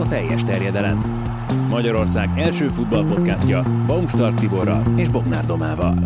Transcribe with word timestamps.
a 0.00 0.08
teljes 0.08 0.44
terjedelem. 0.44 0.98
Magyarország 1.68 2.28
első 2.38 2.68
futballpodcastja 2.68 3.62
Baumstark 3.86 4.38
Tiborral 4.38 4.82
és 4.96 5.08
Bognár 5.08 5.46
Domával. 5.46 5.98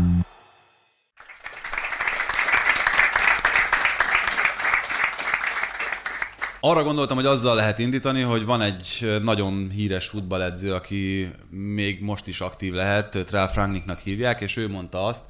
Arra 6.61 6.83
gondoltam, 6.83 7.17
hogy 7.17 7.27
azzal 7.27 7.55
lehet 7.55 7.79
indítani, 7.79 8.23
hogy 8.23 8.45
van 8.45 8.61
egy 8.63 9.19
nagyon 9.23 9.71
híres 9.71 10.07
futballedző, 10.07 10.73
aki 10.73 11.31
még 11.51 12.03
most 12.03 12.27
is 12.27 12.41
aktív 12.41 12.73
lehet, 12.73 13.19
Trál 13.27 13.49
Frankniknak 13.49 13.99
hívják, 13.99 14.41
és 14.41 14.57
ő 14.57 14.69
mondta 14.69 15.05
azt, 15.05 15.23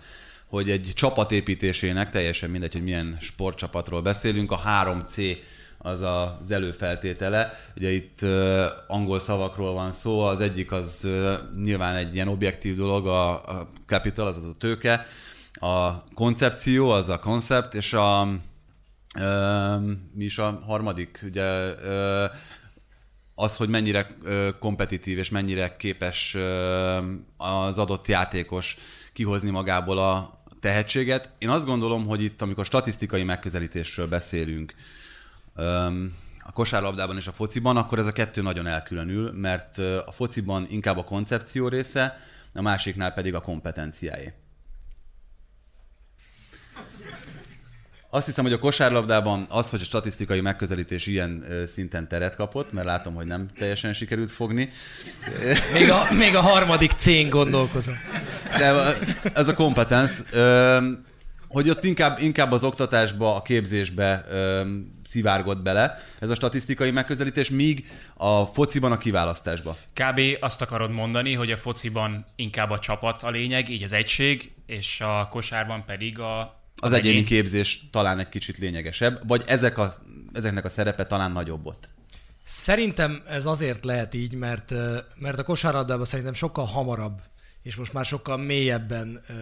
hogy 0.47 0.71
egy 0.71 0.91
csapatépítésének, 0.95 2.11
teljesen 2.11 2.51
mindegy, 2.51 2.73
hogy 2.73 2.83
milyen 2.83 3.17
sportcsapatról 3.21 4.03
beszélünk, 4.03 4.53
a 4.53 4.61
3C 4.85 5.37
az 5.85 6.01
az 6.01 6.51
előfeltétele. 6.51 7.61
Ugye 7.77 7.91
itt 7.91 8.23
uh, 8.23 8.65
angol 8.87 9.19
szavakról 9.19 9.73
van 9.73 9.93
szó, 9.93 10.21
az 10.21 10.41
egyik 10.41 10.73
az 10.73 11.01
uh, 11.05 11.35
nyilván 11.63 11.97
egy 11.97 12.15
ilyen 12.15 12.29
objektív 12.29 12.77
dolog, 12.77 13.07
a, 13.07 13.31
a 13.59 13.69
capital, 13.87 14.27
az 14.27 14.37
az 14.37 14.47
a 14.47 14.55
tőke, 14.59 15.07
a 15.53 16.05
koncepció, 16.15 16.91
az 16.91 17.09
a 17.09 17.19
koncept, 17.19 17.75
és 17.75 17.93
a 17.93 18.29
uh, 19.19 19.83
mi 20.15 20.25
is 20.25 20.39
a 20.39 20.63
harmadik, 20.67 21.21
ugye 21.23 21.71
uh, 21.71 22.31
az, 23.35 23.57
hogy 23.57 23.69
mennyire 23.69 24.17
kompetitív 24.59 25.19
és 25.19 25.31
mennyire 25.31 25.77
képes 25.77 26.37
az 27.37 27.79
adott 27.79 28.07
játékos 28.07 28.77
kihozni 29.13 29.51
magából 29.51 29.99
a 29.99 30.43
tehetséget. 30.61 31.31
Én 31.39 31.49
azt 31.49 31.67
gondolom, 31.67 32.07
hogy 32.07 32.23
itt, 32.23 32.43
amikor 32.43 32.65
statisztikai 32.65 33.23
megközelítésről 33.23 34.09
beszélünk, 34.09 34.75
a 36.43 36.53
kosárlabdában 36.53 37.17
és 37.17 37.27
a 37.27 37.33
fociban, 37.33 37.77
akkor 37.77 37.99
ez 37.99 38.07
a 38.07 38.13
kettő 38.13 38.43
nagyon 38.43 38.67
elkülönül, 38.67 39.33
mert 39.33 39.79
a 39.79 40.13
fociban 40.13 40.67
inkább 40.71 40.99
a 40.99 41.05
koncepció 41.05 41.69
része, 41.69 42.19
a 42.55 42.63
másiknál 42.63 43.13
pedig 43.13 43.35
a 43.35 43.41
kompetenciáé. 43.41 44.33
Azt 48.11 48.27
hiszem, 48.27 48.45
hogy 48.45 48.53
a 48.53 48.59
kosárlabdában 48.59 49.47
az, 49.49 49.71
hogy 49.71 49.81
a 49.81 49.85
statisztikai 49.85 50.41
megközelítés 50.41 51.07
ilyen 51.07 51.45
szinten 51.67 52.09
teret 52.09 52.37
kapott, 52.37 52.73
mert 52.73 52.87
látom, 52.87 53.15
hogy 53.15 53.27
nem 53.27 53.51
teljesen 53.59 53.93
sikerült 53.93 54.31
fogni. 54.31 54.71
Még 55.73 55.91
a, 55.91 56.13
még 56.13 56.35
a 56.35 56.41
harmadik 56.41 56.93
cén 56.93 57.29
gondolkozom. 57.29 57.95
De 58.59 58.97
ez 59.35 59.49
a 59.49 59.55
kompetens, 59.55 60.23
hogy 61.49 61.71
ott 61.71 61.85
inkább, 61.85 62.19
inkább 62.21 62.53
az 62.53 62.65
oktatásba, 62.65 63.35
a 63.35 63.43
képzésbe 63.43 64.25
szivárgott 65.15 65.63
bele 65.63 65.99
ez 66.19 66.31
a 66.31 66.35
statisztikai 66.35 66.91
megközelítés, 66.91 67.51
míg 67.51 67.87
a 68.15 68.45
fociban 68.45 68.93
a 68.93 68.99
kiválasztásba. 68.99 69.77
Kb. 69.93 70.21
azt 70.41 70.63
akarod 70.63 70.91
mondani, 70.91 71.33
hogy 71.35 71.51
a 71.51 71.57
fociban 71.57 72.27
inkább 72.37 72.71
a 72.71 72.79
csapat 72.79 73.23
a 73.23 73.31
lényeg, 73.31 73.69
így 73.69 73.83
az 73.83 73.93
egység, 73.93 74.53
és 74.67 75.01
a 75.01 75.29
kosárban 75.31 75.85
pedig 75.85 76.19
a 76.19 76.63
az 76.77 76.93
egyéni 76.93 77.15
egyén. 77.15 77.25
képzés 77.25 77.91
talán 77.91 78.19
egy 78.19 78.29
kicsit 78.29 78.59
lényegesebb, 78.59 79.21
vagy 79.27 79.43
ezek 79.47 79.79
a, 79.79 79.95
ezeknek 80.33 80.65
a 80.65 80.69
szerepe 80.69 81.05
talán 81.07 81.33
nagyobb 81.33 81.67
ott? 81.67 81.89
Szerintem 82.45 83.23
ez 83.29 83.47
azért 83.47 83.85
lehet 83.85 84.15
így, 84.15 84.33
mert, 84.33 84.75
mert 85.19 85.39
a 85.39 85.43
kosárlabdában 85.43 86.05
szerintem 86.05 86.35
sokkal 86.35 86.65
hamarabb 86.65 87.21
és 87.65 87.77
most 87.77 87.93
már 87.93 88.05
sokkal 88.05 88.37
mélyebben 88.37 89.21
ö, 89.29 89.35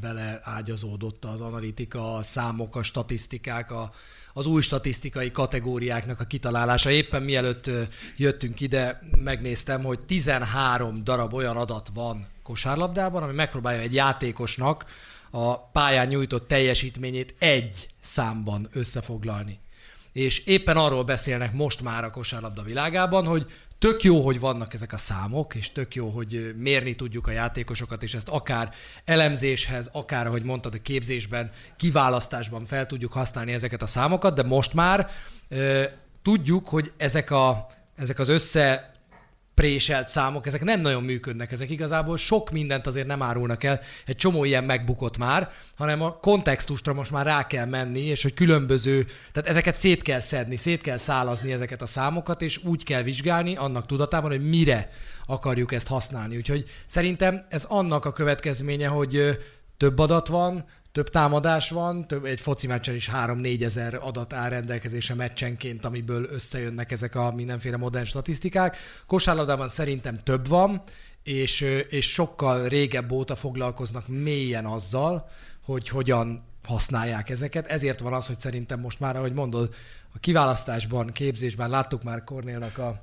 beleágyazódott 0.00 1.24
az 1.24 1.40
analitika, 1.40 2.14
a 2.14 2.22
számok, 2.22 2.76
a 2.76 2.82
statisztikák, 2.82 3.70
a, 3.70 3.90
az 4.36 4.46
új 4.46 4.62
statisztikai 4.62 5.30
kategóriáknak 5.30 6.20
a 6.20 6.24
kitalálása. 6.24 6.90
Éppen 6.90 7.22
mielőtt 7.22 7.70
jöttünk 8.16 8.60
ide, 8.60 9.00
megnéztem, 9.24 9.84
hogy 9.84 9.98
13 9.98 11.04
darab 11.04 11.34
olyan 11.34 11.56
adat 11.56 11.88
van 11.94 12.26
kosárlabdában, 12.42 13.22
ami 13.22 13.32
megpróbálja 13.32 13.80
egy 13.80 13.94
játékosnak 13.94 14.84
a 15.30 15.58
pályán 15.58 16.06
nyújtott 16.06 16.48
teljesítményét 16.48 17.34
egy 17.38 17.88
számban 18.00 18.68
összefoglalni. 18.72 19.58
És 20.12 20.38
éppen 20.46 20.76
arról 20.76 21.04
beszélnek 21.04 21.52
most 21.52 21.82
már 21.82 22.04
a 22.04 22.10
kosárlabda 22.10 22.62
világában, 22.62 23.26
hogy 23.26 23.46
tök 23.78 24.02
jó, 24.02 24.20
hogy 24.20 24.40
vannak 24.40 24.74
ezek 24.74 24.92
a 24.92 24.96
számok, 24.96 25.54
és 25.54 25.72
tök 25.72 25.94
jó, 25.94 26.08
hogy 26.08 26.54
mérni 26.56 26.94
tudjuk 26.94 27.26
a 27.26 27.30
játékosokat, 27.30 28.02
és 28.02 28.14
ezt 28.14 28.28
akár 28.28 28.74
elemzéshez, 29.04 29.90
akár, 29.92 30.26
ahogy 30.26 30.42
mondtad, 30.42 30.74
a 30.74 30.82
képzésben, 30.82 31.50
kiválasztásban 31.76 32.64
fel 32.64 32.86
tudjuk 32.86 33.12
használni 33.12 33.52
ezeket 33.52 33.82
a 33.82 33.86
számokat, 33.86 34.34
de 34.34 34.42
most 34.42 34.74
már 34.74 35.10
ö, 35.48 35.84
tudjuk, 36.22 36.68
hogy 36.68 36.92
ezek, 36.96 37.30
a, 37.30 37.66
ezek 37.96 38.18
az 38.18 38.28
össze 38.28 38.95
préselt 39.56 40.08
számok, 40.08 40.46
ezek 40.46 40.64
nem 40.64 40.80
nagyon 40.80 41.02
működnek, 41.02 41.52
ezek 41.52 41.70
igazából 41.70 42.16
sok 42.16 42.50
mindent 42.50 42.86
azért 42.86 43.06
nem 43.06 43.22
árulnak 43.22 43.64
el, 43.64 43.80
egy 44.06 44.16
csomó 44.16 44.44
ilyen 44.44 44.64
megbukott 44.64 45.18
már, 45.18 45.50
hanem 45.76 46.02
a 46.02 46.18
kontextusra 46.18 46.92
most 46.92 47.10
már 47.10 47.26
rá 47.26 47.46
kell 47.46 47.66
menni, 47.66 48.00
és 48.00 48.22
hogy 48.22 48.34
különböző, 48.34 49.06
tehát 49.32 49.48
ezeket 49.48 49.74
szét 49.74 50.02
kell 50.02 50.20
szedni, 50.20 50.56
szét 50.56 50.80
kell 50.80 50.96
szálazni 50.96 51.52
ezeket 51.52 51.82
a 51.82 51.86
számokat, 51.86 52.42
és 52.42 52.64
úgy 52.64 52.84
kell 52.84 53.02
vizsgálni 53.02 53.56
annak 53.56 53.86
tudatában, 53.86 54.30
hogy 54.30 54.48
mire 54.48 54.90
akarjuk 55.26 55.72
ezt 55.72 55.88
használni. 55.88 56.36
Úgyhogy 56.36 56.64
szerintem 56.86 57.46
ez 57.48 57.64
annak 57.64 58.04
a 58.04 58.12
következménye, 58.12 58.86
hogy 58.86 59.38
több 59.76 59.98
adat 59.98 60.28
van, 60.28 60.64
több 60.96 61.10
támadás 61.10 61.70
van, 61.70 62.06
több, 62.06 62.24
egy 62.24 62.40
foci 62.40 62.66
meccsen 62.66 62.94
is 62.94 63.10
3-4 63.12 63.62
ezer 63.62 63.94
adat 63.94 64.32
áll 64.32 64.48
rendelkezésre 64.48 65.14
meccsenként, 65.14 65.84
amiből 65.84 66.24
összejönnek 66.30 66.92
ezek 66.92 67.14
a 67.14 67.32
mindenféle 67.32 67.76
modern 67.76 68.04
statisztikák. 68.04 68.76
Kosárlabdában 69.06 69.68
szerintem 69.68 70.18
több 70.22 70.48
van, 70.48 70.82
és, 71.22 71.60
és 71.88 72.12
sokkal 72.12 72.68
régebb 72.68 73.10
óta 73.10 73.36
foglalkoznak 73.36 74.08
mélyen 74.08 74.66
azzal, 74.66 75.28
hogy 75.64 75.88
hogyan 75.88 76.44
használják 76.64 77.30
ezeket. 77.30 77.66
Ezért 77.66 78.00
van 78.00 78.12
az, 78.12 78.26
hogy 78.26 78.40
szerintem 78.40 78.80
most 78.80 79.00
már, 79.00 79.16
ahogy 79.16 79.32
mondod, 79.32 79.74
a 80.14 80.18
kiválasztásban, 80.18 81.12
képzésben 81.12 81.70
láttuk 81.70 82.02
már 82.02 82.24
Kornélnak 82.24 82.78
a 82.78 83.02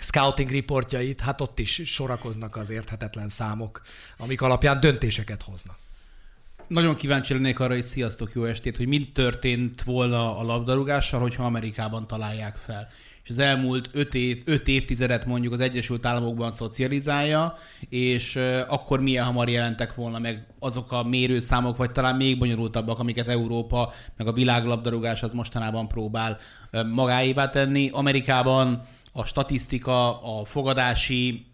scouting 0.00 0.50
reportjait, 0.50 1.20
hát 1.20 1.40
ott 1.40 1.58
is 1.58 1.82
sorakoznak 1.84 2.56
az 2.56 2.70
érthetetlen 2.70 3.28
számok, 3.28 3.82
amik 4.16 4.42
alapján 4.42 4.80
döntéseket 4.80 5.42
hoznak. 5.42 5.76
Nagyon 6.70 6.96
kíváncsi 6.96 7.32
lennék 7.32 7.60
arra, 7.60 7.72
hogy 7.72 7.82
sziasztok, 7.82 8.32
jó 8.34 8.44
estét, 8.44 8.76
hogy 8.76 8.86
mind 8.86 9.06
történt 9.12 9.82
volna 9.82 10.38
a 10.38 10.42
labdarúgással, 10.42 11.20
hogyha 11.20 11.44
Amerikában 11.44 12.06
találják 12.06 12.56
fel. 12.56 12.88
És 13.24 13.30
az 13.30 13.38
elmúlt 13.38 13.90
öt, 13.92 14.14
év, 14.14 14.42
öt 14.44 14.68
évtizedet 14.68 15.26
mondjuk 15.26 15.52
az 15.52 15.60
Egyesült 15.60 16.06
Államokban 16.06 16.52
szocializálja, 16.52 17.54
és 17.88 18.38
akkor 18.68 19.00
milyen 19.00 19.24
hamar 19.24 19.48
jelentek 19.48 19.94
volna 19.94 20.18
meg 20.18 20.46
azok 20.58 20.92
a 20.92 21.02
mérőszámok, 21.02 21.76
vagy 21.76 21.92
talán 21.92 22.16
még 22.16 22.38
bonyolultabbak, 22.38 22.98
amiket 22.98 23.28
Európa, 23.28 23.92
meg 24.16 24.26
a 24.26 24.32
világlabdarúgás 24.32 25.22
az 25.22 25.32
mostanában 25.32 25.88
próbál 25.88 26.38
magáévá 26.92 27.48
tenni. 27.50 27.90
Amerikában 27.92 28.82
a 29.12 29.24
statisztika, 29.24 30.22
a 30.22 30.44
fogadási 30.44 31.49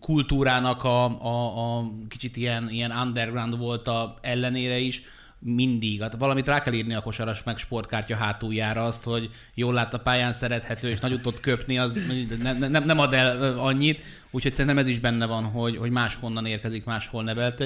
kultúrának 0.00 0.84
a, 0.84 1.04
a, 1.04 1.78
a 1.78 1.90
kicsit 2.08 2.36
ilyen, 2.36 2.70
ilyen 2.70 2.90
underground 2.90 3.58
volt 3.58 3.88
a 3.88 4.18
ellenére 4.20 4.78
is, 4.78 5.02
mindig. 5.44 6.00
Hát 6.00 6.16
valamit 6.18 6.46
rá 6.46 6.62
kell 6.62 6.72
írni 6.72 6.94
a 6.94 7.02
kosaras 7.02 7.42
meg 7.42 7.58
sportkártya 7.58 8.16
hátuljára 8.16 8.84
azt, 8.84 9.02
hogy 9.02 9.30
jól 9.54 9.74
lát 9.74 9.94
a 9.94 9.98
pályán, 9.98 10.32
szerethető, 10.32 10.88
és 10.88 11.00
nagyot 11.00 11.22
tud 11.22 11.40
köpni, 11.40 11.78
az 11.78 11.98
ne, 12.42 12.52
ne, 12.52 12.78
nem 12.78 12.98
ad 12.98 13.12
el 13.12 13.58
annyit. 13.58 14.02
Úgyhogy 14.30 14.52
szerintem 14.52 14.78
ez 14.78 14.86
is 14.86 14.98
benne 14.98 15.26
van, 15.26 15.44
hogy, 15.44 15.76
hogy 15.76 15.90
máshonnan 15.90 16.46
érkezik, 16.46 16.84
máshol 16.84 17.22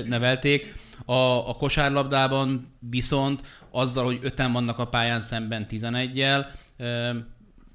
nevelték. 0.06 0.74
A, 1.04 1.48
a 1.48 1.54
kosárlabdában 1.54 2.72
viszont 2.90 3.40
azzal, 3.70 4.04
hogy 4.04 4.18
öten 4.22 4.52
vannak 4.52 4.78
a 4.78 4.86
pályán 4.86 5.20
szemben 5.20 5.66
11-jel, 5.70 6.46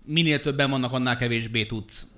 minél 0.05 0.39
többen 0.39 0.69
vannak, 0.69 0.91
annál 0.91 1.17
kevésbé 1.17 1.65
tudsz 1.65 2.12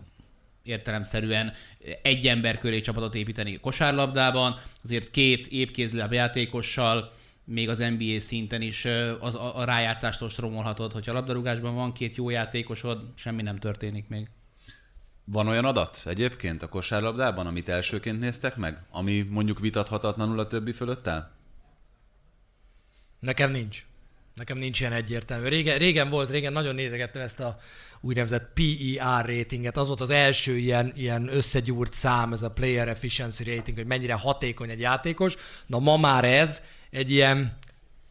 értelemszerűen 0.65 1.53
egy 2.01 2.27
ember 2.27 2.57
köré 2.57 2.81
csapatot 2.81 3.15
építeni 3.15 3.59
kosárlabdában, 3.59 4.59
azért 4.83 5.11
két 5.11 5.47
épkézláb 5.47 6.13
játékossal, 6.13 7.11
még 7.43 7.69
az 7.69 7.77
NBA 7.77 8.19
szinten 8.19 8.61
is 8.61 8.85
az, 9.19 9.35
a, 9.35 9.57
a 9.57 9.63
rájátszástól 9.63 10.29
romolhatod, 10.37 10.91
hogyha 10.91 11.13
labdarúgásban 11.13 11.75
van 11.75 11.93
két 11.93 12.15
jó 12.15 12.29
játékosod, 12.29 13.03
semmi 13.15 13.41
nem 13.41 13.57
történik 13.57 14.07
még. 14.07 14.27
Van 15.25 15.47
olyan 15.47 15.65
adat 15.65 16.01
egyébként 16.05 16.63
a 16.63 16.69
kosárlabdában, 16.69 17.47
amit 17.47 17.69
elsőként 17.69 18.19
néztek 18.19 18.55
meg, 18.55 18.77
ami 18.89 19.21
mondjuk 19.21 19.59
vitathatatlanul 19.59 20.39
a 20.39 20.47
többi 20.47 20.71
fölött 20.71 21.07
áll? 21.07 21.31
Nekem 23.19 23.51
nincs. 23.51 23.85
Nekem 24.33 24.57
nincs 24.57 24.79
ilyen 24.79 24.91
egyértelmű. 24.91 25.47
Régen, 25.47 25.77
régen 25.77 26.09
volt, 26.09 26.29
régen 26.29 26.53
nagyon 26.53 26.75
nézegettem 26.75 27.21
ezt 27.21 27.39
a 27.39 27.57
úgynevezett 28.05 28.51
PER 28.53 29.25
ratinget. 29.25 29.77
Az 29.77 29.87
volt 29.87 30.01
az 30.01 30.09
első 30.09 30.57
ilyen, 30.57 30.91
ilyen 30.95 31.27
összegyúrt 31.35 31.93
szám, 31.93 32.33
ez 32.33 32.41
a 32.41 32.51
Player 32.51 32.87
Efficiency 32.87 33.43
Rating, 33.43 33.77
hogy 33.77 33.85
mennyire 33.85 34.13
hatékony 34.13 34.69
egy 34.69 34.79
játékos. 34.79 35.35
Na 35.65 35.79
ma 35.79 35.97
már 35.97 36.25
ez 36.25 36.61
egy 36.89 37.11
ilyen 37.11 37.57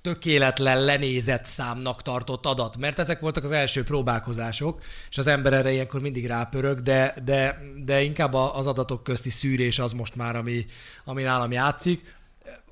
tökéletlen 0.00 0.84
lenézett 0.84 1.44
számnak 1.44 2.02
tartott 2.02 2.46
adat, 2.46 2.76
mert 2.76 2.98
ezek 2.98 3.20
voltak 3.20 3.44
az 3.44 3.50
első 3.50 3.84
próbálkozások, 3.84 4.82
és 5.10 5.18
az 5.18 5.26
ember 5.26 5.52
erre 5.52 5.72
ilyenkor 5.72 6.00
mindig 6.00 6.26
rápörög, 6.26 6.80
de, 6.80 7.14
de, 7.24 7.58
de 7.84 8.02
inkább 8.02 8.34
az 8.34 8.66
adatok 8.66 9.02
közti 9.02 9.30
szűrés 9.30 9.78
az 9.78 9.92
most 9.92 10.14
már, 10.14 10.36
ami, 10.36 10.66
ami 11.04 11.22
nálam 11.22 11.52
játszik. 11.52 12.14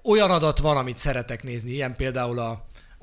Olyan 0.02 0.30
adat 0.30 0.58
van, 0.58 0.76
amit 0.76 0.98
szeretek 0.98 1.42
nézni, 1.42 1.70
ilyen 1.70 1.96
például 1.96 2.38
a, 2.38 2.50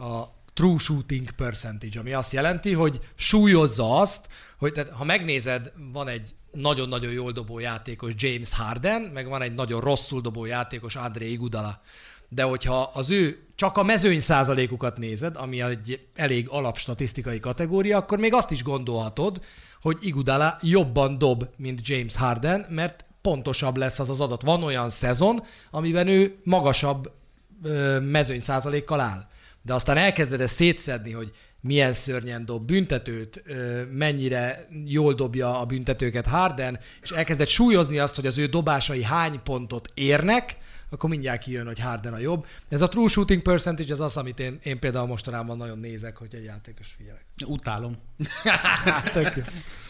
a 0.05 0.38
true 0.59 0.77
shooting 0.77 1.31
percentage, 1.31 1.99
ami 1.99 2.13
azt 2.13 2.31
jelenti, 2.31 2.73
hogy 2.73 2.99
súlyozza 3.15 3.99
azt, 3.99 4.27
hogy 4.57 4.71
tehát, 4.71 4.89
ha 4.89 5.03
megnézed, 5.03 5.71
van 5.91 6.07
egy 6.07 6.29
nagyon-nagyon 6.51 7.11
jól 7.11 7.31
dobó 7.31 7.59
játékos 7.59 8.13
James 8.15 8.53
Harden, 8.53 9.01
meg 9.01 9.27
van 9.27 9.41
egy 9.41 9.53
nagyon 9.53 9.81
rosszul 9.81 10.21
dobó 10.21 10.45
játékos 10.45 10.95
André 10.95 11.31
Igudala. 11.31 11.81
De 12.29 12.43
hogyha 12.43 12.81
az 12.93 13.09
ő 13.09 13.39
csak 13.55 13.77
a 13.77 13.83
mezőny 13.83 14.19
százalékukat 14.19 14.97
nézed, 14.97 15.35
ami 15.35 15.61
egy 15.61 16.07
elég 16.15 16.47
alapstatisztikai 16.49 17.39
kategória, 17.39 17.97
akkor 17.97 18.17
még 18.17 18.33
azt 18.33 18.51
is 18.51 18.63
gondolhatod, 18.63 19.41
hogy 19.81 19.97
Igudala 20.01 20.57
jobban 20.61 21.17
dob, 21.17 21.47
mint 21.57 21.87
James 21.87 22.15
Harden, 22.15 22.65
mert 22.69 23.05
pontosabb 23.21 23.77
lesz 23.77 23.99
az 23.99 24.09
az 24.09 24.19
adat. 24.19 24.41
Van 24.41 24.63
olyan 24.63 24.89
szezon, 24.89 25.43
amiben 25.71 26.07
ő 26.07 26.39
magasabb 26.43 27.11
mezőny 28.01 28.39
százalékkal 28.39 28.99
áll. 28.99 29.27
De 29.61 29.73
aztán 29.73 29.97
elkezded 29.97 30.41
ezt 30.41 30.55
szétszedni, 30.55 31.11
hogy 31.11 31.31
milyen 31.61 31.93
szörnyen 31.93 32.45
dob 32.45 32.65
büntetőt, 32.65 33.43
mennyire 33.91 34.67
jól 34.85 35.13
dobja 35.13 35.59
a 35.59 35.65
büntetőket 35.65 36.27
Harden, 36.27 36.79
és 37.01 37.09
elkezdett 37.09 37.47
súlyozni 37.47 37.99
azt, 37.99 38.15
hogy 38.15 38.25
az 38.25 38.37
ő 38.37 38.45
dobásai 38.45 39.03
hány 39.03 39.39
pontot 39.43 39.91
érnek, 39.93 40.57
akkor 40.89 41.09
mindjárt 41.09 41.41
kijön, 41.41 41.65
hogy 41.65 41.79
Harden 41.79 42.13
a 42.13 42.17
jobb. 42.17 42.45
Ez 42.69 42.81
a 42.81 42.87
true 42.87 43.07
shooting 43.07 43.41
percentage 43.41 43.93
az 43.93 43.99
az, 43.99 44.17
amit 44.17 44.39
én, 44.39 44.59
én 44.63 44.79
például 44.79 45.07
mostanában 45.07 45.57
nagyon 45.57 45.79
nézek, 45.79 46.17
hogy 46.17 46.35
egy 46.35 46.43
játékos 46.43 46.95
figyelek. 46.97 47.25
Utálom. 47.45 47.97
Tök 49.13 49.35
jó. 49.35 49.43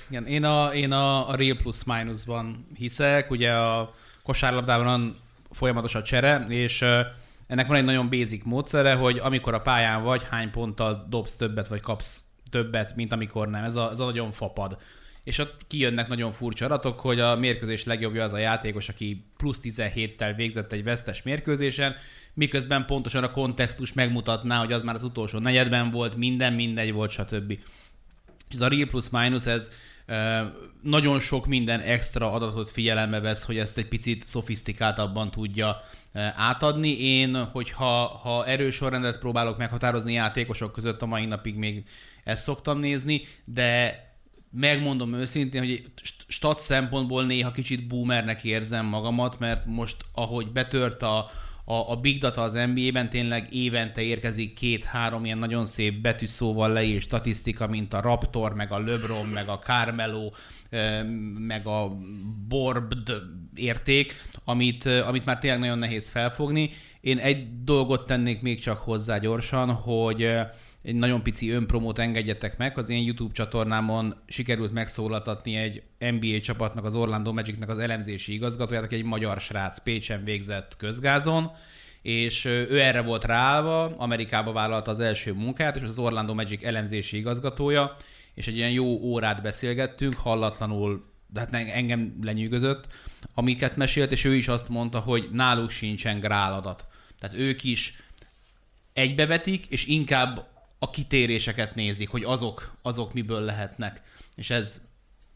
Igen, 0.09 0.27
én 0.27 0.43
a, 0.43 0.73
én 0.73 0.91
a, 0.91 1.29
a 1.29 1.35
real 1.35 1.57
plus 1.57 1.83
minusban 1.83 2.67
hiszek, 2.75 3.31
ugye 3.31 3.51
a 3.51 3.93
kosárlabdában 4.23 5.17
folyamatos 5.51 5.95
a 5.95 6.01
csere, 6.01 6.45
és 6.49 6.85
ennek 7.49 7.67
van 7.67 7.77
egy 7.77 7.83
nagyon 7.83 8.09
basic 8.09 8.43
módszere, 8.45 8.93
hogy 8.93 9.17
amikor 9.17 9.53
a 9.53 9.61
pályán 9.61 10.03
vagy, 10.03 10.21
hány 10.29 10.51
ponttal 10.51 11.05
dobsz 11.09 11.35
többet, 11.35 11.67
vagy 11.67 11.79
kapsz 11.79 12.23
többet, 12.49 12.95
mint 12.95 13.11
amikor 13.11 13.49
nem. 13.49 13.63
Ez 13.63 13.75
a, 13.75 13.89
ez 13.91 13.99
a 13.99 14.05
nagyon 14.05 14.31
fapad. 14.31 14.77
És 15.23 15.37
ott 15.37 15.55
kijönnek 15.67 16.07
nagyon 16.07 16.31
furcsa 16.31 16.65
adatok, 16.65 16.99
hogy 16.99 17.19
a 17.19 17.35
mérkőzés 17.35 17.83
legjobbja 17.83 18.23
az 18.23 18.33
a 18.33 18.37
játékos, 18.37 18.89
aki 18.89 19.25
plusz 19.37 19.59
17-tel 19.63 20.33
végzett 20.35 20.71
egy 20.71 20.83
vesztes 20.83 21.23
mérkőzésen, 21.23 21.95
miközben 22.33 22.85
pontosan 22.85 23.23
a 23.23 23.31
kontextus 23.31 23.93
megmutatná, 23.93 24.59
hogy 24.59 24.71
az 24.71 24.81
már 24.81 24.95
az 24.95 25.03
utolsó 25.03 25.39
negyedben 25.39 25.91
volt, 25.91 26.15
minden 26.15 26.53
mindegy 26.53 26.93
volt, 26.93 27.11
stb. 27.11 27.51
És 28.49 28.55
ez 28.55 28.61
a 28.61 28.67
real 28.67 28.87
plus 28.87 29.09
minus, 29.09 29.45
ez 29.45 29.71
nagyon 30.81 31.19
sok 31.19 31.45
minden 31.45 31.79
extra 31.79 32.31
adatot 32.31 32.71
figyelembe 32.71 33.19
vesz, 33.19 33.43
hogy 33.43 33.57
ezt 33.57 33.77
egy 33.77 33.87
picit 33.87 34.23
szofisztikáltabban 34.23 35.31
tudja 35.31 35.81
átadni. 36.35 37.01
Én, 37.01 37.43
hogyha 37.43 38.05
ha 38.05 38.45
erős 38.45 38.75
sorrendet 38.75 39.19
próbálok 39.19 39.57
meghatározni 39.57 40.13
játékosok 40.13 40.71
között, 40.71 41.01
a 41.01 41.05
mai 41.05 41.25
napig 41.25 41.55
még 41.55 41.83
ezt 42.23 42.43
szoktam 42.43 42.79
nézni, 42.79 43.21
de 43.45 44.03
megmondom 44.51 45.13
őszintén, 45.13 45.61
hogy 45.61 45.83
stat 46.27 46.59
szempontból 46.59 47.25
néha 47.25 47.51
kicsit 47.51 47.87
boomernek 47.87 48.43
érzem 48.43 48.85
magamat, 48.85 49.39
mert 49.39 49.65
most 49.65 49.97
ahogy 50.13 50.51
betört 50.51 51.03
a, 51.03 51.29
a, 51.65 51.91
a 51.91 51.95
big 51.95 52.19
data 52.19 52.41
az 52.41 52.53
NBA-ben 52.53 53.09
tényleg 53.09 53.53
évente 53.53 54.01
érkezik 54.01 54.53
két-három 54.53 55.25
ilyen 55.25 55.37
nagyon 55.37 55.65
szép 55.65 56.01
betűszóval 56.01 56.71
leírt 56.71 57.01
statisztika, 57.01 57.67
mint 57.67 57.93
a 57.93 58.01
Raptor, 58.01 58.53
meg 58.53 58.71
a 58.71 58.79
LeBron, 58.79 59.25
meg 59.25 59.49
a 59.49 59.59
Carmelo, 59.59 60.31
meg 61.37 61.65
a 61.65 61.97
Borbd 62.47 63.11
érték, 63.59 64.21
amit, 64.43 64.85
amit 64.85 65.25
már 65.25 65.37
tényleg 65.37 65.59
nagyon 65.59 65.79
nehéz 65.79 66.09
felfogni. 66.09 66.69
Én 67.01 67.17
egy 67.17 67.63
dolgot 67.63 68.05
tennék 68.05 68.41
még 68.41 68.59
csak 68.59 68.79
hozzá 68.79 69.17
gyorsan, 69.17 69.71
hogy 69.71 70.29
egy 70.83 70.95
nagyon 70.95 71.23
pici 71.23 71.49
önpromót 71.49 71.99
engedjetek 71.99 72.57
meg. 72.57 72.77
Az 72.77 72.89
én 72.89 73.03
YouTube 73.03 73.33
csatornámon 73.33 74.15
sikerült 74.27 74.71
megszólaltatni 74.71 75.55
egy 75.55 75.83
NBA 75.99 76.39
csapatnak, 76.39 76.85
az 76.85 76.95
Orlando 76.95 77.33
Magicnek 77.33 77.69
az 77.69 77.77
elemzési 77.77 78.33
igazgatóját, 78.33 78.83
aki 78.83 78.95
egy 78.95 79.03
magyar 79.03 79.39
srác, 79.39 79.83
Pécsen 79.83 80.23
végzett 80.23 80.75
közgázon, 80.77 81.51
és 82.01 82.45
ő 82.45 82.79
erre 82.79 83.01
volt 83.01 83.25
ráállva, 83.25 83.95
Amerikába 83.97 84.51
vállalta 84.51 84.91
az 84.91 84.99
első 84.99 85.33
munkát, 85.33 85.75
és 85.75 85.81
az 85.81 85.99
Orlando 85.99 86.33
Magic 86.33 86.63
elemzési 86.63 87.17
igazgatója, 87.17 87.95
és 88.33 88.47
egy 88.47 88.55
ilyen 88.55 88.71
jó 88.71 88.85
órát 88.85 89.41
beszélgettünk, 89.41 90.15
hallatlanul, 90.15 91.03
de 91.33 91.39
hát 91.39 91.53
engem 91.53 92.19
lenyűgözött, 92.21 92.87
amiket 93.33 93.75
mesélt, 93.75 94.11
és 94.11 94.23
ő 94.23 94.35
is 94.35 94.47
azt 94.47 94.69
mondta, 94.69 94.99
hogy 94.99 95.29
náluk 95.31 95.69
sincsen 95.69 96.19
gráladat. 96.19 96.87
Tehát 97.17 97.37
ők 97.37 97.63
is 97.63 98.01
egybevetik, 98.93 99.65
és 99.65 99.85
inkább 99.85 100.47
a 100.79 100.89
kitéréseket 100.89 101.75
nézik, 101.75 102.09
hogy 102.09 102.23
azok, 102.23 102.75
azok 102.81 103.13
miből 103.13 103.41
lehetnek. 103.41 104.01
És 104.35 104.49
ez 104.49 104.87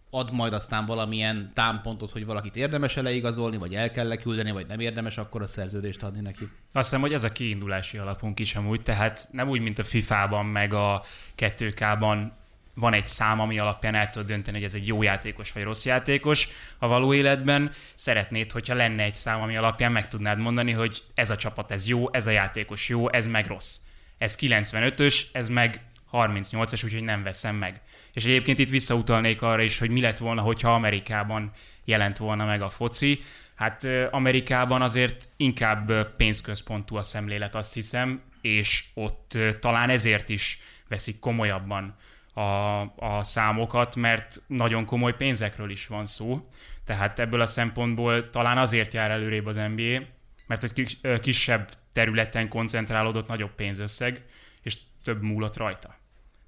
ad 0.09 0.33
majd 0.33 0.53
aztán 0.53 0.85
valamilyen 0.85 1.51
támpontot, 1.53 2.11
hogy 2.11 2.25
valakit 2.25 2.55
érdemes 2.55 2.95
leigazolni, 2.95 3.57
vagy 3.57 3.75
el 3.75 3.91
kell 3.91 4.07
leküldeni, 4.07 4.51
vagy 4.51 4.67
nem 4.67 4.79
érdemes 4.79 5.17
akkor 5.17 5.41
a 5.41 5.47
szerződést 5.47 6.03
adni 6.03 6.21
neki. 6.21 6.43
Azt 6.43 6.89
hiszem, 6.89 7.01
hogy 7.01 7.13
ez 7.13 7.23
a 7.23 7.31
kiindulási 7.31 7.97
alapunk 7.97 8.39
is 8.39 8.55
amúgy, 8.55 8.81
tehát 8.81 9.27
nem 9.31 9.49
úgy, 9.49 9.61
mint 9.61 9.79
a 9.79 9.83
FIFA-ban, 9.83 10.45
meg 10.45 10.73
a 10.73 11.03
2K-ban 11.37 12.31
van 12.75 12.93
egy 12.93 13.07
szám, 13.07 13.39
ami 13.39 13.59
alapján 13.59 13.95
el 13.95 14.09
tudod 14.09 14.27
dönteni, 14.27 14.57
hogy 14.57 14.65
ez 14.65 14.73
egy 14.73 14.87
jó 14.87 15.01
játékos 15.01 15.51
vagy 15.51 15.63
rossz 15.63 15.85
játékos. 15.85 16.47
A 16.77 16.87
való 16.87 17.13
életben 17.13 17.71
szeretnéd, 17.95 18.51
hogyha 18.51 18.73
lenne 18.73 19.03
egy 19.03 19.13
szám, 19.13 19.41
ami 19.41 19.57
alapján 19.57 19.91
meg 19.91 20.07
tudnád 20.07 20.39
mondani, 20.39 20.71
hogy 20.71 21.03
ez 21.15 21.29
a 21.29 21.37
csapat 21.37 21.71
ez 21.71 21.87
jó, 21.87 22.13
ez 22.13 22.27
a 22.27 22.31
játékos 22.31 22.89
jó, 22.89 23.11
ez 23.11 23.25
meg 23.25 23.47
rossz 23.47 23.75
ez 24.23 24.37
95-ös, 24.39 25.21
ez 25.31 25.49
meg 25.49 25.81
38-as, 26.11 26.85
úgyhogy 26.85 27.03
nem 27.03 27.23
veszem 27.23 27.55
meg. 27.55 27.81
És 28.13 28.25
egyébként 28.25 28.59
itt 28.59 28.69
visszautalnék 28.69 29.41
arra 29.41 29.61
is, 29.61 29.77
hogy 29.77 29.89
mi 29.89 30.01
lett 30.01 30.17
volna, 30.17 30.41
hogyha 30.41 30.73
Amerikában 30.73 31.51
jelent 31.85 32.17
volna 32.17 32.45
meg 32.45 32.61
a 32.61 32.69
foci. 32.69 33.19
Hát 33.55 33.87
Amerikában 34.11 34.81
azért 34.81 35.27
inkább 35.37 36.15
pénzközpontú 36.15 36.95
a 36.95 37.03
szemlélet, 37.03 37.55
azt 37.55 37.73
hiszem, 37.73 38.21
és 38.41 38.83
ott 38.93 39.37
talán 39.59 39.89
ezért 39.89 40.29
is 40.29 40.59
veszik 40.87 41.19
komolyabban 41.19 41.95
a, 42.33 42.81
a 42.81 43.23
számokat, 43.23 43.95
mert 43.95 44.41
nagyon 44.47 44.85
komoly 44.85 45.15
pénzekről 45.15 45.69
is 45.69 45.87
van 45.87 46.05
szó. 46.05 46.47
Tehát 46.83 47.19
ebből 47.19 47.41
a 47.41 47.45
szempontból 47.45 48.29
talán 48.29 48.57
azért 48.57 48.93
jár 48.93 49.11
előrébb 49.11 49.45
az 49.45 49.55
NBA, 49.55 50.01
mert 50.47 50.61
hogy 50.61 50.97
kisebb 51.19 51.69
területen 51.91 52.49
koncentrálódott 52.49 53.27
nagyobb 53.27 53.55
pénzösszeg, 53.55 54.25
és 54.61 54.77
több 55.03 55.21
múlott 55.21 55.57
rajta. 55.57 55.95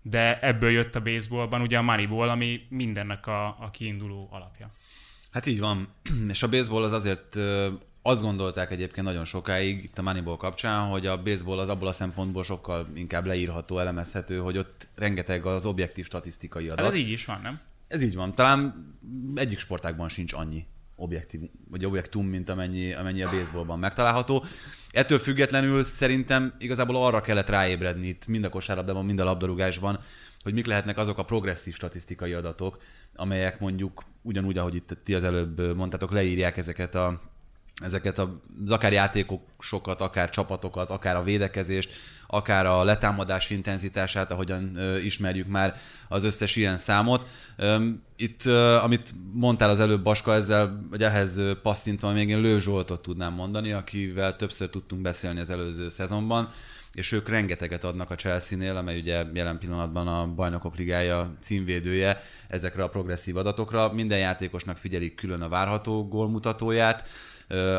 De 0.02 0.40
ebből 0.40 0.70
jött 0.70 0.96
a 0.96 1.02
baseballban 1.02 1.62
ugye 1.62 1.78
a 1.78 1.82
Moneyball, 1.82 2.30
ami 2.30 2.62
mindennek 2.70 3.28
a, 3.28 3.46
a 3.48 3.70
kiinduló 3.72 4.30
alapja. 4.32 4.72
Hát 5.32 5.46
így 5.46 5.60
van, 5.60 5.94
és 6.34 6.44
a 6.44 6.50
baseball 6.50 6.84
az 6.84 6.92
azért 6.92 7.36
azt 8.08 8.22
gondolták 8.22 8.72
egyébként 8.72 9.06
nagyon 9.06 9.26
sokáig 9.26 9.84
itt 9.84 9.98
a 9.98 10.02
Moneyball 10.02 10.38
kapcsán, 10.38 10.88
hogy 10.88 11.08
a 11.08 11.22
baseball 11.22 11.60
az 11.60 11.70
abból 11.70 11.88
a 11.88 11.92
szempontból 11.92 12.44
sokkal 12.44 12.88
inkább 12.94 13.26
leírható, 13.26 13.80
elemezhető, 13.80 14.38
hogy 14.38 14.58
ott 14.58 14.88
rengeteg 14.96 15.46
az 15.46 15.66
objektív 15.66 16.06
statisztikai 16.06 16.66
adat. 16.66 16.80
Hát 16.80 16.94
ez 16.94 17.00
így 17.00 17.10
is 17.10 17.26
van, 17.26 17.40
nem? 17.44 17.60
Ez 17.88 18.02
így 18.02 18.16
van. 18.16 18.36
Talán 18.36 18.94
egyik 19.36 19.60
sportágban 19.60 20.10
sincs 20.10 20.34
annyi 20.34 20.66
objektív, 20.96 21.42
vagy 21.70 21.86
objektum, 21.86 22.28
mint 22.28 22.50
amennyi, 22.50 22.94
amennyi 22.94 23.24
a 23.24 23.30
baseballban 23.30 23.80
megtalálható. 23.80 24.44
Ettől 24.92 25.18
függetlenül 25.18 25.84
szerintem 25.84 26.54
igazából 26.58 26.96
arra 26.96 27.22
kellett 27.22 27.50
ráébredni 27.50 28.08
itt 28.08 28.28
mind 28.28 28.44
a 28.44 28.50
kosárlabdában, 28.50 29.06
mind 29.06 29.20
a 29.20 29.24
labdarúgásban, 29.24 30.00
hogy 30.42 30.54
mik 30.54 30.66
lehetnek 30.66 30.98
azok 30.98 31.18
a 31.18 31.26
progresszív 31.26 31.74
statisztikai 31.74 32.34
adatok, 32.34 32.82
amelyek 33.16 33.60
mondjuk 33.60 34.04
ugyanúgy, 34.22 34.58
ahogy 34.58 34.76
itt 34.76 34.98
ti 35.04 35.14
az 35.14 35.24
előbb 35.24 35.76
mondtátok, 35.76 36.12
leírják 36.12 36.58
ezeket 36.58 36.96
a 36.96 37.34
ezeket 37.84 38.20
az 38.20 38.28
akár 38.68 38.94
játékosokat, 38.94 40.02
akár 40.02 40.30
csapatokat, 40.30 40.90
akár 40.90 41.16
a 41.16 41.24
védekezést, 41.24 41.94
akár 42.28 42.66
a 42.66 42.84
letámadás 42.84 43.50
intenzitását, 43.50 44.32
ahogyan 44.32 44.80
ismerjük 45.04 45.48
már 45.48 45.80
az 46.08 46.24
összes 46.24 46.56
ilyen 46.56 46.78
számot. 46.78 47.28
Itt, 48.16 48.46
amit 48.82 49.14
mondtál 49.34 49.70
az 49.70 49.80
előbb, 49.80 50.04
Baska, 50.04 50.34
ezzel, 50.34 50.86
vagy 50.90 51.04
ehhez 51.04 51.42
passzintva 51.64 52.12
még 52.12 52.30
én 52.30 52.40
Lő 52.40 52.60
Zsoltot 52.60 53.02
tudnám 53.02 53.34
mondani, 53.34 53.72
akivel 53.72 54.36
többször 54.36 54.70
tudtunk 54.70 55.02
beszélni 55.02 55.40
az 55.40 55.50
előző 55.50 55.90
szezonban, 55.90 56.50
és 56.94 57.12
ők 57.12 57.30
rengeteget 57.30 57.84
adnak 57.84 58.12
a 58.12 58.16
Chelsea-nél, 58.16 58.76
amely 58.76 59.00
ugye 59.00 59.26
jelen 59.34 59.58
pillanatban 59.58 60.08
a 60.08 60.28
Bajnokok 60.28 60.78
Ligája 60.78 61.34
címvédője 61.42 62.24
ezekre 62.48 62.84
a 62.84 62.90
progresszív 62.90 63.38
adatokra. 63.38 63.94
Minden 63.94 64.20
játékosnak 64.20 64.78
figyelik 64.78 65.16
külön 65.16 65.42
a 65.42 65.50
várható 65.50 66.08
gólmutatóját, 66.08 67.08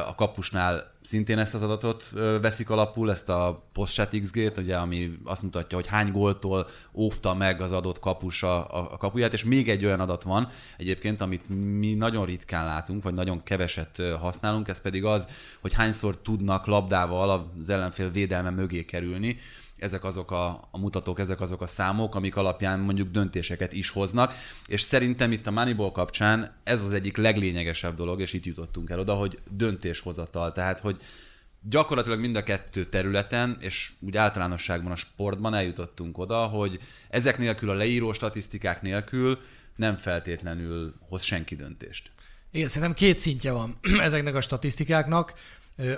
a 0.07 0.15
kapusnál 0.15 0.95
szintén 1.03 1.39
ezt 1.39 1.55
az 1.55 1.63
adatot 1.63 2.11
veszik 2.41 2.71
alapul, 2.71 3.11
ezt 3.11 3.29
a 3.29 3.69
post 3.73 4.21
XG-t, 4.21 4.59
ugye, 4.59 4.77
ami 4.77 5.19
azt 5.25 5.43
mutatja, 5.43 5.77
hogy 5.77 5.87
hány 5.87 6.13
góltól 6.13 6.67
óvta 6.93 7.35
meg 7.35 7.61
az 7.61 7.73
adott 7.73 7.99
kapus 7.99 8.43
a, 8.43 8.83
a 8.93 8.97
kapuját, 8.97 9.33
és 9.33 9.45
még 9.45 9.69
egy 9.69 9.85
olyan 9.85 10.01
adat 10.01 10.23
van 10.23 10.49
egyébként, 10.77 11.21
amit 11.21 11.49
mi 11.79 11.95
nagyon 11.95 12.25
ritkán 12.25 12.65
látunk, 12.65 13.03
vagy 13.03 13.15
nagyon 13.15 13.43
keveset 13.43 14.03
használunk, 14.21 14.69
ez 14.69 14.81
pedig 14.81 15.05
az, 15.05 15.27
hogy 15.61 15.73
hányszor 15.73 16.19
tudnak 16.19 16.67
labdával 16.67 17.51
az 17.61 17.69
ellenfél 17.69 18.11
védelme 18.11 18.51
mögé 18.51 18.85
kerülni, 18.85 19.37
ezek 19.79 20.05
azok 20.05 20.31
a, 20.31 20.69
a 20.71 20.79
mutatók, 20.79 21.19
ezek 21.19 21.41
azok 21.41 21.63
a 21.63 21.67
számok, 21.67 22.15
amik 22.15 22.37
alapján 22.37 22.81
mondjuk 22.81 23.11
döntéseket 23.11 23.73
is 23.73 23.91
hoznak, 23.91 24.35
és 24.67 24.81
szerintem 24.81 25.33
itt 25.33 25.47
a 25.47 25.51
Moneyball 25.51 25.93
kapcsán 25.93 26.57
ez 26.65 26.83
az 26.83 26.93
egyik 26.93 27.17
leglényegesebb 27.17 27.97
dolog, 27.97 28.21
és 28.21 28.33
itt 28.33 28.45
jutottunk 28.45 28.91
el 28.91 28.99
oda, 28.99 29.15
hogy 29.15 29.39
döntéshozatal, 29.51 30.53
tehát 30.53 30.81
hogy 30.81 31.01
gyakorlatilag 31.69 32.21
mind 32.21 32.37
a 32.37 32.43
kettő 32.43 32.85
területen, 32.85 33.57
és 33.61 33.93
úgy 34.01 34.17
általánosságban 34.17 34.93
a 34.93 34.97
sportban 34.97 35.55
eljutottunk 35.55 36.19
oda, 36.19 36.47
hogy 36.47 36.79
ezek 37.09 37.39
nélkül, 37.39 37.71
a 37.71 37.75
leíró 37.75 38.13
statisztikák 38.13 38.83
nélkül 38.83 39.39
nem 39.77 39.97
feltétlenül 39.97 40.95
hoz 41.09 41.23
senki 41.23 41.57
döntést. 41.57 42.11
Igen, 42.51 42.69
szerintem 42.69 42.95
két 42.95 43.19
szintje 43.19 43.53
van 43.53 43.79
ezeknek 44.09 44.35
a 44.35 44.41
statisztikáknak. 44.41 45.35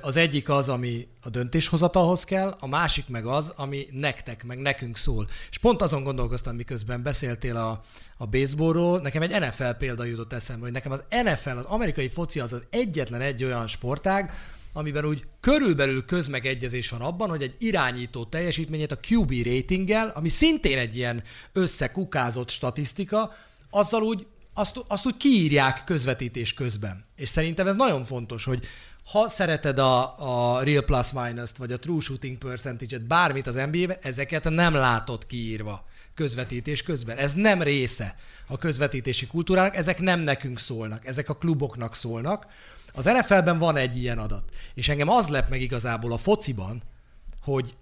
Az 0.00 0.16
egyik 0.16 0.49
az, 0.49 0.68
ami 0.68 1.08
a 1.23 1.28
döntéshozatalhoz 1.28 2.25
kell, 2.25 2.56
a 2.61 2.66
másik 2.66 3.08
meg 3.08 3.26
az, 3.26 3.52
ami 3.56 3.87
nektek, 3.90 4.44
meg 4.44 4.58
nekünk 4.58 4.97
szól. 4.97 5.28
És 5.50 5.58
pont 5.58 5.82
azon 5.82 6.02
gondolkoztam, 6.02 6.56
miközben 6.56 7.02
beszéltél 7.02 7.56
a, 7.56 7.85
a 8.16 8.26
baseballról, 8.26 9.00
nekem 9.00 9.23
egy 9.23 9.40
NFL 9.40 9.70
példa 9.78 10.04
jutott 10.04 10.32
eszembe, 10.32 10.62
hogy 10.62 10.73
nekem 10.73 10.92
az 10.92 11.02
NFL, 11.11 11.56
az 11.56 11.64
amerikai 11.64 12.08
foci 12.08 12.40
az 12.40 12.52
az 12.52 12.64
egyetlen 12.70 13.20
egy 13.20 13.44
olyan 13.44 13.66
sportág, 13.66 14.32
amiben 14.73 15.04
úgy 15.04 15.25
körülbelül 15.40 16.04
közmegegyezés 16.04 16.90
van 16.90 17.00
abban, 17.00 17.28
hogy 17.28 17.42
egy 17.42 17.54
irányító 17.58 18.25
teljesítményét 18.25 18.92
a 18.92 18.99
QB 19.08 19.32
ratinggel, 19.44 20.12
ami 20.14 20.28
szintén 20.28 20.78
egy 20.78 20.97
ilyen 20.97 21.23
összekukázott 21.52 22.50
statisztika, 22.50 23.32
azzal 23.70 24.02
úgy 24.02 24.26
azt, 24.54 24.80
azt 24.88 25.06
úgy 25.06 25.16
kiírják 25.16 25.82
közvetítés 25.85 26.54
közben. 26.54 27.04
És 27.16 27.28
szerintem 27.28 27.66
ez 27.66 27.75
nagyon 27.75 28.04
fontos, 28.04 28.44
hogy 28.44 28.66
ha 29.10 29.28
szereted 29.28 29.78
a, 29.78 30.14
a 30.56 30.62
Real 30.62 30.84
Plus 30.84 31.12
Minus-t, 31.12 31.56
vagy 31.56 31.72
a 31.72 31.78
True 31.78 32.00
Shooting 32.00 32.38
Percentage-et, 32.38 33.02
bármit 33.02 33.46
az 33.46 33.54
NBA-ben, 33.54 33.96
ezeket 34.02 34.50
nem 34.50 34.74
látod 34.74 35.26
kiírva 35.26 35.84
közvetítés 36.14 36.82
közben. 36.82 37.16
Ez 37.16 37.32
nem 37.32 37.62
része 37.62 38.14
a 38.46 38.56
közvetítési 38.56 39.26
kultúrának, 39.26 39.76
ezek 39.76 40.00
nem 40.00 40.20
nekünk 40.20 40.58
szólnak, 40.58 41.06
ezek 41.06 41.28
a 41.28 41.34
kluboknak 41.34 41.94
szólnak. 41.94 42.46
Az 42.92 43.04
NFL-ben 43.04 43.58
van 43.58 43.76
egy 43.76 43.96
ilyen 43.96 44.18
adat, 44.18 44.50
és 44.74 44.88
engem 44.88 45.08
az 45.08 45.28
lep 45.28 45.48
meg 45.48 45.60
igazából 45.60 46.12
a 46.12 46.18
fociban, 46.18 46.82
hogy 47.42 47.74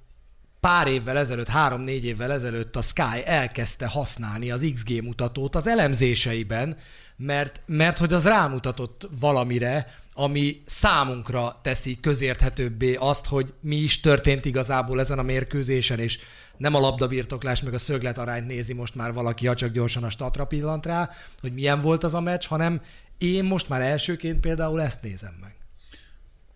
pár 0.60 0.86
évvel 0.86 1.18
ezelőtt, 1.18 1.48
három-négy 1.48 2.04
évvel 2.04 2.32
ezelőtt 2.32 2.76
a 2.76 2.82
Sky 2.82 3.22
elkezdte 3.24 3.86
használni 3.86 4.50
az 4.50 4.70
XG 4.74 5.02
mutatót 5.02 5.54
az 5.54 5.66
elemzéseiben, 5.66 6.76
mert, 7.16 7.60
mert 7.66 7.98
hogy 7.98 8.12
az 8.12 8.24
rámutatott 8.24 9.08
valamire, 9.20 10.04
ami 10.18 10.62
számunkra 10.66 11.58
teszi 11.62 12.00
közérthetőbbé 12.00 12.94
azt, 12.94 13.26
hogy 13.26 13.52
mi 13.60 13.76
is 13.76 14.00
történt 14.00 14.44
igazából 14.44 15.00
ezen 15.00 15.18
a 15.18 15.22
mérkőzésen, 15.22 15.98
és 15.98 16.18
nem 16.56 16.74
a 16.74 16.80
labdabirtoklás 16.80 17.62
meg 17.62 17.74
a 17.74 17.78
szöglet 17.78 18.18
arányt 18.18 18.46
nézi 18.46 18.72
most 18.72 18.94
már 18.94 19.12
valaki, 19.12 19.46
ha 19.46 19.54
csak 19.54 19.72
gyorsan 19.72 20.04
a 20.04 20.10
statra 20.10 20.46
pillant 20.46 20.86
rá, 20.86 21.10
hogy 21.40 21.52
milyen 21.52 21.80
volt 21.80 22.04
az 22.04 22.14
a 22.14 22.20
meccs, 22.20 22.46
hanem 22.46 22.80
én 23.18 23.44
most 23.44 23.68
már 23.68 23.80
elsőként 23.80 24.40
például 24.40 24.82
ezt 24.82 25.02
nézem 25.02 25.34
meg. 25.40 25.54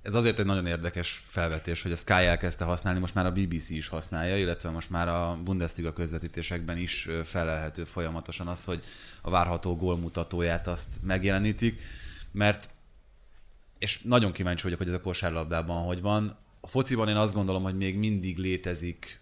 Ez 0.03 0.15
azért 0.15 0.39
egy 0.39 0.47
nagyon 0.47 0.67
érdekes 0.67 1.23
felvetés, 1.27 1.83
hogy 1.83 1.93
a 1.93 1.97
Sky 1.97 2.13
elkezdte 2.13 2.65
használni, 2.65 3.01
most 3.01 3.15
már 3.15 3.27
a 3.27 3.33
BBC 3.33 3.71
is 3.71 3.89
használja, 3.89 4.39
illetve 4.39 4.71
most 4.71 4.91
már 4.91 5.09
a 5.09 5.39
Bundesliga 5.45 5.93
közvetítésekben 5.93 6.77
is 6.77 7.09
felelhető 7.25 7.85
folyamatosan 7.85 8.47
az, 8.47 8.65
hogy 8.65 8.83
a 9.23 9.31
várható 9.31 9.77
gólmutatóját 9.77 10.67
azt 10.67 10.89
megjelenítik, 11.03 11.81
mert 12.33 12.69
és 13.81 14.03
nagyon 14.03 14.33
kíváncsi 14.33 14.63
vagyok, 14.63 14.79
hogy 14.79 14.89
ez 14.89 14.95
a 14.95 15.01
kosárlabdában 15.01 15.85
hogy 15.85 16.01
van. 16.01 16.37
A 16.61 16.67
fociban 16.67 17.09
én 17.09 17.17
azt 17.17 17.35
gondolom, 17.35 17.63
hogy 17.63 17.77
még 17.77 17.97
mindig 17.97 18.39
létezik 18.39 19.19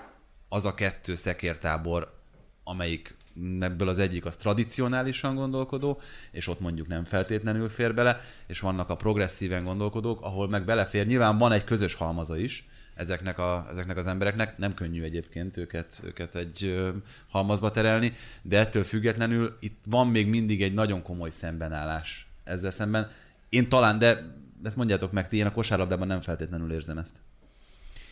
az 0.49 0.65
a 0.65 0.75
kettő 0.75 1.15
szekértábor, 1.15 2.17
amelyik 2.65 3.17
ebből 3.61 3.89
az 3.89 3.99
egyik 3.99 4.25
az 4.25 4.37
tradicionálisan 4.37 5.35
gondolkodó, 5.35 6.01
és 6.31 6.47
ott 6.47 6.61
mondjuk 6.61 6.89
nem 6.89 7.05
feltétlenül 7.05 7.69
fér 7.69 7.95
bele, 7.95 8.21
és 8.47 8.61
vannak 8.61 8.89
a 8.89 8.97
progresszíven 8.97 9.65
gondolkodók, 9.65 10.21
ahol 10.21 10.49
meg 10.49 10.65
belefér. 10.65 11.07
Nyilván 11.07 11.39
van 11.39 11.53
egy 11.53 11.65
közös 11.65 11.95
halmaza 11.95 12.39
is, 12.39 12.69
ezeknek, 12.95 13.39
a, 13.39 13.67
ezeknek 13.71 13.97
az 13.97 14.07
embereknek. 14.07 14.59
Nem 14.59 14.75
könnyű 14.75 15.03
egyébként 15.03 15.57
őket, 15.57 16.01
őket 16.05 16.35
egy 16.35 16.85
halmazba 17.29 17.71
terelni, 17.71 18.13
de 18.43 18.59
ettől 18.59 18.85
függetlenül 18.85 19.57
itt 19.61 19.79
van 19.87 20.07
még 20.07 20.27
mindig 20.27 20.63
egy 20.63 20.75
nagyon 20.75 21.03
komoly 21.03 21.31
szembenállás 21.31 22.27
ezzel 22.45 22.71
szemben. 22.71 23.11
Én 23.49 23.69
talán, 23.69 23.99
de 23.99 24.37
ezt 24.63 24.77
mondjátok 24.77 25.13
meg, 25.13 25.29
ti 25.29 25.37
én 25.37 25.47
a 25.47 25.53
kosárlabdában 25.53 26.07
nem 26.07 26.21
feltétlenül 26.21 26.73
érzem 26.73 26.99
ezt. 26.99 27.17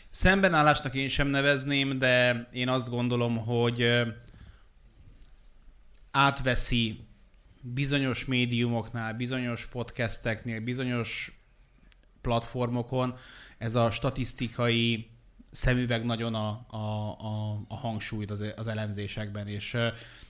Szembenállásnak 0.09 0.95
én 0.95 1.07
sem 1.07 1.27
nevezném, 1.27 1.97
de 1.97 2.47
én 2.51 2.69
azt 2.69 2.89
gondolom, 2.89 3.37
hogy 3.37 3.85
átveszi 6.11 7.07
bizonyos 7.61 8.25
médiumoknál, 8.25 9.13
bizonyos 9.13 9.65
podcasteknél, 9.65 10.59
bizonyos 10.59 11.41
platformokon 12.21 13.15
ez 13.57 13.75
a 13.75 13.91
statisztikai 13.91 15.09
szemüveg 15.57 16.05
nagyon 16.05 16.35
a, 16.35 16.65
a, 16.67 16.77
a, 17.19 17.61
a 17.67 17.75
hangsúlyt 17.75 18.31
az, 18.31 18.53
az 18.55 18.67
elemzésekben, 18.67 19.47
és, 19.47 19.77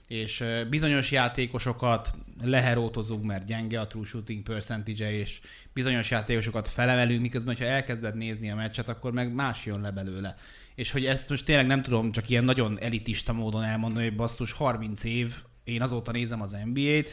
és 0.06 0.44
bizonyos 0.70 1.10
játékosokat 1.10 2.10
leherótozunk, 2.42 3.24
mert 3.24 3.46
gyenge 3.46 3.80
a 3.80 3.86
true 3.86 4.04
shooting 4.04 4.42
percentage 4.42 5.12
és 5.12 5.40
bizonyos 5.72 6.10
játékosokat 6.10 6.68
felemelünk, 6.68 7.20
miközben, 7.20 7.56
ha 7.56 7.64
elkezded 7.64 8.16
nézni 8.16 8.50
a 8.50 8.54
meccset, 8.54 8.88
akkor 8.88 9.12
meg 9.12 9.32
más 9.32 9.66
jön 9.66 9.80
le 9.80 9.90
belőle. 9.90 10.36
És 10.74 10.90
hogy 10.90 11.06
ezt 11.06 11.28
most 11.28 11.44
tényleg 11.44 11.66
nem 11.66 11.82
tudom 11.82 12.12
csak 12.12 12.28
ilyen 12.28 12.44
nagyon 12.44 12.80
elitista 12.80 13.32
módon 13.32 13.62
elmondani, 13.62 14.04
hogy 14.04 14.16
basszus 14.16 14.52
30 14.52 15.04
év, 15.04 15.34
én 15.64 15.82
azóta 15.82 16.12
nézem 16.12 16.42
az 16.42 16.56
NBA-t, 16.64 17.10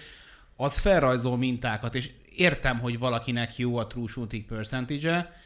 az 0.56 0.78
felrajzol 0.78 1.38
mintákat, 1.38 1.96
és 1.96 2.10
értem, 2.36 2.80
hogy 2.80 3.00
valakinek 3.00 3.58
jó 3.58 3.78
a 3.78 3.88
true 3.88 4.08
shooting 4.08 4.46
percentage 4.46 5.44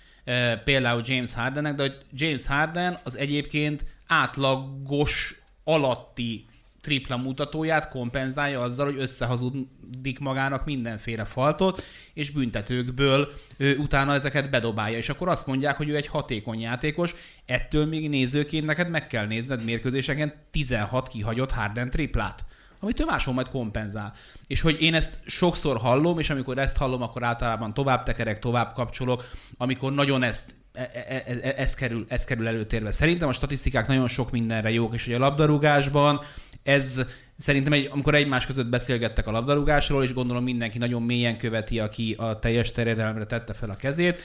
például 0.64 1.02
James 1.06 1.34
Hardennek, 1.34 1.76
de 1.76 1.82
hogy 1.82 1.98
James 2.14 2.48
Harden 2.48 2.98
az 3.04 3.18
egyébként 3.18 3.86
átlagos 4.08 5.42
alatti 5.64 6.46
tripla 6.82 7.18
mutatóját 7.18 7.90
kompenzálja 7.90 8.62
azzal, 8.62 8.86
hogy 8.86 9.00
összehazudik 9.00 10.20
magának 10.20 10.66
mindenféle 10.66 11.26
faltot, 11.26 11.84
és 12.14 12.30
büntetőkből 12.30 13.34
ő 13.58 13.78
utána 13.78 14.14
ezeket 14.14 14.50
bedobálja. 14.50 14.98
És 14.98 15.10
akkor 15.10 15.28
azt 15.28 15.48
mondják, 15.48 15.78
hogy 15.78 15.90
ő 15.90 15.96
egy 15.96 16.08
hatékony 16.08 16.60
játékos, 16.60 17.16
ettől 17.46 17.86
még 17.86 18.10
nézőként 18.10 18.66
neked 18.66 18.90
meg 18.90 19.08
kell 19.08 19.26
nézned 19.26 19.64
mérkőzéseken 19.64 20.34
16 20.52 21.08
kihagyott 21.08 21.52
Harden 21.52 21.90
triplát 21.90 22.46
amit 22.80 23.00
ő 23.00 23.06
máshol 23.06 23.34
majd 23.34 23.50
kompenzál. 23.50 24.14
És 24.48 24.62
hogy 24.62 24.82
én 24.82 24.94
ezt 24.94 25.20
sokszor 25.26 25.78
hallom, 25.78 26.20
és 26.20 26.30
amikor 26.30 26.58
ezt 26.58 26.78
hallom, 26.78 27.02
akkor 27.02 27.24
általában 27.24 27.74
tovább 27.74 28.04
tekerek, 28.04 28.40
tovább 28.40 28.74
kapcsolok, 28.74 29.30
amikor 29.58 29.94
nagyon 29.94 30.24
ezt 30.24 30.54
e, 30.74 30.82
e, 30.94 31.24
e, 31.26 31.38
e, 31.42 31.54
ez, 31.58 31.74
kerül, 31.74 32.06
ez 32.08 32.24
kerül 32.24 32.48
előtérbe. 32.48 32.92
Szerintem 32.92 33.28
a 33.28 33.34
statisztikák 33.34 33.88
nagyon 33.88 34.08
sok 34.08 34.32
mindenre 34.32 34.72
jók, 34.72 34.94
és 34.94 35.06
hogy 35.06 35.14
a 35.14 35.20
labdarúgásban 35.20 36.22
ez 36.64 37.06
szerintem, 37.38 37.74
egy, 37.74 37.90
amikor 37.92 38.16
egymás 38.16 38.46
között 38.46 38.68
beszélgettek 38.68 39.28
a 39.28 39.32
labdarúgásról, 39.32 40.04
és 40.04 40.14
gondolom 40.14 40.44
mindenki 40.44 40.78
nagyon 40.78 41.02
mélyen 41.02 41.38
követi, 41.38 41.80
aki 41.80 42.16
a 42.18 42.40
teljes 42.40 42.72
terjedelemre 42.72 43.26
tette 43.26 43.54
fel 43.54 43.70
a 43.70 43.76
kezét, 43.76 44.22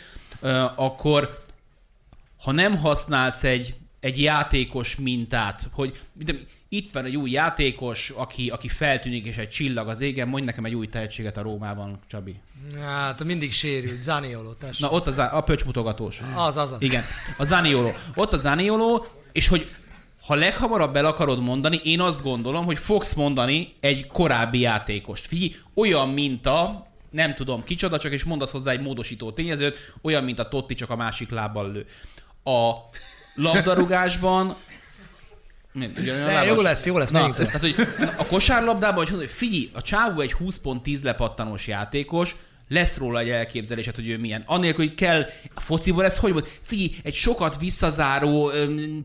akkor 0.74 1.42
ha 2.44 2.52
nem 2.52 2.76
használsz 2.76 3.44
egy, 3.44 3.74
egy 4.00 4.22
játékos 4.22 4.96
mintát, 4.96 5.68
hogy 5.72 6.00
itt 6.74 6.92
van 6.92 7.04
egy 7.04 7.16
új 7.16 7.30
játékos, 7.30 8.10
aki, 8.10 8.50
aki 8.50 8.68
feltűnik, 8.68 9.26
és 9.26 9.36
egy 9.36 9.48
csillag 9.48 9.88
az 9.88 10.00
égen, 10.00 10.28
mondj 10.28 10.46
nekem 10.46 10.64
egy 10.64 10.74
új 10.74 10.88
tehetséget 10.88 11.36
a 11.36 11.42
Rómában, 11.42 11.98
Csabi. 12.06 12.36
Hát 12.80 13.24
mindig 13.24 13.52
sérült, 13.52 14.02
Zaniolo, 14.02 14.52
tessék. 14.52 14.80
Na 14.80 14.90
ott 14.90 15.06
a, 15.06 15.36
a 15.36 15.40
pöcsmutogatós. 15.40 16.20
Az, 16.34 16.56
az. 16.56 16.76
Igen, 16.78 17.02
a 17.38 17.44
Zaniolo. 17.44 17.90
Ott 18.14 18.32
a 18.32 18.36
Zaniolo, 18.36 19.04
és 19.32 19.48
hogy 19.48 19.74
ha 20.26 20.34
leghamarabb 20.34 20.96
el 20.96 21.06
akarod 21.06 21.42
mondani, 21.42 21.80
én 21.82 22.00
azt 22.00 22.22
gondolom, 22.22 22.64
hogy 22.64 22.78
fogsz 22.78 23.14
mondani 23.14 23.74
egy 23.80 24.06
korábbi 24.06 24.60
játékost. 24.60 25.26
Figyelj, 25.26 25.54
olyan 25.74 26.08
minta, 26.08 26.86
nem 27.10 27.34
tudom 27.34 27.64
kicsoda, 27.64 27.98
csak 27.98 28.12
és 28.12 28.24
mondasz 28.24 28.52
hozzá 28.52 28.70
egy 28.70 28.80
módosító 28.80 29.32
tényezőt, 29.32 29.78
olyan, 30.02 30.24
mint 30.24 30.38
a 30.38 30.48
Totti, 30.48 30.74
csak 30.74 30.90
a 30.90 30.96
másik 30.96 31.30
lábbal 31.30 31.72
lő. 31.72 31.86
A 32.44 32.72
labdarúgásban 33.34 34.54
ne, 35.74 36.44
jó 36.44 36.60
lesz, 36.60 36.86
jó 36.86 36.98
lesz, 36.98 37.10
Na, 37.10 37.32
tehát, 37.32 37.60
hogy 37.60 37.74
a 38.16 38.26
kosárlabdában, 38.26 39.06
hogy, 39.06 39.16
hogy 39.16 39.30
figyelj, 39.30 39.70
a 39.72 39.82
csávó 39.82 40.20
egy 40.20 40.32
20 40.32 40.58
pont 40.58 40.82
10 40.82 41.02
lepattanós 41.02 41.66
játékos, 41.66 42.36
lesz 42.68 42.96
róla 42.96 43.18
egy 43.18 43.30
elképzelésed, 43.30 43.94
hogy 43.94 44.08
ő 44.08 44.18
milyen. 44.18 44.42
Anélkül, 44.46 44.84
hogy 44.84 44.94
kell, 44.94 45.26
a 45.54 45.60
fociból 45.60 46.04
ez 46.04 46.18
hogy 46.18 46.32
volt? 46.32 46.60
Figyelj, 46.62 46.90
egy 47.02 47.14
sokat 47.14 47.58
visszazáró, 47.58 48.50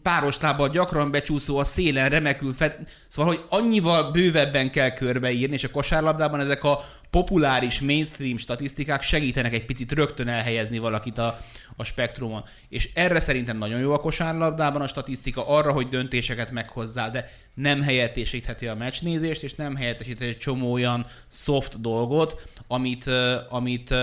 páros 0.03 0.39
lábbal 0.39 0.69
gyakran 0.69 1.11
becsúszó 1.11 1.57
a 1.57 1.63
szélen, 1.63 2.09
remekül 2.09 2.53
fed... 2.53 2.77
Szóval, 3.09 3.35
hogy 3.35 3.43
annyival 3.49 4.11
bővebben 4.11 4.71
kell 4.71 4.89
körbeírni, 4.89 5.53
és 5.53 5.63
a 5.63 5.71
kosárlabdában 5.71 6.39
ezek 6.39 6.63
a 6.63 6.85
populáris 7.09 7.79
mainstream 7.79 8.37
statisztikák 8.37 9.01
segítenek 9.01 9.53
egy 9.53 9.65
picit 9.65 9.91
rögtön 9.91 10.27
elhelyezni 10.27 10.77
valakit 10.77 11.17
a, 11.17 11.41
a 11.75 11.83
spektrumon. 11.83 12.43
És 12.69 12.89
erre 12.93 13.19
szerintem 13.19 13.57
nagyon 13.57 13.79
jó 13.79 13.93
a 13.93 13.99
kosárlabdában 13.99 14.81
a 14.81 14.87
statisztika, 14.87 15.47
arra, 15.47 15.71
hogy 15.71 15.89
döntéseket 15.89 16.51
meghozzá, 16.51 17.09
de 17.09 17.29
nem 17.53 17.81
helyettesítheti 17.81 18.67
a 18.67 18.75
meccsnézést, 18.75 19.43
és 19.43 19.53
nem 19.53 19.75
helyettesítheti 19.75 20.29
egy 20.29 20.37
csomó 20.37 20.71
olyan 20.71 21.05
soft 21.31 21.81
dolgot, 21.81 22.47
amit, 22.67 23.09
amit 23.49 23.93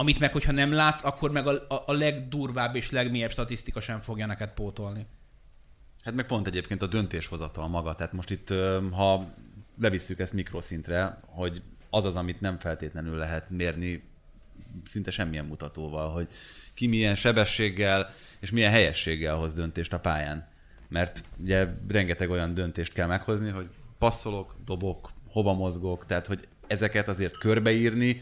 amit 0.00 0.18
meg, 0.18 0.32
hogyha 0.32 0.52
nem 0.52 0.72
látsz, 0.72 1.04
akkor 1.04 1.30
meg 1.30 1.46
a, 1.46 1.50
a, 1.50 1.82
a 1.86 1.92
legdurvább 1.92 2.74
és 2.74 2.90
legmélyebb 2.90 3.30
statisztika 3.30 3.80
sem 3.80 4.00
fogja 4.00 4.26
neked 4.26 4.48
pótolni. 4.48 5.06
Hát 6.08 6.16
meg 6.16 6.26
pont 6.26 6.46
egyébként 6.46 6.82
a 6.82 6.86
döntéshozatal 6.86 7.68
maga. 7.68 7.94
Tehát 7.94 8.12
most 8.12 8.30
itt, 8.30 8.48
ha 8.92 9.28
levisszük 9.80 10.18
ezt 10.18 10.32
mikroszintre, 10.32 11.20
hogy 11.26 11.62
az 11.90 12.04
az, 12.04 12.16
amit 12.16 12.40
nem 12.40 12.58
feltétlenül 12.58 13.16
lehet 13.16 13.50
mérni 13.50 14.02
szinte 14.84 15.10
semmilyen 15.10 15.44
mutatóval, 15.44 16.10
hogy 16.10 16.28
ki 16.74 16.86
milyen 16.86 17.14
sebességgel 17.14 18.10
és 18.40 18.50
milyen 18.50 18.70
helyességgel 18.70 19.34
hoz 19.34 19.54
döntést 19.54 19.92
a 19.92 20.00
pályán. 20.00 20.48
Mert 20.88 21.24
ugye 21.42 21.68
rengeteg 21.88 22.30
olyan 22.30 22.54
döntést 22.54 22.92
kell 22.92 23.06
meghozni, 23.06 23.50
hogy 23.50 23.68
passzolok, 23.98 24.54
dobok, 24.64 25.10
hova 25.30 25.52
mozgok, 25.52 26.06
tehát 26.06 26.26
hogy 26.26 26.48
ezeket 26.66 27.08
azért 27.08 27.38
körbeírni, 27.38 28.20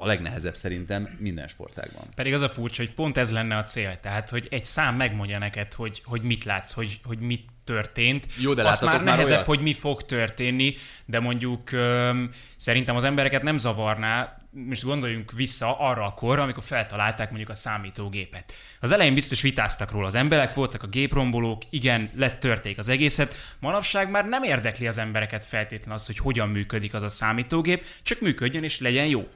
a 0.00 0.06
legnehezebb 0.06 0.56
szerintem 0.56 1.16
minden 1.18 1.48
sportágban. 1.48 2.04
Pedig 2.14 2.34
az 2.34 2.42
a 2.42 2.48
furcsa, 2.48 2.82
hogy 2.82 2.94
pont 2.94 3.16
ez 3.16 3.32
lenne 3.32 3.56
a 3.56 3.62
cél. 3.62 3.98
Tehát, 4.00 4.30
hogy 4.30 4.46
egy 4.50 4.64
szám 4.64 4.96
megmondja 4.96 5.38
neked, 5.38 5.72
hogy, 5.72 6.02
hogy 6.04 6.22
mit 6.22 6.44
látsz, 6.44 6.72
hogy, 6.72 7.00
hogy 7.04 7.18
mit 7.18 7.44
történt. 7.64 8.26
Jó, 8.38 8.54
de 8.54 8.68
Azt 8.68 8.82
már 8.82 8.94
már 8.94 9.04
nehezebb, 9.04 9.34
olyat? 9.36 9.46
hogy 9.46 9.60
mi 9.60 9.72
fog 9.72 10.02
történni, 10.02 10.74
de 11.04 11.20
mondjuk 11.20 11.72
öm, 11.72 12.30
szerintem 12.56 12.96
az 12.96 13.04
embereket 13.04 13.42
nem 13.42 13.58
zavarná, 13.58 14.40
most 14.50 14.84
gondoljunk 14.84 15.32
vissza 15.32 15.78
arra 15.78 16.04
a 16.04 16.14
korra, 16.14 16.42
amikor 16.42 16.62
feltalálták 16.62 17.28
mondjuk 17.28 17.50
a 17.50 17.54
számítógépet. 17.54 18.54
Az 18.80 18.92
elején 18.92 19.14
biztos 19.14 19.42
vitáztak 19.42 19.90
róla 19.90 20.06
az 20.06 20.14
emberek, 20.14 20.54
voltak 20.54 20.82
a 20.82 20.86
géprombolók, 20.86 21.62
igen, 21.70 22.10
lettörték 22.14 22.78
az 22.78 22.88
egészet. 22.88 23.34
Manapság 23.58 24.10
már 24.10 24.28
nem 24.28 24.42
érdekli 24.42 24.86
az 24.86 24.98
embereket 24.98 25.44
feltétlenül 25.44 25.94
az, 25.94 26.06
hogy 26.06 26.18
hogyan 26.18 26.48
működik 26.48 26.94
az 26.94 27.02
a 27.02 27.08
számítógép, 27.08 27.84
csak 28.02 28.20
működjön 28.20 28.64
és 28.64 28.80
legyen 28.80 29.06
jó. 29.06 29.28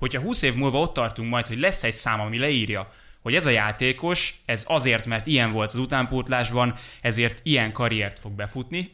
Hogyha 0.00 0.20
20 0.20 0.42
év 0.42 0.54
múlva 0.54 0.78
ott 0.78 0.94
tartunk 0.94 1.30
majd, 1.30 1.46
hogy 1.46 1.58
lesz 1.58 1.84
egy 1.84 1.92
szám, 1.92 2.20
ami 2.20 2.38
leírja, 2.38 2.90
hogy 3.22 3.34
ez 3.34 3.46
a 3.46 3.50
játékos, 3.50 4.34
ez 4.44 4.64
azért, 4.66 5.06
mert 5.06 5.26
ilyen 5.26 5.52
volt 5.52 5.70
az 5.70 5.78
utánpótlásban, 5.78 6.74
ezért 7.00 7.40
ilyen 7.42 7.72
karriert 7.72 8.18
fog 8.18 8.32
befutni, 8.32 8.92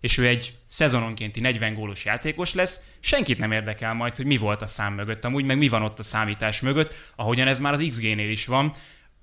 és 0.00 0.18
ő 0.18 0.26
egy 0.26 0.56
szezononkénti 0.66 1.40
40 1.40 1.74
gólos 1.74 2.04
játékos 2.04 2.54
lesz, 2.54 2.84
senkit 3.00 3.38
nem 3.38 3.52
érdekel 3.52 3.94
majd, 3.94 4.16
hogy 4.16 4.26
mi 4.26 4.36
volt 4.36 4.62
a 4.62 4.66
szám 4.66 4.94
mögött, 4.94 5.24
amúgy 5.24 5.44
meg 5.44 5.58
mi 5.58 5.68
van 5.68 5.82
ott 5.82 5.98
a 5.98 6.02
számítás 6.02 6.60
mögött, 6.60 7.12
ahogyan 7.16 7.46
ez 7.46 7.58
már 7.58 7.72
az 7.72 7.86
XG-nél 7.88 8.30
is 8.30 8.46
van. 8.46 8.74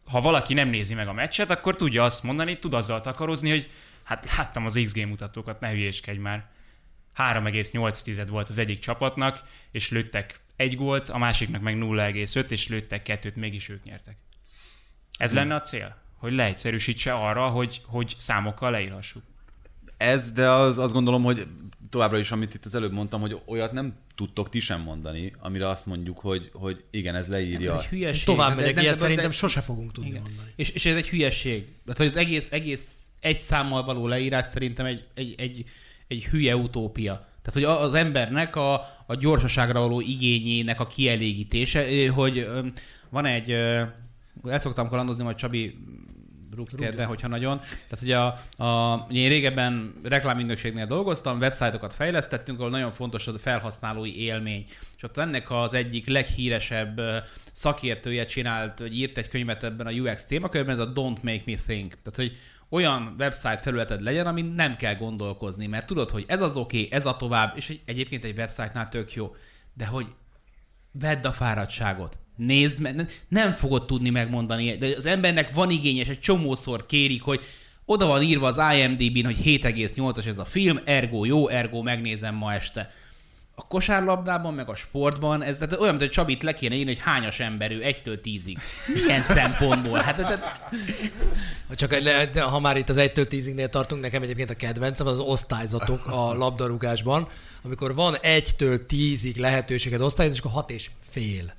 Ha 0.06 0.22
valaki 0.22 0.54
nem 0.54 0.70
nézi 0.70 0.94
meg 0.94 1.08
a 1.08 1.14
meccset, 1.14 1.50
akkor 1.50 1.76
tudja 1.76 2.04
azt 2.04 2.24
mondani, 2.24 2.60
tud 2.60 2.74
azzal 2.74 3.02
takarozni, 3.02 3.50
hogy 3.50 3.70
hát 4.04 4.36
láttam 4.38 4.66
az 4.66 4.80
XG 4.86 5.08
mutatókat, 5.08 5.60
ne 5.60 5.70
hülyéskedj 5.70 6.18
már. 6.18 6.52
3,8 7.18 8.28
volt 8.30 8.50
az 8.50 8.58
egyik 8.58 8.80
csapatnak, 8.80 9.44
és 9.72 9.90
lőttek 9.90 10.43
egy 10.64 10.76
gólt, 10.76 11.10
a 11.10 11.18
másiknak 11.18 11.62
meg 11.62 11.76
0,5, 11.80 12.50
és 12.50 12.68
lőttek 12.68 13.04
kettőt, 13.04 13.36
mégis 13.36 13.70
ők 13.70 13.84
nyertek. 13.84 14.16
Ez 15.18 15.30
Hm. 15.30 15.36
lenne 15.36 15.56
a 15.56 15.60
cél? 15.60 15.96
Hogy 16.18 16.34
leegyszerűsítse 16.34 17.14
arra, 17.14 17.48
hogy, 17.48 17.82
hogy 17.86 18.16
számokkal 18.18 18.72
leírhassuk. 18.72 19.24
Ez, 19.98 20.32
de 20.32 20.50
az, 20.50 20.78
azt 20.78 20.94
gondolom, 20.94 21.24
hogy 21.24 21.48
továbbra 21.90 22.18
is, 22.18 22.32
amit 22.32 22.54
itt 22.54 22.66
az 22.66 22.76
előbb 22.76 22.92
mondtam, 22.92 23.22
hogy 23.22 23.38
olyat 23.46 23.72
nem 23.72 23.96
tudtok 24.16 24.50
ti 24.50 24.60
sem 24.60 24.82
mondani, 24.82 25.34
amire 25.40 25.68
azt 25.68 25.86
mondjuk, 25.86 26.20
hogy, 26.20 26.50
hogy 26.54 26.84
igen, 26.92 27.16
ez 27.16 27.28
leírja 27.28 27.72
Ez 27.72 27.78
azt. 27.78 27.84
egy 27.86 27.90
hülyeség. 27.90 28.24
Tovább 28.26 28.50
De- 28.56 28.56
megyek, 28.62 28.82
ilyet 28.84 29.00
szerintem 29.00 29.26
de- 29.30 29.32
sose 29.36 29.62
fogunk 29.62 29.92
tudni 29.92 30.10
Igen. 30.10 30.22
mondani. 30.22 30.52
És, 30.56 30.70
és 30.70 30.86
ez 30.86 30.96
egy 30.96 31.10
hülyeség. 31.10 31.66
Tehát, 31.86 31.98
hogy 31.98 32.08
az 32.08 32.16
egész, 32.16 32.52
egész 32.52 32.92
egy 33.20 33.40
számmal 33.40 33.84
való 33.84 34.08
leírás 34.08 34.46
szerintem 34.46 34.86
egy, 34.86 35.08
egy, 35.14 35.36
egy, 35.38 35.64
egy 36.08 36.26
hülye 36.26 36.56
utópia. 36.56 37.28
Tehát, 37.44 37.54
hogy 37.54 37.86
az 37.86 37.94
embernek 37.94 38.56
a, 38.56 38.74
a 39.06 39.16
gyorsaságra 39.16 39.80
való 39.80 40.02
igényének 40.02 40.80
a 40.80 40.88
kielégítése, 40.88 42.12
hogy 42.12 42.50
van 43.10 43.26
egy, 43.26 43.52
el 43.52 44.60
szoktam 44.60 44.90
kalandozni, 44.90 45.24
majd 45.24 45.36
Csabi 45.36 45.78
rúgtérde, 46.56 47.06
hogyha 47.06 47.28
nagyon. 47.28 47.60
Tehát 47.60 48.02
ugye 48.02 48.18
a, 48.18 48.64
a, 48.64 49.08
én 49.12 49.30
régebben 49.30 49.94
reklámügynökségnél 50.04 50.86
dolgoztam, 50.86 51.40
websájtokat 51.40 51.94
fejlesztettünk, 51.94 52.60
ahol 52.60 52.72
nagyon 52.72 52.92
fontos 52.92 53.28
az 53.28 53.36
a 53.36 53.40
felhasználói 53.40 54.22
élmény. 54.22 54.66
És 54.98 55.04
ott 55.04 55.18
ennek 55.18 55.52
az 55.52 55.74
egyik 55.74 56.08
leghíresebb 56.08 57.02
szakértője 57.52 58.26
csinált, 58.26 58.80
hogy 58.80 58.98
írt 58.98 59.18
egy 59.18 59.28
könyvet 59.28 59.64
ebben 59.64 59.88
a 59.88 59.92
UX 59.92 60.26
témakörben, 60.26 60.80
ez 60.80 60.88
a 60.88 60.92
Don't 60.94 61.22
Make 61.22 61.44
Me 61.46 61.56
Think. 61.56 61.94
Tehát, 62.04 62.16
hogy 62.16 62.38
olyan 62.70 63.16
website 63.20 63.58
felületed 63.58 64.02
legyen, 64.02 64.28
amin 64.28 64.46
nem 64.46 64.76
kell 64.76 64.96
gondolkozni, 64.96 65.68
mert 65.68 65.86
tudod, 65.86 66.10
hogy 66.10 66.26
ez 66.28 66.42
az 66.42 66.56
oké, 66.56 66.78
okay, 66.78 66.92
ez 66.92 67.06
a 67.06 67.16
tovább, 67.16 67.58
és 67.58 67.70
egy, 67.70 67.82
egyébként 67.86 68.24
egy 68.24 68.38
website-nál 68.38 68.90
tök 68.90 69.14
jó, 69.14 69.36
de 69.74 69.86
hogy 69.86 70.06
vedd 70.92 71.26
a 71.26 71.32
fáradtságot, 71.32 72.18
nézd 72.36 72.80
meg, 72.80 73.12
nem, 73.28 73.52
fogod 73.52 73.86
tudni 73.86 74.10
megmondani, 74.10 74.78
de 74.78 74.96
az 74.96 75.06
embernek 75.06 75.54
van 75.54 75.70
igény, 75.70 75.98
és 75.98 76.08
egy 76.08 76.20
csomószor 76.20 76.86
kérik, 76.86 77.22
hogy 77.22 77.44
oda 77.86 78.06
van 78.06 78.22
írva 78.22 78.48
az 78.48 78.62
IMDb-n, 78.76 79.26
hogy 79.26 79.42
7,8-as 79.44 80.26
ez 80.26 80.38
a 80.38 80.46
film, 80.46 80.80
ergo 80.84 81.26
jó, 81.26 81.48
ergo 81.48 81.82
megnézem 81.82 82.36
ma 82.36 82.54
este. 82.54 82.92
A 83.56 83.68
kosárlabdában, 83.68 84.54
meg 84.54 84.70
a 84.70 84.76
sportban, 84.76 85.44
ez 85.44 85.58
tehát 85.58 85.74
olyan, 85.74 85.90
mint 85.90 86.00
hogy 86.00 86.10
Csabit 86.10 86.44
le 86.44 86.54
kéne 86.54 86.76
írni, 86.76 86.94
hogy 86.94 87.04
hányas 87.04 87.40
ember 87.40 87.72
ő, 87.72 87.82
1-től 87.84 88.20
10-ig. 88.24 88.58
Milyen 88.94 89.22
szempontból? 89.38 90.00
Hát, 90.00 90.16
tehát, 90.16 90.70
Csak 91.76 91.96
de 92.32 92.42
ha 92.42 92.60
már 92.60 92.78
itt 92.78 92.90
az 92.90 92.96
1-től 93.00 93.28
10-nél 93.30 93.70
tartunk, 93.70 94.02
nekem 94.02 94.22
egyébként 94.22 94.50
a 94.50 94.56
kedvencem 94.56 95.08
az 95.08 95.20
osztályzatok 95.20 96.08
a 96.08 96.34
labdarúgásban, 96.34 97.28
amikor 97.64 97.96
van 97.96 98.18
1-től 98.22 98.82
10-ig 98.90 99.40
lehetőséged 99.40 100.02
osztályozni, 100.02 100.38
és 100.40 100.46
akkor 100.46 100.62
6 100.62 100.72
és 100.72 100.90
fél. 101.10 101.54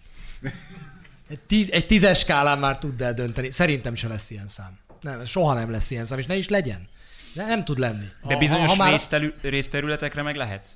Egy, 1.29 1.41
tíz, 1.41 1.71
egy 1.71 1.87
tízes 1.87 2.19
skálán 2.19 2.59
már 2.59 2.79
tudd 2.79 3.03
el 3.03 3.15
dönteni. 3.15 3.51
Szerintem 3.51 3.95
se 3.95 4.09
lesz 4.09 4.31
ilyen 4.31 4.49
szám. 4.49 4.79
Nem, 5.01 5.25
soha 5.25 5.55
nem 5.55 5.71
lesz 5.71 5.91
ilyen 5.91 6.07
szám, 6.07 6.19
és 6.19 6.27
ne 6.27 6.37
is 6.37 6.49
legyen. 6.49 6.89
De 7.35 7.47
nem 7.47 7.65
tud 7.65 7.79
lenni. 7.79 8.07
De 8.27 8.37
bizonyos 8.37 8.71
ha, 8.71 8.77
ha 8.77 8.83
már... 8.83 8.91
részterü- 8.91 9.35
részterületekre 9.43 10.23
meg 10.23 10.37
lehet. 10.37 10.67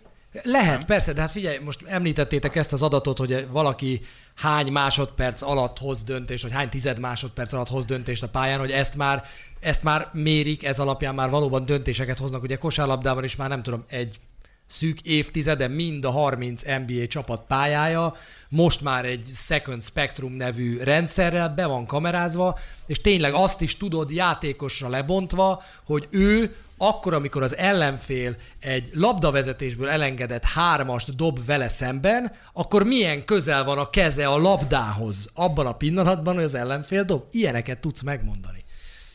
Lehet, 0.43 0.85
persze, 0.85 1.13
de 1.13 1.21
hát 1.21 1.31
figyelj, 1.31 1.59
most 1.59 1.83
említettétek 1.87 2.57
ezt 2.57 2.73
az 2.73 2.83
adatot, 2.83 3.19
hogy 3.19 3.47
valaki 3.51 4.01
hány 4.35 4.73
másodperc 4.73 5.43
alatt 5.43 5.79
hoz 5.79 6.03
döntést, 6.03 6.43
vagy 6.43 6.53
hány 6.53 6.69
tized 6.69 6.99
másodperc 6.99 7.53
alatt 7.53 7.69
hoz 7.69 7.85
döntést 7.85 8.23
a 8.23 8.29
pályán, 8.29 8.59
hogy 8.59 8.71
ezt 8.71 8.97
már, 8.97 9.25
ezt 9.61 9.83
már 9.83 10.09
mérik, 10.13 10.65
ez 10.65 10.79
alapján 10.79 11.15
már 11.15 11.31
valóban 11.31 11.67
döntéseket 11.67 12.19
hoznak. 12.19 12.43
Ugye 12.43 12.57
kosárlabdában 12.57 13.25
is 13.25 13.37
már 13.37 13.49
nem 13.49 13.63
tudom, 13.63 13.85
egy 13.89 14.21
szűk 14.67 15.01
évtizede 15.01 15.69
mind 15.69 16.05
a 16.05 16.11
30 16.11 16.63
NBA 16.63 17.07
csapat 17.07 17.45
pályája, 17.47 18.15
most 18.49 18.81
már 18.81 19.05
egy 19.05 19.31
Second 19.35 19.83
Spectrum 19.83 20.33
nevű 20.33 20.79
rendszerrel 20.79 21.49
be 21.49 21.67
van 21.67 21.87
kamerázva, 21.87 22.59
és 22.87 23.01
tényleg 23.01 23.35
azt 23.35 23.61
is 23.61 23.77
tudod 23.77 24.11
játékosra 24.11 24.89
lebontva, 24.89 25.63
hogy 25.85 26.07
ő 26.11 26.57
akkor, 26.79 27.15
amikor 27.15 27.43
az 27.43 27.57
ellenfél 27.57 28.37
egy 28.61 28.91
labdavezetésből 28.93 29.89
elengedett 29.89 30.45
hármast 30.45 31.17
dob 31.17 31.45
vele 31.47 31.69
szemben, 31.69 32.33
akkor 32.53 32.85
milyen 32.85 33.25
közel 33.25 33.65
van 33.65 33.79
a 33.79 33.91
keze 33.91 34.27
a 34.27 34.39
labdához 34.39 35.29
abban 35.35 35.67
a 35.67 35.77
pillanatban, 35.77 36.35
hogy 36.35 36.45
az 36.45 36.55
ellenfél 36.55 37.05
dob. 37.05 37.23
Ilyeneket 37.31 37.81
tudsz 37.81 38.03
megmondani. 38.03 38.65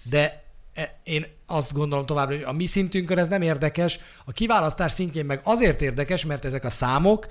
De 0.04 0.44
e- 0.74 1.00
én 1.04 1.26
azt 1.46 1.74
gondolom 1.74 2.06
továbbra, 2.06 2.36
hogy 2.36 2.44
a 2.44 2.52
mi 2.52 2.66
szintünkön 2.66 3.18
ez 3.18 3.28
nem 3.28 3.42
érdekes, 3.42 4.00
a 4.26 4.32
kiválasztás 4.32 4.92
szintjén 4.92 5.26
meg 5.26 5.42
azért 5.44 5.82
érdekes, 5.82 6.26
mert 6.26 6.46
ezek 6.46 6.64
a 6.64 6.70
számok, 6.70 7.28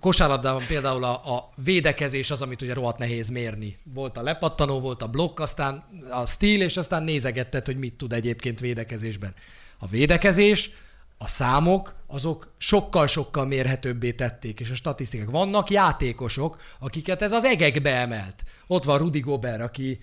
kosárlabdában 0.00 0.66
például 0.66 1.04
a, 1.04 1.34
a 1.34 1.48
védekezés 1.64 2.30
az, 2.30 2.42
amit 2.42 2.62
ugye 2.62 2.74
rohadt 2.74 2.98
nehéz 2.98 3.28
mérni. 3.28 3.78
Volt 3.94 4.16
a 4.16 4.22
lepattanó, 4.22 4.80
volt 4.80 5.02
a 5.02 5.08
blokk, 5.08 5.40
aztán 5.40 5.84
a 6.10 6.26
stíl, 6.26 6.62
és 6.62 6.76
aztán 6.76 7.02
nézegetted, 7.02 7.66
hogy 7.66 7.78
mit 7.78 7.94
tud 7.94 8.12
egyébként 8.12 8.60
védekezésben. 8.60 9.34
A 9.82 9.86
védekezés, 9.86 10.70
a 11.18 11.26
számok, 11.26 11.94
azok 12.06 12.52
sokkal-sokkal 12.58 13.46
mérhetőbbé 13.46 14.12
tették, 14.12 14.60
és 14.60 14.70
a 14.70 14.74
statisztikák. 14.74 15.30
Vannak 15.30 15.70
játékosok, 15.70 16.56
akiket 16.78 17.22
ez 17.22 17.32
az 17.32 17.44
egekbe 17.44 17.94
emelt. 17.94 18.44
Ott 18.66 18.84
van 18.84 18.98
Rudi 18.98 19.20
Gobert, 19.20 19.60
aki 19.60 20.00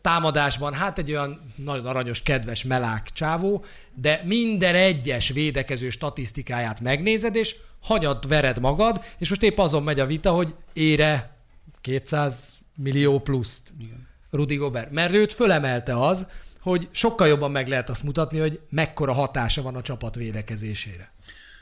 támadásban, 0.00 0.72
hát 0.72 0.98
egy 0.98 1.10
olyan 1.10 1.52
nagyon 1.54 1.86
aranyos, 1.86 2.22
kedves 2.22 2.64
melák 2.64 3.10
csávó, 3.12 3.64
de 3.94 4.22
minden 4.24 4.74
egyes 4.74 5.28
védekező 5.28 5.90
statisztikáját 5.90 6.80
megnézed, 6.80 7.34
és 7.34 7.56
hagyat 7.80 8.26
vered 8.26 8.60
magad, 8.60 9.04
és 9.18 9.28
most 9.28 9.42
épp 9.42 9.58
azon 9.58 9.82
megy 9.82 10.00
a 10.00 10.06
vita, 10.06 10.30
hogy 10.30 10.54
ére 10.72 11.36
200 11.80 12.52
millió 12.74 13.20
pluszt. 13.20 13.62
Igen. 13.80 14.08
Rudi 14.30 14.56
Gobert. 14.56 14.90
Mert 14.90 15.14
őt 15.14 15.32
fölemelte 15.32 16.00
az, 16.00 16.26
hogy 16.70 16.88
sokkal 16.90 17.26
jobban 17.26 17.50
meg 17.50 17.68
lehet 17.68 17.90
azt 17.90 18.02
mutatni, 18.02 18.38
hogy 18.38 18.60
mekkora 18.68 19.12
hatása 19.12 19.62
van 19.62 19.74
a 19.74 19.82
csapat 19.82 20.14
védekezésére. 20.14 21.12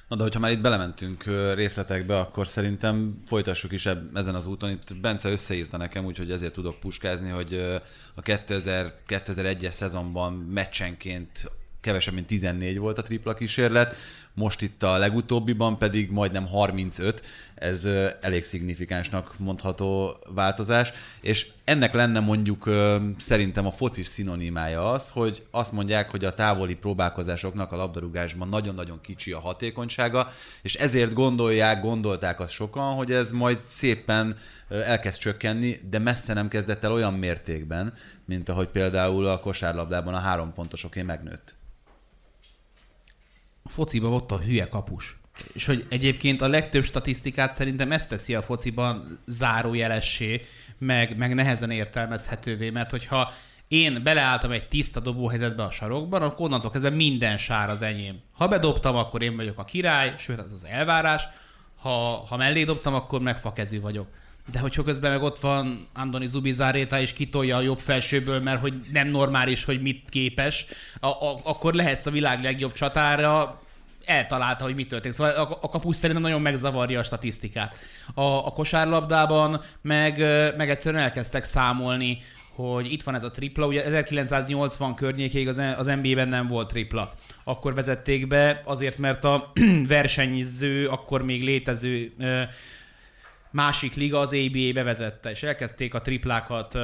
Na 0.08 0.16
de 0.16 0.22
hogyha 0.22 0.40
már 0.40 0.50
itt 0.50 0.60
belementünk 0.60 1.24
részletekbe, 1.54 2.18
akkor 2.18 2.48
szerintem 2.48 3.22
folytassuk 3.26 3.72
is 3.72 3.88
ezen 4.14 4.34
az 4.34 4.46
úton. 4.46 4.70
Itt 4.70 5.00
Bence 5.00 5.30
összeírta 5.30 5.76
nekem, 5.76 6.04
úgyhogy 6.04 6.30
ezért 6.30 6.52
tudok 6.52 6.80
puskázni, 6.80 7.30
hogy 7.30 7.80
a 8.14 8.22
2000, 8.22 8.94
2001-es 9.08 9.70
szezonban 9.70 10.32
meccsenként 10.32 11.50
kevesebb, 11.84 12.14
mint 12.14 12.26
14 12.26 12.78
volt 12.78 12.98
a 12.98 13.02
tripla 13.02 13.34
kísérlet, 13.34 13.96
most 14.34 14.62
itt 14.62 14.82
a 14.82 14.98
legutóbbiban 14.98 15.78
pedig 15.78 16.10
majdnem 16.10 16.46
35, 16.46 17.22
ez 17.54 17.84
elég 18.20 18.44
szignifikánsnak 18.44 19.34
mondható 19.38 20.16
változás, 20.34 20.92
és 21.20 21.50
ennek 21.64 21.92
lenne 21.92 22.20
mondjuk 22.20 22.70
szerintem 23.18 23.66
a 23.66 23.72
focis 23.72 24.06
szinonimája 24.06 24.90
az, 24.92 25.08
hogy 25.08 25.42
azt 25.50 25.72
mondják, 25.72 26.10
hogy 26.10 26.24
a 26.24 26.34
távoli 26.34 26.74
próbálkozásoknak 26.74 27.72
a 27.72 27.76
labdarúgásban 27.76 28.48
nagyon-nagyon 28.48 29.00
kicsi 29.00 29.32
a 29.32 29.40
hatékonysága, 29.40 30.28
és 30.62 30.74
ezért 30.74 31.12
gondolják, 31.12 31.82
gondolták 31.82 32.40
azt 32.40 32.52
sokan, 32.52 32.94
hogy 32.94 33.12
ez 33.12 33.32
majd 33.32 33.58
szépen 33.66 34.36
elkezd 34.68 35.18
csökkenni, 35.18 35.80
de 35.90 35.98
messze 35.98 36.32
nem 36.32 36.48
kezdett 36.48 36.84
el 36.84 36.92
olyan 36.92 37.14
mértékben, 37.14 37.94
mint 38.24 38.48
ahogy 38.48 38.68
például 38.68 39.26
a 39.26 39.40
kosárlabdában 39.40 40.14
a 40.14 40.18
három 40.18 40.52
pontosoké 40.52 41.02
megnőtt 41.02 41.62
fociban 43.70 44.12
ott 44.12 44.32
a 44.32 44.38
hülye 44.38 44.68
kapus. 44.68 45.16
És 45.52 45.66
hogy 45.66 45.86
egyébként 45.88 46.40
a 46.40 46.48
legtöbb 46.48 46.84
statisztikát 46.84 47.54
szerintem 47.54 47.92
ezt 47.92 48.08
teszi 48.08 48.34
a 48.34 48.42
fociban 48.42 49.18
zárójelessé, 49.26 50.42
meg, 50.78 51.16
meg 51.16 51.34
nehezen 51.34 51.70
értelmezhetővé, 51.70 52.70
mert 52.70 52.90
hogyha 52.90 53.32
én 53.68 54.02
beleálltam 54.02 54.50
egy 54.50 54.68
tiszta 54.68 55.00
dobóhelyzetbe 55.00 55.62
a 55.62 55.70
sarokban, 55.70 56.22
akkor 56.22 56.46
onnantól 56.46 56.70
kezdve 56.70 56.90
minden 56.90 57.36
sár 57.36 57.70
az 57.70 57.82
enyém. 57.82 58.20
Ha 58.32 58.48
bedobtam, 58.48 58.96
akkor 58.96 59.22
én 59.22 59.36
vagyok 59.36 59.58
a 59.58 59.64
király, 59.64 60.14
sőt, 60.18 60.38
az 60.38 60.52
az 60.52 60.66
elvárás. 60.66 61.24
Ha, 61.76 62.24
ha 62.28 62.36
mellé 62.36 62.64
dobtam, 62.64 62.94
akkor 62.94 63.20
megfakezű 63.20 63.80
vagyok. 63.80 64.06
De 64.52 64.58
hogyha 64.58 64.82
közben 64.82 65.10
meg 65.10 65.22
ott 65.22 65.38
van 65.38 65.86
Andoni 65.94 66.26
Zubizáréta 66.26 67.00
és 67.00 67.12
kitolja 67.12 67.56
a 67.56 67.60
jobb 67.60 67.78
felsőből, 67.78 68.40
mert 68.40 68.60
hogy 68.60 68.74
nem 68.92 69.08
normális, 69.08 69.64
hogy 69.64 69.82
mit 69.82 70.02
képes, 70.08 70.64
a, 71.00 71.06
a, 71.06 71.40
akkor 71.44 71.74
lehetsz 71.74 72.06
a 72.06 72.10
világ 72.10 72.42
legjobb 72.42 72.72
csatára, 72.72 73.58
eltalálta, 74.04 74.64
hogy 74.64 74.74
mi 74.74 74.86
történik. 74.86 75.16
Szóval 75.16 75.32
a, 75.32 75.58
a 75.60 75.68
kapus 75.68 75.96
szerintem 75.96 76.22
nagyon 76.22 76.40
megzavarja 76.40 77.00
a 77.00 77.04
statisztikát. 77.04 77.76
A, 78.14 78.22
a 78.22 78.50
kosárlabdában 78.50 79.60
meg, 79.82 80.18
meg 80.56 80.70
egyszerűen 80.70 81.02
elkezdtek 81.02 81.44
számolni, 81.44 82.18
hogy 82.54 82.92
itt 82.92 83.02
van 83.02 83.14
ez 83.14 83.22
a 83.22 83.30
tripla, 83.30 83.66
ugye 83.66 83.84
1980 83.84 84.94
környékéig 84.94 85.48
az, 85.48 85.60
az 85.76 85.86
NBA-ben 85.86 86.28
nem 86.28 86.46
volt 86.46 86.68
tripla. 86.68 87.14
Akkor 87.44 87.74
vezették 87.74 88.26
be, 88.26 88.62
azért 88.64 88.98
mert 88.98 89.24
a 89.24 89.52
versenyző, 89.86 90.88
akkor 90.88 91.24
még 91.24 91.42
létező 91.42 92.12
másik 93.54 93.94
liga 93.94 94.18
az 94.18 94.32
ABA 94.32 94.72
bevezette, 94.72 95.30
és 95.30 95.42
elkezdték 95.42 95.94
a 95.94 96.00
triplákat 96.00 96.78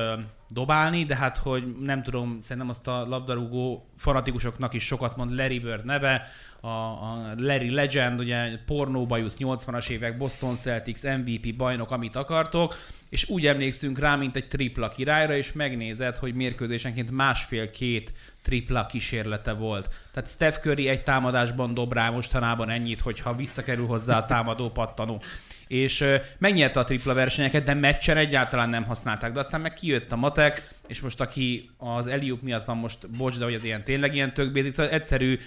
dobálni, 0.49 1.05
de 1.05 1.17
hát, 1.17 1.37
hogy 1.37 1.77
nem 1.81 2.03
tudom, 2.03 2.39
szerintem 2.43 2.71
azt 2.71 2.87
a 2.87 3.07
labdarúgó 3.07 3.91
fanatikusoknak 3.97 4.75
is 4.75 4.85
sokat 4.85 5.17
mond 5.17 5.35
Larry 5.35 5.59
Bird 5.59 5.85
neve, 5.85 6.29
a, 6.61 6.69
a 6.69 7.35
Larry 7.39 7.71
Legend, 7.71 8.21
ugye 8.21 8.59
pornóbajusz 8.67 9.37
80-as 9.39 9.89
évek, 9.89 10.17
Boston 10.17 10.57
Celtics, 10.57 11.03
MVP 11.03 11.57
bajnok, 11.57 11.91
amit 11.91 12.17
akartok, 12.17 12.75
és 13.09 13.29
úgy 13.29 13.47
emlékszünk 13.47 13.99
rá, 13.99 14.17
mint 14.17 14.37
egy 14.37 14.49
tripla 14.49 14.89
királyra, 14.89 15.37
és 15.37 15.53
megnézed, 15.53 16.17
hogy 16.17 16.35
mérkőzésenként 16.35 17.11
másfél-két 17.11 18.13
tripla 18.43 18.87
kísérlete 18.87 19.53
volt. 19.53 19.91
Tehát 20.13 20.29
Steph 20.29 20.59
Curry 20.59 20.89
egy 20.89 21.03
támadásban 21.03 21.75
dob 21.75 21.93
rá 21.93 22.11
mostanában 22.11 22.71
ennyit, 22.71 23.01
hogyha 23.01 23.35
visszakerül 23.35 23.87
hozzá 23.87 24.19
a 24.19 24.25
támadó 24.25 24.69
pattanó 24.69 25.23
és 25.71 26.05
megnyerte 26.39 26.81
a 26.81 26.85
tripla 26.85 27.15
versenyeket, 27.15 27.65
de 27.65 27.75
meccsen 27.75 28.17
egyáltalán 28.17 28.69
nem 28.69 28.85
használták. 28.85 29.33
De 29.33 29.41
aztán 29.41 29.61
meg 29.61 29.73
kijött 29.73 30.13
a 30.13 30.17
matek, 30.17 30.69
és 30.87 31.01
most 31.01 31.21
aki 31.21 31.71
az 31.77 32.07
Eliup 32.07 32.43
miatt 32.43 32.65
van 32.65 32.77
most, 32.77 33.11
bocs, 33.11 33.39
de 33.39 33.45
hogy 33.45 33.55
az 33.55 33.65
ilyen 33.65 33.85
tényleg 33.85 34.15
ilyen 34.15 34.35
tök 34.35 34.53
basic, 34.53 34.75
szóval 34.75 34.93
egyszerű, 34.93 35.39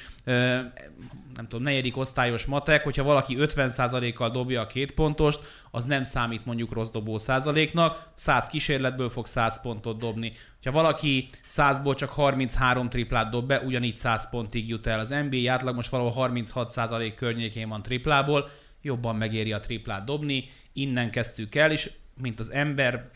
nem 1.36 1.47
tudom, 1.47 1.62
negyedik 1.62 1.97
osztályos 1.97 2.45
matek, 2.45 2.83
hogyha 2.83 3.03
valaki 3.03 3.38
50%-kal 3.39 4.29
dobja 4.29 4.62
a 4.62 4.67
két 4.67 4.91
pontost, 4.91 5.39
az 5.71 5.86
nem 5.86 6.03
számít 6.03 6.45
mondjuk 6.45 6.71
rossz 6.71 6.91
dobó 6.91 7.17
százaléknak, 7.17 8.09
100 8.15 8.47
kísérletből 8.47 9.09
fog 9.09 9.25
100 9.25 9.62
pontot 9.62 9.99
dobni. 9.99 10.33
Ha 10.63 10.71
valaki 10.71 11.29
100-ból 11.47 11.95
csak 11.95 12.09
33 12.09 12.89
triplát 12.89 13.29
dob 13.29 13.47
be, 13.47 13.59
ugyanígy 13.59 13.97
100 13.97 14.29
pontig 14.29 14.69
jut 14.69 14.88
el. 14.88 14.99
Az 14.99 15.15
NBA 15.29 15.51
átlag 15.51 15.75
most 15.75 15.89
valahol 15.89 16.31
36% 16.33 17.13
környékén 17.15 17.69
van 17.69 17.81
triplából, 17.81 18.49
jobban 18.83 19.15
megéri 19.15 19.53
a 19.53 19.59
triplát 19.59 20.05
dobni, 20.05 20.49
innen 20.73 21.09
kezdtük 21.09 21.55
el, 21.55 21.71
és 21.71 21.91
mint 22.21 22.39
az 22.39 22.51
ember 22.51 23.09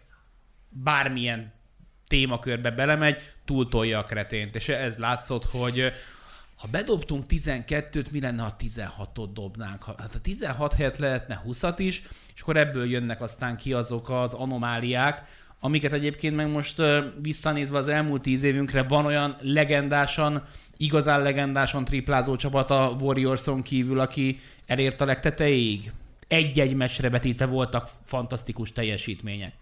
bármilyen 0.69 1.53
témakörbe 2.07 2.71
belemegy, 2.71 3.19
túltolja 3.45 3.99
a 3.99 4.03
kretént. 4.03 4.55
És 4.55 4.69
ez 4.69 4.97
látszott, 4.97 5.45
hogy 5.45 5.91
ha 6.55 6.67
bedobtunk 6.71 7.23
12-t, 7.29 8.11
mi 8.11 8.21
lenne, 8.21 8.41
ha 8.41 8.55
16-ot 8.59 9.29
dobnánk? 9.33 9.83
Hát 9.85 10.15
a 10.15 10.21
16 10.21 10.73
helyett 10.73 10.97
lehetne 10.97 11.41
20-at 11.47 11.75
is, 11.77 12.01
és 12.35 12.41
akkor 12.41 12.57
ebből 12.57 12.89
jönnek 12.89 13.21
aztán 13.21 13.57
ki 13.57 13.73
azok 13.73 14.09
az 14.09 14.33
anomáliák, 14.33 15.23
amiket 15.59 15.93
egyébként 15.93 16.35
meg 16.35 16.51
most 16.51 16.81
visszanézve 17.21 17.77
az 17.77 17.87
elmúlt 17.87 18.21
tíz 18.21 18.43
évünkre 18.43 18.83
van 18.83 19.05
olyan 19.05 19.35
legendásan, 19.41 20.43
igazán 20.77 21.21
legendásan 21.21 21.85
triplázó 21.85 22.35
csapat 22.35 22.71
a 22.71 22.95
Warriorson 22.99 23.61
kívül, 23.61 23.99
aki 23.99 24.39
elért 24.67 25.01
a 25.01 25.05
legtetejéig. 25.05 25.91
Egy-egy 26.27 26.75
meccsre 26.75 27.09
vetítve 27.09 27.45
voltak 27.45 27.89
fantasztikus 28.05 28.71
teljesítmények. 28.71 29.53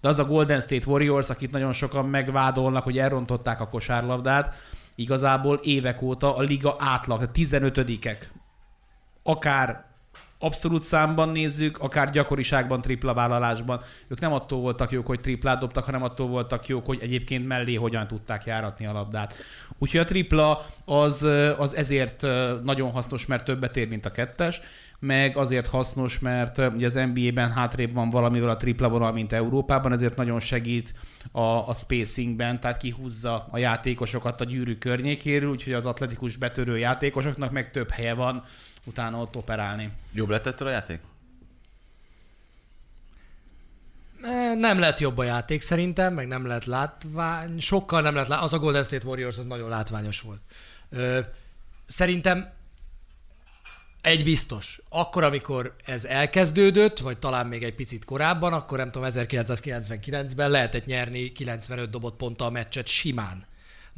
De 0.00 0.08
az 0.08 0.18
a 0.18 0.24
Golden 0.24 0.60
State 0.60 0.86
Warriors, 0.86 1.30
akit 1.30 1.50
nagyon 1.50 1.72
sokan 1.72 2.08
megvádolnak, 2.08 2.82
hogy 2.82 2.98
elrontották 2.98 3.60
a 3.60 3.68
kosárlabdát, 3.68 4.54
igazából 4.94 5.60
évek 5.62 6.02
óta 6.02 6.34
a 6.36 6.42
liga 6.42 6.76
átlag, 6.78 7.22
a 7.22 7.30
15-ek. 7.30 8.16
Akár 9.22 9.85
abszolút 10.38 10.82
számban 10.82 11.28
nézzük, 11.28 11.78
akár 11.78 12.10
gyakoriságban, 12.10 12.80
tripla 12.80 13.14
vállalásban. 13.14 13.80
Ők 14.08 14.20
nem 14.20 14.32
attól 14.32 14.60
voltak 14.60 14.90
jók, 14.90 15.06
hogy 15.06 15.20
triplát 15.20 15.58
dobtak, 15.58 15.84
hanem 15.84 16.02
attól 16.02 16.26
voltak 16.26 16.66
jók, 16.66 16.86
hogy 16.86 16.98
egyébként 17.02 17.46
mellé 17.46 17.74
hogyan 17.74 18.06
tudták 18.06 18.44
járatni 18.44 18.86
a 18.86 18.92
labdát. 18.92 19.34
Úgyhogy 19.78 20.00
a 20.00 20.04
tripla 20.04 20.66
az, 20.84 21.22
az 21.58 21.76
ezért 21.76 22.26
nagyon 22.62 22.90
hasznos, 22.90 23.26
mert 23.26 23.44
többet 23.44 23.76
ér, 23.76 23.88
mint 23.88 24.06
a 24.06 24.10
kettes 24.10 24.60
meg 24.98 25.36
azért 25.36 25.66
hasznos, 25.66 26.18
mert 26.18 26.58
ugye 26.58 26.86
az 26.86 27.00
NBA-ben 27.14 27.52
hátrébb 27.52 27.92
van 27.92 28.10
valamivel 28.10 28.50
a 28.50 28.56
tripla 28.56 28.88
vonal, 28.88 29.12
mint 29.12 29.32
Európában, 29.32 29.92
ezért 29.92 30.16
nagyon 30.16 30.40
segít 30.40 30.94
a, 31.32 31.40
a 31.40 31.72
spacingben, 31.74 32.60
tehát 32.60 32.76
kihúzza 32.76 33.48
a 33.50 33.58
játékosokat 33.58 34.40
a 34.40 34.44
gyűrű 34.44 34.78
környékéről, 34.78 35.50
úgyhogy 35.50 35.72
az 35.72 35.86
atletikus 35.86 36.36
betörő 36.36 36.78
játékosoknak 36.78 37.50
meg 37.50 37.70
több 37.70 37.90
helye 37.90 38.14
van 38.14 38.42
utána 38.86 39.18
ott 39.18 39.36
operálni. 39.36 39.92
Jobb 40.12 40.28
lett 40.28 40.46
ettől 40.46 40.68
a 40.68 40.70
játék? 40.70 41.00
Nem 44.58 44.78
lett 44.78 45.00
jobb 45.00 45.18
a 45.18 45.22
játék 45.24 45.60
szerintem, 45.60 46.14
meg 46.14 46.26
nem 46.26 46.46
lett 46.46 46.64
látvány, 46.64 47.60
sokkal 47.60 48.00
nem 48.00 48.14
lett 48.14 48.26
látvány. 48.26 48.46
Az 48.46 48.52
a 48.52 48.58
Golden 48.58 48.84
State 48.84 49.06
Warriors 49.06 49.38
az 49.38 49.44
nagyon 49.44 49.68
látványos 49.68 50.20
volt. 50.20 50.40
Szerintem 51.88 52.52
egy 54.00 54.24
biztos. 54.24 54.80
Akkor, 54.88 55.24
amikor 55.24 55.74
ez 55.84 56.04
elkezdődött, 56.04 56.98
vagy 56.98 57.18
talán 57.18 57.46
még 57.46 57.62
egy 57.62 57.74
picit 57.74 58.04
korábban, 58.04 58.52
akkor 58.52 58.78
nem 58.78 58.90
tudom, 58.90 59.08
1999-ben 59.12 60.50
lehetett 60.50 60.86
nyerni 60.86 61.32
95 61.32 61.90
dobott 61.90 62.16
ponttal 62.16 62.46
a 62.46 62.50
meccset 62.50 62.86
simán. 62.86 63.46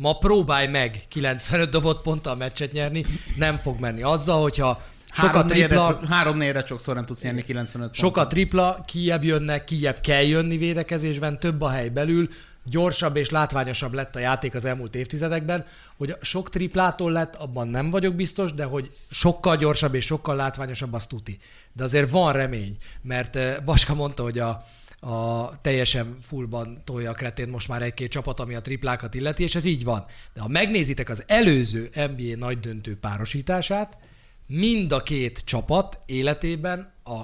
Ma 0.00 0.18
próbálj 0.18 0.66
meg 0.66 1.02
95 1.08 1.70
dobott 1.70 2.02
ponttal 2.02 2.37
meccset 2.37 2.72
nyerni, 2.72 3.04
nem 3.37 3.56
fog 3.56 3.80
menni. 3.80 4.02
Azzal, 4.02 4.42
hogyha 4.42 4.82
Sokat 5.12 5.46
tripla... 5.46 6.00
Három 6.08 6.37
négyre 6.37 6.64
sokszor 6.66 6.94
nem 6.94 7.06
tudsz 7.06 7.22
nyerni 7.22 7.42
95 7.42 7.94
Sokat 7.94 8.28
tripla, 8.28 8.84
kijebb 8.87 9.24
jönnek, 9.24 9.64
kijebb 9.64 10.00
kell 10.00 10.22
jönni 10.22 10.56
védekezésben, 10.56 11.38
több 11.38 11.61
a 11.61 11.68
hely 11.68 11.88
belül, 11.88 12.28
gyorsabb 12.64 13.16
és 13.16 13.30
látványosabb 13.30 13.92
lett 13.92 14.16
a 14.16 14.18
játék 14.18 14.54
az 14.54 14.64
elmúlt 14.64 14.94
évtizedekben, 14.94 15.64
hogy 15.96 16.16
sok 16.20 16.50
triplától 16.50 17.12
lett, 17.12 17.34
abban 17.34 17.68
nem 17.68 17.90
vagyok 17.90 18.14
biztos, 18.14 18.52
de 18.52 18.64
hogy 18.64 18.90
sokkal 19.11 19.56
gyorsabb 19.56 19.94
és 19.94 20.04
sokkal 20.04 20.37
látványosabb, 20.37 20.92
az 20.92 21.06
tuti. 21.06 21.38
De 21.72 21.84
azért 21.84 22.11
van 22.11 22.32
remény, 22.32 22.76
mert 23.02 23.37
eh, 23.37 23.56
Baska 23.64 23.94
mondta, 23.94 24.22
hogy 24.22 24.38
a, 24.38 24.66
a 25.00 25.61
teljesen 25.61 26.18
fullban 26.22 26.82
tolja 26.84 27.11
a 27.11 27.14
kretén 27.14 27.48
most 27.48 27.68
már 27.68 27.82
egy-két 27.82 28.11
csapat, 28.11 28.40
ami 28.40 28.54
a 28.54 28.61
triplákat 28.61 29.14
illeti, 29.14 29.42
és 29.42 29.54
ez 29.54 29.64
így 29.64 29.84
van. 29.84 30.04
De 30.34 30.40
ha 30.40 30.48
megnézitek 30.48 31.08
az 31.08 31.22
előző 31.26 31.90
NBA 31.92 32.37
nagy 32.37 32.61
döntő 32.61 32.96
párosítását, 32.96 33.98
mind 34.46 34.92
a 34.92 35.02
két 35.02 35.42
csapat 35.44 35.98
életében 36.06 36.92
a 37.04 37.20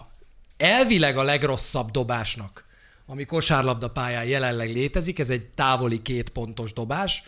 elvileg 0.56 1.16
a 1.18 1.22
legrosszabb 1.22 1.90
dobásnak, 1.90 2.64
ami 3.06 3.24
kosárlabda 3.24 3.90
pályán 3.90 4.24
jelenleg 4.24 4.72
létezik, 4.72 5.18
ez 5.18 5.30
egy 5.30 5.44
távoli 5.44 6.02
két 6.02 6.30
pontos 6.30 6.72
dobás, 6.72 7.22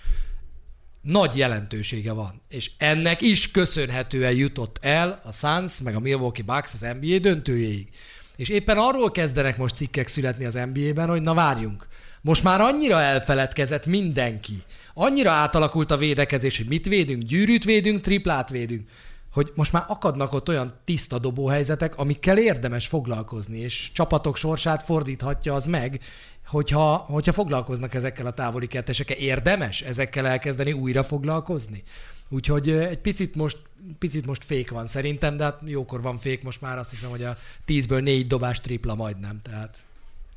nagy 1.01 1.37
jelentősége 1.37 2.13
van. 2.13 2.41
És 2.49 2.71
ennek 2.79 3.21
is 3.21 3.51
köszönhetően 3.51 4.33
jutott 4.33 4.79
el 4.81 5.23
a 5.25 5.33
Suns, 5.33 5.81
meg 5.81 5.95
a 5.95 6.01
Milwaukee 6.01 6.45
Bucks 6.45 6.75
az 6.75 6.87
NBA 7.01 7.19
döntőjéig. 7.19 7.89
És 8.37 8.49
éppen 8.49 8.79
arról 8.79 9.11
kezdenek 9.11 9.57
most 9.57 9.77
cikkek 9.77 10.09
születni 10.09 10.45
az 10.45 10.59
NBA-ben, 10.73 11.09
hogy 11.09 11.23
na 11.23 11.35
várjunk, 11.35 11.87
most 12.21 12.43
már 12.43 12.61
annyira 12.61 13.01
elfeledkezett 13.01 13.87
mindenki, 13.87 14.63
annyira 14.95 15.31
átalakult 15.31 15.91
a 15.91 15.97
védekezés, 15.97 16.57
hogy 16.57 16.69
mit 16.69 16.87
védünk, 16.87 17.23
gyűrűt 17.23 17.65
védünk, 17.65 18.01
triplát 18.01 18.51
védünk, 18.51 18.89
hogy 19.33 19.53
most 19.55 19.73
már 19.73 19.85
akadnak 19.89 20.33
ott 20.33 20.49
olyan 20.49 20.75
tiszta 20.85 21.19
dobóhelyzetek, 21.19 21.99
amikkel 21.99 22.39
érdemes 22.39 22.87
foglalkozni, 22.87 23.59
és 23.59 23.91
csapatok 23.93 24.37
sorsát 24.37 24.83
fordíthatja 24.83 25.55
az 25.55 25.67
meg, 25.67 26.01
hogyha, 26.47 26.97
hogyha 26.97 27.33
foglalkoznak 27.33 27.95
ezekkel 27.95 28.27
a 28.27 28.33
távoli 28.33 28.67
kettesekkel. 28.67 29.17
Érdemes 29.17 29.83
ezekkel 29.83 30.27
elkezdeni 30.27 30.73
újra 30.73 31.05
foglalkozni? 31.05 31.83
Úgyhogy 32.29 32.71
egy 32.71 32.99
picit 32.99 33.35
most, 33.35 33.59
picit 33.99 34.27
most 34.27 34.45
fék 34.45 34.71
van 34.71 34.87
szerintem, 34.87 35.37
de 35.37 35.45
hát 35.45 35.61
jókor 35.65 36.03
van 36.03 36.19
fék, 36.19 36.43
most 36.43 36.61
már 36.61 36.79
azt 36.79 36.91
hiszem, 36.91 37.11
hogy 37.11 37.23
a 37.23 37.37
tízből 37.65 38.01
négy 38.01 38.27
dobás 38.27 38.61
tripla 38.61 38.95
majdnem, 38.95 39.41
tehát 39.43 39.87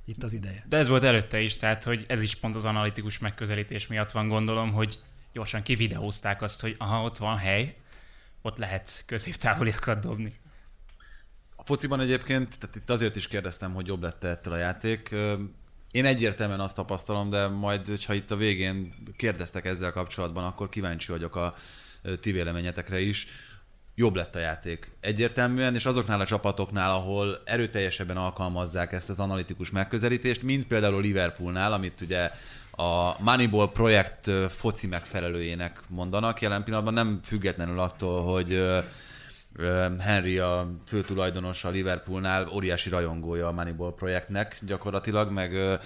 itt 0.06 0.24
az 0.24 0.34
ideje. 0.34 0.66
De 0.70 0.78
ez 0.78 0.88
volt 0.88 1.04
előtte 1.04 1.40
is, 1.40 1.58
tehát 1.58 1.84
hogy 1.84 2.04
ez 2.08 2.22
is 2.22 2.36
pont 2.36 2.56
az 2.56 2.66
analitikus 2.66 3.20
megközelítés 3.20 3.88
miatt 3.88 4.12
van 4.12 4.28
gondolom, 4.28 4.72
hogy 4.72 5.00
gyorsan 5.34 5.62
kivideózták 5.62 6.42
azt, 6.42 6.62
hogy 6.62 6.76
aha, 6.78 7.04
ott 7.04 7.18
van 7.18 7.38
hely, 7.38 7.76
ott 8.42 8.58
lehet 8.58 9.04
középtávoliakat 9.06 10.00
dobni. 10.00 10.34
A 11.56 11.64
fociban 11.64 12.00
egyébként, 12.00 12.60
tehát 12.60 12.76
itt 12.76 12.90
azért 12.90 13.16
is 13.16 13.28
kérdeztem, 13.28 13.74
hogy 13.74 13.88
jobb 13.88 14.02
lett 14.02 14.24
ettől 14.24 14.54
a 14.54 14.58
játék. 14.58 15.16
Én 15.92 16.06
egyértelműen 16.06 16.60
azt 16.60 16.76
tapasztalom, 16.76 17.30
de 17.30 17.48
majd, 17.48 17.88
hogyha 17.88 18.14
itt 18.14 18.32
a 18.32 18.36
végén 18.36 18.94
kérdeztek 19.18 19.66
ezzel 19.66 19.92
kapcsolatban, 19.92 20.46
akkor 20.46 20.70
kíváncsi 20.70 21.12
vagyok 21.12 21.36
a 21.36 21.54
ti 22.22 22.32
véleményetekre 22.32 23.00
is. 23.00 23.28
Jobb 23.96 24.16
lett 24.16 24.36
a 24.36 24.40
játék. 24.40 24.92
Egyértelműen, 25.00 25.76
és 25.76 25.86
azoknál 25.86 26.20
a 26.20 26.26
csapatoknál, 26.26 26.92
ahol 26.92 27.42
erőteljesebben 27.46 28.18
alkalmazzák 28.18 28.92
ezt 28.92 29.10
az 29.10 29.20
analitikus 29.20 29.72
megközelítést, 29.72 30.44
mint 30.44 30.68
például 30.68 31.02
Liverpoolnál, 31.02 31.74
amit 31.74 32.02
ugye 32.02 32.32
a 32.72 33.22
Moneyball 33.22 33.72
projekt 33.72 34.32
foci 34.50 34.88
megfelelőjének 34.88 35.82
mondanak. 35.88 36.42
Jelen 36.42 36.64
pillanatban 36.64 36.94
nem 36.94 37.20
függetlenül 37.24 37.80
attól, 37.80 38.34
hogy 38.34 38.62
Henry 40.00 40.38
a 40.38 40.76
főtulajdonos 40.86 41.64
a 41.64 41.70
Liverpoolnál, 41.70 42.48
óriási 42.48 42.90
rajongója 42.90 43.48
a 43.48 43.52
Moneyball 43.52 43.94
projektnek 43.94 44.58
gyakorlatilag, 44.62 45.32
meg 45.32 45.80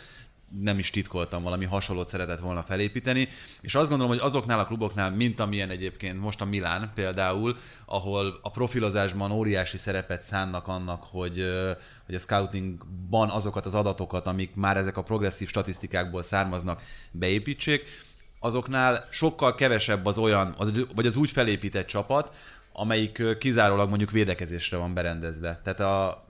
nem 0.61 0.79
is 0.79 0.89
titkoltam, 0.89 1.43
valami 1.43 1.65
hasonlót 1.65 2.07
szeretett 2.07 2.39
volna 2.39 2.63
felépíteni, 2.63 3.27
és 3.61 3.75
azt 3.75 3.89
gondolom, 3.89 4.11
hogy 4.11 4.21
azoknál 4.27 4.59
a 4.59 4.65
kluboknál, 4.65 5.11
mint 5.11 5.39
amilyen 5.39 5.69
egyébként 5.69 6.19
most 6.19 6.41
a 6.41 6.45
Milán 6.45 6.91
például, 6.95 7.57
ahol 7.85 8.39
a 8.41 8.51
profilozásban 8.51 9.31
óriási 9.31 9.77
szerepet 9.77 10.23
szánnak 10.23 10.67
annak, 10.67 11.03
hogy, 11.03 11.45
hogy 12.05 12.15
a 12.15 12.19
scoutingban 12.19 13.29
azokat 13.29 13.65
az 13.65 13.73
adatokat, 13.73 14.25
amik 14.25 14.55
már 14.55 14.77
ezek 14.77 14.97
a 14.97 15.03
progresszív 15.03 15.47
statisztikákból 15.47 16.21
származnak, 16.21 16.81
beépítsék, 17.11 17.83
azoknál 18.39 19.07
sokkal 19.09 19.55
kevesebb 19.55 20.05
az 20.05 20.17
olyan, 20.17 20.55
vagy 20.95 21.05
az 21.05 21.15
úgy 21.15 21.31
felépített 21.31 21.87
csapat, 21.87 22.35
amelyik 22.73 23.37
kizárólag 23.37 23.89
mondjuk 23.89 24.11
védekezésre 24.11 24.77
van 24.77 24.93
berendezve. 24.93 25.59
Tehát 25.63 25.79
a... 25.79 26.25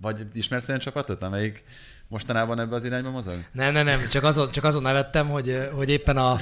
Vagy 0.00 0.26
ismersz 0.32 0.68
olyan 0.68 0.80
csapatot, 0.80 1.22
amelyik 1.22 1.64
mostanában 2.08 2.60
ebbe 2.60 2.74
az 2.74 2.84
irányba 2.84 3.10
mozog? 3.10 3.34
Nem, 3.52 3.72
nem, 3.72 3.84
nem, 3.84 4.08
csak 4.10 4.24
azon, 4.24 4.50
csak 4.50 4.64
azon 4.64 4.82
nevettem, 4.82 5.28
hogy, 5.28 5.68
hogy 5.72 5.88
éppen 5.88 6.16
a, 6.16 6.36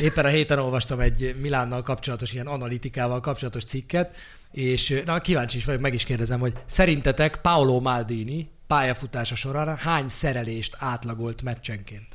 éppen 0.00 0.24
a 0.24 0.28
héten 0.28 0.58
olvastam 0.58 1.00
egy 1.00 1.34
Milánnal 1.40 1.82
kapcsolatos, 1.82 2.32
ilyen 2.32 2.46
analitikával 2.46 3.20
kapcsolatos 3.20 3.64
cikket, 3.64 4.16
és 4.50 5.02
na, 5.04 5.18
kíváncsi 5.18 5.56
is 5.56 5.64
vagyok, 5.64 5.80
meg 5.80 5.94
is 5.94 6.04
kérdezem, 6.04 6.40
hogy 6.40 6.52
szerintetek 6.64 7.36
Paolo 7.36 7.80
Maldini 7.80 8.48
pályafutása 8.66 9.34
során 9.34 9.76
hány 9.76 10.08
szerelést 10.08 10.76
átlagolt 10.78 11.42
meccsenként? 11.42 12.08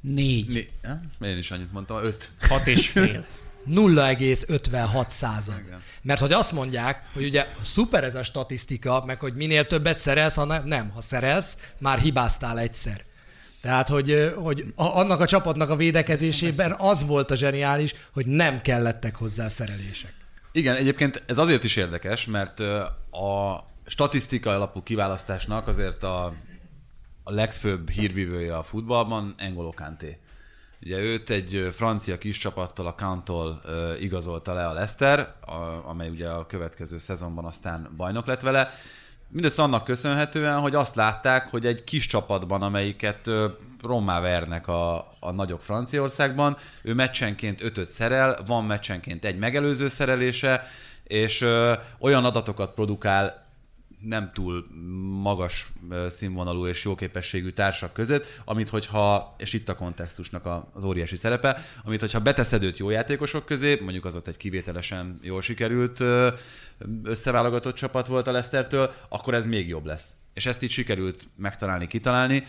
Négy. 0.00 0.46
Né- 0.52 0.72
Én 1.20 1.38
is 1.38 1.50
annyit 1.50 1.72
mondtam, 1.72 2.04
öt. 2.04 2.30
Hat 2.40 2.66
és 2.66 2.88
fél. 2.88 3.26
0,56 3.68 5.08
század. 5.08 5.62
Mert 6.02 6.20
hogy 6.20 6.32
azt 6.32 6.52
mondják, 6.52 7.02
hogy 7.12 7.24
ugye 7.24 7.46
szuper 7.62 8.04
ez 8.04 8.14
a 8.14 8.22
statisztika, 8.22 9.02
meg 9.06 9.20
hogy 9.20 9.34
minél 9.34 9.66
többet 9.66 9.98
szerelsz, 9.98 10.36
hanem 10.36 10.66
nem, 10.66 10.90
ha 10.90 11.00
szerelsz, 11.00 11.56
már 11.78 11.98
hibáztál 11.98 12.58
egyszer. 12.58 13.04
Tehát, 13.60 13.88
hogy, 13.88 14.32
hogy 14.36 14.64
annak 14.74 15.20
a 15.20 15.26
csapatnak 15.26 15.70
a 15.70 15.76
védekezésében 15.76 16.74
az 16.78 17.06
volt 17.06 17.30
a 17.30 17.36
zseniális, 17.36 17.94
hogy 18.12 18.26
nem 18.26 18.60
kellettek 18.60 19.16
hozzá 19.16 19.48
szerelések. 19.48 20.14
Igen, 20.52 20.76
egyébként 20.76 21.22
ez 21.26 21.38
azért 21.38 21.64
is 21.64 21.76
érdekes, 21.76 22.26
mert 22.26 22.60
a 23.10 23.64
statisztika 23.86 24.50
alapú 24.50 24.82
kiválasztásnak 24.82 25.66
azért 25.66 26.02
a, 26.02 26.24
a 27.22 27.32
legfőbb 27.32 27.90
hírvívője 27.90 28.56
a 28.56 28.62
futballban 28.62 29.34
Engolo 29.38 29.72
Kanté. 29.72 30.18
Ugye 30.82 30.98
őt 30.98 31.30
egy 31.30 31.68
francia 31.72 32.18
kis 32.18 32.38
csapattal, 32.38 32.86
a 32.86 32.94
Kantól 32.94 33.62
igazolta 34.00 34.54
le 34.54 34.66
a 34.66 34.72
Leicester, 34.72 35.34
amely 35.84 36.08
ugye 36.08 36.28
a 36.28 36.46
következő 36.46 36.98
szezonban 36.98 37.44
aztán 37.44 37.94
bajnok 37.96 38.26
lett 38.26 38.40
vele. 38.40 38.70
Mindezt 39.28 39.58
annak 39.58 39.84
köszönhetően, 39.84 40.60
hogy 40.60 40.74
azt 40.74 40.94
látták, 40.94 41.50
hogy 41.50 41.66
egy 41.66 41.84
kis 41.84 42.06
csapatban, 42.06 42.62
amelyiket 42.62 43.30
rommá 43.82 44.20
vernek 44.20 44.68
a, 44.68 44.96
a 45.20 45.30
nagyok 45.30 45.62
Franciaországban, 45.62 46.56
ő 46.82 46.94
meccsenként 46.94 47.62
ötöt 47.62 47.90
szerel, 47.90 48.36
van 48.46 48.64
meccsenként 48.64 49.24
egy 49.24 49.38
megelőző 49.38 49.88
szerelése, 49.88 50.66
és 51.04 51.40
ö, 51.40 51.72
olyan 51.98 52.24
adatokat 52.24 52.74
produkál 52.74 53.45
nem 54.00 54.30
túl 54.34 54.66
magas 55.22 55.72
színvonalú 56.08 56.66
és 56.66 56.84
jó 56.84 56.94
képességű 56.94 57.50
társak 57.50 57.92
között, 57.92 58.40
amit 58.44 58.68
hogyha, 58.68 59.34
és 59.38 59.52
itt 59.52 59.68
a 59.68 59.76
kontextusnak 59.76 60.64
az 60.72 60.84
óriási 60.84 61.16
szerepe, 61.16 61.64
amit 61.84 62.00
hogyha 62.00 62.20
beteszed 62.20 62.62
őt 62.62 62.78
jó 62.78 62.90
játékosok 62.90 63.46
közé, 63.46 63.78
mondjuk 63.82 64.04
az 64.04 64.14
ott 64.14 64.28
egy 64.28 64.36
kivételesen 64.36 65.18
jól 65.22 65.42
sikerült 65.42 66.02
összeválogatott 67.02 67.74
csapat 67.74 68.06
volt 68.06 68.26
a 68.26 68.32
Lesztertől, 68.32 68.94
akkor 69.08 69.34
ez 69.34 69.46
még 69.46 69.68
jobb 69.68 69.84
lesz. 69.84 70.14
És 70.34 70.46
ezt 70.46 70.62
így 70.62 70.70
sikerült 70.70 71.26
megtalálni, 71.36 71.86
kitalálni. 71.86 72.44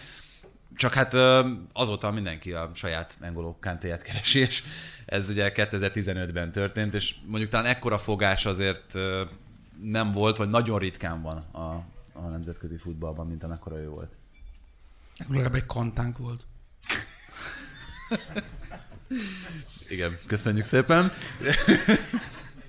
Csak 0.76 0.94
hát 0.94 1.14
azóta 1.74 2.12
mindenki 2.12 2.54
a 2.54 2.72
saját 2.74 3.18
Engoló 3.22 3.58
kantéját 3.62 4.02
keresi, 4.02 4.40
és 4.40 4.64
ez 5.06 5.30
ugye 5.30 5.52
2015-ben 5.56 6.52
történt, 6.52 6.94
és 6.94 7.16
mondjuk 7.26 7.52
talán 7.52 7.66
ekkora 7.66 7.98
fogás 7.98 8.46
azért 8.46 8.94
nem 9.82 10.12
volt, 10.12 10.38
vagy 10.38 10.50
nagyon 10.50 10.80
ritkán 10.80 11.22
van 11.22 11.38
a, 11.38 11.84
a 12.13 12.28
nemzetközi 12.30 12.78
futballban, 12.78 13.28
mint 13.28 13.44
amekkora 13.44 13.78
ő 13.78 13.90
volt. 13.90 14.18
Legalább 15.28 15.56
egy 15.56 15.66
kantánk 15.66 16.18
volt. 16.18 16.46
Igen, 19.90 20.18
köszönjük 20.26 20.66
szépen. 20.66 21.12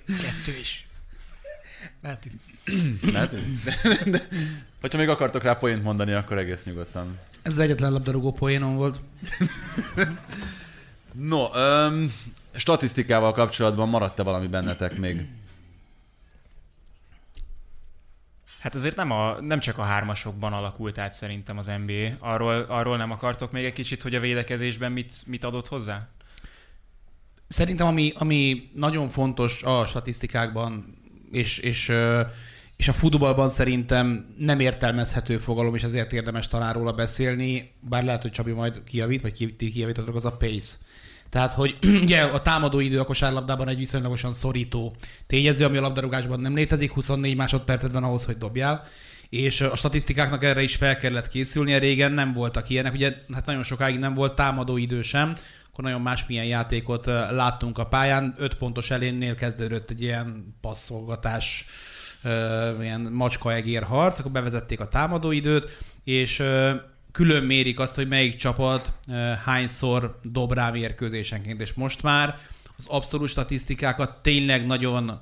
Kettő 0.06 0.58
is. 0.60 0.86
Mehetünk. 2.00 2.40
Mehetünk? 3.12 3.60
Hogyha 4.80 4.98
még 4.98 5.08
akartok 5.08 5.42
rá 5.42 5.54
poént 5.54 5.82
mondani, 5.82 6.12
akkor 6.12 6.38
egész 6.38 6.64
nyugodtan. 6.64 7.18
Ez 7.42 7.52
az 7.52 7.58
egyetlen 7.58 7.92
labdarúgó 7.92 8.32
poénom 8.32 8.76
volt. 8.76 9.00
no, 11.12 11.46
um, 11.46 12.12
statisztikával 12.54 13.32
kapcsolatban 13.32 13.88
maradt-e 13.88 14.22
valami 14.22 14.46
bennetek 14.46 14.98
még? 14.98 15.26
Hát 18.68 18.76
azért 18.76 18.96
nem, 18.96 19.10
a, 19.10 19.40
nem 19.40 19.60
csak 19.60 19.78
a 19.78 19.82
hármasokban 19.82 20.52
alakult 20.52 20.98
át 20.98 21.12
szerintem 21.12 21.58
az 21.58 21.70
NBA. 21.86 22.08
Arról, 22.18 22.54
arról 22.68 22.96
nem 22.96 23.10
akartok 23.10 23.52
még 23.52 23.64
egy 23.64 23.72
kicsit, 23.72 24.02
hogy 24.02 24.14
a 24.14 24.20
védekezésben 24.20 24.92
mit, 24.92 25.12
mit 25.26 25.44
adott 25.44 25.68
hozzá? 25.68 26.08
Szerintem 27.46 27.86
ami, 27.86 28.12
ami 28.16 28.70
nagyon 28.74 29.08
fontos 29.08 29.62
a 29.62 29.86
statisztikákban, 29.86 30.84
és, 31.32 31.58
és, 31.58 31.92
és 32.76 32.88
a 32.88 32.92
futballban 32.92 33.48
szerintem 33.48 34.34
nem 34.38 34.60
értelmezhető 34.60 35.38
fogalom, 35.38 35.74
és 35.74 35.82
ezért 35.82 36.12
érdemes 36.12 36.48
talán 36.48 36.72
róla 36.72 36.92
beszélni, 36.92 37.72
bár 37.80 38.04
lehet, 38.04 38.22
hogy 38.22 38.30
Csabi 38.32 38.52
majd 38.52 38.84
kijavít, 38.84 39.22
vagy 39.22 39.32
ki, 39.32 39.56
kijavítotok, 39.56 40.14
az 40.14 40.24
a 40.24 40.36
pace. 40.36 40.76
Tehát, 41.30 41.52
hogy 41.52 41.78
ugye 42.02 42.22
a 42.22 42.42
támadó 42.42 42.80
idő 42.80 43.00
a 43.00 43.04
kosárlabdában 43.04 43.68
egy 43.68 43.78
viszonylagosan 43.78 44.32
szorító 44.32 44.94
tényező, 45.26 45.64
ami 45.64 45.76
a 45.76 45.80
labdarúgásban 45.80 46.40
nem 46.40 46.54
létezik, 46.54 46.92
24 46.92 47.36
másodpercet 47.36 47.92
van 47.92 48.04
ahhoz, 48.04 48.24
hogy 48.24 48.38
dobjál, 48.38 48.86
és 49.28 49.60
a 49.60 49.76
statisztikáknak 49.76 50.44
erre 50.44 50.62
is 50.62 50.76
fel 50.76 50.96
kellett 50.96 51.28
készülni, 51.28 51.78
régen 51.78 52.12
nem 52.12 52.32
voltak 52.32 52.68
ilyenek, 52.68 52.92
ugye 52.92 53.14
hát 53.32 53.46
nagyon 53.46 53.62
sokáig 53.62 53.98
nem 53.98 54.14
volt 54.14 54.34
támadó 54.34 54.76
idő 54.76 55.02
sem, 55.02 55.34
akkor 55.70 55.84
nagyon 55.84 56.00
másmilyen 56.00 56.44
játékot 56.44 57.06
láttunk 57.30 57.78
a 57.78 57.86
pályán, 57.86 58.34
öt 58.38 58.54
pontos 58.54 58.90
elénnél 58.90 59.34
kezdődött 59.34 59.90
egy 59.90 60.02
ilyen 60.02 60.56
passzolgatás, 60.60 61.66
ilyen 62.80 63.00
macska-egér 63.00 63.82
harc, 63.82 64.18
akkor 64.18 64.30
bevezették 64.30 64.80
a 64.80 64.88
támadóidőt, 64.88 65.78
és 66.04 66.42
külön 67.12 67.44
mérik 67.44 67.78
azt, 67.78 67.94
hogy 67.94 68.08
melyik 68.08 68.36
csapat 68.36 68.92
hányszor 69.44 70.20
dob 70.22 70.52
rá 70.52 70.70
mérkőzésenként, 70.70 71.60
és 71.60 71.72
most 71.72 72.02
már 72.02 72.38
az 72.76 72.86
abszolút 72.86 73.28
statisztikákat 73.28 74.22
tényleg 74.22 74.66
nagyon 74.66 75.20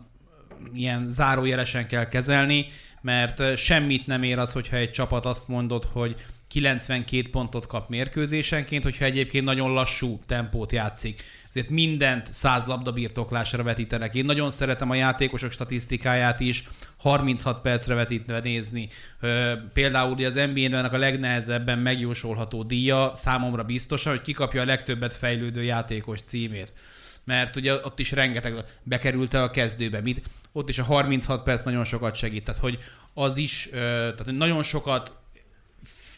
ilyen 0.75 1.11
zárójelesen 1.11 1.87
kell 1.87 2.09
kezelni, 2.09 2.67
mert 3.01 3.57
semmit 3.57 4.07
nem 4.07 4.23
ér 4.23 4.39
az, 4.39 4.53
hogyha 4.53 4.77
egy 4.77 4.91
csapat 4.91 5.27
azt 5.27 5.49
mondod, 5.49 5.85
hogy 5.85 6.15
92 6.49 7.31
pontot 7.31 7.67
kap 7.67 7.89
mérkőzésenként, 7.89 8.83
hogyha 8.83 9.05
egyébként 9.05 9.45
nagyon 9.45 9.73
lassú 9.73 10.21
tempót 10.27 10.73
játszik. 10.73 11.23
Ezért 11.49 11.71
mindent 11.71 12.33
100 12.33 12.67
labdabirtoklásra 12.67 13.63
vetítenek. 13.63 14.15
Én 14.15 14.25
nagyon 14.25 14.51
szeretem 14.51 14.91
a 14.91 14.95
játékosok 14.95 15.53
statisztikáját 15.53 16.41
is, 16.41 16.69
36 16.97 17.61
percre 17.61 17.95
vetítve 17.95 18.41
nézni. 18.41 18.89
Például 19.73 20.13
ugye 20.13 20.27
az 20.27 20.35
NBA-ben 20.35 20.85
a 20.85 20.99
legnehezebben 20.99 21.79
megjósolható 21.79 22.63
díja 22.63 23.11
számomra 23.15 23.63
biztosan, 23.63 24.13
hogy 24.13 24.23
kikapja 24.23 24.63
a 24.63 24.65
legtöbbet 24.65 25.15
fejlődő 25.15 25.63
játékos 25.63 26.21
címét 26.21 26.75
mert 27.25 27.57
ugye 27.57 27.75
ott 27.75 27.99
is 27.99 28.13
rengeteg 28.13 28.55
bekerült 28.83 29.35
a 29.35 29.51
kezdőbe, 29.51 30.01
mit, 30.01 30.23
ott 30.53 30.69
is 30.69 30.79
a 30.79 30.83
36 30.83 31.43
perc 31.43 31.65
nagyon 31.65 31.85
sokat 31.85 32.15
segít, 32.15 32.45
tehát 32.45 32.61
hogy 32.61 32.79
az 33.15 33.37
is, 33.37 33.69
tehát 33.73 34.27
nagyon 34.27 34.63
sokat 34.63 35.17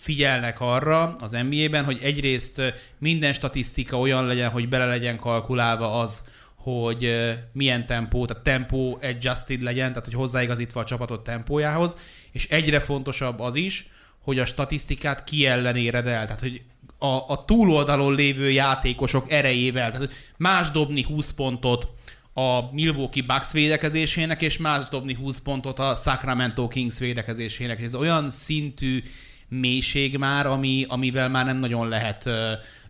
figyelnek 0.09 0.61
arra 0.61 1.12
az 1.21 1.31
NBA-ben, 1.31 1.85
hogy 1.85 1.99
egyrészt 2.03 2.75
minden 2.99 3.33
statisztika 3.33 3.99
olyan 3.99 4.27
legyen, 4.27 4.51
hogy 4.51 4.68
bele 4.68 4.87
legyen 4.87 5.18
kalkulálva 5.18 5.99
az, 5.99 6.29
hogy 6.55 7.29
milyen 7.53 7.87
tempó, 7.87 8.27
tehát 8.27 8.42
tempó 8.42 8.99
adjusted 9.03 9.62
legyen, 9.62 9.88
tehát 9.88 10.05
hogy 10.05 10.14
hozzáigazítva 10.14 10.81
a 10.81 10.85
csapatot 10.85 11.25
tempójához, 11.25 11.97
és 12.33 12.49
egyre 12.49 12.81
fontosabb 12.81 13.40
az 13.40 13.55
is, 13.55 13.88
hogy 14.21 14.38
a 14.38 14.44
statisztikát 14.44 15.25
ki 15.25 15.47
ellen 15.47 15.77
el, 15.77 16.03
tehát 16.03 16.40
hogy 16.40 16.62
a, 16.99 17.07
a 17.07 17.44
túloldalon 17.44 18.14
lévő 18.14 18.51
játékosok 18.51 19.33
erejével, 19.33 19.90
tehát 19.90 20.12
más 20.37 20.71
dobni 20.71 21.03
20 21.03 21.33
pontot 21.33 21.88
a 22.35 22.73
Milwaukee 22.73 23.23
Bucks 23.27 23.53
védekezésének, 23.53 24.42
és 24.42 24.59
más 24.59 24.88
dobni 24.88 25.14
20 25.14 25.40
pontot 25.40 25.79
a 25.79 25.94
Sacramento 25.94 26.68
Kings 26.68 26.99
védekezésének. 26.99 27.79
És 27.79 27.85
ez 27.85 27.94
olyan 27.94 28.31
szintű 28.31 29.03
mélység 29.48 30.16
már, 30.16 30.46
ami, 30.46 30.84
amivel 30.88 31.28
már 31.28 31.44
nem 31.44 31.58
nagyon 31.58 31.88
lehet, 31.88 32.24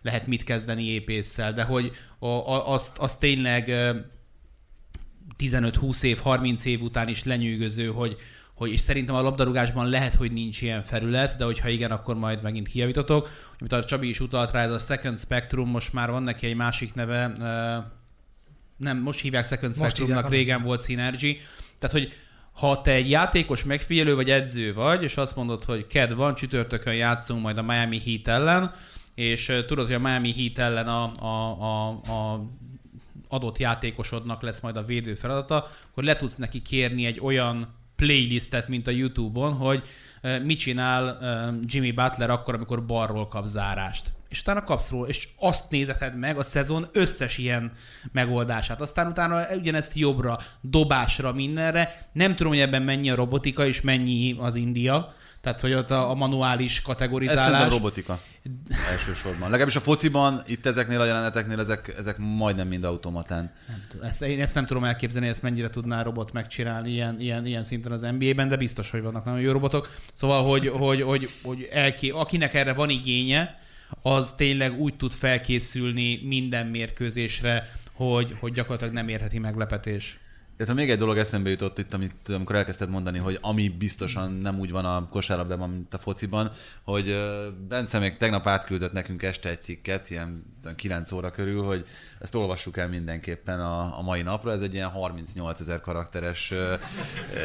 lehet 0.01 0.27
mit 0.27 0.43
kezdeni 0.43 0.83
épésszel, 0.83 1.53
de 1.53 1.63
hogy 1.63 1.91
a, 2.19 2.27
a, 2.27 2.73
azt, 2.73 2.97
azt 2.97 3.19
tényleg 3.19 3.71
15-20 5.37 6.03
év, 6.03 6.19
30 6.19 6.65
év 6.65 6.81
után 6.81 7.07
is 7.07 7.23
lenyűgöző, 7.23 7.87
hogy, 7.87 8.15
hogy 8.53 8.71
és 8.71 8.79
szerintem 8.79 9.15
a 9.15 9.21
labdarúgásban 9.21 9.89
lehet, 9.89 10.15
hogy 10.15 10.31
nincs 10.31 10.61
ilyen 10.61 10.83
felület, 10.83 11.37
de 11.37 11.43
hogyha 11.43 11.69
igen, 11.69 11.91
akkor 11.91 12.15
majd 12.15 12.41
megint 12.41 12.67
kijavítotok. 12.67 13.29
Amit 13.59 13.71
a 13.71 13.83
Csabi 13.83 14.09
is 14.09 14.19
utalt 14.19 14.51
rá, 14.51 14.63
ez 14.63 14.71
a 14.71 14.79
Second 14.79 15.19
Spectrum, 15.19 15.69
most 15.69 15.93
már 15.93 16.11
van 16.11 16.23
neki 16.23 16.47
egy 16.47 16.55
másik 16.55 16.93
neve, 16.93 17.31
nem, 18.77 18.97
most 18.97 19.19
hívják 19.19 19.45
Second 19.45 19.75
Spectrumnak, 19.75 20.29
régen 20.29 20.63
volt 20.63 20.83
Synergy. 20.83 21.41
Tehát, 21.79 21.95
hogy 21.95 22.13
ha 22.59 22.81
te 22.81 22.91
egy 22.91 23.09
játékos 23.09 23.63
megfigyelő 23.63 24.15
vagy 24.15 24.29
edző 24.29 24.73
vagy, 24.73 25.03
és 25.03 25.17
azt 25.17 25.35
mondod, 25.35 25.63
hogy 25.63 25.87
ked 25.87 26.13
van, 26.13 26.35
csütörtökön 26.35 26.93
játszunk 26.93 27.41
majd 27.41 27.57
a 27.57 27.63
Miami 27.63 28.01
Heat 28.05 28.27
ellen, 28.27 28.73
és 29.15 29.61
tudod, 29.67 29.85
hogy 29.85 29.95
a 29.95 29.99
Miami 29.99 30.33
Heat 30.33 30.57
ellen 30.57 30.87
a, 30.87 31.11
a, 31.19 31.61
a, 31.61 31.87
a 31.89 32.45
adott 33.27 33.57
játékosodnak 33.57 34.41
lesz 34.41 34.61
majd 34.61 34.75
a 34.75 34.85
védő 34.85 35.13
feladata, 35.13 35.67
akkor 35.89 36.03
le 36.03 36.15
tudsz 36.15 36.35
neki 36.35 36.61
kérni 36.61 37.05
egy 37.05 37.19
olyan 37.21 37.75
playlistet, 37.95 38.67
mint 38.67 38.87
a 38.87 38.91
YouTube-on, 38.91 39.53
hogy 39.53 39.83
mit 40.43 40.59
csinál 40.59 41.17
Jimmy 41.65 41.91
Butler 41.91 42.29
akkor, 42.29 42.53
amikor 42.53 42.85
balról 42.85 43.27
kap 43.27 43.45
zárást 43.45 44.11
és 44.29 44.41
utána 44.41 44.63
kapsz 44.63 44.89
róla, 44.89 45.07
és 45.07 45.27
azt 45.35 45.69
nézeted 45.69 46.17
meg 46.17 46.37
a 46.37 46.43
szezon 46.43 46.87
összes 46.91 47.37
ilyen 47.37 47.71
megoldását. 48.11 48.81
Aztán 48.81 49.07
utána 49.07 49.55
ugyanezt 49.55 49.95
jobbra, 49.95 50.39
dobásra, 50.61 51.33
mindenre. 51.33 52.09
Nem 52.13 52.35
tudom, 52.35 52.51
hogy 52.51 52.61
ebben 52.61 52.81
mennyi 52.81 53.09
a 53.09 53.15
robotika, 53.15 53.65
és 53.65 53.81
mennyi 53.81 54.35
az 54.39 54.55
India. 54.55 55.13
Tehát, 55.41 55.59
hogy 55.59 55.73
ott 55.73 55.91
a, 55.91 56.09
a 56.09 56.13
manuális 56.13 56.81
kategorizálás. 56.81 57.65
Ez 57.65 57.71
robotika 57.71 58.19
elsősorban. 58.91 59.49
Legalábbis 59.49 59.75
a 59.75 59.79
fociban, 59.79 60.41
itt 60.45 60.65
ezeknél 60.65 61.01
a 61.01 61.05
jeleneteknél 61.05 61.59
ezek, 61.59 61.95
ezek 61.97 62.17
majdnem 62.17 62.67
mind 62.67 62.83
automatán. 62.83 63.53
Nem, 63.67 64.09
ezt, 64.09 64.21
én 64.21 64.41
ezt 64.41 64.55
nem 64.55 64.65
tudom 64.65 64.83
elképzelni, 64.83 65.27
ezt 65.27 65.41
mennyire 65.41 65.69
tudná 65.69 66.01
robot 66.01 66.31
megcsinálni 66.31 66.91
ilyen, 66.91 67.19
ilyen, 67.19 67.45
ilyen 67.45 67.63
szinten 67.63 67.91
az 67.91 68.01
NBA-ben, 68.01 68.47
de 68.47 68.55
biztos, 68.55 68.89
hogy 68.89 69.01
vannak 69.01 69.25
nagyon 69.25 69.39
jó 69.39 69.51
robotok. 69.51 69.89
Szóval, 70.13 70.43
hogy, 70.43 70.67
hogy, 70.67 71.01
hogy, 71.01 71.29
hogy 71.43 71.69
elké, 71.71 72.09
akinek 72.09 72.53
erre 72.53 72.73
van 72.73 72.89
igénye, 72.89 73.59
az 74.01 74.35
tényleg 74.35 74.79
úgy 74.79 74.95
tud 74.95 75.11
felkészülni 75.11 76.21
minden 76.23 76.67
mérkőzésre, 76.67 77.71
hogy, 77.93 78.35
hogy 78.39 78.53
gyakorlatilag 78.53 78.93
nem 78.93 79.07
érheti 79.07 79.39
meglepetés. 79.39 80.19
Ha 80.67 80.73
még 80.73 80.89
egy 80.89 80.97
dolog 80.97 81.17
eszembe 81.17 81.49
jutott 81.49 81.77
itt, 81.77 81.93
amit 81.93 82.29
amikor 82.29 82.55
elkezdted 82.55 82.89
mondani, 82.89 83.17
hogy 83.17 83.37
ami 83.41 83.69
biztosan 83.69 84.31
nem 84.31 84.59
úgy 84.59 84.71
van 84.71 84.85
a 84.85 85.07
kosárlabdában, 85.09 85.69
mint 85.69 85.93
a 85.93 85.97
fociban, 85.97 86.51
hogy 86.83 87.15
Bence 87.67 87.99
még 87.99 88.17
tegnap 88.17 88.47
átküldött 88.47 88.91
nekünk 88.91 89.23
este 89.23 89.49
egy 89.49 89.61
cikket, 89.61 90.09
ilyen 90.09 90.57
9 90.75 91.11
óra 91.11 91.31
körül, 91.31 91.63
hogy 91.63 91.85
ezt 92.19 92.35
olvassuk 92.35 92.77
el 92.77 92.87
mindenképpen 92.87 93.59
a, 93.59 93.97
a 93.97 94.01
mai 94.01 94.21
napra. 94.21 94.51
Ez 94.51 94.61
egy 94.61 94.73
ilyen 94.73 94.89
38 94.89 95.59
ezer 95.59 95.81
karakteres 95.81 96.53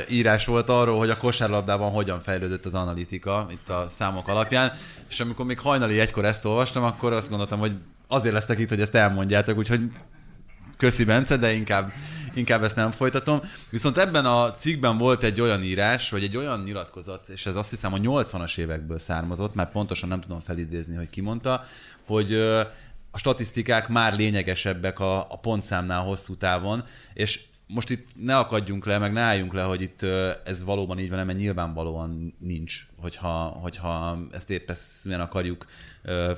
írás 0.08 0.46
volt 0.46 0.68
arról, 0.68 0.98
hogy 0.98 1.10
a 1.10 1.16
kosárlabdában 1.16 1.90
hogyan 1.90 2.20
fejlődött 2.20 2.66
az 2.66 2.74
analitika 2.74 3.46
itt 3.50 3.68
a 3.68 3.86
számok 3.88 4.28
alapján. 4.28 4.72
És 5.08 5.20
amikor 5.20 5.44
még 5.44 5.58
hajnali 5.58 6.00
egykor 6.00 6.24
ezt 6.24 6.44
olvastam, 6.44 6.84
akkor 6.84 7.12
azt 7.12 7.28
gondoltam, 7.28 7.58
hogy 7.58 7.72
azért 8.08 8.34
lesztek 8.34 8.58
itt, 8.58 8.68
hogy 8.68 8.80
ezt 8.80 8.94
elmondjátok, 8.94 9.58
úgyhogy 9.58 9.90
köszi 10.76 11.04
Bence, 11.04 11.36
de 11.36 11.52
inkább, 11.52 11.92
inkább 12.34 12.62
ezt 12.62 12.76
nem 12.76 12.90
folytatom. 12.90 13.40
Viszont 13.70 13.98
ebben 13.98 14.26
a 14.26 14.54
cikkben 14.54 14.98
volt 14.98 15.22
egy 15.22 15.40
olyan 15.40 15.62
írás, 15.62 16.10
vagy 16.10 16.22
egy 16.22 16.36
olyan 16.36 16.60
nyilatkozat, 16.60 17.28
és 17.28 17.46
ez 17.46 17.56
azt 17.56 17.70
hiszem 17.70 17.92
a 17.92 17.98
80-as 17.98 18.58
évekből 18.58 18.98
származott, 18.98 19.54
mert 19.54 19.70
pontosan 19.70 20.08
nem 20.08 20.20
tudom 20.20 20.40
felidézni, 20.40 20.96
hogy 20.96 21.10
ki 21.10 21.20
mondta, 21.20 21.64
hogy 22.06 22.32
a 23.10 23.18
statisztikák 23.18 23.88
már 23.88 24.16
lényegesebbek 24.16 24.98
a, 24.98 25.32
a 25.32 25.38
pontszámnál 25.38 26.00
hosszú 26.00 26.36
távon, 26.36 26.84
és 27.14 27.40
most 27.66 27.90
itt 27.90 28.08
ne 28.20 28.36
akadjunk 28.36 28.86
le, 28.86 28.98
meg 28.98 29.12
ne 29.12 29.20
álljunk 29.20 29.52
le, 29.52 29.62
hogy 29.62 29.80
itt 29.80 30.02
ez 30.44 30.64
valóban 30.64 30.98
így 30.98 31.10
van, 31.10 31.26
mert 31.26 31.38
nyilvánvalóan 31.38 32.34
nincs, 32.38 32.86
hogyha, 32.96 33.30
hogyha 33.48 34.18
ezt 34.32 34.50
éppeszűen 34.50 35.20
akarjuk 35.20 35.66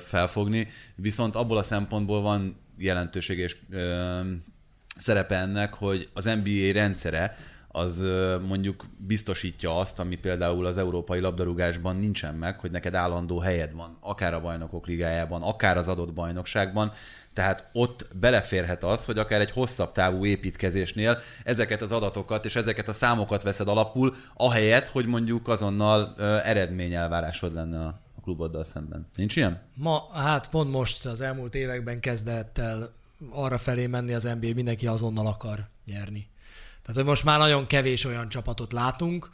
felfogni. 0.05 0.67
Viszont 0.95 1.35
abból 1.35 1.57
a 1.57 1.63
szempontból 1.63 2.21
van 2.21 2.57
jelentőség 2.77 3.37
és 3.37 3.57
szerepe 4.99 5.35
ennek, 5.35 5.73
hogy 5.73 6.09
az 6.13 6.25
NBA 6.25 6.71
rendszere 6.73 7.37
az 7.77 8.03
mondjuk 8.47 8.85
biztosítja 8.97 9.77
azt, 9.77 9.99
ami 9.99 10.15
például 10.15 10.65
az 10.65 10.77
európai 10.77 11.19
labdarúgásban 11.19 11.95
nincsen 11.95 12.35
meg, 12.35 12.59
hogy 12.59 12.71
neked 12.71 12.93
állandó 12.93 13.39
helyed 13.39 13.73
van, 13.73 13.97
akár 13.99 14.33
a 14.33 14.41
bajnokok 14.41 14.87
ligájában, 14.87 15.41
akár 15.41 15.77
az 15.77 15.87
adott 15.87 16.13
bajnokságban, 16.13 16.91
tehát 17.33 17.69
ott 17.73 18.07
beleférhet 18.19 18.83
az, 18.83 19.05
hogy 19.05 19.17
akár 19.17 19.39
egy 19.41 19.51
hosszabb 19.51 19.91
távú 19.91 20.25
építkezésnél 20.25 21.17
ezeket 21.43 21.81
az 21.81 21.91
adatokat 21.91 22.45
és 22.45 22.55
ezeket 22.55 22.87
a 22.87 22.93
számokat 22.93 23.43
veszed 23.43 23.67
alapul, 23.67 24.15
ahelyett, 24.33 24.87
hogy 24.87 25.05
mondjuk 25.05 25.47
azonnal 25.47 26.15
eredményelvárásod 26.43 27.53
lenne 27.53 27.79
a 27.85 27.99
kluboddal 28.23 28.63
szemben. 28.63 29.07
Nincs 29.15 29.35
ilyen? 29.35 29.61
Ma, 29.73 30.09
hát 30.13 30.49
pont 30.49 30.71
most 30.71 31.05
az 31.05 31.21
elmúlt 31.21 31.55
években 31.55 31.99
kezdett 31.99 32.57
el 32.57 32.95
arra 33.29 33.57
felé 33.57 33.87
menni 33.87 34.13
az 34.13 34.23
NBA, 34.23 34.53
mindenki 34.53 34.87
azonnal 34.87 35.27
akar 35.27 35.69
nyerni. 35.85 36.29
Tehát, 36.81 36.95
hogy 36.95 37.05
most 37.05 37.23
már 37.23 37.39
nagyon 37.39 37.67
kevés 37.67 38.05
olyan 38.05 38.29
csapatot 38.29 38.73
látunk, 38.73 39.29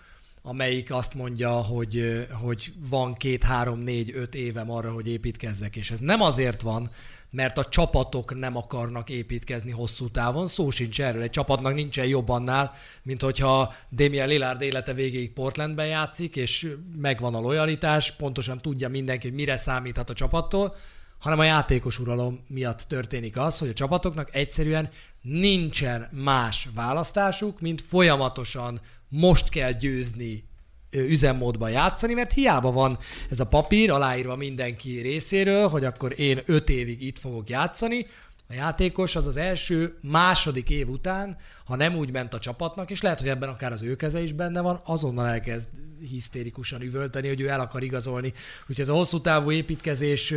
amelyik 0.45 0.91
azt 0.91 1.13
mondja, 1.13 1.51
hogy, 1.51 2.25
hogy 2.41 2.73
van 2.89 3.13
két, 3.13 3.43
három, 3.43 3.79
négy, 3.79 4.11
öt 4.15 4.35
évem 4.35 4.71
arra, 4.71 4.91
hogy 4.91 5.07
építkezzek. 5.07 5.75
És 5.75 5.91
ez 5.91 5.99
nem 5.99 6.21
azért 6.21 6.61
van, 6.61 6.91
mert 7.29 7.57
a 7.57 7.65
csapatok 7.65 8.39
nem 8.39 8.57
akarnak 8.57 9.09
építkezni 9.09 9.71
hosszú 9.71 10.09
távon, 10.09 10.47
szó 10.47 10.69
sincs 10.69 11.01
erről. 11.01 11.21
Egy 11.21 11.29
csapatnak 11.29 11.73
nincsen 11.73 12.05
jobb 12.05 12.29
annál, 12.29 12.71
mint 13.03 13.21
hogyha 13.21 13.73
Damian 13.91 14.27
Lillard 14.27 14.61
élete 14.61 14.93
végéig 14.93 15.33
Portlandben 15.33 15.87
játszik, 15.87 16.35
és 16.35 16.75
megvan 16.97 17.35
a 17.35 17.39
lojalitás, 17.39 18.11
pontosan 18.11 18.61
tudja 18.61 18.89
mindenki, 18.89 19.27
hogy 19.27 19.35
mire 19.35 19.57
számíthat 19.57 20.09
a 20.09 20.13
csapattól, 20.13 20.75
hanem 21.23 21.39
a 21.39 21.43
játékos 21.43 21.99
uralom 21.99 22.39
miatt 22.47 22.81
történik 22.87 23.37
az, 23.37 23.57
hogy 23.57 23.69
a 23.69 23.73
csapatoknak 23.73 24.35
egyszerűen 24.35 24.89
nincsen 25.21 26.09
más 26.11 26.69
választásuk, 26.75 27.61
mint 27.61 27.81
folyamatosan 27.81 28.79
most 29.09 29.49
kell 29.49 29.71
győzni 29.71 30.43
üzemmódban 30.91 31.71
játszani, 31.71 32.13
mert 32.13 32.33
hiába 32.33 32.71
van 32.71 32.97
ez 33.29 33.39
a 33.39 33.47
papír 33.47 33.91
aláírva 33.91 34.35
mindenki 34.35 34.99
részéről, 34.99 35.67
hogy 35.67 35.85
akkor 35.85 36.19
én 36.19 36.41
öt 36.45 36.69
évig 36.69 37.01
itt 37.01 37.19
fogok 37.19 37.49
játszani, 37.49 38.05
a 38.49 38.53
játékos 38.53 39.15
az 39.15 39.27
az 39.27 39.37
első, 39.37 39.97
második 40.01 40.69
év 40.69 40.89
után, 40.89 41.37
ha 41.65 41.75
nem 41.75 41.95
úgy 41.95 42.11
ment 42.11 42.33
a 42.33 42.39
csapatnak, 42.39 42.89
és 42.89 43.01
lehet, 43.01 43.19
hogy 43.19 43.29
ebben 43.29 43.49
akár 43.49 43.71
az 43.71 43.81
ő 43.81 43.95
keze 43.95 44.21
is 44.21 44.31
benne 44.31 44.61
van, 44.61 44.81
azonnal 44.85 45.27
elkezd 45.27 45.67
hisztérikusan 46.09 46.81
üvölteni, 46.81 47.27
hogy 47.27 47.41
ő 47.41 47.47
el 47.47 47.59
akar 47.59 47.83
igazolni. 47.83 48.33
Úgyhogy 48.61 48.79
ez 48.79 48.89
a 48.89 48.93
hosszú 48.93 49.21
távú 49.21 49.51
építkezés 49.51 50.33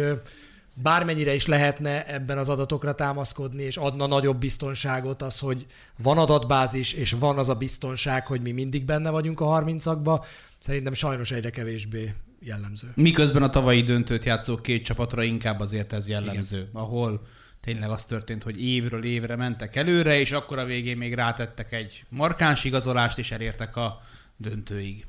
bármennyire 0.83 1.35
is 1.35 1.47
lehetne 1.47 2.07
ebben 2.07 2.39
az 2.39 2.49
adatokra 2.49 2.95
támaszkodni, 2.95 3.62
és 3.62 3.77
adna 3.77 4.07
nagyobb 4.07 4.39
biztonságot 4.39 5.22
az, 5.22 5.39
hogy 5.39 5.66
van 5.99 6.18
adatbázis, 6.18 6.93
és 6.93 7.12
van 7.12 7.39
az 7.39 7.49
a 7.49 7.55
biztonság, 7.55 8.27
hogy 8.27 8.41
mi 8.41 8.51
mindig 8.53 8.85
benne 8.85 9.11
vagyunk 9.11 9.41
a 9.41 9.62
30-akba, 9.64 10.24
szerintem 10.59 10.93
sajnos 10.93 11.31
egyre 11.31 11.51
kevésbé 11.51 12.14
jellemző. 12.41 12.89
Miközben 12.95 13.43
a 13.43 13.51
tavalyi 13.51 13.83
döntőt 13.83 14.24
játszó 14.24 14.57
két 14.57 14.85
csapatra 14.85 15.22
inkább 15.22 15.61
azért 15.61 15.93
ez 15.93 16.09
jellemző, 16.09 16.59
Igen. 16.59 16.70
ahol 16.72 17.27
tényleg 17.61 17.91
az 17.91 18.05
történt, 18.05 18.43
hogy 18.43 18.64
évről 18.64 19.05
évre 19.05 19.37
mentek 19.37 19.77
előre, 19.77 20.20
és 20.20 20.33
akkor 20.33 20.59
a 20.59 20.64
végén 20.64 20.97
még 20.97 21.14
rátettek 21.14 21.72
egy 21.72 22.05
markáns 22.09 22.64
igazolást, 22.64 23.18
és 23.18 23.31
elértek 23.31 23.77
a 23.77 24.01
döntőig. 24.37 25.07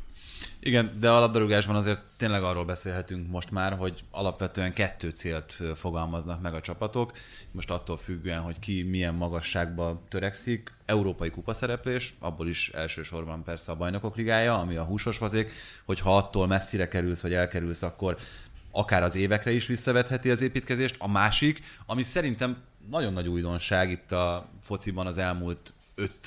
Igen, 0.67 0.97
de 0.99 1.09
a 1.09 1.19
labdarúgásban 1.19 1.75
azért 1.75 2.01
tényleg 2.17 2.43
arról 2.43 2.65
beszélhetünk 2.65 3.29
most 3.29 3.51
már, 3.51 3.77
hogy 3.77 4.03
alapvetően 4.11 4.73
kettő 4.73 5.09
célt 5.09 5.59
fogalmaznak 5.75 6.41
meg 6.41 6.53
a 6.53 6.61
csapatok. 6.61 7.11
Most 7.51 7.69
attól 7.69 7.97
függően, 7.97 8.41
hogy 8.41 8.59
ki 8.59 8.83
milyen 8.83 9.13
magasságba 9.13 10.01
törekszik. 10.09 10.73
Európai 10.85 11.29
kupa 11.29 11.53
szereplés, 11.53 12.13
abból 12.19 12.47
is 12.47 12.69
elsősorban 12.69 13.43
persze 13.43 13.71
a 13.71 13.75
bajnokok 13.75 14.15
ligája, 14.15 14.59
ami 14.59 14.75
a 14.75 14.83
húsos 14.83 15.17
fazék, 15.17 15.51
hogyha 15.85 16.17
attól 16.17 16.47
messzire 16.47 16.87
kerülsz, 16.87 17.21
vagy 17.21 17.33
elkerülsz, 17.33 17.81
akkor 17.81 18.17
akár 18.71 19.03
az 19.03 19.15
évekre 19.15 19.51
is 19.51 19.67
visszavetheti 19.67 20.29
az 20.29 20.41
építkezést. 20.41 20.95
A 20.99 21.07
másik, 21.07 21.61
ami 21.85 22.01
szerintem 22.01 22.57
nagyon 22.89 23.13
nagy 23.13 23.27
újdonság 23.27 23.91
itt 23.91 24.11
a 24.11 24.49
fociban 24.61 25.07
az 25.07 25.17
elmúlt 25.17 25.73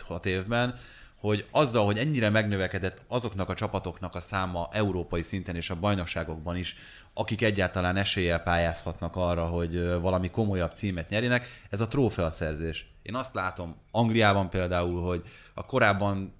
5-6 0.08 0.24
évben, 0.24 0.78
hogy 1.20 1.46
azzal, 1.50 1.84
hogy 1.84 1.98
ennyire 1.98 2.28
megnövekedett 2.28 3.02
azoknak 3.08 3.48
a 3.48 3.54
csapatoknak 3.54 4.14
a 4.14 4.20
száma 4.20 4.68
európai 4.72 5.22
szinten 5.22 5.56
és 5.56 5.70
a 5.70 5.80
bajnokságokban 5.80 6.56
is, 6.56 6.76
akik 7.14 7.42
egyáltalán 7.42 7.96
eséllyel 7.96 8.42
pályázhatnak 8.42 9.16
arra, 9.16 9.46
hogy 9.46 10.00
valami 10.00 10.30
komolyabb 10.30 10.74
címet 10.74 11.08
nyerjenek, 11.08 11.46
ez 11.70 11.80
a 11.80 11.88
trófeaszerzés. 11.88 12.90
Én 13.02 13.14
azt 13.14 13.34
látom 13.34 13.76
Angliában 13.90 14.50
például, 14.50 15.02
hogy 15.02 15.22
a 15.54 15.66
korábban 15.66 16.38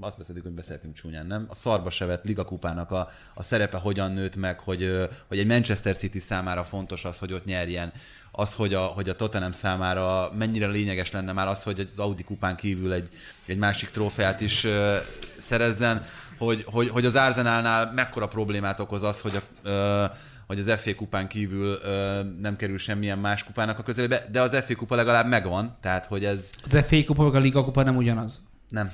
azt 0.00 0.18
beszéltük, 0.18 0.44
hogy 0.44 0.52
beszéltünk 0.52 0.94
csúnyán, 0.94 1.26
nem? 1.26 1.46
A 1.48 1.54
szarba 1.54 1.90
sevett 1.90 2.24
ligakupának 2.24 2.90
a, 2.90 3.10
a 3.34 3.42
szerepe 3.42 3.76
hogyan 3.76 4.12
nőtt 4.12 4.36
meg, 4.36 4.58
hogy, 4.58 5.08
hogy 5.28 5.38
egy 5.38 5.46
Manchester 5.46 5.96
City 5.96 6.18
számára 6.18 6.64
fontos 6.64 7.04
az, 7.04 7.18
hogy 7.18 7.32
ott 7.32 7.44
nyerjen, 7.44 7.92
az, 8.38 8.54
hogy 8.54 8.74
a, 8.74 8.80
hogy 8.80 9.08
a 9.08 9.16
Tottenham 9.16 9.52
számára 9.52 10.32
mennyire 10.38 10.66
lényeges 10.66 11.10
lenne 11.10 11.32
már 11.32 11.48
az, 11.48 11.62
hogy 11.62 11.80
az 11.80 11.98
Audi 11.98 12.24
kupán 12.24 12.56
kívül 12.56 12.92
egy, 12.92 13.08
egy 13.46 13.58
másik 13.58 13.90
trófeát 13.90 14.40
is 14.40 14.64
uh, 14.64 14.94
szerezzen, 15.38 16.04
hogy, 16.36 16.64
hogy, 16.66 16.88
hogy 16.88 17.04
az 17.04 17.14
Arsenalnál 17.14 17.92
mekkora 17.92 18.28
problémát 18.28 18.80
okoz 18.80 19.02
az, 19.02 19.20
hogy 19.20 19.32
a, 19.36 19.68
uh, 19.68 20.10
hogy 20.46 20.58
az 20.58 20.80
FA 20.80 20.94
kupán 20.94 21.28
kívül 21.28 21.72
uh, 21.72 22.40
nem 22.40 22.56
kerül 22.56 22.78
semmilyen 22.78 23.18
más 23.18 23.44
kupának 23.44 23.78
a 23.78 23.82
közelébe, 23.82 24.26
de 24.30 24.40
az 24.40 24.64
FA 24.66 24.74
kupa 24.76 24.94
legalább 24.94 25.28
megvan, 25.28 25.76
tehát 25.80 26.06
hogy 26.06 26.24
ez... 26.24 26.50
Az 26.64 26.84
FA 26.86 27.04
kupa 27.04 27.24
meg 27.24 27.34
a 27.34 27.38
Liga 27.38 27.64
kupa 27.64 27.82
nem 27.82 27.96
ugyanaz. 27.96 28.40
Nem. 28.68 28.92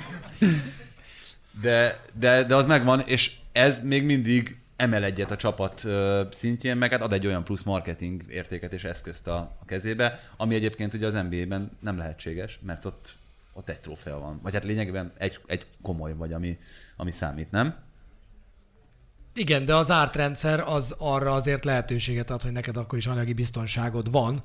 de, 1.62 2.00
de, 2.18 2.42
de 2.42 2.54
az 2.54 2.66
megvan, 2.66 3.00
és 3.00 3.36
ez 3.52 3.82
még 3.82 4.04
mindig 4.04 4.56
emel 4.78 5.04
egyet 5.04 5.30
a 5.30 5.36
csapat 5.36 5.86
szintjén, 6.30 6.76
meg 6.76 6.90
hát 6.90 7.02
ad 7.02 7.12
egy 7.12 7.26
olyan 7.26 7.44
plusz 7.44 7.62
marketing 7.62 8.24
értéket 8.28 8.72
és 8.72 8.84
eszközt 8.84 9.28
a, 9.28 9.36
a 9.36 9.64
kezébe, 9.66 10.20
ami 10.36 10.54
egyébként 10.54 10.94
ugye 10.94 11.06
az 11.06 11.12
NBA-ben 11.12 11.70
nem 11.80 11.98
lehetséges, 11.98 12.60
mert 12.62 12.84
ott, 12.84 13.14
ott 13.52 13.68
egy 13.68 13.80
trófea 13.80 14.18
van. 14.18 14.38
Vagy 14.42 14.52
hát 14.52 14.64
lényegében 14.64 15.12
egy, 15.18 15.40
egy 15.46 15.66
komoly 15.82 16.14
vagy, 16.14 16.32
ami, 16.32 16.58
ami 16.96 17.10
számít, 17.10 17.50
nem? 17.50 17.74
Igen, 19.34 19.64
de 19.64 19.74
az 19.74 19.90
ártrendszer 19.90 20.60
az 20.60 20.94
arra 20.98 21.32
azért 21.32 21.64
lehetőséget 21.64 22.30
ad, 22.30 22.42
hogy 22.42 22.52
neked 22.52 22.76
akkor 22.76 22.98
is 22.98 23.06
anyagi 23.06 23.32
biztonságod 23.32 24.10
van, 24.10 24.42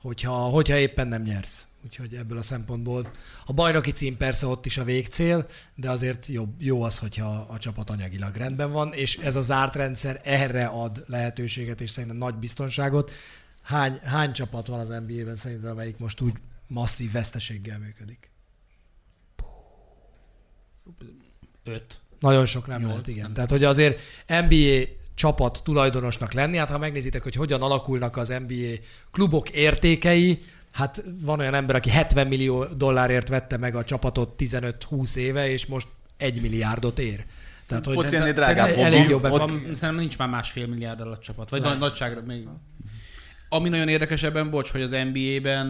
hogyha, 0.00 0.32
hogyha 0.32 0.76
éppen 0.76 1.08
nem 1.08 1.22
nyersz. 1.22 1.66
Úgyhogy 1.86 2.14
ebből 2.14 2.38
a 2.38 2.42
szempontból 2.42 3.10
a 3.44 3.52
bajnoki 3.52 3.90
cím 3.90 4.16
persze 4.16 4.46
ott 4.46 4.66
is 4.66 4.78
a 4.78 4.84
végcél, 4.84 5.46
de 5.74 5.90
azért 5.90 6.26
jó, 6.26 6.44
jó 6.58 6.82
az, 6.82 6.98
hogyha 6.98 7.46
a 7.48 7.58
csapat 7.58 7.90
anyagilag 7.90 8.36
rendben 8.36 8.72
van, 8.72 8.92
és 8.92 9.16
ez 9.16 9.36
a 9.36 9.40
zárt 9.40 9.74
rendszer 9.74 10.20
erre 10.24 10.66
ad 10.66 11.04
lehetőséget, 11.06 11.80
és 11.80 11.90
szerintem 11.90 12.18
nagy 12.18 12.34
biztonságot. 12.34 13.12
Hány, 13.62 13.98
hány 14.04 14.32
csapat 14.32 14.66
van 14.66 14.80
az 14.80 14.88
NBA-ben 14.88 15.36
szerintem, 15.36 15.70
amelyik 15.70 15.98
most 15.98 16.20
úgy 16.20 16.34
masszív 16.66 17.12
veszteséggel 17.12 17.78
működik? 17.78 18.30
Öt. 21.64 22.00
Nagyon 22.20 22.46
sok 22.46 22.66
nem 22.66 22.80
Nyolc, 22.80 22.92
lehet, 22.92 23.06
igen. 23.06 23.22
Nem. 23.22 23.32
Tehát, 23.32 23.50
hogy 23.50 23.64
azért 23.64 24.00
NBA 24.26 24.80
csapat 25.14 25.60
tulajdonosnak 25.64 26.32
lenni, 26.32 26.56
hát 26.56 26.70
ha 26.70 26.78
megnézitek, 26.78 27.22
hogy 27.22 27.34
hogyan 27.34 27.62
alakulnak 27.62 28.16
az 28.16 28.28
NBA 28.28 28.74
klubok 29.10 29.50
értékei, 29.50 30.42
hát 30.76 31.04
van 31.20 31.38
olyan 31.38 31.54
ember, 31.54 31.76
aki 31.76 31.90
70 31.90 32.26
millió 32.26 32.64
dollárért 32.64 33.28
vette 33.28 33.56
meg 33.56 33.74
a 33.74 33.84
csapatot 33.84 34.34
15-20 34.38 35.16
éve, 35.16 35.50
és 35.50 35.66
most 35.66 35.88
1 36.16 36.40
milliárdot 36.40 36.98
ér. 36.98 37.24
Tehát, 37.66 37.84
hogy 37.84 37.94
Foci 37.94 38.16
drágább 38.16 38.76
elég 38.76 39.08
jobb. 39.08 39.24
Ott... 39.24 39.48
Szerintem 39.48 39.94
nincs 39.94 40.18
már 40.18 40.28
másfél 40.28 40.66
milliárd 40.66 41.00
alatt 41.00 41.20
csapat. 41.20 41.50
Vagy 41.50 41.62
nagy, 41.62 41.78
nagyságra 41.78 42.22
még. 42.22 42.48
Ami 43.48 43.68
nagyon 43.68 43.88
érdekes 43.88 44.22
ebben, 44.22 44.50
bocs, 44.50 44.70
hogy 44.70 44.82
az 44.82 44.90
NBA-ben 44.90 45.66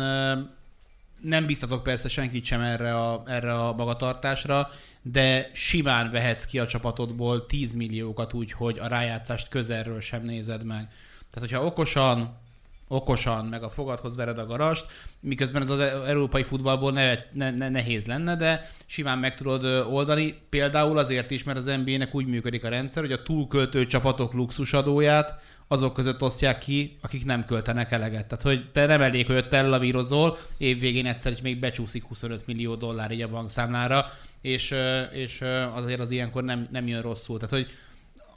nem 1.21 1.47
biztatok 1.47 1.83
persze 1.83 2.09
senkit 2.09 2.45
sem 2.45 2.61
erre 2.61 2.95
a, 2.95 3.23
erre 3.27 3.55
a 3.55 3.73
magatartásra, 3.73 4.71
de 5.03 5.51
simán 5.53 6.11
vehetsz 6.11 6.47
ki 6.47 6.59
a 6.59 6.67
csapatodból 6.67 7.47
10 7.47 7.75
milliókat 7.75 8.33
úgy, 8.33 8.53
hogy 8.53 8.79
a 8.79 8.87
rájátszást 8.87 9.49
közelről 9.49 10.01
sem 10.01 10.23
nézed 10.23 10.65
meg. 10.65 10.89
Tehát, 11.31 11.51
hogyha 11.51 11.65
okosan 11.65 12.45
okosan, 12.89 13.45
meg 13.45 13.63
a 13.63 13.71
fogadhoz 13.71 14.17
vered 14.17 14.39
a 14.39 14.47
garast, 14.47 14.87
miközben 15.21 15.63
ez 15.63 15.71
az 15.71 15.79
európai 16.07 16.43
futballból 16.43 16.93
ne, 16.93 17.15
ne, 17.33 17.51
ne, 17.51 17.69
nehéz 17.69 18.07
lenne, 18.07 18.37
de 18.37 18.71
simán 18.87 19.19
meg 19.19 19.35
tudod 19.35 19.65
oldani. 19.91 20.35
Például 20.49 20.99
azért 20.99 21.31
is, 21.31 21.45
mert 21.45 21.59
az 21.59 21.65
NBA-nek 21.85 22.15
úgy 22.15 22.27
működik 22.27 22.65
a 22.65 22.69
rendszer, 22.69 23.03
hogy 23.03 23.13
a 23.13 23.23
túlköltő 23.23 23.87
csapatok 23.87 24.33
luxusadóját 24.33 25.41
azok 25.69 25.95
között 25.95 26.23
osztják 26.23 26.59
ki, 26.59 26.99
akik 27.01 27.25
nem 27.25 27.45
költenek 27.45 27.93
eleget. 27.93 28.27
Tehát, 28.27 28.45
hogy 28.45 28.71
te 28.71 28.87
nem 28.87 29.01
elég, 29.01 29.27
hogy 29.27 29.49
te 29.49 29.57
ellavírozol, 29.57 30.39
évvégén 30.57 31.07
egyszer 31.07 31.33
is 31.33 31.41
még 31.41 31.59
becsúszik 31.59 32.05
25 32.05 32.47
millió 32.47 32.75
dollár 32.75 33.11
így 33.11 33.23
a 33.23 33.29
bankszámlára, 33.29 34.13
és, 34.43 34.75
és 35.13 35.45
azért 35.75 36.01
az 36.01 36.11
ilyenkor 36.11 36.45
nem, 36.45 36.69
nem 36.71 36.87
jön 36.87 37.03
rosszul. 37.03 37.39
Tehát, 37.39 37.55
hogy 37.55 37.71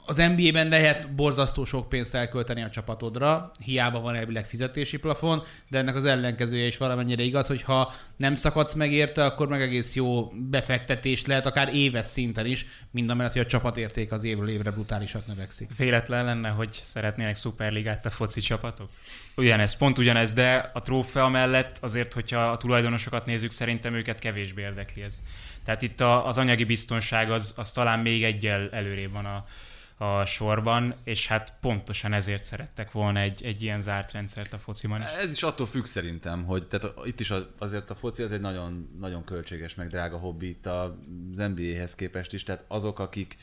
az 0.06 0.16
NBA-ben 0.16 0.68
lehet 0.68 1.14
borzasztó 1.14 1.64
sok 1.64 1.88
pénzt 1.88 2.14
elkölteni 2.14 2.62
a 2.62 2.70
csapatodra, 2.70 3.50
hiába 3.64 4.00
van 4.00 4.14
elvileg 4.14 4.46
fizetési 4.46 4.98
plafon, 4.98 5.42
de 5.68 5.78
ennek 5.78 5.94
az 5.94 6.04
ellenkezője 6.04 6.66
is 6.66 6.76
valamennyire 6.76 7.22
igaz, 7.22 7.46
hogy 7.46 7.62
ha 7.62 7.92
nem 8.16 8.34
szakadsz 8.34 8.74
meg 8.74 8.92
érte, 8.92 9.24
akkor 9.24 9.48
meg 9.48 9.62
egész 9.62 9.94
jó 9.94 10.32
befektetés 10.50 11.26
lehet, 11.26 11.46
akár 11.46 11.74
éves 11.74 12.06
szinten 12.06 12.46
is, 12.46 12.66
mind 12.90 13.10
a 13.10 13.14
mellett, 13.14 13.32
hogy 13.32 13.40
a 13.40 13.46
csapatérték 13.46 14.12
az 14.12 14.24
évről 14.24 14.48
évre 14.48 14.70
brutálisat 14.70 15.26
növekszik. 15.26 15.76
Véletlen 15.76 16.24
lenne, 16.24 16.48
hogy 16.48 16.78
szeretnének 16.82 17.36
szuperligát 17.36 18.06
a 18.06 18.10
foci 18.10 18.40
csapatok? 18.40 18.90
Ugyanez, 19.36 19.76
pont 19.76 19.98
ugyanez, 19.98 20.32
de 20.32 20.70
a 20.74 20.80
trófea 20.80 21.28
mellett 21.28 21.78
azért, 21.80 22.12
hogyha 22.12 22.40
a 22.40 22.56
tulajdonosokat 22.56 23.26
nézzük, 23.26 23.50
szerintem 23.50 23.94
őket 23.94 24.18
kevésbé 24.18 24.62
érdekli 24.62 25.02
ez. 25.02 25.22
Tehát 25.64 25.82
itt 25.82 26.00
az 26.00 26.38
anyagi 26.38 26.64
biztonság 26.64 27.30
az, 27.30 27.54
az 27.56 27.72
talán 27.72 27.98
még 27.98 28.24
egyel 28.24 28.68
előrébb 28.72 29.12
van 29.12 29.24
a, 29.24 29.44
a 30.02 30.24
sorban, 30.24 30.94
és 31.04 31.26
hát 31.26 31.54
pontosan 31.60 32.12
ezért 32.12 32.44
szerettek 32.44 32.92
volna 32.92 33.20
egy, 33.20 33.44
egy 33.44 33.62
ilyen 33.62 33.80
zárt 33.80 34.12
rendszert 34.12 34.52
a 34.52 34.58
fociban. 34.58 35.00
Ez 35.00 35.30
is 35.30 35.42
attól 35.42 35.66
függ 35.66 35.84
szerintem, 35.84 36.44
hogy 36.44 36.66
tehát 36.66 36.94
itt 37.04 37.20
is 37.20 37.32
azért 37.58 37.90
a 37.90 37.94
foci 37.94 38.22
az 38.22 38.32
egy 38.32 38.40
nagyon, 38.40 38.96
nagyon 39.00 39.24
költséges, 39.24 39.74
meg 39.74 39.88
drága 39.88 40.18
hobbi 40.18 40.48
itt 40.48 40.66
az 40.66 40.90
NBA-hez 41.36 41.94
képest 41.94 42.32
is, 42.32 42.42
tehát 42.42 42.64
azok, 42.68 42.98
akik 42.98 43.36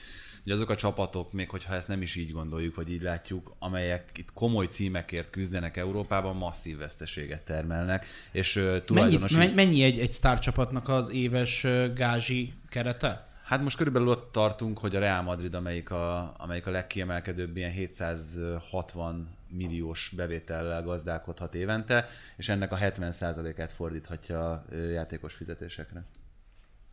Ugye 0.43 0.55
azok 0.55 0.69
a 0.69 0.75
csapatok, 0.75 1.31
még 1.31 1.49
hogyha 1.49 1.73
ezt 1.73 1.87
nem 1.87 2.01
is 2.01 2.15
így 2.15 2.31
gondoljuk, 2.31 2.75
vagy 2.75 2.91
így 2.91 3.01
látjuk, 3.01 3.55
amelyek 3.59 4.11
itt 4.15 4.33
komoly 4.33 4.65
címekért 4.65 5.29
küzdenek 5.29 5.77
Európában, 5.77 6.35
masszív 6.35 6.77
veszteséget 6.77 7.41
termelnek, 7.41 8.05
és 8.31 8.55
uh, 8.55 8.83
tulajdonosi... 8.85 9.37
Mennyi, 9.37 9.53
mennyi 9.53 9.83
egy, 9.83 9.99
egy 9.99 10.11
sztárcsapatnak 10.11 10.89
az 10.89 11.09
éves 11.09 11.63
uh, 11.63 11.93
gázsi 11.93 12.53
kerete? 12.69 13.26
Hát 13.47 13.61
most 13.61 13.77
körülbelül 13.77 14.07
ott 14.07 14.31
tartunk, 14.31 14.79
hogy 14.79 14.95
a 14.95 14.99
Real 14.99 15.21
Madrid, 15.21 15.53
amelyik 15.53 15.91
a, 15.91 16.33
amelyik 16.37 16.67
a 16.67 16.71
legkiemelkedőbb 16.71 17.57
ilyen 17.57 17.71
760 17.71 19.35
milliós 19.49 20.11
bevétellel 20.15 20.83
gazdálkodhat 20.83 21.55
évente, 21.55 22.09
és 22.37 22.49
ennek 22.49 22.71
a 22.71 22.77
70%-át 22.77 23.71
fordíthatja 23.71 24.49
a 24.49 24.65
játékos 24.75 25.33
fizetésekre. 25.33 26.03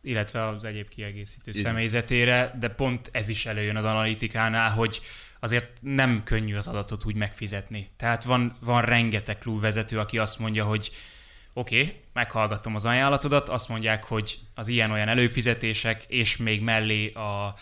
illetve 0.01 0.47
az 0.47 0.65
egyéb 0.65 0.87
kiegészítő 0.87 1.51
Igen. 1.51 1.63
személyzetére, 1.63 2.55
de 2.59 2.69
pont 2.69 3.09
ez 3.11 3.29
is 3.29 3.45
előjön 3.45 3.75
az 3.75 3.85
analitikánál, 3.85 4.71
hogy 4.71 5.01
azért 5.39 5.77
nem 5.81 6.23
könnyű 6.23 6.55
az 6.55 6.67
adatot 6.67 7.05
úgy 7.05 7.15
megfizetni. 7.15 7.89
Tehát 7.97 8.23
van, 8.23 8.57
van 8.59 8.81
rengeteg 8.81 9.37
klubvezető, 9.37 9.99
aki 9.99 10.17
azt 10.17 10.39
mondja, 10.39 10.65
hogy 10.65 10.91
oké, 11.57 11.81
okay, 11.81 12.01
meghallgattam 12.13 12.75
az 12.75 12.85
ajánlatodat, 12.85 13.49
azt 13.49 13.69
mondják, 13.69 14.03
hogy 14.03 14.39
az 14.55 14.67
ilyen-olyan 14.67 15.07
előfizetések, 15.07 16.03
és 16.07 16.37
még 16.37 16.61
mellé 16.61 17.11
a, 17.11 17.55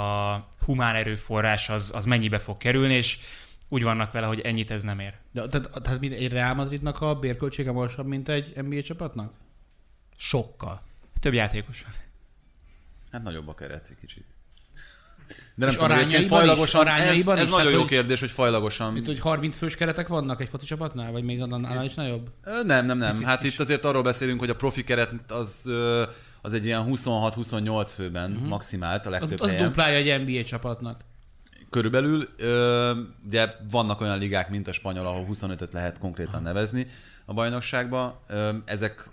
a 0.00 0.48
humán 0.64 0.94
erőforrás 0.94 1.68
az, 1.68 1.92
az 1.94 2.04
mennyibe 2.04 2.38
fog 2.38 2.56
kerülni, 2.56 2.94
és 2.94 3.18
úgy 3.68 3.82
vannak 3.82 4.12
vele, 4.12 4.26
hogy 4.26 4.40
ennyit 4.40 4.70
ez 4.70 4.82
nem 4.82 4.98
ér. 4.98 5.14
De, 5.32 5.48
tehát, 5.48 5.82
tehát 5.82 6.00
mint 6.00 6.12
egy 6.12 6.28
Real 6.28 6.54
Madridnak 6.54 7.00
a 7.00 7.14
bérköltsége 7.14 7.72
magasabb, 7.72 8.06
mint 8.06 8.28
egy 8.28 8.62
NBA 8.64 8.82
csapatnak? 8.82 9.32
Sokkal. 10.16 10.80
Több 11.20 11.34
játékos 11.34 11.82
van. 11.82 11.92
Hát 13.12 13.22
nagyobb 13.22 13.48
a 13.48 13.54
keret 13.54 13.88
egy 13.90 13.96
kicsit. 14.00 14.24
De 15.58 15.66
És 15.66 15.74
tudom, 15.74 15.90
arányaiban 15.90 16.28
fajlagosan, 16.38 16.82
is? 16.86 16.88
Arányaiban 16.88 17.34
ez, 17.34 17.40
ez 17.40 17.46
is? 17.46 17.52
nagyon 17.52 17.72
jó 17.72 17.78
hogy- 17.78 17.88
kérdés, 17.88 18.20
hogy 18.20 18.30
fajlagosan. 18.30 18.92
Mint 18.92 19.06
hogy 19.06 19.20
30 19.20 19.56
fős 19.56 19.74
keretek 19.74 20.08
vannak 20.08 20.40
egy 20.40 20.48
foci 20.48 20.66
csapatnál, 20.66 21.12
vagy 21.12 21.22
még 21.24 21.40
annál 21.42 21.84
is 21.84 21.94
nagyobb? 21.94 22.30
Nem, 22.64 22.86
nem, 22.86 22.98
nem. 22.98 23.22
Hát 23.24 23.44
itt 23.44 23.60
azért 23.60 23.84
arról 23.84 24.02
beszélünk, 24.02 24.40
hogy 24.40 24.50
a 24.50 24.54
profi 24.56 24.84
keret 24.84 25.10
az, 25.28 25.70
az 26.42 26.52
egy 26.52 26.64
ilyen 26.64 26.84
26-28 26.88 27.90
főben 27.94 28.32
uh-huh. 28.32 28.48
maximált 28.48 29.06
a 29.06 29.10
Az, 29.10 29.18
legtöbb 29.20 29.40
az 29.40 29.48
helyen. 29.48 29.64
duplája 29.64 29.96
egy 30.14 30.26
NBA 30.26 30.42
csapatnak. 30.42 31.00
Körülbelül, 31.70 32.28
ö, 32.36 32.92
ugye 33.26 33.46
vannak 33.70 34.00
olyan 34.00 34.18
ligák, 34.18 34.50
mint 34.50 34.68
a 34.68 34.72
spanyol, 34.72 35.06
ahol 35.06 35.26
25-öt 35.32 35.72
lehet 35.72 35.98
konkrétan 35.98 36.42
nevezni 36.42 36.86
a 37.24 37.32
bajnokságban. 37.32 38.14
Ö, 38.28 38.50
ezek 38.64 39.08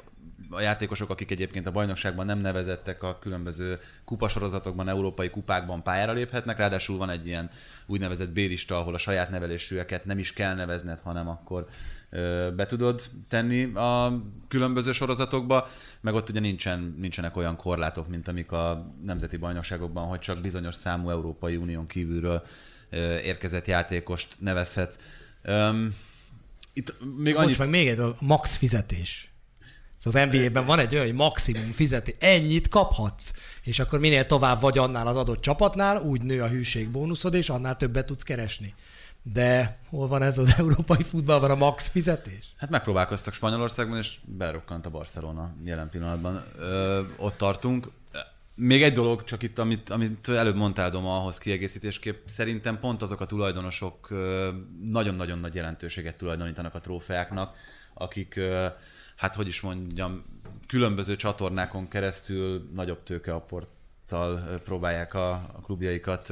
a 0.50 0.62
játékosok, 0.62 1.10
akik 1.10 1.32
egyébként 1.32 1.68
a 1.68 1.72
bajnokságban 1.72 2.26
nem 2.26 2.40
nevezettek 2.40 3.04
a 3.04 3.20
különböző 3.20 3.80
kupasorozatokban, 4.06 4.90
európai 4.90 5.30
kupákban 5.30 5.84
pályára 5.84 6.14
léphetnek, 6.14 6.58
ráadásul 6.58 6.98
van 6.98 7.10
egy 7.10 7.28
ilyen 7.28 7.50
úgynevezett 7.86 8.30
bérista, 8.30 8.78
ahol 8.78 8.94
a 8.94 8.98
saját 8.98 9.30
nevelésűeket 9.30 10.06
nem 10.06 10.20
is 10.20 10.34
kell 10.34 10.56
nevezned, 10.56 11.00
hanem 11.04 11.30
akkor 11.30 11.68
be 12.56 12.66
tudod 12.66 13.02
tenni 13.30 13.74
a 13.74 14.22
különböző 14.48 14.92
sorozatokba, 14.92 15.68
meg 16.02 16.14
ott 16.14 16.30
ugye 16.30 16.40
nincsen, 16.40 16.96
nincsenek 17.00 17.38
olyan 17.38 17.56
korlátok, 17.56 18.08
mint 18.08 18.28
amik 18.28 18.52
a 18.52 18.94
nemzeti 19.04 19.38
bajnokságokban, 19.38 20.08
hogy 20.08 20.20
csak 20.20 20.42
bizonyos 20.42 20.76
számú 20.76 21.10
Európai 21.10 21.56
Unión 21.56 21.88
kívülről 21.88 22.44
érkezett 23.24 23.68
játékost 23.68 24.36
nevezhetsz. 24.40 25.00
Itt 26.74 26.98
még 27.00 27.36
Annyit 27.36 27.36
annyit 27.36 27.58
meg 27.58 27.70
még 27.70 27.88
egy 27.88 27.96
dolog, 27.96 28.16
max 28.20 28.56
fizetés. 28.56 29.35
Szóval 29.98 30.22
az 30.22 30.30
NBA-ben 30.32 30.66
van 30.66 30.80
egy 30.80 30.94
olyan, 30.94 31.06
hogy 31.06 31.16
maximum 31.16 31.72
fizetés, 31.72 32.16
ennyit 32.20 32.68
kaphatsz, 32.68 33.34
és 33.64 33.80
akkor 33.80 34.00
minél 34.00 34.26
tovább 34.26 34.62
vagy 34.62 34.78
annál 34.78 35.08
az 35.08 35.16
adott 35.16 35.42
csapatnál, 35.42 36.02
úgy 36.02 36.22
nő 36.22 36.42
a 36.42 36.48
hűség 36.48 36.90
bónuszod, 36.90 37.34
és 37.34 37.50
annál 37.50 37.78
többet 37.78 38.06
tudsz 38.06 38.24
keresni. 38.24 38.74
De 39.34 39.80
hol 39.90 40.08
van 40.08 40.22
ez 40.22 40.38
az 40.38 40.54
európai 40.58 41.04
futballban 41.04 41.52
a 41.52 41.56
max 41.56 41.88
fizetés? 41.88 42.54
Hát 42.58 42.70
megpróbálkoztak 42.70 43.34
Spanyolországban, 43.34 43.98
és 43.98 44.18
berokkant 44.24 44.86
a 44.86 44.90
Barcelona 44.90 45.54
jelen 45.64 45.90
pillanatban. 45.90 46.44
Ö, 46.58 47.02
ott 47.18 47.38
tartunk. 47.38 47.88
Még 48.56 48.84
egy 48.84 48.94
dolog, 48.94 49.24
csak 49.24 49.44
itt, 49.44 49.60
amit, 49.60 49.90
amit 49.90 50.30
előbb 50.30 50.56
mondtál, 50.56 50.90
Doma, 50.90 51.18
ahhoz 51.18 51.38
kiegészítésképp, 51.38 52.28
szerintem 52.28 52.80
pont 52.80 53.02
azok 53.02 53.22
a 53.22 53.26
tulajdonosok 53.26 54.10
nagyon-nagyon 54.82 55.40
nagy 55.40 55.56
jelentőséget 55.56 56.16
tulajdonítanak 56.16 56.74
a 56.74 56.80
trófeáknak, 56.80 57.56
akik, 57.94 58.40
hát 59.16 59.36
hogy 59.36 59.48
is 59.48 59.62
mondjam, 59.62 60.26
különböző 60.68 61.16
csatornákon 61.16 61.88
keresztül 61.88 62.70
nagyobb 62.74 63.04
tőkeapporttal 63.04 64.44
ö, 64.50 64.58
próbálják 64.58 65.14
a, 65.14 65.32
a 65.32 65.62
klubjaikat 65.64 66.28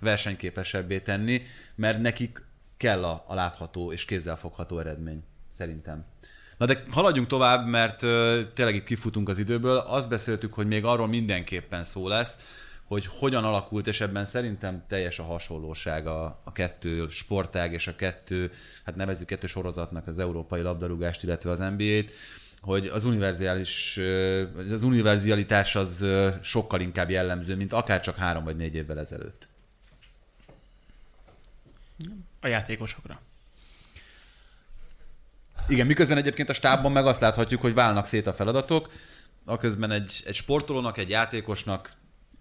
versenyképesebbé 0.00 1.00
tenni, 1.00 1.42
mert 1.74 2.00
nekik 2.00 2.42
kell 2.76 3.04
a, 3.04 3.24
a 3.26 3.34
látható 3.34 3.92
és 3.92 4.04
kézzelfogható 4.04 4.78
eredmény, 4.78 5.22
szerintem. 5.50 6.04
Na 6.56 6.66
de 6.66 6.82
haladjunk 6.90 7.28
tovább, 7.28 7.66
mert 7.66 8.02
ö, 8.02 8.40
tényleg 8.54 8.74
itt 8.74 8.84
kifutunk 8.84 9.28
az 9.28 9.38
időből. 9.38 9.76
Azt 9.76 10.08
beszéltük, 10.08 10.54
hogy 10.54 10.66
még 10.66 10.84
arról 10.84 11.06
mindenképpen 11.06 11.84
szó 11.84 12.08
lesz, 12.08 12.38
hogy 12.86 13.06
hogyan 13.06 13.44
alakult, 13.44 13.86
és 13.86 14.00
ebben 14.00 14.24
szerintem 14.24 14.84
teljes 14.88 15.18
a 15.18 15.22
hasonlóság 15.22 16.06
a, 16.06 16.40
a 16.44 16.52
kettő 16.52 17.08
sportág 17.08 17.72
és 17.72 17.86
a 17.86 17.96
kettő, 17.96 18.52
hát 18.84 18.96
nevezzük 18.96 19.26
kettő 19.26 19.46
sorozatnak 19.46 20.06
az 20.06 20.18
európai 20.18 20.60
labdarúgást, 20.60 21.22
illetve 21.22 21.50
az 21.50 21.58
NBA-t, 21.58 22.10
hogy 22.60 22.86
az 22.86 23.04
univerzális, 23.04 24.00
az 24.72 24.82
univerzalitás 24.82 25.76
az 25.76 26.06
sokkal 26.42 26.80
inkább 26.80 27.10
jellemző, 27.10 27.56
mint 27.56 27.72
akár 27.72 28.00
csak 28.00 28.16
három 28.16 28.44
vagy 28.44 28.56
négy 28.56 28.74
évvel 28.74 28.98
ezelőtt. 28.98 29.48
A 32.40 32.46
játékosokra. 32.46 33.20
Igen, 35.68 35.86
miközben 35.86 36.16
egyébként 36.16 36.48
a 36.48 36.52
stábban 36.52 36.92
meg 36.92 37.06
azt 37.06 37.20
láthatjuk, 37.20 37.60
hogy 37.60 37.74
válnak 37.74 38.06
szét 38.06 38.26
a 38.26 38.32
feladatok, 38.32 38.92
aközben 39.44 39.90
egy, 39.90 40.22
egy 40.26 40.34
sportolónak, 40.34 40.98
egy 40.98 41.08
játékosnak 41.08 41.90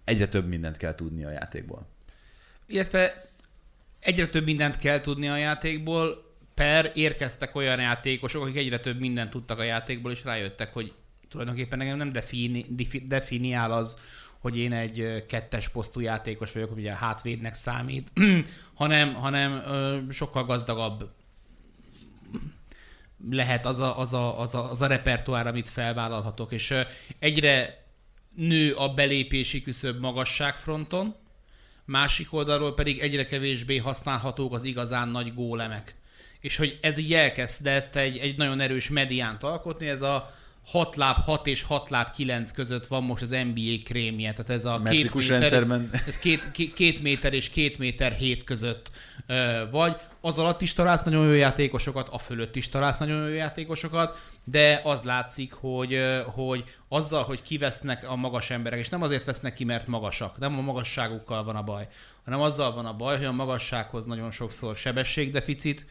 egyre 0.06 0.28
több 0.28 0.48
mindent 0.48 0.78
kell 0.78 0.96
tudni 0.96 1.24
a 1.24 1.32
játékból. 1.32 1.88
Illetve 2.66 3.30
egyre 4.00 4.28
több 4.28 4.44
mindent 4.44 4.78
kell 4.78 5.00
tudni 5.00 5.28
a 5.28 5.38
játékból, 5.38 6.24
per 6.54 6.92
érkeztek 6.94 7.56
olyan 7.56 7.80
játékosok, 7.80 8.42
akik 8.42 8.56
egyre 8.56 8.80
több 8.80 9.00
mindent 9.00 9.30
tudtak 9.30 9.60
a 9.60 9.64
játékból, 9.64 10.12
és 10.12 10.24
rájöttek, 10.24 10.74
hogy 10.74 10.94
tulajdonképpen 11.30 11.78
nekem 11.78 11.98
nem 11.98 12.12
defini, 12.12 12.66
defi- 12.70 13.08
definiál 13.08 13.72
az, 13.72 14.00
hogy 14.40 14.58
én 14.58 14.74
egy 14.74 15.26
kettes 15.28 15.70
posztú 15.70 16.00
játékos 16.00 16.52
vagyok, 16.52 16.76
ugye 16.76 16.92
a 16.92 16.96
hátvédnek 16.96 17.54
számít, 17.54 18.12
hanem, 18.74 19.14
hanem 19.14 19.62
sokkal 20.12 20.46
gazdagabb 20.46 21.10
lehet 23.30 23.66
az 23.66 23.80
a, 23.80 24.00
az, 24.00 24.14
a, 24.14 24.40
az, 24.40 24.56
a, 24.56 24.72
az 24.72 24.82
a 24.82 24.88
repertoár, 24.88 25.48
amit 25.48 25.70
felvállalhatok, 25.70 26.52
és 26.52 26.74
egyre 27.20 27.85
nő 28.36 28.74
a 28.74 28.90
belépési 28.90 29.62
küszöb 29.62 30.00
magasságfronton, 30.00 31.16
másik 31.86 32.34
oldalról 32.34 32.74
pedig 32.74 33.00
egyre 33.00 33.26
kevésbé 33.26 33.78
használhatók 33.78 34.54
az 34.54 34.64
igazán 34.64 35.10
nagy 35.10 35.34
gólemek. 35.34 35.96
És 36.40 36.56
hogy 36.56 36.78
ez 36.82 36.98
így 36.98 37.14
elkezdett 37.14 37.96
egy, 37.96 38.18
egy 38.18 38.38
nagyon 38.38 38.60
erős 38.60 38.90
mediánt 38.90 39.44
alkotni, 39.44 39.88
ez 39.88 40.02
a 40.02 40.34
6 40.66 40.96
láb 40.96 41.18
6 41.18 41.48
és 41.48 41.64
6 41.64 41.90
láb 41.90 42.12
9 42.12 42.52
között 42.52 42.88
van 42.88 43.04
most 43.04 43.22
az 43.22 43.30
NBA 43.30 43.84
krémje, 43.84 44.32
tehát 44.32 44.50
ez 44.50 44.66
a 44.66 44.82
két 44.84 45.14
méter, 45.14 45.40
rendszerben. 45.40 45.90
ez 46.08 46.20
két, 46.20 46.52
két, 46.52 46.74
két 46.74 47.02
méter 47.02 47.34
és 47.34 47.50
két 47.50 47.78
méter 47.78 48.12
hét 48.12 48.44
között 48.44 48.92
ö, 49.28 49.64
vagy. 49.72 49.96
Az 50.26 50.38
alatt 50.38 50.62
is 50.62 50.74
találsz 50.74 51.04
nagyon 51.04 51.26
jó 51.26 51.32
játékosokat, 51.32 52.10
a 52.12 52.18
fölött 52.18 52.56
is 52.56 52.70
találsz 52.70 52.98
nagyon 52.98 53.28
jó 53.28 53.34
játékosokat, 53.34 54.22
de 54.44 54.82
az 54.84 55.04
látszik, 55.04 55.54
hogy, 55.54 56.00
hogy 56.26 56.64
azzal, 56.88 57.24
hogy 57.24 57.42
kivesznek 57.42 58.10
a 58.10 58.16
magas 58.16 58.50
emberek, 58.50 58.80
és 58.80 58.90
nem 58.90 59.02
azért 59.02 59.24
vesznek 59.24 59.54
ki, 59.54 59.64
mert 59.64 59.88
magasak, 59.88 60.38
nem 60.38 60.58
a 60.58 60.62
magasságukkal 60.62 61.44
van 61.44 61.56
a 61.56 61.64
baj, 61.64 61.88
hanem 62.24 62.42
azzal 62.42 62.74
van 62.74 62.86
a 62.86 62.96
baj, 62.96 63.18
hogy 63.18 63.26
a 63.26 63.32
magassághoz 63.32 64.06
nagyon 64.06 64.32
sokszor 64.32 64.76
sebességdeficit 64.76 65.86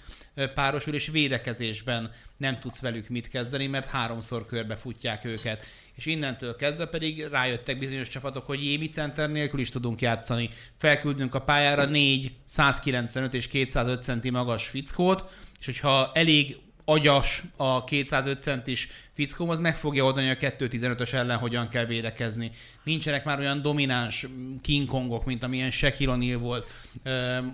párosul, 0.55 0.95
és 0.95 1.07
védekezésben 1.07 2.11
nem 2.37 2.61
tudsz 2.61 2.81
velük 2.81 3.09
mit 3.09 3.29
kezdeni, 3.29 3.67
mert 3.67 3.87
háromszor 3.87 4.47
körbe 4.47 4.77
futják 4.77 5.25
őket. 5.25 5.63
És 5.95 6.07
innentől 6.07 6.57
kezdve 6.57 6.87
pedig 6.87 7.27
rájöttek 7.27 7.79
bizonyos 7.79 8.09
csapatok, 8.09 8.47
hogy 8.47 8.65
Jémi 8.65 8.89
center 8.89 9.31
nélkül 9.31 9.61
is 9.61 9.69
tudunk 9.69 10.01
játszani. 10.01 10.51
Felküldünk 10.79 11.35
a 11.35 11.41
pályára 11.41 11.85
négy 11.85 12.33
195 12.45 13.35
és 13.35 13.47
205 13.47 14.03
centi 14.03 14.31
magas 14.31 14.67
fickót, 14.67 15.25
és 15.61 15.67
hogyha 15.67 16.11
elég 16.15 16.57
agyas 16.85 17.43
a 17.57 17.85
205 17.85 18.43
centis 18.43 18.89
fickóm, 19.15 19.49
az 19.49 19.59
meg 19.59 19.77
fogja 19.77 20.05
oldani 20.05 20.31
a 20.31 20.35
215-ös 20.35 21.13
ellen, 21.13 21.39
hogyan 21.39 21.69
kell 21.69 21.85
védekezni. 21.85 22.51
Nincsenek 22.85 23.25
már 23.25 23.39
olyan 23.39 23.63
domináns 23.63 24.27
King 24.61 24.89
Kongok, 24.89 25.25
mint 25.25 25.43
amilyen 25.43 25.71
Shaquille 25.71 26.15
O'Neal 26.17 26.39
volt. 26.41 26.71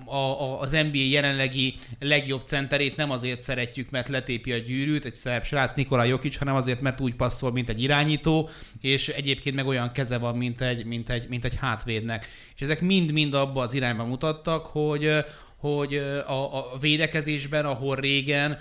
A, 0.04 0.60
az 0.60 0.70
NBA 0.70 1.02
jelenlegi 1.10 1.74
legjobb 1.98 2.42
centerét 2.44 2.96
nem 2.96 3.10
azért 3.10 3.42
szeretjük, 3.42 3.90
mert 3.90 4.08
letépi 4.08 4.52
a 4.52 4.58
gyűrűt, 4.58 5.04
egy 5.04 5.14
szerb 5.14 5.44
srác 5.44 5.74
Nikola 5.74 6.04
Jokic, 6.04 6.36
hanem 6.36 6.54
azért, 6.54 6.80
mert 6.80 7.00
úgy 7.00 7.14
passzol, 7.14 7.52
mint 7.52 7.68
egy 7.68 7.82
irányító, 7.82 8.48
és 8.80 9.08
egyébként 9.08 9.56
meg 9.56 9.66
olyan 9.66 9.92
keze 9.92 10.18
van, 10.18 10.36
mint 10.36 10.60
egy, 10.60 10.84
mint 10.84 11.10
egy, 11.10 11.28
mint 11.28 11.44
egy 11.44 11.56
hátvédnek. 11.56 12.28
És 12.54 12.60
ezek 12.62 12.80
mind-mind 12.80 13.34
abba 13.34 13.62
az 13.62 13.72
irányba 13.72 14.04
mutattak, 14.04 14.66
hogy 14.66 15.24
hogy 15.60 15.94
a, 16.26 16.56
a 16.58 16.78
védekezésben, 16.78 17.64
ahol 17.64 17.96
régen 17.96 18.58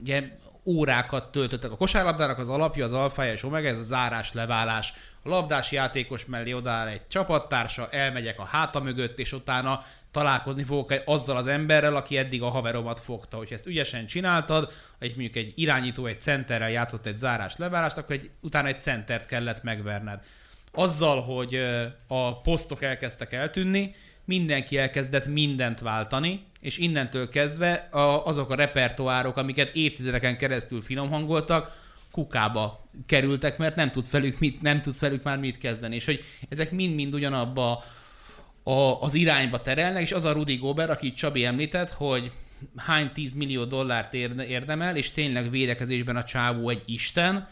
ugye 0.00 0.22
órákat 0.64 1.32
töltöttek. 1.32 1.70
A 1.70 1.76
kosárlabdának 1.76 2.38
az 2.38 2.48
alapja, 2.48 2.84
az 2.84 2.92
alfája 2.92 3.32
és 3.32 3.42
omega, 3.42 3.68
ez 3.68 3.78
a 3.78 3.82
zárás, 3.82 4.32
leválás. 4.32 4.92
A 5.22 5.28
labdás 5.28 5.72
játékos 5.72 6.26
mellé 6.26 6.52
odáll 6.52 6.86
egy 6.86 7.06
csapattársa, 7.08 7.88
elmegyek 7.90 8.38
a 8.38 8.44
háta 8.44 8.80
mögött, 8.80 9.18
és 9.18 9.32
utána 9.32 9.84
találkozni 10.10 10.62
fogok 10.62 10.94
azzal 11.04 11.36
az 11.36 11.46
emberrel, 11.46 11.96
aki 11.96 12.16
eddig 12.16 12.42
a 12.42 12.48
haveromat 12.48 13.00
fogta. 13.00 13.36
Hogyha 13.36 13.54
ezt 13.54 13.66
ügyesen 13.66 14.06
csináltad, 14.06 14.72
egy 14.98 15.16
mondjuk 15.16 15.36
egy 15.36 15.52
irányító 15.56 16.06
egy 16.06 16.20
centerrel 16.20 16.70
játszott 16.70 17.06
egy 17.06 17.16
zárás 17.16 17.56
leválást, 17.56 17.96
akkor 17.96 18.14
egy, 18.14 18.30
utána 18.40 18.68
egy 18.68 18.80
centert 18.80 19.26
kellett 19.26 19.62
megverned. 19.62 20.20
Azzal, 20.72 21.22
hogy 21.22 21.54
a 22.06 22.40
posztok 22.40 22.82
elkezdtek 22.82 23.32
eltűnni, 23.32 23.94
mindenki 24.24 24.78
elkezdett 24.78 25.26
mindent 25.26 25.80
váltani, 25.80 26.46
és 26.64 26.78
innentől 26.78 27.28
kezdve 27.28 27.72
a, 27.90 28.26
azok 28.26 28.50
a 28.50 28.54
repertoárok, 28.54 29.36
amiket 29.36 29.74
évtizedeken 29.74 30.36
keresztül 30.36 30.82
finomhangoltak, 30.82 31.82
kukába 32.10 32.88
kerültek, 33.06 33.58
mert 33.58 33.76
nem 33.76 33.90
tudsz 33.90 34.10
velük, 34.10 34.38
mit, 34.38 34.62
nem 34.62 34.80
tudsz 34.80 35.00
velük 35.00 35.22
már 35.22 35.38
mit 35.38 35.58
kezdeni. 35.58 35.94
És 35.94 36.04
hogy 36.04 36.24
ezek 36.48 36.70
mind-mind 36.70 37.14
ugyanabba 37.14 37.84
a, 38.62 39.00
az 39.00 39.14
irányba 39.14 39.62
terelnek, 39.62 40.02
és 40.02 40.12
az 40.12 40.24
a 40.24 40.32
Rudi 40.32 40.56
Gober, 40.56 40.90
aki 40.90 41.12
Csabi 41.12 41.44
említett, 41.44 41.90
hogy 41.90 42.30
hány 42.76 43.12
10 43.12 43.34
millió 43.34 43.64
dollárt 43.64 44.14
érdemel, 44.14 44.96
és 44.96 45.10
tényleg 45.10 45.50
védekezésben 45.50 46.16
a 46.16 46.24
csávó 46.24 46.68
egy 46.68 46.82
isten, 46.86 47.48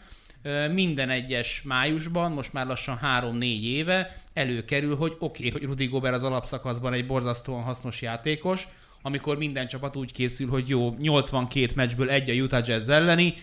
minden 0.71 1.09
egyes 1.09 1.61
májusban, 1.61 2.31
most 2.31 2.53
már 2.53 2.65
lassan 2.65 2.99
3-4 3.03 3.61
éve 3.61 4.17
előkerül, 4.33 4.95
hogy 4.95 5.15
oké, 5.19 5.47
okay, 5.47 5.51
hogy 5.51 5.69
Rudi 5.69 5.85
Gober 5.85 6.13
az 6.13 6.23
alapszakaszban 6.23 6.93
egy 6.93 7.05
borzasztóan 7.05 7.63
hasznos 7.63 8.01
játékos, 8.01 8.67
amikor 9.05 9.37
minden 9.37 9.67
csapat 9.67 9.95
úgy 9.95 10.11
készül, 10.11 10.49
hogy 10.49 10.69
jó, 10.69 10.95
82 10.99 11.71
meccsből 11.75 12.09
egy 12.09 12.29
a 12.29 12.33
Utah 12.33 12.67
Jazz 12.67 12.89
elleni, 12.89 13.33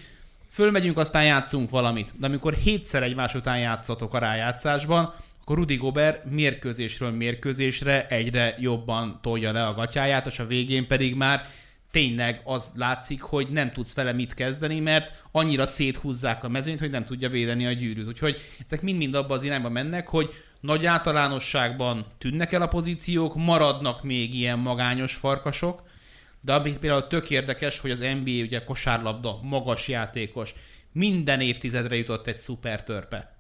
fölmegyünk, 0.49 0.99
aztán 0.99 1.25
játszunk 1.25 1.71
valamit. 1.71 2.13
De 2.19 2.27
amikor 2.27 2.55
hétszer 2.55 3.03
egymás 3.03 3.35
után 3.35 3.59
játszatok 3.59 4.15
a 4.15 4.19
rájátszásban, 4.19 5.15
akkor 5.41 5.57
Rudi 5.57 5.77
Gober 5.77 6.23
mérkőzésről 6.31 7.11
mérkőzésre 7.11 8.07
egyre 8.07 8.55
jobban 8.59 9.19
tolja 9.23 9.53
le 9.53 9.65
a 9.65 9.75
gatyáját, 9.75 10.27
és 10.27 10.39
a 10.39 10.47
végén 10.47 10.87
pedig 10.87 11.15
már 11.15 11.49
tényleg 11.91 12.41
az 12.45 12.73
látszik, 12.77 13.23
hogy 13.23 13.49
nem 13.49 13.73
tudsz 13.73 13.95
vele 13.95 14.13
mit 14.13 14.35
kezdeni, 14.35 14.81
mert 14.81 15.13
annyira 15.33 15.67
széthúzzák 15.67 16.45
a 16.45 16.49
mezőnyt, 16.49 16.81
hogy 16.81 16.91
nem 16.91 17.05
tudja 17.05 17.29
védeni 17.29 17.67
a 17.67 17.73
gyűrűt. 17.73 18.07
Úgyhogy 18.07 18.41
ezek 18.67 18.83
mind-mind 18.83 19.15
abba 19.15 19.35
az 19.35 19.43
irányba 19.43 19.69
mennek, 19.69 20.09
hogy 20.09 20.31
nagy 20.61 20.87
általánosságban 20.87 22.07
tűnnek 22.19 22.53
el 22.53 22.63
a 22.63 22.69
pozíciók, 22.69 23.35
maradnak 23.35 24.03
még 24.03 24.35
ilyen 24.35 24.59
magányos 24.59 25.15
farkasok, 25.15 25.83
de 26.43 26.53
ami 26.55 26.73
például 26.73 27.07
tök 27.07 27.31
érdekes, 27.31 27.79
hogy 27.79 27.91
az 27.91 27.99
NBA 27.99 28.31
ugye 28.31 28.65
kosárlabda, 28.65 29.39
magas 29.43 29.89
játékos, 29.89 30.55
minden 30.93 31.41
évtizedre 31.41 31.97
jutott 31.97 32.27
egy 32.27 32.37
szuper 32.37 32.85
törpe. 32.85 33.35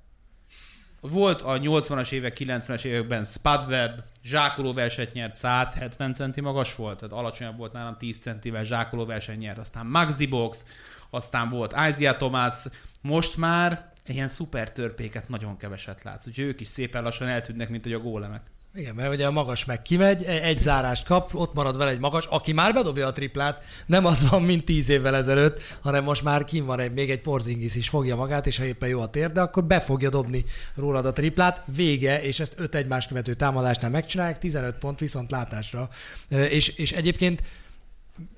Volt 1.00 1.40
a 1.40 1.58
80-as 1.58 2.10
évek, 2.10 2.36
90-es 2.40 2.84
években 2.84 3.24
Spadweb, 3.24 4.00
zsákoló 4.24 4.72
versenyt 4.72 5.12
nyert, 5.12 5.36
170 5.36 6.14
centi 6.14 6.40
magas 6.40 6.74
volt, 6.74 6.98
tehát 6.98 7.14
alacsonyabb 7.14 7.56
volt 7.56 7.72
nálam 7.72 7.96
10 7.98 8.18
centivel, 8.18 8.64
zsákoló 8.64 9.04
versenyt 9.04 9.38
nyert, 9.38 9.58
aztán 9.58 9.86
Maxi 9.86 10.26
Box, 10.26 10.66
aztán 11.10 11.48
volt 11.48 11.74
Isaiah 11.88 12.16
Thomas, 12.16 12.54
most 13.00 13.36
már 13.36 13.89
ilyen 14.06 14.28
szuper 14.28 14.72
törpéket 14.72 15.28
nagyon 15.28 15.56
keveset 15.56 16.02
látsz, 16.02 16.26
úgyhogy 16.26 16.44
ők 16.44 16.60
is 16.60 16.68
szépen 16.68 17.02
lassan 17.02 17.28
eltűnnek, 17.28 17.68
mint 17.68 17.82
hogy 17.82 17.92
a 17.92 17.98
gólemek. 17.98 18.42
Igen, 18.74 18.94
mert 18.94 19.12
ugye 19.12 19.26
a 19.26 19.30
magas 19.30 19.64
meg 19.64 19.82
kimegy, 19.82 20.22
e- 20.22 20.42
egy 20.42 20.58
zárást 20.58 21.06
kap, 21.06 21.34
ott 21.34 21.54
marad 21.54 21.76
vele 21.76 21.90
egy 21.90 21.98
magas, 21.98 22.26
aki 22.26 22.52
már 22.52 22.72
bedobja 22.72 23.06
a 23.06 23.12
triplát, 23.12 23.64
nem 23.86 24.04
az 24.04 24.30
van, 24.30 24.42
mint 24.42 24.64
tíz 24.64 24.88
évvel 24.88 25.16
ezelőtt, 25.16 25.60
hanem 25.80 26.04
most 26.04 26.22
már 26.22 26.44
kim 26.44 26.64
van 26.64 26.80
egy, 26.80 26.92
még 26.92 27.10
egy 27.10 27.20
porzingis 27.20 27.74
is 27.74 27.88
fogja 27.88 28.16
magát, 28.16 28.46
és 28.46 28.58
ha 28.58 28.64
éppen 28.64 28.88
jó 28.88 29.00
a 29.00 29.10
térde, 29.10 29.40
akkor 29.40 29.64
be 29.64 29.80
fogja 29.80 30.10
dobni 30.10 30.44
rólad 30.74 31.06
a 31.06 31.12
triplát, 31.12 31.62
vége, 31.74 32.22
és 32.22 32.40
ezt 32.40 32.54
öt 32.56 32.74
egymás 32.74 33.06
követő 33.06 33.34
támadásnál 33.34 33.90
megcsinálják, 33.90 34.38
15 34.38 34.78
pont 34.78 34.98
viszont 34.98 35.30
látásra. 35.30 35.88
És, 36.28 36.68
és 36.68 36.92
egyébként 36.92 37.42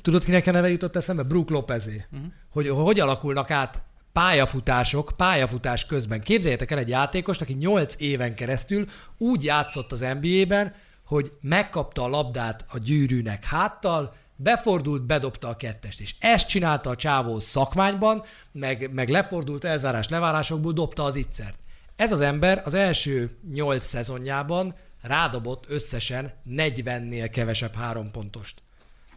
tudod, 0.03 0.25
kinek 0.25 0.47
a 0.47 0.51
neve 0.51 0.71
jutott 0.71 0.97
eszembe? 0.97 1.23
Brook 1.23 1.51
Lopezé. 1.51 2.05
Uh-huh. 2.13 2.29
Hogy, 2.51 2.69
hogy 2.69 3.01
alakulnak 3.01 3.51
át 3.51 3.83
pályafutások, 4.13 5.13
pályafutás 5.17 5.87
közben. 5.87 6.21
Képzeljétek 6.21 6.71
el 6.71 6.79
egy 6.79 6.89
játékost, 6.89 7.41
aki 7.41 7.53
8 7.53 7.95
éven 7.99 8.35
keresztül 8.35 8.87
úgy 9.19 9.45
játszott 9.45 9.93
az 9.93 10.07
NBA-ben, 10.21 10.75
hogy 11.07 11.33
megkapta 11.41 12.03
a 12.03 12.09
labdát 12.09 12.65
a 12.69 12.79
gyűrűnek 12.79 13.45
háttal, 13.45 14.15
befordult, 14.37 15.03
bedobta 15.03 15.49
a 15.49 15.57
kettest, 15.57 16.01
és 16.01 16.15
ezt 16.19 16.49
csinálta 16.49 16.91
a 16.91 16.97
csávó 16.97 17.39
szakmányban, 17.39 18.23
meg, 18.53 18.91
meg 18.93 19.09
lefordult, 19.09 19.65
elzárás, 19.65 20.09
levárásokból 20.09 20.73
dobta 20.73 21.05
az 21.05 21.17
ittszert. 21.17 21.59
Ez 21.97 22.13
az 22.13 22.21
ember 22.21 22.63
az 22.65 22.75
első 22.75 23.39
8 23.53 23.85
szezonjában 23.87 24.75
rádobott 25.03 25.65
összesen 25.69 26.33
40-nél 26.51 27.29
kevesebb 27.33 27.75
három 27.75 28.11
pontost. 28.11 28.63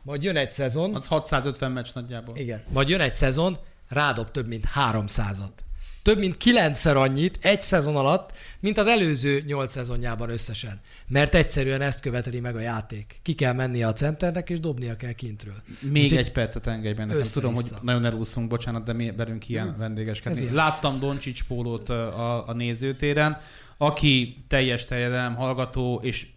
Majd 0.01 0.23
jön 0.23 0.35
egy 0.35 0.51
szezon. 0.51 0.95
Az 0.95 1.07
650 1.07 1.71
meccs 1.71 1.87
nagyjából. 1.93 2.37
Igen. 2.37 2.63
Majd 2.71 2.89
jön 2.89 2.99
egy 2.99 3.13
szezon, 3.13 3.57
rádob 3.89 4.31
több 4.31 4.47
mint 4.47 4.65
300-at. 4.75 5.63
Több 6.05 6.17
mint 6.17 6.37
kilencszer 6.37 6.97
annyit 6.97 7.37
egy 7.41 7.61
szezon 7.61 7.95
alatt, 7.95 8.31
mint 8.59 8.77
az 8.77 8.87
előző 8.87 9.43
nyolc 9.45 9.71
szezonjában 9.71 10.29
összesen. 10.29 10.79
Mert 11.07 11.35
egyszerűen 11.35 11.81
ezt 11.81 11.99
követeli 11.99 12.39
meg 12.39 12.55
a 12.55 12.59
játék. 12.59 13.19
Ki 13.21 13.33
kell 13.33 13.53
mennie 13.53 13.87
a 13.87 13.93
centernek, 13.93 14.49
és 14.49 14.59
dobnia 14.59 14.95
kell 14.95 15.11
kintről. 15.11 15.55
Még 15.79 16.03
Úgyhogy 16.03 16.17
egy 16.17 16.31
percet 16.31 16.67
engedj 16.67 16.97
benne. 16.97 17.21
Tudom, 17.33 17.53
hogy 17.53 17.65
nagyon 17.81 18.05
elúszunk, 18.05 18.49
bocsánat, 18.49 18.85
de 18.85 18.93
mi 18.93 19.11
velünk 19.11 19.49
ilyen 19.49 19.67
hmm. 19.67 19.77
vendégeskedni. 19.77 20.49
Láttam 20.49 20.99
Doncsics 20.99 21.43
pólót 21.43 21.89
a, 21.89 22.47
a 22.47 22.53
nézőtéren, 22.53 23.41
aki 23.77 24.35
teljes 24.47 24.85
terjedelem 24.85 25.35
hallgató, 25.35 25.99
és 26.03 26.27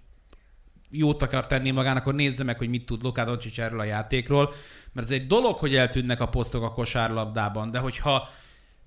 jót 0.90 1.22
akar 1.22 1.46
tenni 1.46 1.70
magának, 1.70 2.02
akkor 2.02 2.14
nézze 2.14 2.44
meg, 2.44 2.58
hogy 2.58 2.68
mit 2.68 2.86
tud 2.86 3.02
Luka 3.02 3.24
Doncsics 3.24 3.60
erről 3.60 3.80
a 3.80 3.84
játékról. 3.84 4.52
Mert 4.92 5.06
ez 5.06 5.12
egy 5.12 5.26
dolog, 5.26 5.56
hogy 5.56 5.74
eltűnnek 5.74 6.20
a 6.20 6.28
posztok 6.28 6.62
a 6.62 6.72
kosárlabdában, 6.72 7.70
de 7.70 7.78
hogyha 7.78 8.28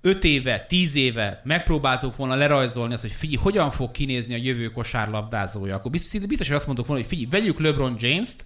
5 0.00 0.24
éve, 0.24 0.60
10 0.60 0.94
éve 0.94 1.40
megpróbáltuk 1.44 2.16
volna 2.16 2.34
lerajzolni 2.34 2.92
azt, 2.92 3.02
hogy 3.02 3.12
figyelj, 3.12 3.42
hogyan 3.42 3.70
fog 3.70 3.90
kinézni 3.90 4.34
a 4.34 4.42
jövő 4.42 4.68
kosárlabdázója, 4.68 5.74
akkor 5.74 5.90
biztos, 5.90 6.20
biztos 6.20 6.46
hogy 6.46 6.56
azt 6.56 6.66
mondtuk 6.66 6.86
volna, 6.86 7.02
hogy 7.02 7.10
figyelj, 7.10 7.30
vegyük 7.30 7.60
LeBron 7.60 7.96
James-t, 7.98 8.44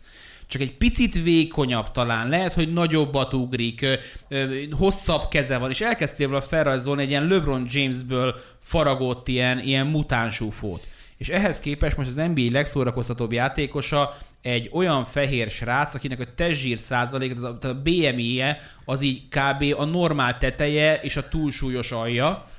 csak 0.48 0.61
egy 0.61 0.76
picit 0.76 1.22
vékonyabb 1.22 1.90
talán, 1.90 2.28
lehet, 2.28 2.52
hogy 2.52 2.72
nagyobbat 2.72 3.34
ugrik, 3.34 3.86
hosszabb 4.70 5.28
keze 5.28 5.59
van, 5.59 5.70
és 5.70 5.80
elkezdtél 5.80 6.28
volna 6.28 6.44
felrajzolni 6.46 7.02
egy 7.02 7.09
ilyen 7.09 7.26
LeBron 7.26 7.66
Jamesből 7.70 8.36
faragott 8.61 9.28
ilyen, 9.28 9.61
ilyen 9.61 9.86
mutánsúfót. 9.86 10.86
És 11.16 11.28
ehhez 11.28 11.61
képest 11.61 11.96
most 11.96 12.09
az 12.09 12.14
NBA 12.14 12.50
legszórakoztatóbb 12.50 13.32
játékosa 13.32 14.16
egy 14.47 14.70
olyan 14.72 15.05
fehér 15.05 15.51
srác, 15.51 15.94
akinek 15.94 16.20
a 16.20 16.34
testzsír 16.34 16.78
százalék, 16.78 17.34
tehát 17.40 17.64
a 17.64 17.82
BMI-je 17.82 18.61
az 18.84 19.03
így 19.03 19.28
kb. 19.28 19.74
a 19.76 19.84
normál 19.84 20.38
teteje 20.38 21.01
és 21.01 21.16
a 21.16 21.28
túlsúlyos 21.28 21.92
alja. 21.92 22.51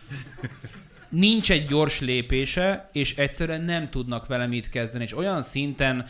Nincs 1.09 1.51
egy 1.51 1.65
gyors 1.65 1.99
lépése, 1.99 2.89
és 2.91 3.15
egyszerűen 3.15 3.61
nem 3.61 3.89
tudnak 3.89 4.27
vele 4.27 4.47
mit 4.47 4.69
kezdeni, 4.69 5.03
és 5.03 5.17
olyan 5.17 5.43
szinten 5.43 6.07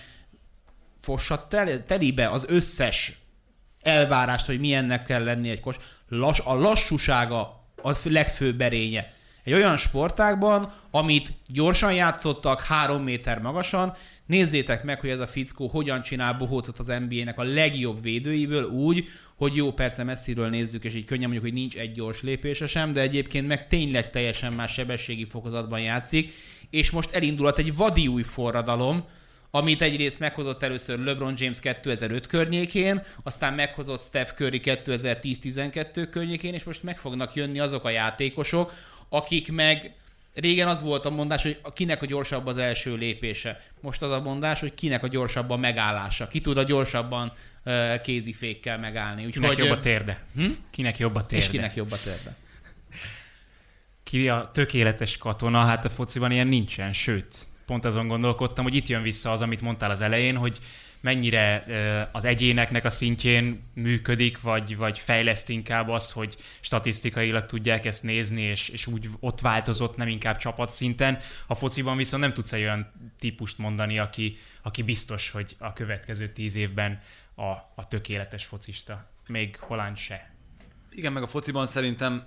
fossa 1.02 1.48
tel- 1.48 1.86
telibe 1.86 2.30
az 2.30 2.46
összes 2.48 3.20
elvárást, 3.82 4.46
hogy 4.46 4.60
milyennek 4.60 5.06
kell 5.06 5.24
lenni 5.24 5.50
egy 5.50 5.60
kos. 5.60 5.76
Lass, 6.10 6.40
a 6.44 6.54
lassúsága 6.54 7.64
az 7.82 8.00
legfőbb 8.04 8.62
erénye 8.62 9.16
egy 9.48 9.54
olyan 9.54 9.78
sportágban, 9.78 10.72
amit 10.92 11.34
gyorsan 11.48 11.94
játszottak, 11.94 12.62
három 12.62 13.04
méter 13.04 13.42
magasan, 13.42 13.94
nézzétek 14.28 14.84
meg, 14.84 15.00
hogy 15.00 15.10
ez 15.10 15.20
a 15.20 15.28
fickó 15.28 15.68
hogyan 15.68 16.02
csinál 16.02 16.34
bohócot 16.34 16.80
az 16.80 16.92
NBA-nek 17.08 17.38
a 17.40 17.44
legjobb 17.44 18.02
védőiből 18.02 18.64
úgy, 18.64 19.08
hogy 19.36 19.56
jó, 19.56 19.72
persze 19.72 20.04
messziről 20.04 20.50
nézzük, 20.50 20.84
és 20.84 20.94
így 20.94 21.06
könnyen 21.06 21.30
mondjuk, 21.30 21.44
hogy 21.44 21.60
nincs 21.60 21.76
egy 21.76 21.92
gyors 21.92 22.22
lépése 22.22 22.68
sem, 22.68 22.92
de 22.92 23.02
egyébként 23.02 23.48
meg 23.48 23.68
tényleg 23.68 24.10
teljesen 24.10 24.54
más 24.54 24.74
sebességi 24.74 25.26
fokozatban 25.26 25.80
játszik, 25.80 26.34
és 26.70 26.92
most 26.92 27.12
elindulhat 27.12 27.58
egy 27.58 27.76
vadi 27.76 28.08
új 28.08 28.24
forradalom, 28.24 29.06
amit 29.52 29.82
egyrészt 29.82 30.20
meghozott 30.20 30.64
először 30.64 31.00
LeBron 31.00 31.34
James 31.38 31.60
2005 31.60 32.28
környékén, 32.28 33.04
aztán 33.24 33.54
meghozott 33.54 34.02
Steph 34.02 34.34
Curry 34.34 34.62
2010-12 34.64 36.08
környékén, 36.12 36.54
és 36.54 36.64
most 36.64 36.84
meg 36.84 36.98
fognak 36.98 37.34
jönni 37.34 37.60
azok 37.60 37.84
a 37.84 37.90
játékosok, 37.90 38.74
akik 39.10 39.52
meg 39.52 39.96
Régen 40.40 40.68
az 40.68 40.84
volt 40.84 41.06
a 41.06 41.10
mondás, 41.10 41.44
hogy 41.44 41.62
kinek 41.74 42.02
a 42.02 42.06
gyorsabb 42.06 42.46
az 42.46 42.58
első 42.58 42.96
lépése. 42.96 43.62
Most 43.82 44.02
az 44.02 44.12
a 44.12 44.22
mondás, 44.22 44.60
hogy 44.60 44.74
kinek 44.74 45.04
a 45.04 45.08
gyorsabb 45.08 45.50
a 45.50 45.58
megállása. 45.58 46.28
Ki 46.28 46.42
tud 46.42 46.58
a 46.58 46.64
gyorsabban 46.64 47.32
uh, 47.66 48.02
kézifékkel 48.02 48.78
megállni. 48.78 49.26
Úgyhogy, 49.26 49.44
kinek 49.44 49.58
jobb 49.58 49.78
a 49.78 49.80
térde. 49.80 50.24
Hm? 50.36 50.46
Kinek 50.72 50.98
jobb 50.98 51.16
a 51.16 51.26
térde. 51.26 51.46
És 51.46 51.52
kinek 51.52 51.76
jobb 51.76 51.92
a 51.92 51.98
térde. 52.04 52.36
Ki 54.04 54.30
a 54.30 54.50
tökéletes 54.54 55.18
katona, 55.18 55.66
hát 55.66 55.86
a 55.86 55.90
fociban 55.90 56.32
ilyen 56.32 56.48
nincsen, 56.48 56.94
sőt, 56.94 57.36
pont 57.68 57.86
azon 57.86 58.08
gondolkodtam, 58.08 58.64
hogy 58.64 58.76
itt 58.76 58.88
jön 58.88 59.02
vissza 59.02 59.32
az, 59.32 59.42
amit 59.42 59.62
mondtál 59.62 59.92
az 59.92 60.02
elején, 60.02 60.36
hogy 60.36 60.60
mennyire 61.00 61.66
az 62.12 62.26
egyéneknek 62.26 62.86
a 62.86 62.90
szintjén 62.90 63.64
működik, 63.74 64.42
vagy, 64.42 64.78
vagy 64.78 65.00
fejleszt 65.00 65.50
inkább 65.50 65.90
azt, 65.90 66.12
hogy 66.12 66.36
statisztikailag 66.62 67.46
tudják 67.46 67.86
ezt 67.86 68.04
nézni, 68.04 68.42
és, 68.42 68.70
és 68.70 68.88
úgy 68.88 69.10
ott 69.20 69.42
változott, 69.42 69.96
nem 69.96 70.08
inkább 70.08 70.38
csapatszinten. 70.38 71.20
A 71.48 71.56
fociban 71.56 71.98
viszont 71.98 72.22
nem 72.22 72.34
tudsz 72.34 72.54
egy 72.54 72.62
olyan 72.62 72.92
típust 73.20 73.58
mondani, 73.58 74.00
aki, 74.00 74.38
aki 74.62 74.84
biztos, 74.84 75.30
hogy 75.30 75.56
a 75.60 75.74
következő 75.74 76.28
tíz 76.28 76.56
évben 76.56 77.02
a, 77.36 77.52
a 77.76 77.88
tökéletes 77.88 78.46
focista. 78.46 79.10
Még 79.28 79.58
Holland 79.60 79.98
se. 79.98 80.32
Igen, 80.92 81.14
meg 81.14 81.24
a 81.24 81.28
fociban 81.28 81.66
szerintem 81.66 82.24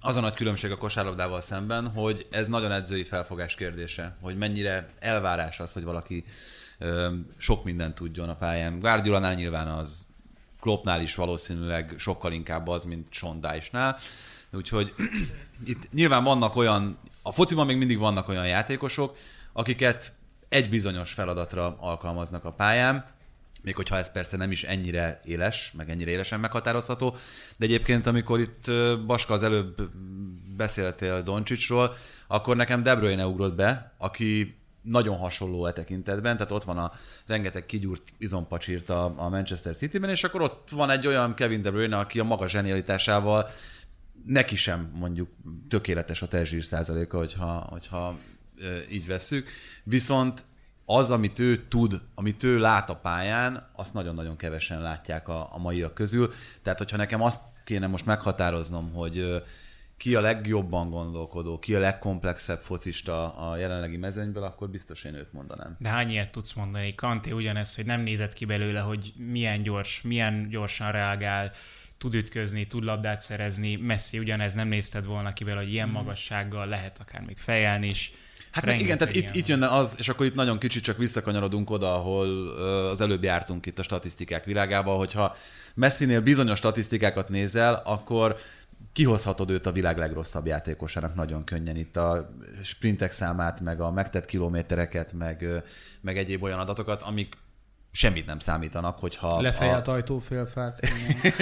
az 0.00 0.16
a 0.16 0.20
nagy 0.20 0.34
különbség 0.34 0.70
a 0.70 0.76
kosárlabdával 0.76 1.40
szemben, 1.40 1.88
hogy 1.88 2.26
ez 2.30 2.46
nagyon 2.46 2.72
edzői 2.72 3.04
felfogás 3.04 3.54
kérdése, 3.54 4.16
hogy 4.20 4.36
mennyire 4.36 4.86
elvárás 4.98 5.60
az, 5.60 5.72
hogy 5.72 5.84
valaki 5.84 6.24
ö, 6.78 7.12
sok 7.36 7.64
mindent 7.64 7.94
tudjon 7.94 8.28
a 8.28 8.36
pályán. 8.36 8.78
Guardiolánál 8.78 9.34
nyilván 9.34 9.68
az, 9.68 10.06
Kloppnál 10.64 11.02
is 11.02 11.14
valószínűleg 11.14 11.94
sokkal 11.98 12.32
inkább 12.32 12.68
az, 12.68 12.84
mint 12.84 13.06
Sean 13.10 13.40
Dyche-nál. 13.40 13.98
Úgyhogy 14.52 14.94
itt 15.72 15.92
nyilván 15.92 16.24
vannak 16.24 16.56
olyan, 16.56 16.98
a 17.22 17.32
fociban 17.32 17.66
még 17.66 17.76
mindig 17.76 17.98
vannak 17.98 18.28
olyan 18.28 18.46
játékosok, 18.46 19.16
akiket 19.52 20.12
egy 20.48 20.68
bizonyos 20.68 21.12
feladatra 21.12 21.76
alkalmaznak 21.80 22.44
a 22.44 22.52
pályán, 22.52 23.06
még 23.64 23.74
hogyha 23.76 23.96
ez 23.96 24.12
persze 24.12 24.36
nem 24.36 24.50
is 24.50 24.64
ennyire 24.64 25.20
éles, 25.24 25.72
meg 25.76 25.90
ennyire 25.90 26.10
élesen 26.10 26.40
meghatározható, 26.40 27.16
de 27.56 27.64
egyébként 27.64 28.06
amikor 28.06 28.40
itt 28.40 28.70
Baska 29.06 29.34
az 29.34 29.42
előbb 29.42 29.90
beszéltél 30.56 31.22
Doncsicsról, 31.22 31.94
akkor 32.26 32.56
nekem 32.56 32.82
De 32.82 32.96
Bruyne 32.96 33.26
ugrott 33.26 33.54
be, 33.54 33.94
aki 33.98 34.56
nagyon 34.82 35.16
hasonló 35.16 35.66
e 35.66 35.72
tekintetben, 35.72 36.36
tehát 36.36 36.52
ott 36.52 36.64
van 36.64 36.78
a 36.78 36.92
rengeteg 37.26 37.66
kigyúrt 37.66 38.02
izompacsírt 38.18 38.90
a, 38.90 39.14
a 39.16 39.28
Manchester 39.28 39.76
City-ben, 39.76 40.10
és 40.10 40.24
akkor 40.24 40.42
ott 40.42 40.68
van 40.70 40.90
egy 40.90 41.06
olyan 41.06 41.34
Kevin 41.34 41.62
De 41.62 41.70
Bruyne, 41.70 41.98
aki 41.98 42.18
a 42.20 42.24
maga 42.24 42.48
zsenialitásával 42.48 43.50
neki 44.26 44.56
sem 44.56 44.90
mondjuk 44.94 45.28
tökéletes 45.68 46.22
a 46.22 46.28
testzsír 46.28 46.64
százaléka, 46.64 47.18
hogyha, 47.18 47.66
hogyha 47.70 48.18
így 48.90 49.06
vesszük, 49.06 49.48
viszont 49.82 50.44
az, 50.86 51.10
amit 51.10 51.38
ő 51.38 51.68
tud, 51.68 52.00
amit 52.14 52.42
ő 52.42 52.58
lát 52.58 52.90
a 52.90 52.96
pályán, 52.96 53.68
azt 53.72 53.94
nagyon-nagyon 53.94 54.36
kevesen 54.36 54.82
látják 54.82 55.28
a, 55.28 55.48
a 55.54 55.58
maiak 55.58 55.94
közül. 55.94 56.30
Tehát, 56.62 56.78
hogyha 56.78 56.96
nekem 56.96 57.22
azt 57.22 57.40
kéne 57.64 57.86
most 57.86 58.06
meghatároznom, 58.06 58.92
hogy 58.92 59.42
ki 59.96 60.14
a 60.14 60.20
legjobban 60.20 60.90
gondolkodó, 60.90 61.58
ki 61.58 61.74
a 61.74 61.78
legkomplexebb 61.78 62.58
focista 62.58 63.36
a 63.50 63.56
jelenlegi 63.56 63.96
mezőnyből, 63.96 64.42
akkor 64.42 64.70
biztos 64.70 65.04
én 65.04 65.14
őt 65.14 65.32
mondanám. 65.32 65.76
De 65.78 65.88
hány 65.88 66.10
ilyet 66.10 66.30
tudsz 66.30 66.52
mondani? 66.52 66.94
Kanté 66.94 67.30
ugyanez, 67.30 67.74
hogy 67.74 67.86
nem 67.86 68.00
nézett 68.00 68.32
ki 68.32 68.44
belőle, 68.44 68.80
hogy 68.80 69.12
milyen 69.16 69.62
gyors, 69.62 70.02
milyen 70.02 70.48
gyorsan 70.48 70.92
reagál, 70.92 71.52
tud 71.98 72.14
ütközni, 72.14 72.66
tud 72.66 72.84
labdát 72.84 73.20
szerezni. 73.20 73.76
Messi 73.76 74.18
ugyanez, 74.18 74.54
nem 74.54 74.68
nézted 74.68 75.06
volna 75.06 75.32
ki 75.32 75.44
belőle, 75.44 75.62
hogy 75.62 75.72
ilyen 75.72 75.88
mhm. 75.88 75.96
magassággal 75.96 76.66
lehet 76.66 76.98
akár 76.98 77.22
még 77.22 77.38
fejelni 77.38 77.88
is 77.88 78.12
Hát 78.54 78.64
meg 78.64 78.80
igen, 78.80 78.98
tehát 78.98 79.14
itt, 79.14 79.34
itt 79.34 79.46
jönne 79.46 79.68
az, 79.68 79.94
és 79.98 80.08
akkor 80.08 80.26
itt 80.26 80.34
nagyon 80.34 80.58
kicsit 80.58 80.82
csak 80.82 80.96
visszakanyarodunk 80.96 81.70
oda, 81.70 81.94
ahol 81.94 82.48
az 82.88 83.00
előbb 83.00 83.22
jártunk 83.22 83.66
itt 83.66 83.78
a 83.78 83.82
statisztikák 83.82 84.44
világába, 84.44 84.94
hogyha 84.94 85.36
Messinél 85.74 86.20
bizonyos 86.20 86.58
statisztikákat 86.58 87.28
nézel, 87.28 87.82
akkor 87.84 88.36
kihozhatod 88.92 89.50
őt 89.50 89.66
a 89.66 89.72
világ 89.72 89.98
legrosszabb 89.98 90.46
játékosának 90.46 91.14
nagyon 91.14 91.44
könnyen 91.44 91.76
itt 91.76 91.96
a 91.96 92.30
sprintek 92.62 93.12
számát, 93.12 93.60
meg 93.60 93.80
a 93.80 93.90
megtett 93.90 94.24
kilométereket, 94.24 95.12
meg, 95.12 95.46
meg 96.00 96.18
egyéb 96.18 96.42
olyan 96.42 96.58
adatokat, 96.58 97.02
amik 97.02 97.36
semmit 97.90 98.26
nem 98.26 98.38
számítanak, 98.38 98.98
hogyha... 98.98 99.40
Lefejelt 99.40 99.88
a... 99.88 99.92
ajtófélfát. 99.92 100.86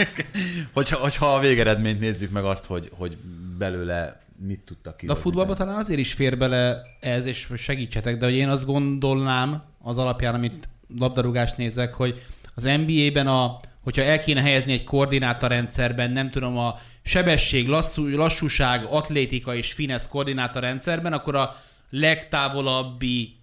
hogyha, 0.72 0.96
hogyha 0.96 1.34
a 1.34 1.40
végeredményt 1.40 2.00
nézzük 2.00 2.30
meg 2.30 2.44
azt, 2.44 2.64
hogy, 2.64 2.90
hogy 2.94 3.16
belőle 3.58 4.21
mit 4.47 4.61
tudtak 4.61 4.97
ki. 4.97 5.07
De 5.07 5.12
a 5.12 5.16
futballban 5.16 5.57
talán 5.57 5.78
azért 5.78 6.01
is 6.01 6.12
fér 6.12 6.38
bele 6.38 6.82
ez, 7.01 7.26
és 7.26 7.49
segítsetek, 7.57 8.16
de 8.16 8.24
hogy 8.24 8.34
én 8.34 8.49
azt 8.49 8.66
gondolnám 8.66 9.62
az 9.78 9.99
alapján, 9.99 10.34
amit 10.34 10.68
labdarúgást 10.99 11.57
nézek, 11.57 11.95
hogy 11.95 12.22
az 12.55 12.62
NBA-ben 12.62 13.26
a, 13.26 13.57
hogyha 13.80 14.03
el 14.03 14.20
kéne 14.20 14.40
helyezni 14.40 14.72
egy 14.72 14.84
koordinátorrendszerben, 14.84 16.11
nem 16.11 16.30
tudom, 16.30 16.59
a 16.59 16.78
sebesség, 17.03 17.68
lasszú, 17.68 18.09
lassúság, 18.09 18.84
atlétika 18.84 19.55
és 19.55 19.72
finesz 19.72 20.09
koordinátorrendszerben, 20.09 21.12
akkor 21.12 21.34
a 21.34 21.57
legtávolabbi 21.90 23.36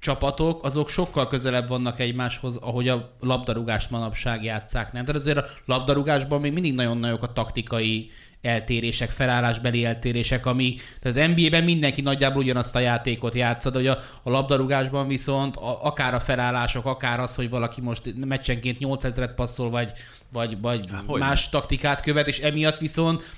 csapatok, 0.00 0.64
azok 0.64 0.88
sokkal 0.88 1.28
közelebb 1.28 1.68
vannak 1.68 2.00
egymáshoz, 2.00 2.56
ahogy 2.56 2.88
a 2.88 3.14
labdarúgást 3.20 3.90
manapság 3.90 4.44
játszák, 4.44 4.92
nem? 4.92 5.04
Tehát 5.04 5.20
azért 5.20 5.38
a 5.38 5.46
labdarúgásban 5.64 6.40
még 6.40 6.52
mindig 6.52 6.74
nagyon 6.74 6.98
nagyok 6.98 7.22
a 7.22 7.32
taktikai 7.32 8.10
eltérések, 8.42 9.10
felállásbeli 9.10 9.84
eltérések, 9.84 10.46
ami 10.46 10.74
tehát 11.00 11.30
az 11.30 11.36
NBA-ben 11.36 11.64
mindenki 11.64 12.00
nagyjából 12.00 12.42
ugyanazt 12.42 12.74
a 12.74 12.78
játékot 12.78 13.34
játsza, 13.34 13.70
de 13.70 13.76
hogy 13.78 13.86
a, 13.86 13.98
a 14.22 14.30
labdarúgásban 14.30 15.08
viszont 15.08 15.56
a, 15.56 15.84
akár 15.84 16.14
a 16.14 16.20
felállások, 16.20 16.84
akár 16.84 17.20
az, 17.20 17.34
hogy 17.34 17.50
valaki 17.50 17.80
most 17.80 18.14
meccsenként 18.24 18.76
8000-et 18.80 19.32
passzol, 19.36 19.70
vagy, 19.70 19.92
vagy, 20.32 20.60
vagy 20.60 20.88
Há, 20.90 21.02
más 21.18 21.48
taktikát 21.48 22.00
követ, 22.00 22.28
és 22.28 22.38
emiatt 22.38 22.78
viszont 22.78 23.36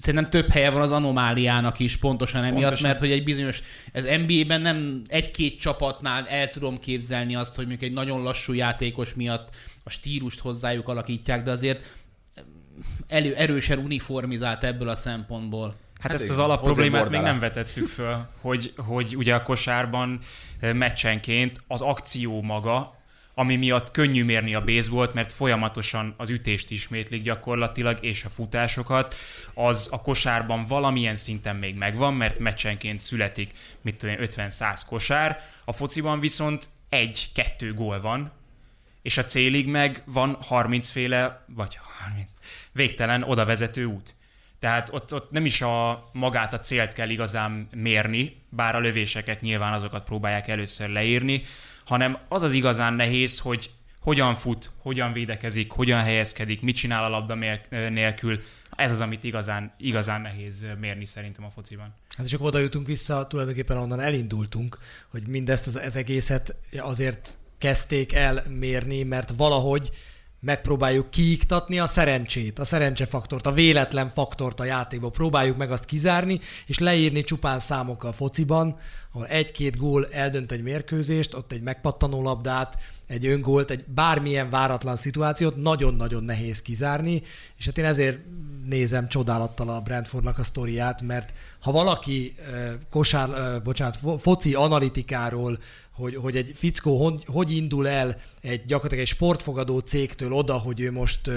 szerintem 0.00 0.30
több 0.30 0.48
helye 0.48 0.70
van 0.70 0.82
az 0.82 0.92
anomáliának 0.92 1.78
is 1.78 1.96
pontosan 1.96 2.44
emiatt, 2.44 2.60
pontosan. 2.60 2.88
mert 2.88 3.00
hogy 3.00 3.10
egy 3.10 3.24
bizonyos, 3.24 3.62
ez 3.92 4.04
NBA-ben 4.04 4.60
nem 4.60 5.02
egy-két 5.06 5.60
csapatnál 5.60 6.26
el 6.26 6.50
tudom 6.50 6.78
képzelni 6.78 7.34
azt, 7.34 7.54
hogy 7.54 7.66
mondjuk 7.66 7.90
egy 7.90 7.96
nagyon 7.96 8.22
lassú 8.22 8.52
játékos 8.52 9.14
miatt 9.14 9.48
a 9.84 9.90
stílust 9.90 10.40
hozzájuk 10.40 10.88
alakítják, 10.88 11.42
de 11.42 11.50
azért 11.50 11.86
elő, 13.08 13.34
erősen 13.34 13.78
uniformizált 13.78 14.64
ebből 14.64 14.88
a 14.88 14.96
szempontból. 14.96 15.74
Hát, 16.00 16.10
hát 16.12 16.20
ezt 16.20 16.30
az 16.30 16.38
alapproblémát 16.38 17.10
még 17.10 17.20
nem 17.20 17.38
vetettük 17.38 17.86
föl, 17.86 18.28
hogy, 18.40 18.72
hogy 18.76 19.16
ugye 19.16 19.34
a 19.34 19.42
kosárban 19.42 20.18
eh, 20.60 20.72
meccsenként 20.72 21.62
az 21.66 21.80
akció 21.80 22.42
maga, 22.42 22.96
ami 23.38 23.56
miatt 23.56 23.90
könnyű 23.90 24.24
mérni 24.24 24.54
a 24.54 24.64
baseballt, 24.64 25.14
mert 25.14 25.32
folyamatosan 25.32 26.14
az 26.16 26.30
ütést 26.30 26.70
ismétlik 26.70 27.22
gyakorlatilag, 27.22 27.98
és 28.00 28.24
a 28.24 28.28
futásokat, 28.28 29.14
az 29.54 29.88
a 29.92 30.02
kosárban 30.02 30.64
valamilyen 30.64 31.16
szinten 31.16 31.56
még 31.56 31.74
megvan, 31.74 32.14
mert 32.14 32.38
meccsenként 32.38 33.00
születik, 33.00 33.50
mit 33.80 33.96
tudom 33.96 34.16
50-100 34.18 34.80
kosár, 34.86 35.40
a 35.64 35.72
fociban 35.72 36.20
viszont 36.20 36.68
egy-kettő 36.88 37.74
gól 37.74 38.00
van, 38.00 38.32
és 39.02 39.18
a 39.18 39.24
célig 39.24 39.66
meg 39.66 40.02
van 40.04 40.36
30 40.40 40.88
féle, 40.88 41.44
vagy 41.46 41.78
30, 42.02 42.30
végtelen 42.72 43.22
oda 43.22 43.44
vezető 43.44 43.84
út. 43.84 44.14
Tehát 44.58 44.88
ott, 44.92 45.14
ott 45.14 45.30
nem 45.30 45.44
is 45.44 45.62
a 45.62 46.08
magát 46.12 46.52
a 46.52 46.58
célt 46.58 46.92
kell 46.92 47.08
igazán 47.08 47.68
mérni, 47.74 48.42
bár 48.48 48.74
a 48.74 48.80
lövéseket 48.80 49.40
nyilván 49.40 49.72
azokat 49.72 50.04
próbálják 50.04 50.48
először 50.48 50.88
leírni, 50.88 51.42
hanem 51.84 52.18
az 52.28 52.42
az 52.42 52.52
igazán 52.52 52.94
nehéz, 52.94 53.38
hogy 53.38 53.70
hogyan 54.00 54.34
fut, 54.34 54.70
hogyan 54.78 55.12
védekezik, 55.12 55.70
hogyan 55.70 56.00
helyezkedik, 56.02 56.60
mit 56.60 56.76
csinál 56.76 57.04
a 57.04 57.08
labda 57.08 57.34
nélkül. 57.70 58.40
Ez 58.76 58.92
az, 58.92 59.00
amit 59.00 59.24
igazán, 59.24 59.72
igazán 59.78 60.20
nehéz 60.20 60.64
mérni 60.80 61.04
szerintem 61.04 61.44
a 61.44 61.50
fociban. 61.50 61.94
Hát 62.16 62.28
csak 62.28 62.42
oda 62.42 62.58
jutunk 62.58 62.86
vissza, 62.86 63.26
tulajdonképpen 63.26 63.76
onnan 63.76 64.00
elindultunk, 64.00 64.78
hogy 65.10 65.26
mindezt 65.26 65.66
az, 65.66 65.76
az 65.76 65.96
egészet 65.96 66.54
azért 66.78 67.36
kezdték 67.58 68.12
el 68.12 68.42
mérni, 68.48 69.02
mert 69.02 69.32
valahogy 69.36 69.90
megpróbáljuk 70.40 71.10
kiiktatni 71.10 71.78
a 71.78 71.86
szerencsét, 71.86 72.58
a 72.58 72.64
szerencsefaktort, 72.64 73.46
a 73.46 73.52
véletlen 73.52 74.08
faktort 74.08 74.60
a 74.60 74.64
játékban. 74.64 75.12
Próbáljuk 75.12 75.56
meg 75.56 75.70
azt 75.70 75.84
kizárni, 75.84 76.40
és 76.66 76.78
leírni 76.78 77.24
csupán 77.24 77.58
számokkal 77.58 78.12
fociban, 78.12 78.76
ahol 79.12 79.26
egy-két 79.26 79.76
gól 79.76 80.06
eldönt 80.10 80.52
egy 80.52 80.62
mérkőzést, 80.62 81.34
ott 81.34 81.52
egy 81.52 81.62
megpattanó 81.62 82.22
labdát, 82.22 82.78
egy 83.06 83.26
öngólt, 83.26 83.70
egy 83.70 83.84
bármilyen 83.84 84.50
váratlan 84.50 84.96
szituációt 84.96 85.56
nagyon-nagyon 85.56 86.24
nehéz 86.24 86.62
kizárni, 86.62 87.22
és 87.58 87.64
hát 87.64 87.78
én 87.78 87.84
ezért 87.84 88.18
nézem 88.66 89.08
csodálattal 89.08 89.68
a 89.68 89.80
Brentfordnak 89.80 90.38
a 90.38 90.42
sztoriát, 90.42 91.02
mert 91.02 91.32
ha 91.66 91.72
valaki 91.72 92.34
kosár, 92.90 93.62
bocsánat, 93.62 93.98
foci 94.20 94.54
analitikáról, 94.54 95.58
hogy, 95.94 96.16
hogy 96.16 96.36
egy 96.36 96.52
fickó 96.54 97.04
hogy, 97.04 97.24
hogy 97.26 97.50
indul 97.50 97.88
el 97.88 98.20
egy 98.40 98.64
gyakorlatilag 98.64 99.04
egy 99.04 99.10
sportfogadó 99.10 99.78
cégtől 99.78 100.32
oda, 100.32 100.58
hogy 100.58 100.80
ő 100.80 100.92
most 100.92 101.30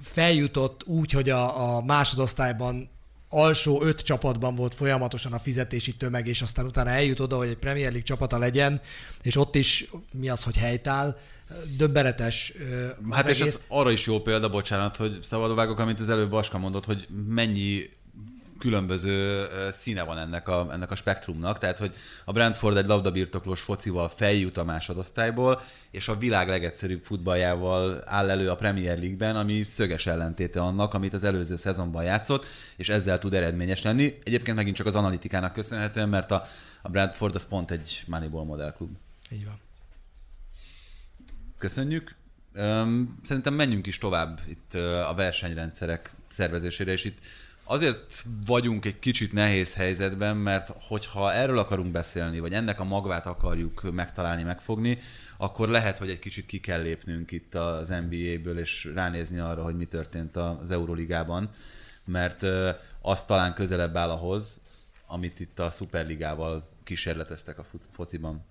feljutott 0.00 0.84
úgy, 0.86 1.10
hogy 1.10 1.30
a, 1.30 1.76
a 1.76 1.82
másodosztályban 1.82 2.88
alsó 3.28 3.82
öt 3.82 4.00
csapatban 4.00 4.54
volt 4.54 4.74
folyamatosan 4.74 5.32
a 5.32 5.38
fizetési 5.38 5.96
tömeg, 5.96 6.26
és 6.26 6.42
aztán 6.42 6.66
utána 6.66 6.90
eljut 6.90 7.20
oda, 7.20 7.36
hogy 7.36 7.48
egy 7.48 7.56
Premier 7.56 7.88
League 7.88 8.06
csapata 8.06 8.38
legyen, 8.38 8.80
és 9.22 9.36
ott 9.36 9.54
is 9.54 9.90
mi 10.12 10.28
az, 10.28 10.42
hogy 10.42 10.56
helytál, 10.56 11.18
döbbenetes. 11.76 12.52
Hát 13.10 13.28
és 13.28 13.40
egész... 13.40 13.54
ez 13.54 13.60
arra 13.68 13.90
is 13.90 14.06
jó 14.06 14.20
példa, 14.20 14.48
bocsánat, 14.48 14.96
hogy 14.96 15.18
szabadvágok, 15.22 15.78
amit 15.78 16.00
az 16.00 16.08
előbb 16.08 16.30
Baska 16.30 16.58
mondott, 16.58 16.84
hogy 16.84 17.08
mennyi 17.26 17.95
különböző 18.58 19.46
színe 19.70 20.02
van 20.02 20.18
ennek 20.18 20.48
a, 20.48 20.68
ennek 20.72 20.90
a 20.90 20.94
spektrumnak, 20.94 21.58
tehát 21.58 21.78
hogy 21.78 21.94
a 22.24 22.32
Brentford 22.32 22.76
egy 22.76 22.86
labdabirtoklós 22.86 23.60
focival 23.60 24.08
feljut 24.08 24.56
a 24.56 24.64
másodosztályból, 24.64 25.62
és 25.90 26.08
a 26.08 26.16
világ 26.16 26.48
legegyszerűbb 26.48 27.02
futballjával 27.02 28.02
áll 28.04 28.30
elő 28.30 28.50
a 28.50 28.56
Premier 28.56 28.98
League-ben, 28.98 29.36
ami 29.36 29.64
szöges 29.64 30.06
ellentéte 30.06 30.60
annak, 30.60 30.94
amit 30.94 31.14
az 31.14 31.24
előző 31.24 31.56
szezonban 31.56 32.04
játszott, 32.04 32.46
és 32.76 32.88
ezzel 32.88 33.18
tud 33.18 33.34
eredményes 33.34 33.82
lenni. 33.82 34.18
Egyébként 34.24 34.56
megint 34.56 34.76
csak 34.76 34.86
az 34.86 34.94
analitikának 34.94 35.52
köszönhetően, 35.52 36.08
mert 36.08 36.30
a, 36.30 36.42
a 36.82 36.88
Brentford 36.88 37.34
az 37.34 37.46
pont 37.46 37.70
egy 37.70 38.02
Moneyball 38.06 38.44
modellklub. 38.44 38.96
Így 39.30 39.44
van. 39.44 39.60
Köszönjük. 41.58 42.14
Szerintem 43.22 43.54
menjünk 43.54 43.86
is 43.86 43.98
tovább 43.98 44.40
itt 44.48 44.74
a 45.08 45.12
versenyrendszerek 45.16 46.14
szervezésére, 46.28 46.92
és 46.92 47.04
itt 47.04 47.18
azért 47.68 48.24
vagyunk 48.46 48.84
egy 48.84 48.98
kicsit 48.98 49.32
nehéz 49.32 49.74
helyzetben, 49.74 50.36
mert 50.36 50.70
hogyha 50.80 51.32
erről 51.32 51.58
akarunk 51.58 51.92
beszélni, 51.92 52.40
vagy 52.40 52.52
ennek 52.52 52.80
a 52.80 52.84
magvát 52.84 53.26
akarjuk 53.26 53.92
megtalálni, 53.92 54.42
megfogni, 54.42 54.98
akkor 55.36 55.68
lehet, 55.68 55.98
hogy 55.98 56.10
egy 56.10 56.18
kicsit 56.18 56.46
ki 56.46 56.60
kell 56.60 56.82
lépnünk 56.82 57.30
itt 57.30 57.54
az 57.54 57.88
NBA-ből, 57.88 58.58
és 58.58 58.90
ránézni 58.94 59.38
arra, 59.38 59.62
hogy 59.62 59.76
mi 59.76 59.84
történt 59.84 60.36
az 60.36 60.70
Euroligában, 60.70 61.50
mert 62.04 62.42
az 63.00 63.24
talán 63.24 63.54
közelebb 63.54 63.96
áll 63.96 64.10
ahhoz, 64.10 64.60
amit 65.06 65.40
itt 65.40 65.58
a 65.58 65.70
Superligával 65.70 66.68
kísérleteztek 66.84 67.58
a 67.58 67.66
fociban 67.90 68.44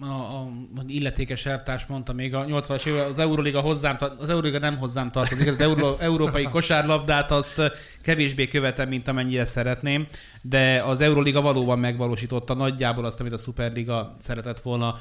a, 0.00 0.06
a, 0.06 0.50
illetékes 0.86 1.46
elvtárs 1.46 1.86
mondta 1.86 2.12
még 2.12 2.34
a 2.34 2.44
80-as 2.44 2.86
évek, 2.86 3.08
az 3.08 3.18
Euroliga 3.18 3.60
hozzám, 3.60 3.96
az 4.18 4.30
Euroliga 4.30 4.58
nem 4.58 4.76
hozzám 4.76 5.10
tartozik, 5.10 5.48
az 5.48 5.60
Euró, 5.60 5.96
európai 5.98 6.44
kosárlabdát 6.44 7.30
azt 7.30 7.60
kevésbé 8.02 8.48
követem, 8.48 8.88
mint 8.88 9.08
amennyire 9.08 9.44
szeretném, 9.44 10.06
de 10.42 10.82
az 10.82 11.00
Euroliga 11.00 11.40
valóban 11.40 11.78
megvalósította 11.78 12.54
nagyjából 12.54 13.04
azt, 13.04 13.20
amit 13.20 13.32
a 13.32 13.38
Superliga 13.38 14.16
szeretett 14.18 14.60
volna 14.60 14.98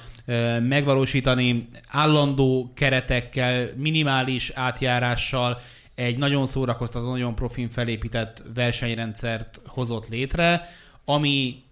megvalósítani, 0.59 1.69
állandó 1.87 2.71
keretekkel, 2.75 3.69
minimális 3.75 4.49
átjárással, 4.49 5.59
egy 5.95 6.17
nagyon 6.17 6.47
szórakoztató, 6.47 7.09
nagyon 7.09 7.35
profin 7.35 7.69
felépített 7.69 8.43
versenyrendszert 8.53 9.61
hozott 9.65 10.07
létre, 10.07 10.69
ami 11.05 11.63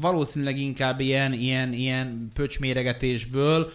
valószínűleg 0.00 0.58
inkább 0.58 1.00
ilyen, 1.00 1.32
ilyen, 1.32 1.72
ilyen 1.72 2.30
pöcsméregetésből 2.34 3.72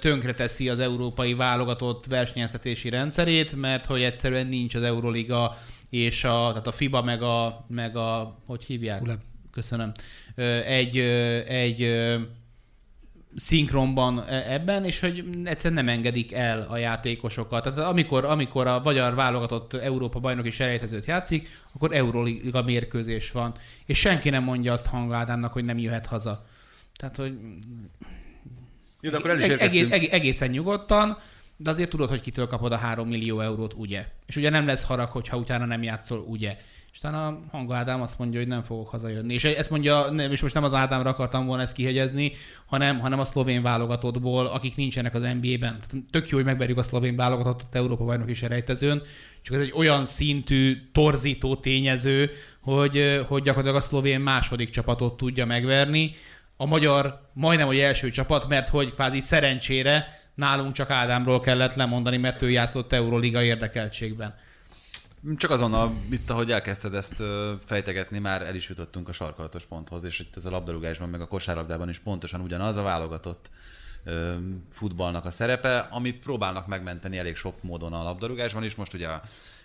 tönkreteszi 0.00 0.68
az 0.68 0.78
európai 0.78 1.34
válogatott 1.34 2.06
versenyeztetési 2.06 2.88
rendszerét, 2.88 3.56
mert 3.56 3.86
hogy 3.86 4.02
egyszerűen 4.02 4.46
nincs 4.46 4.74
az 4.74 4.82
Euroliga 4.82 5.58
és 5.90 6.24
a, 6.24 6.46
tehát 6.48 6.66
a 6.66 6.72
FIBA 6.72 7.02
meg 7.02 7.22
a, 7.22 7.64
meg 7.68 7.96
a 7.96 8.38
hogy 8.46 8.64
hívják? 8.64 9.02
Uleb. 9.02 9.20
Köszönöm. 9.52 9.92
Egy, 10.66 10.98
egy 11.48 11.80
szinkronban 13.36 14.18
e, 14.18 14.52
ebben, 14.52 14.84
és 14.84 15.00
hogy 15.00 15.24
egyszerűen 15.44 15.84
nem 15.84 15.94
engedik 15.94 16.32
el 16.32 16.66
a 16.70 16.76
játékosokat. 16.76 17.62
Tehát 17.62 17.78
amikor, 17.78 18.24
amikor 18.24 18.66
a 18.66 18.80
magyar 18.84 19.14
válogatott 19.14 19.74
Európa 19.74 20.18
bajnoki 20.18 20.50
selejtezőt 20.50 21.04
játszik, 21.04 21.48
akkor 21.74 21.94
Euroliga 21.94 22.62
mérkőzés 22.62 23.30
van, 23.30 23.54
és 23.86 23.98
senki 23.98 24.30
nem 24.30 24.42
mondja 24.42 24.72
azt 24.72 24.86
Hangádámnak, 24.86 25.52
hogy 25.52 25.64
nem 25.64 25.78
jöhet 25.78 26.06
haza. 26.06 26.46
Tehát, 26.96 27.16
hogy 27.16 27.32
jó, 29.00 29.10
de 29.10 29.16
akkor 29.16 29.30
el 29.30 29.38
is 29.38 29.48
egész, 29.48 29.90
egészen 29.90 30.50
nyugodtan, 30.50 31.18
de 31.56 31.70
azért 31.70 31.90
tudod, 31.90 32.08
hogy 32.08 32.20
kitől 32.20 32.46
kapod 32.46 32.72
a 32.72 32.76
3 32.76 33.08
millió 33.08 33.40
eurót, 33.40 33.74
ugye? 33.76 34.06
És 34.26 34.36
ugye 34.36 34.50
nem 34.50 34.66
lesz 34.66 34.84
harag, 34.84 35.10
hogyha 35.10 35.36
utána 35.36 35.64
nem 35.64 35.82
játszol, 35.82 36.18
ugye? 36.18 36.56
És 36.92 36.98
utána 36.98 37.26
a 37.26 37.40
Hanga 37.50 37.74
Ádám 37.74 38.02
azt 38.02 38.18
mondja, 38.18 38.38
hogy 38.38 38.48
nem 38.48 38.62
fogok 38.62 38.88
hazajönni. 38.88 39.34
És 39.34 39.44
ezt 39.44 39.70
mondja, 39.70 40.10
nem, 40.10 40.30
és 40.30 40.42
most 40.42 40.54
nem 40.54 40.64
az 40.64 40.74
Ádámra 40.74 41.10
akartam 41.10 41.46
volna 41.46 41.62
ezt 41.62 41.74
kihegyezni, 41.74 42.32
hanem, 42.66 42.98
hanem 43.00 43.18
a 43.18 43.24
szlovén 43.24 43.62
válogatottból, 43.62 44.46
akik 44.46 44.76
nincsenek 44.76 45.14
az 45.14 45.20
NBA-ben. 45.40 45.78
Tök 46.10 46.28
jó, 46.28 46.36
hogy 46.36 46.46
megverjük 46.46 46.78
a 46.78 46.82
szlovén 46.82 47.16
válogatottat 47.16 47.74
Európa 47.74 48.04
bajnok 48.04 48.30
is 48.30 48.42
rejtezőn, 48.42 49.02
csak 49.42 49.54
ez 49.54 49.60
egy 49.60 49.72
olyan 49.76 50.04
szintű 50.04 50.76
torzító 50.92 51.56
tényező, 51.56 52.30
hogy, 52.60 53.22
hogy 53.28 53.42
gyakorlatilag 53.42 53.82
a 53.82 53.86
szlovén 53.86 54.20
második 54.20 54.70
csapatot 54.70 55.16
tudja 55.16 55.46
megverni. 55.46 56.14
A 56.56 56.66
magyar 56.66 57.28
majdnem, 57.32 57.66
hogy 57.66 57.78
első 57.78 58.10
csapat, 58.10 58.48
mert 58.48 58.68
hogy 58.68 58.94
kvázi 58.94 59.20
szerencsére 59.20 60.20
nálunk 60.34 60.72
csak 60.72 60.90
Ádámról 60.90 61.40
kellett 61.40 61.74
lemondani, 61.74 62.16
mert 62.16 62.42
ő 62.42 62.50
játszott 62.50 62.92
Euroliga 62.92 63.42
érdekeltségben. 63.42 64.34
Csak 65.36 65.50
azonnal, 65.50 65.94
itt 66.10 66.30
ahogy 66.30 66.50
elkezdted 66.50 66.94
ezt 66.94 67.22
fejtegetni, 67.64 68.18
már 68.18 68.42
el 68.42 68.54
is 68.54 68.68
jutottunk 68.68 69.08
a 69.08 69.12
sarkalatos 69.12 69.66
ponthoz, 69.66 70.04
és 70.04 70.18
itt 70.18 70.36
ez 70.36 70.44
a 70.44 70.50
labdarúgásban, 70.50 71.08
meg 71.08 71.20
a 71.20 71.26
kosárlabdában 71.26 71.88
is 71.88 71.98
pontosan 71.98 72.40
ugyanaz 72.40 72.76
a 72.76 72.82
válogatott 72.82 73.50
futballnak 74.70 75.24
a 75.24 75.30
szerepe, 75.30 75.78
amit 75.78 76.20
próbálnak 76.22 76.66
megmenteni 76.66 77.18
elég 77.18 77.36
sok 77.36 77.62
módon 77.62 77.92
a 77.92 78.02
labdarúgásban 78.02 78.64
is. 78.64 78.74
Most 78.74 78.94
ugye 78.94 79.08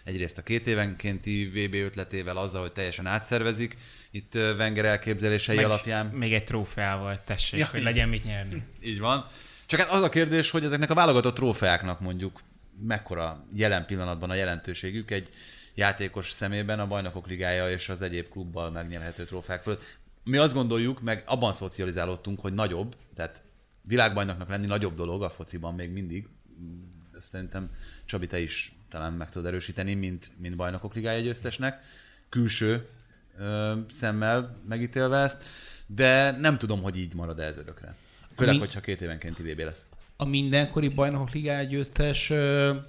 egyrészt 0.03 0.37
a 0.37 0.43
két 0.43 0.67
évenkénti 0.67 1.45
VB 1.45 1.73
ötletével 1.73 2.37
azzal, 2.37 2.61
hogy 2.61 2.71
teljesen 2.71 3.05
átszervezik, 3.05 3.77
itt 4.11 4.35
Wenger 4.35 4.85
elképzelései 4.85 5.55
Meg 5.55 5.65
alapján. 5.65 6.05
Még 6.05 6.33
egy 6.33 6.43
trófeával 6.43 7.23
tessék, 7.23 7.59
ja, 7.59 7.67
hogy 7.71 7.83
legyen 7.83 8.09
mit 8.09 8.23
nyerni. 8.23 8.63
Így 8.83 8.99
van. 8.99 9.25
Csak 9.65 9.79
hát 9.79 9.91
az 9.91 10.01
a 10.01 10.09
kérdés, 10.09 10.49
hogy 10.49 10.63
ezeknek 10.63 10.89
a 10.89 10.93
válogatott 10.93 11.35
trófeáknak 11.35 11.99
mondjuk 11.99 12.41
mekkora 12.79 13.45
jelen 13.53 13.85
pillanatban 13.85 14.29
a 14.29 14.33
jelentőségük 14.33 15.11
egy 15.11 15.29
játékos 15.75 16.31
szemében 16.31 16.79
a 16.79 16.87
bajnokok 16.87 17.27
ligája 17.27 17.69
és 17.69 17.89
az 17.89 18.01
egyéb 18.01 18.29
klubbal 18.29 18.71
megnyerhető 18.71 19.25
trófeák 19.25 19.61
fölött. 19.61 19.97
Mi 20.23 20.37
azt 20.37 20.53
gondoljuk, 20.53 21.01
meg 21.01 21.23
abban 21.25 21.53
szocializálódtunk, 21.53 22.39
hogy 22.39 22.53
nagyobb, 22.53 22.95
tehát 23.15 23.41
világbajnoknak 23.81 24.49
lenni 24.49 24.65
nagyobb 24.65 24.95
dolog 24.95 25.23
a 25.23 25.29
fociban 25.29 25.75
még 25.75 25.91
mindig. 25.91 26.27
Ezt 27.13 27.29
szerintem 27.29 27.69
Csabi, 28.05 28.27
te 28.27 28.39
is 28.39 28.71
talán 28.89 29.13
meg 29.13 29.29
tudod 29.29 29.47
erősíteni, 29.47 29.93
mint, 29.93 30.31
mint 30.37 30.55
bajnokok 30.55 30.93
ligája 30.93 31.19
győztesnek, 31.19 31.83
külső 32.29 32.87
ö, 33.37 33.73
szemmel 33.89 34.57
megítélve 34.67 35.17
ezt, 35.17 35.43
de 35.85 36.31
nem 36.31 36.57
tudom, 36.57 36.81
hogy 36.81 36.97
így 36.97 37.13
marad 37.13 37.39
ez 37.39 37.57
örökre. 37.57 37.95
Főleg, 38.35 38.53
Mi... 38.53 38.59
hogyha 38.59 38.79
két 38.79 39.01
évenkénti 39.01 39.51
VB 39.51 39.59
lesz 39.59 39.89
a 40.17 40.25
mindenkori 40.25 40.87
bajnokok 40.87 41.31
ligája 41.31 41.67
győztes, 41.67 42.31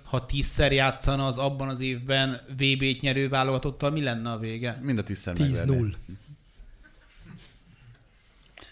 ha 0.05 0.27
tízszer 0.27 0.73
játszana 0.73 1.27
az 1.27 1.39
abban 1.39 1.69
az 1.69 1.81
évben 1.81 2.41
VB-t 2.57 3.01
nyerő 3.01 3.29
válogatottal, 3.29 3.91
mi 3.91 4.03
lenne 4.03 4.31
a 4.31 4.39
vége? 4.39 4.79
Mind 4.83 4.99
a 4.99 5.03
tízszer 5.03 5.35
10-0. 5.39 5.93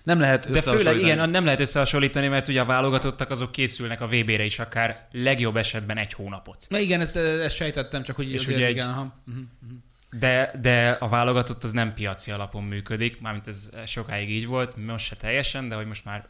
Nem 0.02 0.20
lehet 0.20 0.50
De 0.50 0.60
főleg 0.60 0.98
igen, 0.98 1.30
nem 1.30 1.44
lehet 1.44 1.60
összehasonlítani, 1.60 2.28
mert 2.28 2.48
ugye 2.48 2.60
a 2.60 2.64
válogatottak 2.64 3.30
azok 3.30 3.52
készülnek 3.52 4.00
a 4.00 4.06
VB-re 4.06 4.44
is 4.44 4.58
akár 4.58 5.08
legjobb 5.12 5.56
esetben 5.56 5.98
egy 5.98 6.12
hónapot. 6.12 6.66
Na 6.68 6.78
igen, 6.78 7.00
ezt, 7.00 7.16
ezt 7.16 7.54
sejtettem, 7.54 8.02
csak 8.02 8.16
hogy 8.16 8.32
és 8.32 8.46
ugye 8.46 8.56
igen, 8.56 8.68
egy... 8.68 8.78
aha. 8.78 9.14
Mhm, 9.24 9.36
mhm. 9.36 9.74
De, 10.18 10.58
de 10.60 10.90
a 10.90 11.08
válogatott 11.08 11.64
az 11.64 11.72
nem 11.72 11.94
piaci 11.94 12.30
alapon 12.30 12.64
működik, 12.64 13.20
mármint 13.20 13.48
ez 13.48 13.70
sokáig 13.86 14.30
így 14.30 14.46
volt, 14.46 14.76
most 14.86 15.06
se 15.06 15.16
teljesen, 15.16 15.68
de 15.68 15.74
hogy 15.74 15.86
most 15.86 16.04
már 16.04 16.26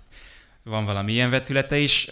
van 0.68 0.84
valami 0.84 1.12
ilyen 1.12 1.30
vetülete 1.30 1.78
is, 1.78 2.04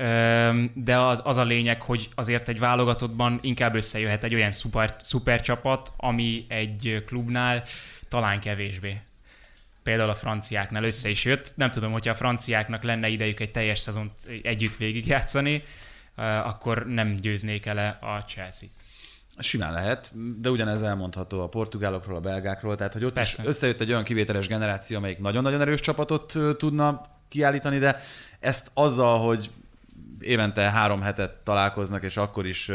de 0.74 0.98
az, 0.98 1.20
az 1.24 1.36
a 1.36 1.44
lényeg, 1.44 1.82
hogy 1.82 2.08
azért 2.14 2.48
egy 2.48 2.58
válogatottban 2.58 3.38
inkább 3.42 3.74
összejöhet 3.74 4.24
egy 4.24 4.34
olyan 4.34 4.50
szuper, 4.50 4.96
szuper 5.02 5.40
csapat, 5.40 5.92
ami 5.96 6.44
egy 6.48 7.02
klubnál 7.06 7.62
talán 8.08 8.40
kevésbé. 8.40 9.00
Például 9.82 10.10
a 10.10 10.14
franciáknál 10.14 10.84
össze 10.84 11.08
is 11.08 11.24
jött. 11.24 11.52
Nem 11.56 11.70
tudom, 11.70 11.92
hogyha 11.92 12.10
a 12.10 12.14
franciáknak 12.14 12.82
lenne 12.82 13.08
idejük 13.08 13.40
egy 13.40 13.50
teljes 13.50 13.78
szezont 13.78 14.12
együtt 14.42 14.76
végigjátszani, 14.76 15.62
akkor 16.44 16.86
nem 16.86 17.14
győznék 17.14 17.66
el 17.66 17.98
a 18.00 18.24
Chelsea-t. 18.28 18.72
Simán 19.38 19.72
lehet, 19.72 20.10
de 20.40 20.50
ugyanez 20.50 20.82
elmondható 20.82 21.42
a 21.42 21.48
portugálokról, 21.48 22.16
a 22.16 22.20
belgákról, 22.20 22.76
tehát 22.76 22.92
hogy 22.92 23.04
ott 23.04 23.12
Persze. 23.12 23.42
is 23.42 23.48
összejött 23.48 23.80
egy 23.80 23.90
olyan 23.90 24.04
kivételes 24.04 24.46
generáció, 24.46 24.96
amelyik 24.96 25.18
nagyon-nagyon 25.18 25.60
erős 25.60 25.80
csapatot 25.80 26.38
tudna 26.58 27.13
kiállítani, 27.28 27.78
de 27.78 28.00
ezt 28.40 28.70
azzal, 28.74 29.18
hogy 29.18 29.50
évente 30.20 30.70
három 30.70 31.00
hetet 31.00 31.36
találkoznak, 31.44 32.02
és 32.02 32.16
akkor 32.16 32.46
is 32.46 32.70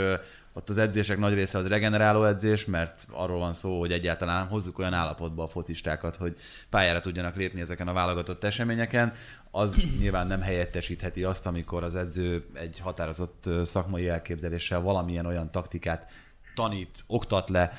ott 0.54 0.70
az 0.70 0.78
edzések 0.78 1.18
nagy 1.18 1.34
része 1.34 1.58
az 1.58 1.68
regeneráló 1.68 2.24
edzés, 2.24 2.66
mert 2.66 3.08
arról 3.12 3.40
van 3.40 3.54
szó, 3.54 3.80
hogy 3.80 3.92
egyáltalán 3.92 4.48
hozzuk 4.48 4.80
olyan 4.80 4.94
állapotba 4.94 5.44
a 5.44 5.48
focistákat, 5.48 6.16
hogy 6.16 6.38
pályára 6.70 7.00
tudjanak 7.00 7.36
lépni 7.36 7.62
ezeken 7.62 7.88
a 7.88 7.94
válogatott 7.94 8.44
eseményeken, 8.44 9.14
az 9.52 9.82
nyilván 10.00 10.28
nem 10.28 10.42
helyettesítheti 10.42 11.24
azt, 11.24 11.46
amikor 11.46 11.84
az 11.84 11.96
edző 11.96 12.46
egy 12.54 12.80
határozott 12.80 13.50
szakmai 13.64 14.08
elképzeléssel 14.08 14.82
valamilyen 14.82 15.26
olyan 15.26 15.52
taktikát 15.52 16.12
tanít, 16.56 17.04
oktat 17.08 17.50
le, 17.50 17.74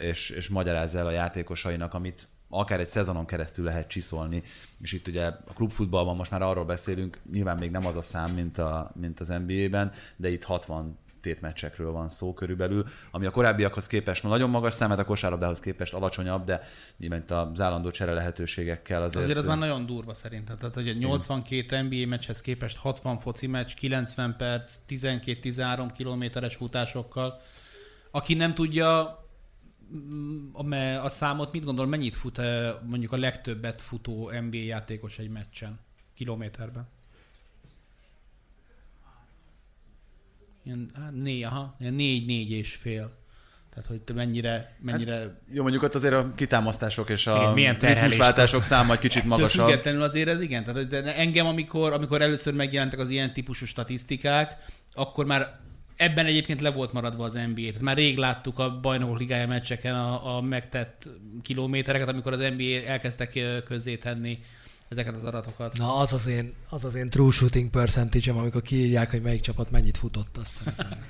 és, 0.00 0.30
és 0.30 0.48
magyaráz 0.48 0.94
el 0.94 1.06
a 1.06 1.10
játékosainak, 1.10 1.94
amit 1.94 2.28
akár 2.50 2.80
egy 2.80 2.88
szezonon 2.88 3.26
keresztül 3.26 3.64
lehet 3.64 3.88
csiszolni, 3.88 4.42
és 4.80 4.92
itt 4.92 5.06
ugye 5.06 5.26
a 5.26 5.52
klubfutballban 5.54 6.16
most 6.16 6.30
már 6.30 6.42
arról 6.42 6.64
beszélünk, 6.64 7.18
nyilván 7.32 7.56
még 7.56 7.70
nem 7.70 7.86
az 7.86 7.96
a 7.96 8.02
szám, 8.02 8.34
mint, 8.34 8.58
a, 8.58 8.92
mint 9.00 9.20
az 9.20 9.28
NBA-ben, 9.28 9.92
de 10.16 10.28
itt 10.28 10.44
60 10.44 10.98
tétmeccsekről 11.20 11.92
van 11.92 12.08
szó 12.08 12.34
körülbelül, 12.34 12.86
ami 13.10 13.26
a 13.26 13.30
korábbiakhoz 13.30 13.86
képest 13.86 14.22
nagyon 14.22 14.50
magas 14.50 14.74
szám, 14.74 14.90
a 14.90 15.04
kosárlabdához 15.04 15.60
képest 15.60 15.94
alacsonyabb, 15.94 16.44
de 16.44 16.62
nyilván 16.96 17.24
az 17.28 17.60
állandó 17.60 17.90
csere 17.90 18.12
lehetőségekkel 18.12 19.02
azért... 19.02 19.22
Azért 19.22 19.38
az 19.38 19.46
már 19.46 19.58
nagyon 19.58 19.86
durva 19.86 20.14
szerintem. 20.14 20.56
Tehát, 20.56 20.74
hogy 20.74 20.88
egy 20.88 20.98
82 20.98 21.82
NBA 21.82 22.06
meccshez 22.06 22.40
képest 22.40 22.76
60 22.76 23.18
foci 23.18 23.46
meccs, 23.46 23.74
90 23.74 24.34
perc, 24.36 24.74
12-13 24.88 25.88
kilométeres 25.96 26.54
futásokkal. 26.54 27.40
Aki 28.10 28.34
nem 28.34 28.54
tudja 28.54 29.18
a, 30.52 30.74
a 31.04 31.08
számot, 31.08 31.52
mit 31.52 31.64
gondol, 31.64 31.86
mennyit 31.86 32.16
fut 32.16 32.38
eh, 32.38 32.74
mondjuk 32.86 33.12
a 33.12 33.16
legtöbbet 33.16 33.80
futó 33.80 34.30
NBA 34.40 34.56
játékos 34.56 35.18
egy 35.18 35.30
meccsen? 35.30 35.78
Kilométerben? 36.14 36.88
Ilyen, 40.64 40.90
hát 40.94 41.12
négy, 41.12 41.42
aha, 41.42 41.76
ilyen 41.80 41.94
négy, 41.94 42.26
négy 42.26 42.50
és 42.50 42.74
fél. 42.74 43.18
Tehát, 43.70 43.88
hogy 43.88 44.00
te 44.00 44.12
mennyire... 44.12 44.76
mennyire... 44.82 45.16
Hát, 45.16 45.40
jó, 45.52 45.62
mondjuk 45.62 45.82
ott 45.82 45.94
azért 45.94 46.14
a 46.14 46.32
kitámasztások 46.34 47.10
és 47.10 47.26
a 47.26 47.52
igen, 47.56 47.76
ritmusváltások 47.78 48.62
száma 48.62 48.92
egy 48.92 48.98
kicsit 48.98 49.24
magasabb. 49.24 49.66
Függetlenül 49.66 50.02
azért 50.02 50.28
ez 50.28 50.40
igen. 50.40 50.64
Tehát 50.64 50.86
de 50.86 51.16
engem, 51.16 51.46
amikor, 51.46 51.92
amikor 51.92 52.22
először 52.22 52.54
megjelentek 52.54 52.98
az 52.98 53.08
ilyen 53.08 53.32
típusú 53.32 53.64
statisztikák, 53.66 54.56
akkor 54.92 55.26
már 55.26 55.60
ebben 56.00 56.26
egyébként 56.26 56.60
le 56.60 56.70
volt 56.70 56.92
maradva 56.92 57.24
az 57.24 57.32
NBA. 57.32 57.66
Tehát 57.66 57.80
már 57.80 57.96
rég 57.96 58.16
láttuk 58.16 58.58
a 58.58 58.80
bajnokok 58.80 59.18
ligája 59.18 59.46
meccseken 59.46 59.94
a, 59.94 60.36
a 60.36 60.40
megtett 60.40 61.08
kilométereket, 61.42 62.08
amikor 62.08 62.32
az 62.32 62.38
NBA 62.56 62.86
elkezdtek 62.86 63.38
közzétenni 63.64 64.38
ezeket 64.90 65.14
az 65.14 65.24
adatokat. 65.24 65.76
Na, 65.78 65.96
az 65.96 66.12
az 66.12 66.26
én, 66.26 66.54
az 66.68 66.84
az 66.84 66.94
én 66.94 67.10
true 67.10 67.30
shooting 67.30 67.70
percentage 67.70 68.32
amikor 68.32 68.62
kiírják, 68.62 69.10
hogy 69.10 69.22
melyik 69.22 69.40
csapat 69.40 69.70
mennyit 69.70 69.96
futott, 69.96 70.36
azt 70.36 70.52
szerintem. 70.52 71.04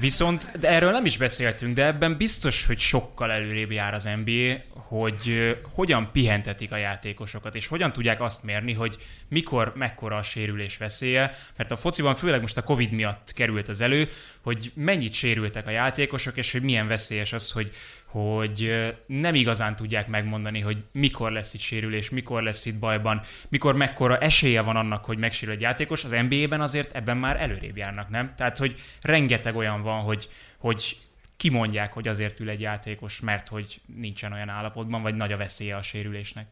Viszont 0.00 0.58
de 0.58 0.68
erről 0.68 0.90
nem 0.90 1.04
is 1.04 1.16
beszéltünk, 1.16 1.74
de 1.74 1.86
ebben 1.86 2.16
biztos, 2.16 2.66
hogy 2.66 2.78
sokkal 2.78 3.30
előrébb 3.30 3.70
jár 3.70 3.94
az 3.94 4.08
NBA, 4.24 4.56
hogy 4.88 5.56
hogyan 5.74 6.08
pihentetik 6.12 6.72
a 6.72 6.76
játékosokat, 6.76 7.54
és 7.54 7.66
hogyan 7.66 7.92
tudják 7.92 8.20
azt 8.20 8.42
mérni, 8.42 8.72
hogy 8.72 8.96
mikor, 9.28 9.72
mekkora 9.76 10.16
a 10.16 10.22
sérülés 10.22 10.76
veszélye, 10.76 11.34
mert 11.56 11.70
a 11.70 11.76
fociban 11.76 12.14
főleg 12.14 12.40
most 12.40 12.56
a 12.56 12.62
Covid 12.62 12.90
miatt 12.90 13.32
került 13.34 13.68
az 13.68 13.80
elő, 13.80 14.08
hogy 14.40 14.72
mennyit 14.74 15.12
sérültek 15.12 15.66
a 15.66 15.70
játékosok, 15.70 16.36
és 16.36 16.52
hogy 16.52 16.62
milyen 16.62 16.88
veszélyes 16.88 17.32
az, 17.32 17.50
hogy 17.50 17.74
hogy 18.10 18.92
nem 19.06 19.34
igazán 19.34 19.76
tudják 19.76 20.06
megmondani, 20.06 20.60
hogy 20.60 20.84
mikor 20.92 21.32
lesz 21.32 21.54
itt 21.54 21.60
sérülés, 21.60 22.10
mikor 22.10 22.42
lesz 22.42 22.66
itt 22.66 22.78
bajban, 22.78 23.20
mikor 23.48 23.76
mekkora 23.76 24.18
esélye 24.18 24.60
van 24.60 24.76
annak, 24.76 25.04
hogy 25.04 25.18
megsérül 25.18 25.54
egy 25.54 25.60
játékos. 25.60 26.04
Az 26.04 26.16
NBA-ben 26.28 26.60
azért 26.60 26.96
ebben 26.96 27.16
már 27.16 27.40
előrébb 27.40 27.76
járnak, 27.76 28.08
nem? 28.08 28.32
Tehát, 28.36 28.58
hogy 28.58 28.80
rengeteg 29.02 29.56
olyan 29.56 29.82
van, 29.82 30.00
hogy, 30.00 30.28
hogy 30.58 30.96
kimondják, 31.36 31.92
hogy 31.92 32.08
azért 32.08 32.40
ül 32.40 32.48
egy 32.48 32.60
játékos, 32.60 33.20
mert 33.20 33.48
hogy 33.48 33.80
nincsen 33.96 34.32
olyan 34.32 34.48
állapotban, 34.48 35.02
vagy 35.02 35.14
nagy 35.14 35.32
a 35.32 35.36
veszélye 35.36 35.76
a 35.76 35.82
sérülésnek. 35.82 36.46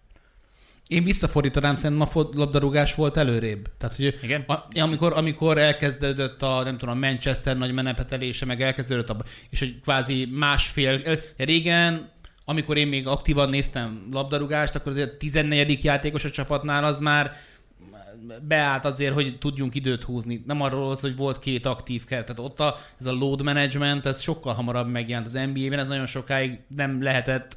Én 0.87 1.05
visszafordítanám, 1.05 1.77
szerintem 1.77 2.09
a 2.15 2.29
labdarúgás 2.33 2.95
volt 2.95 3.17
előrébb. 3.17 3.69
Tehát, 3.79 3.97
hogy 3.97 4.19
Igen? 4.23 4.45
A, 4.47 4.81
amikor, 4.81 5.13
amikor 5.13 5.59
elkezdődött 5.59 6.43
a, 6.43 6.63
nem 6.63 6.79
tudom, 6.79 6.97
a 6.97 7.07
Manchester 7.07 7.57
nagy 7.57 7.73
menepetelése, 7.73 8.45
meg 8.45 8.63
elkezdődött 8.63 9.11
a, 9.11 9.17
és 9.51 9.59
hogy 9.59 9.81
kvázi 9.81 10.29
másfél, 10.33 11.01
régen 11.37 12.15
amikor 12.49 12.77
én 12.77 12.87
még 12.87 13.07
aktívan 13.07 13.49
néztem 13.49 14.09
labdarúgást, 14.13 14.75
akkor 14.75 14.93
azért 14.93 15.13
a 15.13 15.17
14. 15.17 15.85
játékos 15.85 16.25
a 16.25 16.31
csapatnál 16.31 16.85
az 16.85 17.01
már 17.01 17.37
beállt 18.43 18.85
azért, 18.85 19.15
hogy 19.15 19.39
tudjunk 19.39 19.75
időt 19.75 20.03
húzni. 20.03 20.43
Nem 20.47 20.61
arról 20.61 20.91
az, 20.91 21.01
hogy 21.01 21.17
volt 21.17 21.39
két 21.39 21.67
aktív 21.67 22.05
keret. 22.05 22.27
Tehát 22.27 22.51
ott 22.51 22.61
a, 22.61 22.79
ez 22.99 23.07
a 23.07 23.13
load 23.13 23.43
management, 23.43 24.07
ez 24.07 24.21
sokkal 24.21 24.55
hamarabb 24.55 24.89
megjelent 24.89 25.27
az 25.27 25.33
NBA-ben, 25.33 25.79
ez 25.79 25.89
nagyon 25.89 26.07
sokáig 26.07 26.59
nem 26.77 27.03
lehetett 27.03 27.57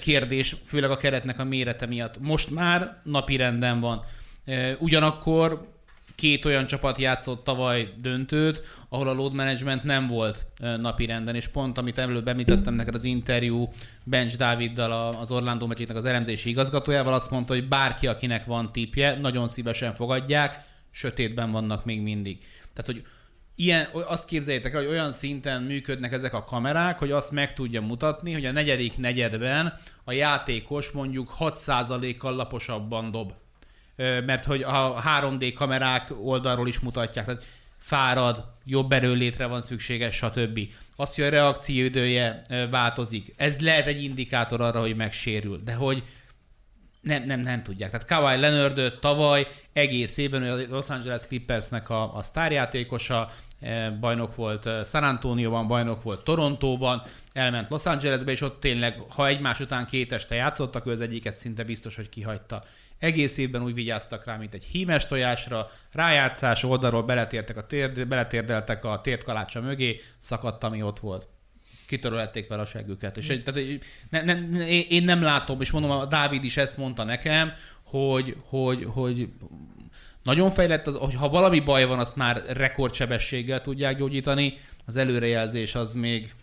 kérdés, 0.00 0.56
főleg 0.64 0.90
a 0.90 0.96
keretnek 0.96 1.38
a 1.38 1.44
mérete 1.44 1.86
miatt. 1.86 2.20
Most 2.20 2.50
már 2.50 3.00
napi 3.02 3.36
renden 3.36 3.80
van. 3.80 4.02
Ugyanakkor 4.78 5.74
két 6.14 6.44
olyan 6.44 6.66
csapat 6.66 6.98
játszott 6.98 7.44
tavaly 7.44 7.92
döntőt, 8.00 8.62
ahol 8.88 9.08
a 9.08 9.12
load 9.12 9.34
management 9.34 9.84
nem 9.84 10.06
volt 10.06 10.46
napi 10.58 11.06
renden, 11.06 11.34
és 11.34 11.48
pont 11.48 11.78
amit 11.78 11.98
előbb 11.98 12.28
említettem 12.28 12.74
neked 12.74 12.94
az 12.94 13.04
interjú 13.04 13.72
Bench 14.04 14.36
Dáviddal, 14.36 15.14
az 15.14 15.30
Orlando 15.30 15.66
magic 15.66 15.90
az 15.90 16.04
elemzési 16.04 16.48
igazgatójával, 16.48 17.14
azt 17.14 17.30
mondta, 17.30 17.52
hogy 17.52 17.68
bárki, 17.68 18.06
akinek 18.06 18.44
van 18.44 18.72
tipje, 18.72 19.18
nagyon 19.18 19.48
szívesen 19.48 19.94
fogadják, 19.94 20.64
sötétben 20.90 21.50
vannak 21.50 21.84
még 21.84 22.00
mindig. 22.00 22.38
Tehát, 22.74 22.92
hogy 22.92 23.04
ilyen, 23.56 23.88
azt 23.92 24.24
képzeljétek 24.24 24.72
el, 24.72 24.80
hogy 24.80 24.88
olyan 24.88 25.12
szinten 25.12 25.62
működnek 25.62 26.12
ezek 26.12 26.34
a 26.34 26.44
kamerák, 26.44 26.98
hogy 26.98 27.10
azt 27.10 27.30
meg 27.30 27.52
tudja 27.52 27.80
mutatni, 27.80 28.32
hogy 28.32 28.46
a 28.46 28.52
negyedik 28.52 28.96
negyedben 28.96 29.78
a 30.04 30.12
játékos 30.12 30.90
mondjuk 30.90 31.34
6%-kal 31.38 32.34
laposabban 32.34 33.10
dob. 33.10 33.32
Mert 34.26 34.44
hogy 34.44 34.62
a 34.62 35.02
3D 35.02 35.52
kamerák 35.56 36.12
oldalról 36.22 36.68
is 36.68 36.80
mutatják, 36.80 37.24
tehát 37.24 37.44
fárad, 37.78 38.44
jobb 38.64 38.92
erőlétre 38.92 39.46
van 39.46 39.60
szükséges, 39.60 40.14
stb. 40.14 40.60
Azt, 40.96 41.14
hogy 41.14 41.24
a 41.24 41.28
reakcióidője 41.28 42.42
változik. 42.70 43.34
Ez 43.36 43.60
lehet 43.60 43.86
egy 43.86 44.02
indikátor 44.02 44.60
arra, 44.60 44.80
hogy 44.80 44.96
megsérül, 44.96 45.60
de 45.64 45.74
hogy 45.74 46.02
nem, 47.06 47.24
nem, 47.24 47.40
nem 47.40 47.62
tudják. 47.62 47.90
Tehát 47.90 48.06
Kawhi 48.06 48.40
Leonard 48.40 48.98
tavaly 49.00 49.46
egész 49.72 50.16
évben 50.16 50.42
a 50.42 50.56
Los 50.68 50.88
Angeles 50.88 51.26
Clippersnek 51.26 51.90
a, 51.90 52.16
a 52.16 52.22
sztárjátékosa, 52.22 53.30
bajnok 54.00 54.36
volt 54.36 54.66
eh, 54.66 54.84
San 54.84 55.04
Antonioban, 55.04 55.66
bajnok 55.66 56.02
volt 56.02 56.24
Torontóban, 56.24 57.02
elment 57.32 57.68
Los 57.68 57.86
Angelesbe, 57.86 58.30
és 58.30 58.40
ott 58.40 58.60
tényleg, 58.60 59.00
ha 59.08 59.26
egymás 59.26 59.60
után 59.60 59.86
két 59.86 60.12
este 60.12 60.34
játszottak, 60.34 60.86
ő 60.86 60.90
az 60.90 61.00
egyiket 61.00 61.36
szinte 61.36 61.64
biztos, 61.64 61.96
hogy 61.96 62.08
kihagyta. 62.08 62.64
Egész 62.98 63.36
évben 63.36 63.62
úgy 63.62 63.74
vigyáztak 63.74 64.24
rá, 64.24 64.36
mint 64.36 64.54
egy 64.54 64.64
hímes 64.64 65.06
tojásra, 65.06 65.70
rájátszás 65.92 66.62
oldalról 66.62 67.02
beletértek 67.02 67.56
a 67.56 67.66
térd, 67.66 68.06
beletérdeltek 68.06 68.84
a 68.84 69.00
térdkalácsa 69.00 69.60
mögé, 69.60 70.00
szakadt, 70.18 70.64
ami 70.64 70.82
ott 70.82 70.98
volt 70.98 71.28
kitörölhették 71.86 72.48
vele 72.48 72.62
a 72.62 72.66
seggüket. 72.66 73.16
És 73.16 73.26
tehát, 73.26 73.60
ne, 74.10 74.22
ne, 74.22 74.68
én 74.68 75.04
nem 75.04 75.22
látom, 75.22 75.60
és 75.60 75.70
mondom, 75.70 75.90
a 75.90 76.04
Dávid 76.04 76.44
is 76.44 76.56
ezt 76.56 76.76
mondta 76.76 77.04
nekem, 77.04 77.52
hogy, 77.82 78.36
hogy, 78.48 78.84
hogy 78.84 79.28
nagyon 80.26 80.50
fejlett, 80.50 80.86
az, 80.86 80.94
hogy 80.94 81.14
ha 81.14 81.28
valami 81.28 81.60
baj 81.60 81.84
van, 81.84 81.98
azt 81.98 82.16
már 82.16 82.42
rekordsebességgel 82.48 83.60
tudják 83.60 83.96
gyógyítani, 83.96 84.54
az 84.86 84.96
előrejelzés 84.96 85.74
az 85.74 85.94
még 85.94 86.34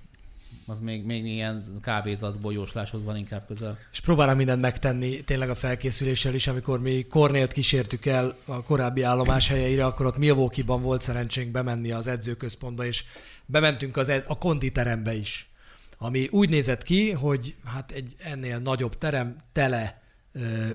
az 0.67 0.79
még, 0.79 1.05
még 1.05 1.25
ilyen 1.25 1.61
kávézac 1.81 2.36
bolyósláshoz 2.36 3.03
van 3.03 3.17
inkább 3.17 3.45
közel. 3.47 3.77
És 3.91 3.99
próbálom 3.99 4.36
mindent 4.36 4.61
megtenni 4.61 5.23
tényleg 5.23 5.49
a 5.49 5.55
felkészüléssel 5.55 6.34
is, 6.34 6.47
amikor 6.47 6.79
mi 6.79 7.05
Kornélt 7.09 7.51
kísértük 7.51 8.05
el 8.05 8.36
a 8.45 8.63
korábbi 8.63 9.01
állomás 9.01 9.47
helyeire, 9.47 9.86
akkor 9.86 10.05
ott 10.05 10.17
Milwaukee-ban 10.17 10.81
volt 10.81 11.01
szerencsénk 11.01 11.51
bemenni 11.51 11.91
az 11.91 12.07
edzőközpontba, 12.07 12.86
és 12.86 13.03
bementünk 13.45 13.97
az 13.97 14.09
ed- 14.09 14.25
a 14.27 14.38
konditerembe 14.38 15.13
is, 15.13 15.49
ami 15.97 16.27
úgy 16.31 16.49
nézett 16.49 16.84
ki, 16.84 17.11
hogy 17.11 17.55
hát 17.65 17.91
egy 17.91 18.15
ennél 18.17 18.57
nagyobb 18.57 18.97
terem 18.97 19.38
tele 19.51 20.03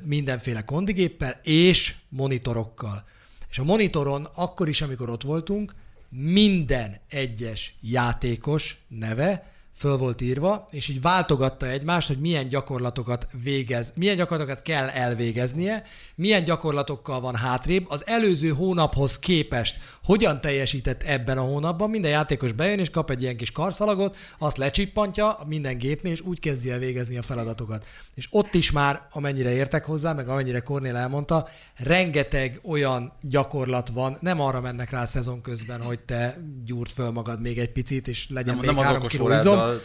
mindenféle 0.02 0.64
kondigéppel 0.64 1.40
és 1.42 1.94
monitorokkal. 2.08 3.04
És 3.50 3.58
a 3.58 3.64
monitoron 3.64 4.28
akkor 4.34 4.68
is, 4.68 4.82
amikor 4.82 5.10
ott 5.10 5.22
voltunk, 5.22 5.74
minden 6.08 7.00
egyes 7.08 7.74
játékos 7.80 8.76
neve 8.88 9.52
föl 9.78 9.96
volt 9.96 10.20
írva, 10.20 10.66
és 10.70 10.88
így 10.88 11.00
váltogatta 11.00 11.66
egymást, 11.66 12.08
hogy 12.08 12.18
milyen 12.18 12.48
gyakorlatokat 12.48 13.28
végez, 13.42 13.92
milyen 13.96 14.16
gyakorlatokat 14.16 14.62
kell 14.62 14.88
elvégeznie, 14.88 15.82
milyen 16.14 16.44
gyakorlatokkal 16.44 17.20
van 17.20 17.34
hátrébb, 17.34 17.84
az 17.88 18.06
előző 18.06 18.48
hónaphoz 18.48 19.18
képest 19.18 19.80
hogyan 20.08 20.40
teljesített 20.40 21.02
ebben 21.02 21.38
a 21.38 21.40
hónapban, 21.40 21.90
minden 21.90 22.10
játékos 22.10 22.52
bejön 22.52 22.78
és 22.78 22.90
kap 22.90 23.10
egy 23.10 23.22
ilyen 23.22 23.36
kis 23.36 23.52
karszalagot, 23.52 24.16
azt 24.38 24.56
lecsippantja 24.56 25.38
minden 25.46 25.78
gépnél, 25.78 26.12
és 26.12 26.20
úgy 26.20 26.40
kezdi 26.40 26.70
el 26.70 26.78
végezni 26.78 27.16
a 27.16 27.22
feladatokat. 27.22 27.86
És 28.14 28.28
ott 28.30 28.54
is 28.54 28.72
már, 28.72 29.06
amennyire 29.10 29.52
értek 29.52 29.84
hozzá, 29.84 30.12
meg 30.12 30.28
amennyire 30.28 30.60
Kornél 30.60 30.96
elmondta, 30.96 31.48
rengeteg 31.76 32.60
olyan 32.64 33.12
gyakorlat 33.20 33.88
van, 33.88 34.16
nem 34.20 34.40
arra 34.40 34.60
mennek 34.60 34.90
rá 34.90 35.02
a 35.02 35.06
szezon 35.06 35.40
közben, 35.40 35.80
hogy 35.80 36.00
te 36.00 36.38
gyúrt 36.64 36.92
föl 36.92 37.10
magad 37.10 37.40
még 37.40 37.58
egy 37.58 37.72
picit, 37.72 38.08
és 38.08 38.28
legyen 38.28 38.54
nem, 38.54 38.64
még 38.64 38.74
nem 38.74 38.84
három 38.84 39.06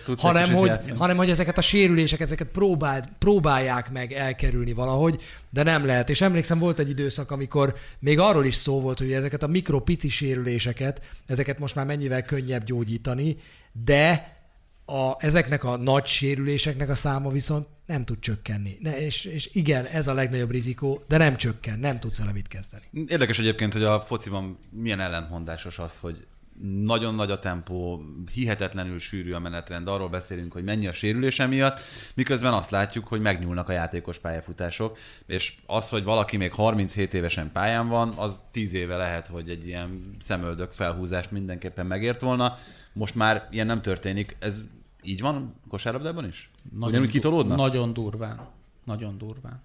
kiló 0.06 0.18
hanem 0.18 0.54
hogy, 0.54 0.72
hanem 0.98 1.18
hogy 1.18 1.30
ezeket 1.30 1.58
a 1.58 1.62
sérüléseket, 1.62 2.28
ezeket 2.28 2.48
próbál, 2.48 3.10
próbálják 3.20 3.92
meg 3.92 4.12
elkerülni 4.12 4.74
valahogy, 4.74 5.22
de 5.50 5.64
nem 5.64 5.86
lehet. 5.86 6.10
És 6.10 6.22
emlékszem, 6.22 6.60
volt 6.60 6.80
egy 6.80 6.90
időszak, 6.90 7.32
amikor 7.32 7.76
még 8.00 8.20
arról 8.20 8.46
is 8.46 8.56
szó 8.56 8.82
volt, 8.82 9.00
hogy 9.00 9.12
ezeket 9.12 9.44
a 9.44 9.48
mikropici 9.48 10.10
sérüléseket, 10.10 11.02
ezeket 11.26 11.60
most 11.60 11.76
már 11.76 11.86
mennyivel 11.86 12.22
könnyebb 12.22 12.64
gyógyítani, 12.64 13.38
de 13.86 14.38
a, 14.86 15.12
ezeknek 15.18 15.64
a 15.64 15.78
nagy 15.78 16.06
sérüléseknek 16.06 16.90
a 16.90 16.96
száma 16.96 17.30
viszont 17.30 17.68
nem 17.86 18.06
tud 18.06 18.20
csökkenni. 18.20 18.78
Ne, 18.82 18.98
és, 18.98 19.26
és 19.26 19.50
igen, 19.54 19.86
ez 19.86 20.08
a 20.08 20.14
legnagyobb 20.14 20.52
rizikó, 20.52 21.04
de 21.08 21.18
nem 21.18 21.38
csökken, 21.38 21.80
nem 21.80 22.00
tudsz 22.00 22.18
vele 22.18 22.32
mit 22.32 22.48
kezdeni. 22.48 22.84
Érdekes 23.08 23.40
egyébként, 23.40 23.74
hogy 23.74 23.84
a 23.84 24.00
fociban 24.00 24.58
milyen 24.70 25.00
ellentmondásos 25.00 25.80
az, 25.80 25.98
hogy 25.98 26.26
nagyon 26.66 27.16
nagy 27.16 27.32
a 27.32 27.40
tempó, 27.40 28.04
hihetetlenül 28.32 29.00
sűrű 29.00 29.32
a 29.34 29.40
menetrend, 29.40 29.88
arról 29.88 30.10
beszélünk, 30.10 30.54
hogy 30.54 30.64
mennyi 30.64 30.88
a 30.88 30.94
sérülése 30.94 31.46
miatt, 31.46 31.80
miközben 32.16 32.54
azt 32.54 32.70
látjuk, 32.70 33.08
hogy 33.08 33.22
megnyúlnak 33.22 33.70
a 33.70 33.72
játékos 33.72 34.20
pályafutások, 34.20 34.98
és 35.26 35.54
az, 35.66 35.90
hogy 35.90 36.04
valaki 36.04 36.38
még 36.38 36.54
37 36.54 37.14
évesen 37.14 37.52
pályán 37.52 37.88
van, 37.88 38.14
az 38.16 38.42
10 38.52 38.74
éve 38.74 38.96
lehet, 38.96 39.28
hogy 39.28 39.50
egy 39.50 39.68
ilyen 39.68 40.16
szemöldök 40.20 40.72
felhúzást 40.72 41.32
mindenképpen 41.32 41.86
megért 41.86 42.22
volna. 42.22 42.58
Most 42.94 43.16
már 43.16 43.48
ilyen 43.52 43.66
nem 43.66 43.82
történik. 43.82 44.36
Ez 44.40 44.62
így 45.02 45.22
van 45.22 45.56
kosárlabdában 45.68 46.28
is? 46.28 46.52
Ugyanúgy 46.80 47.10
kitolódnak? 47.10 47.58
Nagyon 47.58 47.94
durván. 47.94 48.48
Nagyon 48.84 49.18
durván. 49.18 49.62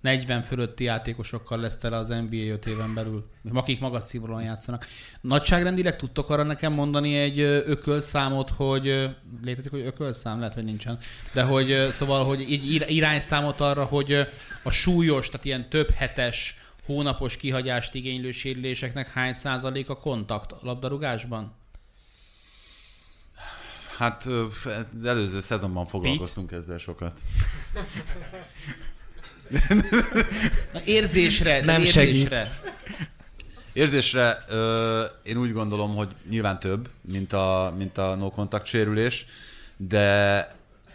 40 0.00 0.42
fölötti 0.42 0.84
játékosokkal 0.84 1.58
lesz 1.58 1.76
tele 1.76 1.96
az 1.96 2.08
NBA 2.08 2.36
5 2.36 2.66
éven 2.66 2.94
belül, 2.94 3.26
akik 3.52 3.80
magas 3.80 4.04
színvonalon 4.04 4.42
játszanak. 4.42 4.86
Nagyságrendileg 5.20 5.96
tudtok 5.96 6.30
arra 6.30 6.42
nekem 6.42 6.72
mondani 6.72 7.16
egy 7.16 7.40
ökölszámot, 7.40 8.50
hogy 8.50 9.08
létezik, 9.42 9.70
hogy 9.70 9.80
ökölszám, 9.80 10.38
lehet, 10.38 10.54
hogy 10.54 10.64
nincsen, 10.64 10.98
de 11.32 11.42
hogy 11.42 11.88
szóval, 11.90 12.24
hogy 12.24 12.40
egy 12.40 12.72
ir- 12.72 12.90
irányszámot 12.90 13.60
arra, 13.60 13.84
hogy 13.84 14.12
a 14.62 14.70
súlyos, 14.70 15.28
tehát 15.28 15.46
ilyen 15.46 15.68
több 15.68 15.90
hetes, 15.90 16.60
hónapos 16.84 17.36
kihagyást 17.36 17.94
igénylő 17.94 18.30
sérüléseknek 18.30 19.08
hány 19.08 19.32
százalék 19.32 19.88
a 19.88 19.96
kontakt 19.96 20.52
a 20.52 20.58
labdarúgásban? 20.62 21.56
Hát 23.96 24.26
az 24.26 25.04
előző 25.04 25.40
szezonban 25.40 25.86
foglalkoztunk 25.86 26.52
ezzel 26.52 26.78
sokat. 26.78 27.20
Na, 30.72 30.80
érzésre, 30.84 31.60
Nem 31.64 31.80
érzésre. 31.80 32.60
Érzésre 33.72 34.38
ö, 34.48 35.02
én 35.22 35.36
úgy 35.36 35.52
gondolom, 35.52 35.94
hogy 35.94 36.08
nyilván 36.28 36.60
több, 36.60 36.88
mint 37.00 37.32
a, 37.32 37.74
mint 37.76 37.98
a 37.98 38.14
no 38.14 38.30
contact 38.30 38.66
sérülés, 38.66 39.26
de 39.76 40.48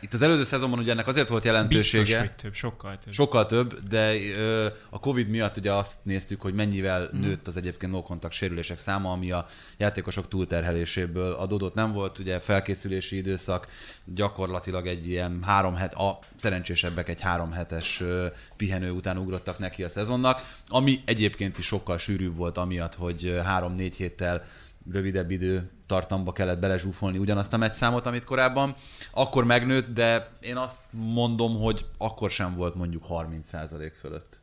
itt 0.03 0.13
az 0.13 0.21
előző 0.21 0.43
szezonban 0.43 0.79
ugye 0.79 0.91
ennek 0.91 1.07
azért 1.07 1.27
volt 1.27 1.45
jelentősége. 1.45 2.03
Biztos, 2.03 2.19
hogy 2.19 2.31
több, 2.31 2.53
sokkal 2.53 2.97
több. 3.03 3.13
Sokkal 3.13 3.45
több, 3.45 3.87
de 3.89 4.15
ö, 4.37 4.67
a 4.89 4.99
Covid 4.99 5.27
miatt 5.27 5.57
ugye 5.57 5.71
azt 5.73 5.97
néztük, 6.03 6.41
hogy 6.41 6.53
mennyivel 6.53 7.09
mm. 7.15 7.19
nőtt 7.19 7.47
az 7.47 7.57
egyébként 7.57 7.91
no 7.91 8.03
contact 8.03 8.33
sérülések 8.33 8.77
száma, 8.77 9.11
ami 9.11 9.31
a 9.31 9.45
játékosok 9.77 10.27
túlterheléséből 10.27 11.31
adódott. 11.33 11.73
Nem 11.73 11.91
volt 11.91 12.19
ugye 12.19 12.39
felkészülési 12.39 13.15
időszak, 13.15 13.67
gyakorlatilag 14.05 14.87
egy 14.87 15.07
ilyen 15.07 15.39
három 15.45 15.75
het, 15.75 15.93
a 15.93 16.19
szerencsésebbek 16.35 17.09
egy 17.09 17.21
három 17.21 17.51
hetes 17.51 18.01
ö, 18.01 18.27
pihenő 18.57 18.91
után 18.91 19.17
ugrottak 19.17 19.59
neki 19.59 19.83
a 19.83 19.89
szezonnak, 19.89 20.55
ami 20.67 21.01
egyébként 21.05 21.57
is 21.57 21.65
sokkal 21.65 21.97
sűrűbb 21.97 22.35
volt 22.35 22.57
amiatt, 22.57 22.95
hogy 22.95 23.39
három-négy 23.43 23.95
héttel 23.95 24.45
rövidebb 24.91 25.31
idő 25.31 25.71
tartamba 25.85 26.31
kellett 26.31 26.59
belezsúfolni 26.59 27.17
ugyanazt 27.17 27.53
a 27.53 27.57
meccszámot, 27.57 28.05
amit 28.05 28.23
korábban. 28.23 28.75
Akkor 29.11 29.43
megnőtt, 29.43 29.93
de 29.93 30.29
én 30.39 30.57
azt 30.57 30.77
mondom, 30.91 31.59
hogy 31.59 31.85
akkor 31.97 32.31
sem 32.31 32.55
volt 32.55 32.75
mondjuk 32.75 33.05
30% 33.09 33.91
fölött. 33.99 34.41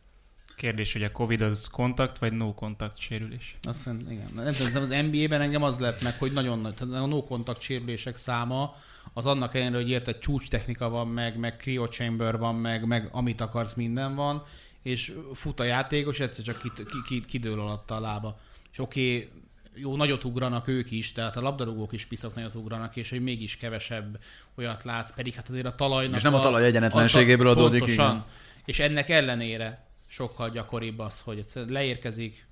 Kérdés, 0.56 0.92
hogy 0.92 1.02
a 1.02 1.12
Covid 1.12 1.40
az 1.40 1.68
kontakt 1.68 2.18
vagy 2.18 2.32
no 2.32 2.54
kontakt 2.54 2.98
sérülés? 2.98 3.56
Azt 3.62 3.76
hiszem, 3.76 4.06
igen. 4.10 4.30
Nem 4.34 4.52
tudom, 4.52 4.82
az 4.82 4.96
NBA-ben 5.10 5.40
engem 5.40 5.62
az 5.62 5.78
lep 5.78 6.02
meg, 6.02 6.18
hogy 6.18 6.32
nagyon 6.32 6.60
nagy, 6.60 6.74
tehát 6.74 6.94
a 6.94 7.06
no 7.06 7.24
contact 7.24 7.60
sérülések 7.60 8.16
száma, 8.16 8.74
az 9.12 9.26
annak 9.26 9.54
ellenére, 9.54 9.76
hogy 9.76 9.90
érted, 9.90 10.18
csúcs 10.18 10.48
technika 10.48 10.88
van 10.88 11.08
meg, 11.08 11.38
meg 11.38 11.56
cryo 11.56 11.86
chamber 11.86 12.38
van 12.38 12.54
meg, 12.54 12.86
meg 12.86 13.08
amit 13.12 13.40
akarsz, 13.40 13.74
minden 13.74 14.14
van, 14.14 14.42
és 14.82 15.14
fut 15.34 15.60
a 15.60 15.64
játékos, 15.64 16.20
egyszer 16.20 16.44
csak 16.44 16.58
kid, 16.58 16.86
kid, 17.06 17.26
kidől 17.26 17.60
alatta 17.60 17.94
a 17.94 18.00
lába. 18.00 18.38
És 18.72 18.78
oké, 18.78 19.16
okay, 19.16 19.30
jó, 19.74 19.96
nagyot 19.96 20.24
ugranak 20.24 20.68
ők 20.68 20.90
is, 20.90 21.12
tehát 21.12 21.36
a 21.36 21.40
labdarúgók 21.40 21.92
is 21.92 22.04
piszok 22.04 22.34
nagyot 22.34 22.54
ugranak, 22.54 22.96
és 22.96 23.10
hogy 23.10 23.22
mégis 23.22 23.56
kevesebb 23.56 24.18
olyat 24.56 24.84
látsz, 24.84 25.14
pedig 25.14 25.34
hát 25.34 25.48
azért 25.48 25.66
a 25.66 25.74
talajnak... 25.74 26.16
És 26.16 26.22
nem 26.22 26.34
a 26.34 26.40
talaj 26.40 26.64
egyenetlenségéből 26.64 27.46
a 27.46 27.50
adódik, 27.50 27.78
pontosan. 27.78 28.10
igen. 28.10 28.24
És 28.64 28.78
ennek 28.78 29.08
ellenére 29.08 29.86
sokkal 30.08 30.50
gyakoribb 30.50 30.98
az, 30.98 31.20
hogy 31.20 31.44
leérkezik, 31.68 32.46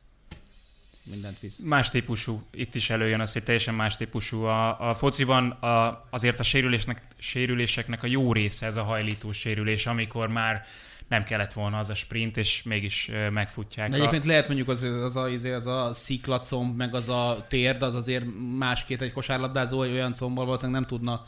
mindent 1.11 1.41
visz. 1.41 1.59
Más 1.59 1.91
típusú, 1.91 2.43
itt 2.51 2.75
is 2.75 2.91
előjön 2.91 3.21
az, 3.21 3.33
hogy 3.33 3.43
teljesen 3.43 3.75
más 3.75 3.97
típusú. 3.97 4.43
A, 4.43 4.89
a 4.91 4.95
fociban 4.95 5.51
a, 5.51 6.07
azért 6.11 6.41
a 6.41 6.43
sérülésnek, 6.43 7.03
sérüléseknek 7.19 8.03
a 8.03 8.07
jó 8.07 8.33
része 8.33 8.67
ez 8.67 8.77
a 8.77 8.83
hajlító 8.83 9.33
sérülés, 9.33 9.87
amikor 9.87 10.29
már 10.29 10.67
nem 11.09 11.25
kellett 11.25 11.53
volna 11.53 11.79
az 11.79 11.89
a 11.89 11.95
sprint, 11.95 12.37
és 12.37 12.63
mégis 12.63 13.11
megfutják. 13.31 13.91
De 13.91 13.97
egyébként 13.97 14.25
lehet 14.25 14.47
mondjuk 14.47 14.69
az, 14.69 14.83
az, 14.83 15.17
a, 15.17 15.23
az, 15.23 15.45
az 15.45 15.67
a 15.67 15.91
sziklacomb, 15.93 16.77
meg 16.77 16.95
az 16.95 17.09
a 17.09 17.45
térd, 17.49 17.83
az 17.83 17.95
azért 17.95 18.25
másként 18.59 19.03
egy 19.03 19.13
kosárlabdázó 19.13 19.83
egy 19.83 19.93
olyan 19.93 20.15
combbal 20.15 20.45
valószínűleg 20.45 20.81
nem 20.81 20.89
tudna, 20.89 21.27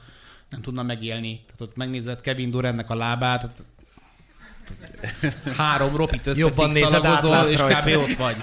nem 0.49 0.63
tudna 0.63 0.83
megélni. 0.83 1.41
Tehát 1.45 1.61
ott 1.61 1.77
megnézed 1.77 2.21
Kevin 2.21 2.51
Durantnek 2.51 2.91
a 2.91 2.95
lábát, 2.95 3.41
tehát 3.41 3.65
három 5.57 5.97
ropit 5.97 6.27
összeszikszalagozol, 6.27 7.49
és 7.49 7.61
kb. 7.61 7.97
ott 7.97 8.17
vagy. 8.17 8.37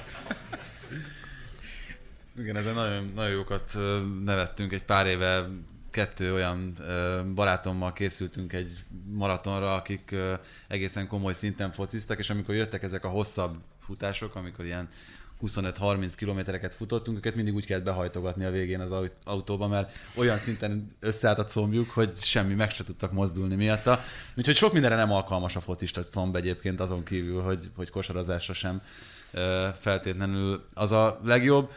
Igen, 2.40 2.56
ezen 2.56 2.74
nagyon, 2.74 3.12
nagyon 3.16 3.32
jókat 3.32 3.78
nevettünk. 4.24 4.74
Egy 4.74 4.84
pár 4.84 5.06
éve 5.06 5.48
kettő 5.92 6.34
olyan 6.34 6.78
barátommal 7.36 7.94
készültünk 7.94 8.54
egy 8.54 8.84
maratonra, 9.12 9.76
akik 9.76 10.16
egészen 10.68 11.08
komoly 11.08 11.34
szinten 11.34 11.72
fociztak, 11.72 12.20
és 12.20 12.30
amikor 12.30 12.56
jöttek 12.56 12.84
ezek 12.84 13.06
a 13.06 13.10
hosszabb 13.10 13.56
futások, 13.80 14.36
amikor 14.36 14.66
ilyen 14.66 14.90
25-30 15.42 16.14
kilométereket 16.16 16.76
futottunk, 16.76 17.18
őket 17.18 17.36
mindig 17.36 17.56
úgy 17.56 17.66
kellett 17.66 17.84
behajtogatni 17.84 18.46
a 18.46 18.52
végén 18.52 18.82
az 18.82 18.92
aut- 18.92 19.18
autóba, 19.24 19.68
mert 19.68 19.96
olyan 20.16 20.38
szinten 20.38 20.96
összeállt 21.00 21.40
a 21.40 21.46
combjuk, 21.46 21.90
hogy 21.90 22.18
semmi 22.18 22.54
meg 22.54 22.70
se 22.72 22.84
tudtak 22.84 23.12
mozdulni 23.12 23.56
miatta. 23.56 24.04
Úgyhogy 24.36 24.56
sok 24.56 24.74
mindenre 24.74 24.96
nem 24.96 25.12
alkalmas 25.12 25.56
a 25.56 25.60
focista 25.60 26.04
comb 26.04 26.36
egyébként 26.36 26.80
azon 26.80 27.04
kívül, 27.04 27.42
hogy, 27.42 27.66
hogy 27.76 27.90
kosarazásra 27.90 28.54
sem 28.54 28.82
feltétlenül 29.80 30.66
az 30.74 30.92
a 30.92 31.20
legjobb. 31.24 31.70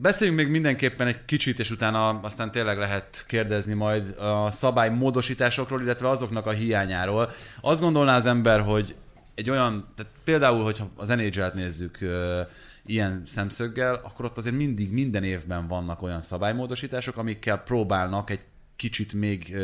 Beszéljünk 0.00 0.38
még 0.38 0.48
mindenképpen 0.48 1.06
egy 1.06 1.24
kicsit, 1.24 1.58
és 1.58 1.70
utána 1.70 2.08
aztán 2.20 2.50
tényleg 2.50 2.78
lehet 2.78 3.24
kérdezni 3.26 3.74
majd 3.74 4.14
a 4.18 4.50
szabály 4.50 4.90
módosításokról, 4.90 5.80
illetve 5.80 6.08
azoknak 6.08 6.46
a 6.46 6.50
hiányáról. 6.50 7.30
Azt 7.60 7.80
gondolná 7.80 8.16
az 8.16 8.26
ember, 8.26 8.60
hogy 8.60 8.94
egy 9.34 9.50
olyan, 9.50 9.92
tehát 9.96 10.12
például, 10.24 10.64
hogyha 10.64 10.90
az 10.96 11.08
NHL-t 11.08 11.54
nézzük 11.54 11.98
ilyen 12.86 13.22
szemszöggel, 13.26 13.94
akkor 13.94 14.24
ott 14.24 14.36
azért 14.36 14.56
mindig, 14.56 14.92
minden 14.92 15.24
évben 15.24 15.66
vannak 15.66 16.02
olyan 16.02 16.22
szabálymódosítások, 16.22 17.16
amikkel 17.16 17.58
próbálnak 17.58 18.30
egy 18.30 18.44
kicsit 18.76 19.12
még 19.12 19.56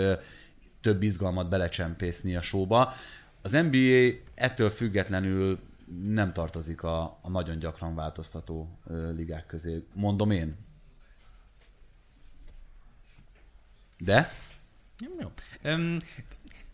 több 0.80 1.02
izgalmat 1.02 1.48
belecsempészni 1.48 2.36
a 2.36 2.42
showba. 2.42 2.94
Az 3.42 3.52
NBA 3.52 4.14
ettől 4.34 4.70
függetlenül 4.70 5.58
nem 6.02 6.32
tartozik 6.32 6.82
a, 6.82 7.18
a 7.22 7.28
nagyon 7.30 7.58
gyakran 7.58 7.94
változtató 7.94 8.78
ligák 9.16 9.46
közé. 9.46 9.84
Mondom 9.94 10.30
én. 10.30 10.56
De? 13.98 14.32
Jó. 15.20 15.32
Öm, 15.62 15.98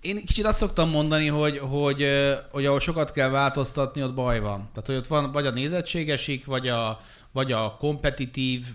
én 0.01 0.17
kicsit 0.17 0.45
azt 0.45 0.59
szoktam 0.59 0.91
mondani, 0.91 1.27
hogy, 1.27 1.59
hogy, 1.59 2.09
hogy 2.51 2.67
ahol 2.67 2.81
sokat 2.81 3.13
kell 3.13 3.29
változtatni, 3.29 4.03
ott 4.03 4.15
baj 4.15 4.41
van. 4.41 4.69
Tehát, 4.73 4.87
hogy 4.87 4.97
ott 4.97 5.07
van 5.07 5.33
vagy 5.33 5.47
a 5.47 5.51
nézettségesik, 5.51 6.45
vagy 6.45 6.69
a, 6.69 7.01
vagy 7.33 7.53
a 7.53 7.77
kompetitív 7.77 8.67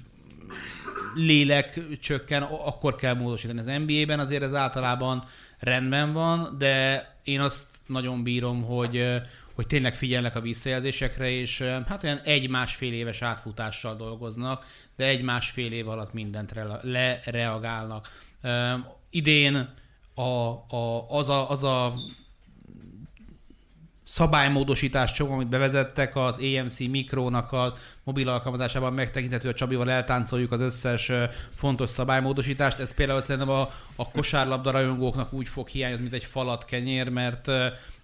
lélek 1.15 1.79
csökken, 1.99 2.43
akkor 2.43 2.95
kell 2.95 3.13
módosítani. 3.13 3.59
Az 3.59 3.81
NBA-ben 3.85 4.19
azért 4.19 4.43
ez 4.43 4.53
általában 4.53 5.23
rendben 5.59 6.13
van, 6.13 6.55
de 6.57 7.05
én 7.23 7.41
azt 7.41 7.67
nagyon 7.85 8.23
bírom, 8.23 8.63
hogy, 8.63 9.05
hogy 9.57 9.67
tényleg 9.67 9.95
figyelnek 9.95 10.35
a 10.35 10.41
visszajelzésekre, 10.41 11.29
és 11.29 11.61
hát 11.87 12.03
olyan 12.03 12.19
egy-másfél 12.23 12.93
éves 12.93 13.21
átfutással 13.21 13.95
dolgoznak, 13.95 14.65
de 14.95 15.05
egy-másfél 15.05 15.71
év 15.71 15.87
alatt 15.87 16.13
mindent 16.13 16.51
rela- 16.51 16.83
lereagálnak. 16.83 18.07
Idén 19.09 19.73
a, 20.13 20.21
a, 20.21 21.09
az, 21.09 21.29
a, 21.29 21.49
az 21.49 21.63
a 21.63 21.93
szabálymódosítás 24.03 25.11
csomag, 25.11 25.33
amit 25.33 25.47
bevezettek 25.47 26.15
az 26.15 26.39
AMC 26.39 26.79
Mikrónak 26.79 27.51
a 27.51 27.73
mobil 28.03 28.29
alkalmazásában 28.29 28.93
megtekinthető, 28.93 29.49
a 29.49 29.53
Csabival 29.53 29.91
eltáncoljuk 29.91 30.51
az 30.51 30.59
összes 30.59 31.11
fontos 31.55 31.89
szabálymódosítást. 31.89 32.79
Ez 32.79 32.93
például 32.93 33.21
szerintem 33.21 33.49
a, 33.49 33.69
a 33.95 34.11
kosárlabda 34.11 34.71
rajongóknak 34.71 35.33
úgy 35.33 35.47
fog 35.47 35.67
hiányozni, 35.67 36.03
mint 36.03 36.23
egy 36.23 36.29
falat 36.29 36.65
kenyér, 36.65 37.09
mert, 37.09 37.49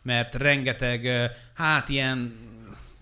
mert 0.04 0.36
rengeteg, 0.36 1.32
hát 1.54 1.90
ilyen 1.90 2.36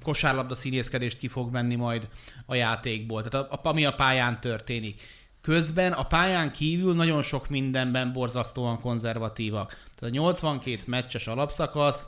kosárlabda 0.03 0.55
színészkedést 0.55 1.17
ki 1.17 1.27
fog 1.27 1.51
venni 1.51 1.75
majd 1.75 2.07
a 2.45 2.55
játékból, 2.55 3.23
tehát 3.23 3.47
a, 3.51 3.53
a, 3.53 3.67
ami 3.67 3.85
a 3.85 3.95
pályán 3.95 4.39
történik. 4.39 5.01
Közben 5.41 5.91
a 5.91 6.03
pályán 6.03 6.51
kívül 6.51 6.93
nagyon 6.95 7.23
sok 7.23 7.49
mindenben 7.49 8.13
borzasztóan 8.13 8.79
konzervatívak. 8.79 9.69
Tehát 9.69 10.15
a 10.15 10.17
82 10.17 10.83
meccses 10.85 11.27
alapszakasz 11.27 12.05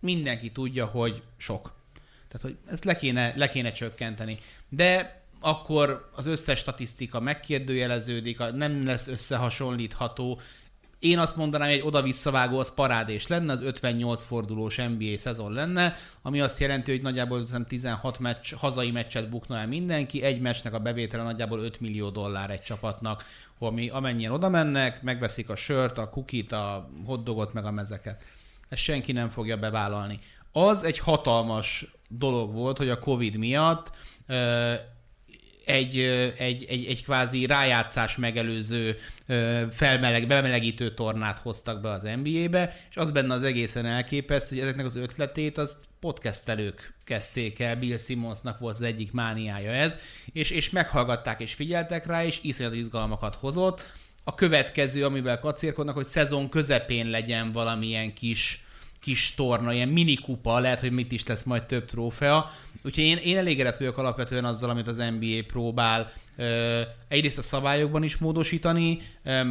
mindenki 0.00 0.50
tudja, 0.52 0.86
hogy 0.86 1.22
sok. 1.36 1.72
Tehát, 2.28 2.46
hogy 2.46 2.56
ezt 2.72 2.84
le 2.84 2.96
kéne, 2.96 3.32
le 3.36 3.48
kéne 3.48 3.72
csökkenteni. 3.72 4.38
De 4.68 5.22
akkor 5.40 6.10
az 6.14 6.26
összes 6.26 6.58
statisztika 6.58 7.20
megkérdőjeleződik, 7.20 8.38
nem 8.38 8.86
lesz 8.86 9.06
összehasonlítható. 9.06 10.40
Én 11.00 11.18
azt 11.18 11.36
mondanám, 11.36 11.68
hogy 11.68 11.76
egy 11.76 11.86
oda-visszavágó 11.86 12.58
az 12.58 12.74
parádés 12.74 13.26
lenne, 13.26 13.52
az 13.52 13.62
58 13.62 14.22
fordulós 14.22 14.76
NBA 14.76 15.18
szezon 15.18 15.52
lenne, 15.52 15.94
ami 16.22 16.40
azt 16.40 16.60
jelenti, 16.60 16.90
hogy 16.90 17.02
nagyjából 17.02 17.46
16 17.68 18.18
meccs, 18.18 18.54
hazai 18.54 18.90
meccset 18.90 19.28
bukna 19.28 19.58
el 19.58 19.66
mindenki, 19.66 20.22
egy 20.22 20.40
meccsnek 20.40 20.74
a 20.74 20.78
bevétele 20.78 21.22
nagyjából 21.22 21.58
5 21.58 21.80
millió 21.80 22.08
dollár 22.08 22.50
egy 22.50 22.60
csapatnak, 22.60 23.24
ami, 23.58 23.88
amennyien 23.88 24.32
oda 24.32 24.48
mennek, 24.48 25.02
megveszik 25.02 25.48
a 25.48 25.56
sört, 25.56 25.98
a 25.98 26.10
kukit, 26.10 26.52
a 26.52 26.90
hotdogot, 27.04 27.52
meg 27.52 27.64
a 27.64 27.70
mezeket. 27.70 28.24
Ezt 28.68 28.82
senki 28.82 29.12
nem 29.12 29.28
fogja 29.28 29.56
bevállalni. 29.56 30.18
Az 30.52 30.84
egy 30.84 30.98
hatalmas 30.98 31.96
dolog 32.08 32.52
volt, 32.52 32.78
hogy 32.78 32.88
a 32.88 32.98
Covid 32.98 33.36
miatt 33.36 33.90
egy, 35.70 35.98
egy, 36.36 36.64
egy, 36.68 36.84
egy 36.86 37.04
kvázi 37.04 37.46
rájátszás 37.46 38.16
megelőző 38.16 38.98
felmeleg, 39.70 40.26
bemelegítő 40.26 40.94
tornát 40.94 41.38
hoztak 41.38 41.80
be 41.80 41.90
az 41.90 42.08
NBA-be, 42.22 42.76
és 42.90 42.96
az 42.96 43.10
benne 43.10 43.34
az 43.34 43.42
egészen 43.42 43.86
elképesztő, 43.86 44.54
hogy 44.54 44.64
ezeknek 44.64 44.86
az 44.86 44.96
ötletét 44.96 45.58
azt 45.58 45.76
podcastelők 46.00 46.94
kezdték 47.04 47.60
el, 47.60 47.76
Bill 47.76 47.98
Simmonsnak 47.98 48.58
volt 48.58 48.74
az 48.74 48.82
egyik 48.82 49.12
mániája 49.12 49.70
ez, 49.70 49.98
és, 50.32 50.50
és 50.50 50.70
meghallgatták 50.70 51.40
és 51.40 51.54
figyeltek 51.54 52.06
rá, 52.06 52.24
és 52.24 52.38
iszonyat 52.42 52.74
izgalmakat 52.74 53.34
hozott. 53.34 53.82
A 54.24 54.34
következő, 54.34 55.04
amivel 55.04 55.38
kacérkodnak, 55.38 55.94
hogy 55.94 56.06
szezon 56.06 56.48
közepén 56.48 57.06
legyen 57.06 57.52
valamilyen 57.52 58.14
kis 58.14 58.64
kis 59.00 59.34
torna, 59.34 59.72
ilyen 59.72 59.88
mini 59.88 60.14
kupa, 60.14 60.58
lehet, 60.58 60.80
hogy 60.80 60.92
mit 60.92 61.12
is 61.12 61.26
lesz 61.26 61.42
majd 61.42 61.62
több 61.62 61.84
trófea. 61.84 62.50
Úgyhogy 62.84 63.04
én, 63.04 63.16
én 63.16 63.36
elégedett 63.36 63.76
vagyok 63.76 63.98
alapvetően 63.98 64.44
azzal, 64.44 64.70
amit 64.70 64.88
az 64.88 64.96
NBA 64.96 65.42
próbál 65.46 66.12
egyrészt 67.08 67.38
a 67.38 67.42
szabályokban 67.42 68.02
is 68.02 68.16
módosítani, 68.16 68.98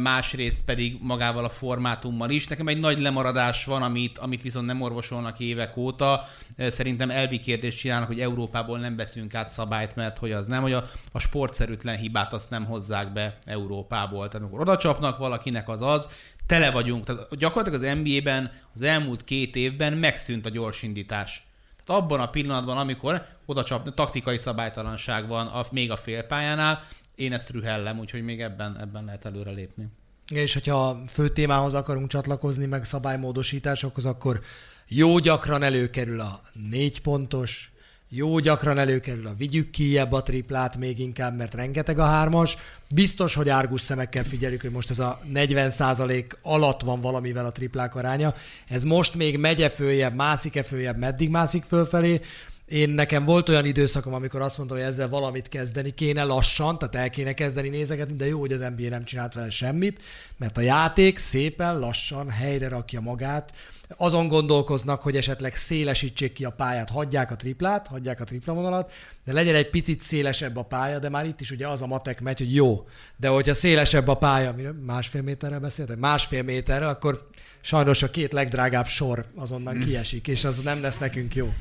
másrészt 0.02 0.64
pedig 0.64 0.96
magával 1.00 1.44
a 1.44 1.48
formátummal 1.48 2.30
is. 2.30 2.46
Nekem 2.46 2.68
egy 2.68 2.78
nagy 2.78 2.98
lemaradás 2.98 3.64
van, 3.64 3.82
amit, 3.82 4.18
amit 4.18 4.42
viszont 4.42 4.66
nem 4.66 4.80
orvosolnak 4.80 5.40
évek 5.40 5.76
óta. 5.76 6.28
Szerintem 6.58 7.10
elvi 7.10 7.38
kérdést 7.38 7.78
csinálnak, 7.78 8.08
hogy 8.08 8.20
Európából 8.20 8.78
nem 8.78 8.96
veszünk 8.96 9.34
át 9.34 9.50
szabályt, 9.50 9.96
mert 9.96 10.18
hogy 10.18 10.32
az 10.32 10.46
nem, 10.46 10.62
hogy 10.62 10.72
a, 10.72 10.90
a 11.12 11.18
sportszerűtlen 11.18 11.96
hibát 11.96 12.32
azt 12.32 12.50
nem 12.50 12.64
hozzák 12.64 13.12
be 13.12 13.38
Európából. 13.44 14.28
Tehát 14.28 14.46
amikor 14.46 14.60
oda 14.60 14.76
csapnak 14.76 15.18
valakinek 15.18 15.68
az 15.68 15.82
az, 15.82 16.08
tele 16.46 16.70
vagyunk. 16.70 17.04
Tehát 17.04 17.36
gyakorlatilag 17.36 17.82
az 17.82 17.98
NBA-ben 18.02 18.50
az 18.74 18.82
elmúlt 18.82 19.24
két 19.24 19.56
évben 19.56 19.92
megszűnt 19.92 20.46
a 20.46 20.50
gyorsindítás. 20.50 21.49
Abban 21.90 22.20
a 22.20 22.30
pillanatban, 22.30 22.78
amikor 22.78 23.26
oda 23.46 23.62
csap, 23.62 23.94
taktikai 23.94 24.38
szabálytalanság 24.38 25.28
van 25.28 25.46
a, 25.46 25.66
még 25.70 25.90
a 25.90 25.96
félpályánál, 25.96 26.82
én 27.14 27.32
ezt 27.32 27.50
rühellem, 27.50 27.98
úgyhogy 27.98 28.22
még 28.22 28.40
ebben, 28.40 28.78
ebben 28.80 29.04
lehet 29.04 29.24
előre 29.24 29.50
lépni. 29.50 29.86
És 30.28 30.52
hogyha 30.52 30.98
fő 31.08 31.28
témához 31.28 31.74
akarunk 31.74 32.08
csatlakozni, 32.08 32.66
meg 32.66 32.84
szabálymódosításokhoz, 32.84 34.06
akkor 34.06 34.40
jó 34.88 35.18
gyakran 35.18 35.62
előkerül 35.62 36.20
a 36.20 36.40
négy 36.52 37.00
pontos, 37.00 37.69
jó 38.12 38.38
gyakran 38.38 38.78
előkerül 38.78 39.26
a 39.26 39.34
vigyük 39.38 39.70
kijebb 39.70 40.12
a 40.12 40.22
triplát 40.22 40.76
még 40.76 40.98
inkább, 40.98 41.36
mert 41.36 41.54
rengeteg 41.54 41.98
a 41.98 42.04
hármas. 42.04 42.56
Biztos, 42.94 43.34
hogy 43.34 43.48
árgus 43.48 43.80
szemekkel 43.80 44.24
figyeljük, 44.24 44.60
hogy 44.60 44.70
most 44.70 44.90
ez 44.90 44.98
a 44.98 45.20
40% 45.34 46.24
alatt 46.42 46.80
van 46.80 47.00
valamivel 47.00 47.46
a 47.46 47.52
triplák 47.52 47.94
aránya. 47.94 48.34
Ez 48.68 48.82
most 48.82 49.14
még 49.14 49.38
megye 49.38 49.68
följebb, 49.68 50.14
mászik-e 50.14 50.62
följebb, 50.62 50.98
meddig 50.98 51.28
mászik 51.28 51.64
fölfelé. 51.64 52.20
Én 52.66 52.90
nekem 52.90 53.24
volt 53.24 53.48
olyan 53.48 53.64
időszakom, 53.64 54.14
amikor 54.14 54.40
azt 54.40 54.56
mondtam, 54.56 54.78
hogy 54.78 54.86
ezzel 54.86 55.08
valamit 55.08 55.48
kezdeni 55.48 55.94
kéne 55.94 56.22
lassan, 56.22 56.78
tehát 56.78 56.94
el 56.94 57.10
kéne 57.10 57.32
kezdeni 57.32 57.68
nézegetni, 57.68 58.16
de 58.16 58.26
jó, 58.26 58.40
hogy 58.40 58.52
az 58.52 58.60
NBA 58.76 58.88
nem 58.88 59.04
csinált 59.04 59.34
vele 59.34 59.50
semmit, 59.50 60.02
mert 60.36 60.58
a 60.58 60.60
játék 60.60 61.18
szépen 61.18 61.78
lassan 61.78 62.30
helyre 62.30 62.68
rakja 62.68 63.00
magát. 63.00 63.52
Azon 63.96 64.28
gondolkoznak, 64.28 65.02
hogy 65.02 65.16
esetleg 65.16 65.54
szélesítsék 65.54 66.32
ki 66.32 66.44
a 66.44 66.50
pályát, 66.50 66.90
hagyják 66.90 67.30
a 67.30 67.36
triplát, 67.36 67.86
hagyják 67.86 68.20
a 68.20 68.24
tripla 68.24 68.54
vonalat, 68.54 68.92
de 69.24 69.32
legyen 69.32 69.54
egy 69.54 69.70
picit 69.70 70.00
szélesebb 70.00 70.56
a 70.56 70.62
pálya, 70.62 70.98
de 70.98 71.08
már 71.08 71.26
itt 71.26 71.40
is 71.40 71.50
ugye 71.50 71.68
az 71.68 71.82
a 71.82 71.86
matek 71.86 72.20
megy, 72.20 72.38
hogy 72.38 72.54
jó, 72.54 72.88
de 73.16 73.28
hogyha 73.28 73.54
szélesebb 73.54 74.08
a 74.08 74.14
pálya, 74.14 74.54
másfél 74.86 75.22
méterrel 75.22 75.60
beszéltek, 75.60 75.98
másfél 75.98 76.42
méterrel, 76.42 76.88
akkor 76.88 77.28
sajnos 77.60 78.02
a 78.02 78.10
két 78.10 78.32
legdrágább 78.32 78.86
sor 78.86 79.26
azonnal 79.34 79.74
kiesik, 79.78 80.28
és 80.28 80.44
az 80.44 80.62
nem 80.62 80.80
lesz 80.80 80.98
nekünk 80.98 81.34
jó. 81.34 81.52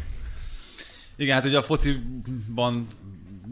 Igen, 1.15 1.35
hát 1.35 1.45
ugye 1.45 1.57
a 1.57 1.64
fociban 1.64 2.88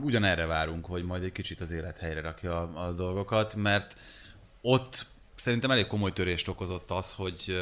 ugyanerre 0.01 0.45
várunk, 0.45 0.85
hogy 0.85 1.03
majd 1.03 1.23
egy 1.23 1.31
kicsit 1.31 1.61
az 1.61 1.71
élet 1.71 1.97
helyre 1.97 2.21
rakja 2.21 2.61
a, 2.61 2.87
a 2.87 2.91
dolgokat, 2.91 3.55
mert 3.55 3.97
ott 4.61 5.05
szerintem 5.37 5.71
elég 5.71 5.87
komoly 5.87 6.13
törést 6.13 6.47
okozott 6.47 6.91
az, 6.91 7.13
hogy 7.13 7.59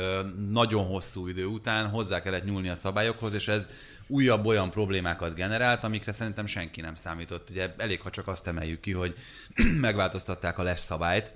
nagyon 0.49 0.85
hosszú 0.85 1.27
idő 1.27 1.45
után 1.45 1.89
hozzá 1.89 2.21
kellett 2.21 2.45
nyúlni 2.45 2.69
a 2.69 2.75
szabályokhoz, 2.75 3.33
és 3.33 3.47
ez 3.47 3.69
újabb 4.07 4.45
olyan 4.45 4.69
problémákat 4.69 5.35
generált, 5.35 5.83
amikre 5.83 6.11
szerintem 6.11 6.45
senki 6.45 6.81
nem 6.81 6.95
számított. 6.95 7.49
Ugye 7.49 7.73
elég, 7.77 8.01
ha 8.01 8.09
csak 8.09 8.27
azt 8.27 8.47
emeljük 8.47 8.79
ki, 8.79 8.91
hogy 8.91 9.15
megváltoztatták 9.79 10.57
a 10.57 10.63
les 10.63 10.79
szabályt, 10.79 11.31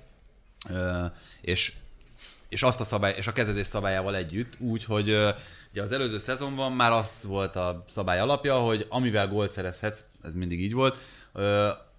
és, 1.40 1.72
és 2.48 2.62
azt 2.62 2.80
a 2.80 2.84
szabály, 2.84 3.14
és 3.16 3.26
a 3.26 3.32
kezezés 3.32 3.66
szabályával 3.66 4.16
együtt, 4.16 4.54
úgy, 4.58 4.84
hogy 4.84 5.16
Ugye 5.72 5.82
az 5.82 5.92
előző 5.92 6.18
szezonban 6.18 6.72
már 6.72 6.92
az 6.92 7.22
volt 7.22 7.56
a 7.56 7.84
szabály 7.88 8.20
alapja, 8.20 8.58
hogy 8.58 8.86
amivel 8.88 9.28
gólt 9.28 9.52
szerezhetsz, 9.52 10.04
ez 10.22 10.34
mindig 10.34 10.60
így 10.60 10.72
volt, 10.72 10.96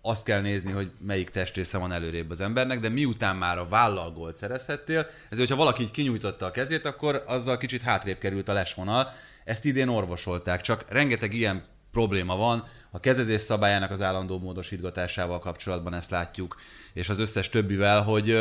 azt 0.02 0.23
kell 0.23 0.41
nézni, 0.41 0.72
hogy 0.72 0.91
melyik 0.99 1.30
testrésze 1.30 1.78
van 1.78 1.91
előrébb 1.91 2.30
az 2.30 2.41
embernek, 2.41 2.80
de 2.80 2.90
miután 2.90 3.36
már 3.36 3.57
a 3.57 3.68
vállal 3.68 4.11
gólt 4.11 4.38
szerezhettél, 4.38 4.99
ezért, 5.30 5.48
hogyha 5.48 5.64
valaki 5.64 5.84
így 5.84 5.91
kinyújtotta 5.91 6.45
a 6.45 6.52
kezét, 6.52 6.86
akkor 6.86 7.23
azzal 7.28 7.57
kicsit 7.57 7.82
hátrébb 7.82 8.18
került 8.18 8.48
a 8.48 8.53
lesvonal. 8.53 9.14
Ezt 9.44 9.65
idén 9.65 9.88
orvosolták, 9.88 10.61
csak 10.61 10.86
rengeteg 10.90 11.34
ilyen 11.34 11.64
probléma 11.91 12.36
van, 12.36 12.68
a 12.91 12.99
kezezés 12.99 13.41
szabályának 13.41 13.91
az 13.91 14.02
állandó 14.02 14.40
módosítgatásával 14.40 15.40
kapcsolatban 15.40 15.94
ezt 15.94 16.10
látjuk, 16.10 16.56
és 16.94 17.10
az 17.10 17.19
összes 17.19 17.49
többivel, 17.49 18.02
hogy 18.02 18.32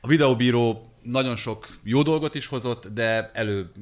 a 0.00 0.06
videóbíró 0.06 0.92
nagyon 1.02 1.36
sok 1.36 1.68
jó 1.82 2.02
dolgot 2.02 2.34
is 2.34 2.46
hozott, 2.46 2.86
de 2.86 3.30
elő 3.34 3.72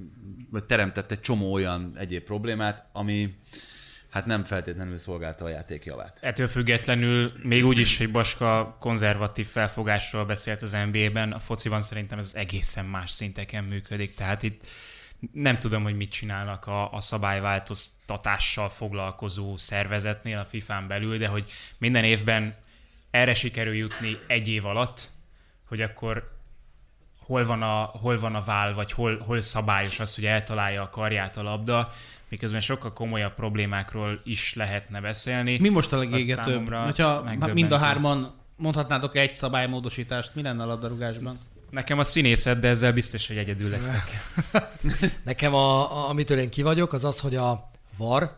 teremtett 0.67 1.11
egy 1.11 1.21
csomó 1.21 1.53
olyan 1.53 1.93
egyéb 1.97 2.23
problémát, 2.23 2.89
ami 2.93 3.35
hát 4.11 4.27
nem 4.27 4.45
feltétlenül 4.45 4.99
szolgálta 4.99 5.45
a 5.45 5.49
játék 5.49 5.85
javát. 5.85 6.19
Ettől 6.21 6.49
függetlenül 6.49 7.33
még 7.43 7.65
úgy 7.65 7.79
is, 7.79 7.99
hogy 7.99 8.11
Baska 8.11 8.77
konzervatív 8.81 9.47
felfogásról 9.47 10.25
beszélt 10.25 10.63
az 10.63 10.77
NBA-ben, 10.91 11.33
a 11.33 11.39
fociban 11.39 11.83
szerintem 11.83 12.19
ez 12.19 12.31
egészen 12.35 12.85
más 12.85 13.11
szinteken 13.11 13.65
működik, 13.65 14.15
tehát 14.15 14.43
itt 14.43 14.65
nem 15.33 15.59
tudom, 15.59 15.83
hogy 15.83 15.97
mit 15.97 16.11
csinálnak 16.11 16.67
a, 16.67 16.93
a 16.93 17.01
szabályváltoztatással 17.01 18.69
foglalkozó 18.69 19.57
szervezetnél 19.57 20.39
a 20.39 20.45
FIFA-n 20.45 20.87
belül, 20.87 21.19
de 21.19 21.29
hogy 21.29 21.51
minden 21.79 22.05
évben 22.05 22.55
erre 23.11 23.35
sikerül 23.35 23.75
jutni 23.75 24.17
egy 24.27 24.49
év 24.49 24.67
alatt, 24.67 25.09
hogy 25.65 25.81
akkor 25.81 26.39
hol 27.19 27.45
van 27.45 27.63
a, 27.63 27.85
hol 27.85 28.19
van 28.19 28.35
a 28.35 28.45
vál, 28.45 28.75
vagy 28.75 28.93
hol, 28.93 29.19
hol 29.19 29.41
szabályos 29.41 30.01
az, 30.01 30.15
hogy 30.15 30.27
eltalálja 30.27 30.83
a 30.83 30.91
karját 30.91 31.37
a 31.37 31.43
labda, 31.43 31.93
miközben 32.31 32.61
sokkal 32.61 32.93
komolyabb 32.93 33.35
problémákról 33.35 34.21
is 34.25 34.55
lehetne 34.55 35.01
beszélni. 35.01 35.59
Mi 35.59 35.69
most 35.69 35.93
a 35.93 35.99
legégetőbb? 35.99 36.75
Hogyha 36.75 37.25
mind 37.53 37.73
a 37.73 37.79
hárman 37.79 38.35
mondhatnátok 38.57 39.17
egy 39.17 39.33
szabálymódosítást, 39.33 40.35
mi 40.35 40.43
lenne 40.43 40.63
a 40.63 40.67
labdarúgásban? 40.67 41.39
Nekem 41.71 41.99
a 41.99 42.05
színészet, 42.05 42.61
de 42.61 42.69
ezzel 42.69 42.93
biztos, 42.93 43.27
hogy 43.27 43.37
egyedül 43.37 43.71
leszek. 43.71 44.33
Nekem, 45.25 45.55
a, 45.55 45.97
a, 45.97 46.09
amitől 46.09 46.39
én 46.39 46.51
ki 46.51 46.63
vagyok, 46.63 46.93
az 46.93 47.05
az, 47.05 47.21
hogy 47.21 47.37
a 47.37 47.71
VAR 47.97 48.37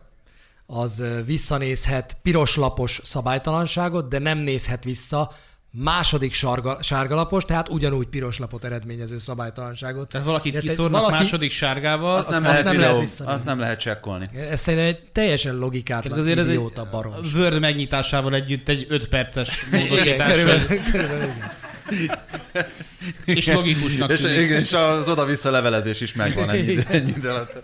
az 0.65 1.03
visszanézhet 1.25 2.17
piroslapos 2.21 3.01
szabálytalanságot, 3.03 4.09
de 4.09 4.19
nem 4.19 4.37
nézhet 4.37 4.83
vissza 4.83 5.31
második 5.75 6.33
sárga, 6.33 6.77
sárgalapos, 6.81 7.45
tehát 7.45 7.69
ugyanúgy 7.69 8.07
piros 8.07 8.37
lapot 8.37 8.63
eredményező 8.63 9.17
szabálytalanságot. 9.17 10.07
Tehát 10.07 10.27
valakit 10.27 10.57
kiszórnak 10.57 11.01
valaki... 11.01 11.23
második 11.23 11.51
sárgával, 11.51 12.15
azt, 12.15 12.27
azt 12.27 12.39
nem, 12.39 12.49
lehet, 12.49 12.63
nem 12.63 12.79
lehet 12.79 13.21
azt 13.25 13.45
nem 13.45 13.59
lehet 13.59 13.79
csekkolni. 13.79 14.29
Ez 14.49 14.59
szerintem 14.59 14.89
egy 14.89 14.99
teljesen 15.11 15.55
logikátlan, 15.55 16.19
azért 16.19 16.37
ez 16.37 16.47
egy 16.47 16.61
baromság. 16.91 17.41
Word 17.41 17.59
megnyitásával 17.59 18.33
együtt 18.33 18.69
egy 18.69 18.85
5 18.89 19.07
perces 19.07 19.65
módosítás. 19.71 20.29
körülbelül, 20.31 20.67
körülbelül, 20.91 21.29
és 23.25 23.47
logikusnak 23.47 24.11
és, 24.11 24.23
igen, 24.23 24.59
és 24.59 24.73
az 24.73 25.09
oda-vissza 25.09 25.51
levelezés 25.51 26.01
is 26.01 26.13
megvan 26.13 26.49
ennyi, 26.49 26.77
ennyi 26.89 27.13
alatt. 27.23 27.63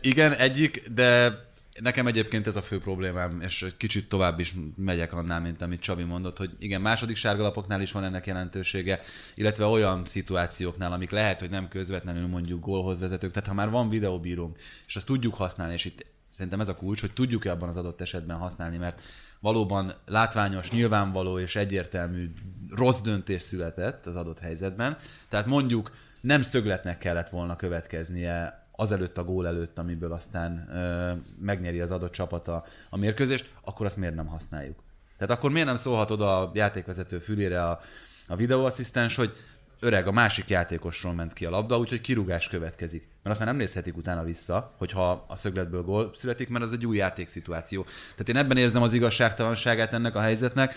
Igen, 0.00 0.32
egyik, 0.32 0.82
de 0.94 1.38
Nekem 1.82 2.06
egyébként 2.06 2.46
ez 2.46 2.56
a 2.56 2.62
fő 2.62 2.78
problémám, 2.78 3.40
és 3.40 3.66
kicsit 3.76 4.08
tovább 4.08 4.38
is 4.38 4.54
megyek 4.76 5.12
annál, 5.12 5.40
mint 5.40 5.62
amit 5.62 5.80
Csabi 5.80 6.02
mondott, 6.02 6.38
hogy 6.38 6.50
igen, 6.58 6.80
második 6.80 7.16
sárgalapoknál 7.16 7.80
is 7.80 7.92
van 7.92 8.04
ennek 8.04 8.26
jelentősége, 8.26 9.00
illetve 9.34 9.64
olyan 9.64 10.04
szituációknál, 10.04 10.92
amik 10.92 11.10
lehet, 11.10 11.40
hogy 11.40 11.50
nem 11.50 11.68
közvetlenül 11.68 12.26
mondjuk 12.26 12.64
gólhoz 12.64 13.00
vezetők, 13.00 13.32
tehát 13.32 13.48
ha 13.48 13.54
már 13.54 13.70
van 13.70 13.88
videóbírónk, 13.88 14.58
és 14.86 14.96
azt 14.96 15.06
tudjuk 15.06 15.34
használni, 15.34 15.72
és 15.72 15.84
itt 15.84 16.06
szerintem 16.30 16.60
ez 16.60 16.68
a 16.68 16.76
kulcs, 16.76 17.00
hogy 17.00 17.12
tudjuk-e 17.12 17.50
abban 17.50 17.68
az 17.68 17.76
adott 17.76 18.00
esetben 18.00 18.36
használni, 18.36 18.76
mert 18.76 19.02
valóban 19.40 19.92
látványos, 20.06 20.70
nyilvánvaló 20.70 21.38
és 21.38 21.56
egyértelmű 21.56 22.32
rossz 22.70 23.00
döntés 23.00 23.42
született 23.42 24.06
az 24.06 24.16
adott 24.16 24.38
helyzetben. 24.38 24.96
Tehát 25.28 25.46
mondjuk 25.46 25.90
nem 26.20 26.42
szögletnek 26.42 26.98
kellett 26.98 27.28
volna 27.28 27.56
következnie 27.56 28.59
azelőtt 28.80 29.18
a 29.18 29.24
gól 29.24 29.46
előtt, 29.46 29.78
amiből 29.78 30.12
aztán 30.12 30.68
ö, 30.72 31.12
megnyeri 31.40 31.80
az 31.80 31.90
adott 31.90 32.12
csapata 32.12 32.64
a 32.90 32.96
mérkőzést, 32.96 33.52
akkor 33.62 33.86
azt 33.86 33.96
miért 33.96 34.14
nem 34.14 34.26
használjuk? 34.26 34.82
Tehát 35.18 35.36
akkor 35.36 35.50
miért 35.50 35.66
nem 35.66 35.76
szólhat 35.76 36.10
oda 36.10 36.40
a 36.40 36.50
játékvezető 36.54 37.18
fülére 37.18 37.66
a, 37.66 37.80
a 38.28 38.36
videóasszisztens, 38.36 39.16
hogy 39.16 39.32
öreg, 39.80 40.06
a 40.06 40.12
másik 40.12 40.48
játékosról 40.48 41.12
ment 41.12 41.32
ki 41.32 41.44
a 41.44 41.50
labda, 41.50 41.78
úgyhogy 41.78 42.00
kirúgás 42.00 42.48
következik. 42.48 43.08
Mert 43.22 43.36
azt 43.36 43.38
már 43.38 43.48
nem 43.48 43.56
nézhetik 43.56 43.96
utána 43.96 44.22
vissza, 44.22 44.74
hogyha 44.78 45.24
a 45.28 45.36
szögletből 45.36 45.82
gól 45.82 46.10
születik, 46.14 46.48
mert 46.48 46.64
az 46.64 46.72
egy 46.72 46.86
új 46.86 46.96
játékszituáció. 46.96 47.82
Tehát 47.82 48.28
én 48.28 48.36
ebben 48.36 48.56
érzem 48.56 48.82
az 48.82 48.92
igazságtalanságát 48.92 49.92
ennek 49.92 50.14
a 50.14 50.20
helyzetnek. 50.20 50.74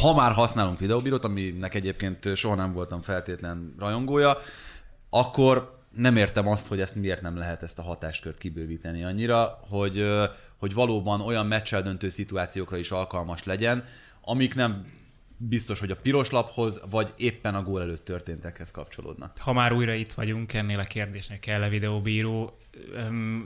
Ha 0.00 0.14
már 0.14 0.32
használunk 0.32 0.78
videóbírót, 0.78 1.24
aminek 1.24 1.74
egyébként 1.74 2.36
soha 2.36 2.54
nem 2.54 2.72
voltam 2.72 3.00
feltétlen 3.00 3.74
rajongója, 3.78 4.38
akkor 5.10 5.73
nem 5.96 6.16
értem 6.16 6.48
azt, 6.48 6.66
hogy 6.66 6.80
ezt 6.80 6.94
miért 6.94 7.22
nem 7.22 7.36
lehet 7.36 7.62
ezt 7.62 7.78
a 7.78 7.82
hatáskört 7.82 8.38
kibővíteni 8.38 9.04
annyira, 9.04 9.60
hogy, 9.68 10.06
hogy 10.56 10.74
valóban 10.74 11.20
olyan 11.20 11.46
meccsel 11.46 11.82
döntő 11.82 12.08
szituációkra 12.08 12.76
is 12.76 12.90
alkalmas 12.90 13.44
legyen, 13.44 13.84
amik 14.20 14.54
nem 14.54 14.86
biztos, 15.36 15.80
hogy 15.80 15.90
a 15.90 15.96
piros 15.96 16.30
laphoz, 16.30 16.82
vagy 16.90 17.12
éppen 17.16 17.54
a 17.54 17.62
gól 17.62 17.80
előtt 17.80 18.04
történtekhez 18.04 18.70
kapcsolódnak. 18.70 19.38
Ha 19.38 19.52
már 19.52 19.72
újra 19.72 19.92
itt 19.92 20.12
vagyunk, 20.12 20.52
ennél 20.52 20.78
a 20.78 20.84
kérdésnek 20.84 21.40
kell 21.40 21.62
a 21.62 21.68
videóbíró, 21.68 22.56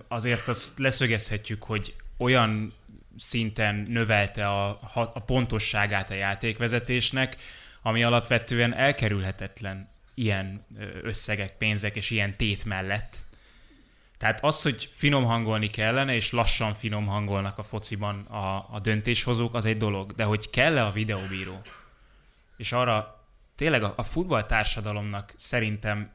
azért 0.08 0.48
azt 0.48 0.78
leszögezhetjük, 0.78 1.62
hogy 1.62 1.94
olyan 2.16 2.72
szinten 3.18 3.86
növelte 3.88 4.48
a, 4.48 4.68
a 4.94 5.22
pontosságát 5.26 6.10
a 6.10 6.14
játékvezetésnek, 6.14 7.36
ami 7.82 8.02
alapvetően 8.02 8.74
elkerülhetetlen 8.74 9.88
ilyen 10.18 10.64
összegek, 11.02 11.56
pénzek 11.56 11.96
és 11.96 12.10
ilyen 12.10 12.36
tét 12.36 12.64
mellett. 12.64 13.16
Tehát 14.18 14.44
az, 14.44 14.62
hogy 14.62 14.88
finom 14.92 15.24
hangolni 15.24 15.68
kellene, 15.68 16.14
és 16.14 16.32
lassan 16.32 16.74
finom 16.74 17.06
hangolnak 17.06 17.58
a 17.58 17.62
fociban 17.62 18.20
a, 18.20 18.74
a 18.74 18.80
döntéshozók, 18.82 19.54
az 19.54 19.64
egy 19.64 19.76
dolog. 19.76 20.12
De 20.12 20.24
hogy 20.24 20.50
kell-e 20.50 20.86
a 20.86 20.90
videóbíró? 20.90 21.62
És 22.56 22.72
arra 22.72 23.24
tényleg 23.54 23.82
a, 23.82 23.92
a 23.96 24.02
futball 24.02 24.44
társadalomnak 24.44 25.32
szerintem 25.36 26.10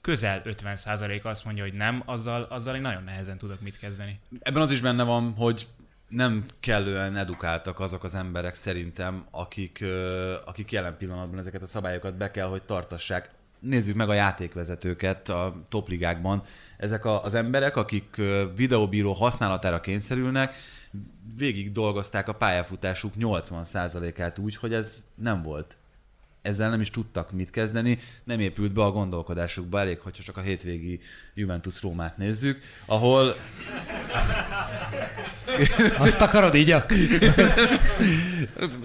közel 0.00 0.42
50% 0.44 1.22
azt 1.22 1.44
mondja, 1.44 1.62
hogy 1.62 1.72
nem, 1.72 2.02
azzal, 2.06 2.42
azzal 2.42 2.74
én 2.74 2.80
nagyon 2.80 3.04
nehezen 3.04 3.38
tudok 3.38 3.60
mit 3.60 3.78
kezdeni. 3.78 4.20
Ebben 4.40 4.62
az 4.62 4.70
is 4.70 4.80
benne 4.80 5.02
van, 5.02 5.34
hogy 5.36 5.66
nem 6.08 6.44
kellően 6.60 7.16
edukáltak 7.16 7.80
azok 7.80 8.04
az 8.04 8.14
emberek 8.14 8.54
szerintem, 8.54 9.26
akik, 9.30 9.84
akik 10.44 10.72
jelen 10.72 10.96
pillanatban 10.96 11.38
ezeket 11.38 11.62
a 11.62 11.66
szabályokat 11.66 12.14
be 12.16 12.30
kell, 12.30 12.46
hogy 12.46 12.62
tartassák. 12.62 13.30
Nézzük 13.60 13.96
meg 13.96 14.08
a 14.08 14.14
játékvezetőket 14.14 15.28
a 15.28 15.66
topligákban. 15.68 16.42
Ezek 16.76 17.04
a, 17.04 17.24
az 17.24 17.34
emberek, 17.34 17.76
akik 17.76 18.20
videóbíró 18.56 19.12
használatára 19.12 19.80
kényszerülnek, 19.80 20.54
végig 21.36 21.72
dolgozták 21.72 22.28
a 22.28 22.34
pályafutásuk 22.34 23.12
80%-át 23.18 24.38
úgy, 24.38 24.56
hogy 24.56 24.72
ez 24.72 25.04
nem 25.14 25.42
volt 25.42 25.76
ezzel 26.42 26.70
nem 26.70 26.80
is 26.80 26.90
tudtak 26.90 27.32
mit 27.32 27.50
kezdeni, 27.50 27.98
nem 28.24 28.40
épült 28.40 28.72
be 28.72 28.82
a 28.82 28.90
gondolkodásukba, 28.90 29.80
elég, 29.80 29.98
hogyha 29.98 30.22
csak 30.22 30.36
a 30.36 30.40
hétvégi 30.40 31.00
Juventus 31.34 31.82
Rómát 31.82 32.16
nézzük, 32.16 32.62
ahol... 32.86 33.34
Azt 35.98 36.20
akarod 36.20 36.54
így? 36.54 36.76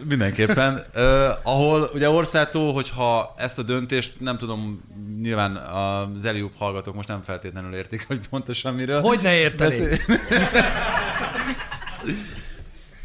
Mindenképpen. 0.07 0.81
Uh, 0.95 1.01
ahol 1.43 1.89
ugye 1.93 2.09
Orszátó, 2.09 2.73
hogyha 2.73 3.35
ezt 3.37 3.59
a 3.59 3.63
döntést, 3.63 4.19
nem 4.19 4.37
tudom, 4.37 4.81
nyilván 5.21 5.55
az 5.55 6.25
Eliup 6.25 6.57
hallgatók 6.57 6.95
most 6.95 7.07
nem 7.07 7.21
feltétlenül 7.21 7.73
értik, 7.73 8.07
hogy 8.07 8.27
pontosan 8.29 8.73
miről. 8.73 9.01
Hogy 9.01 9.19
ne 9.21 9.35
értenék? 9.35 10.05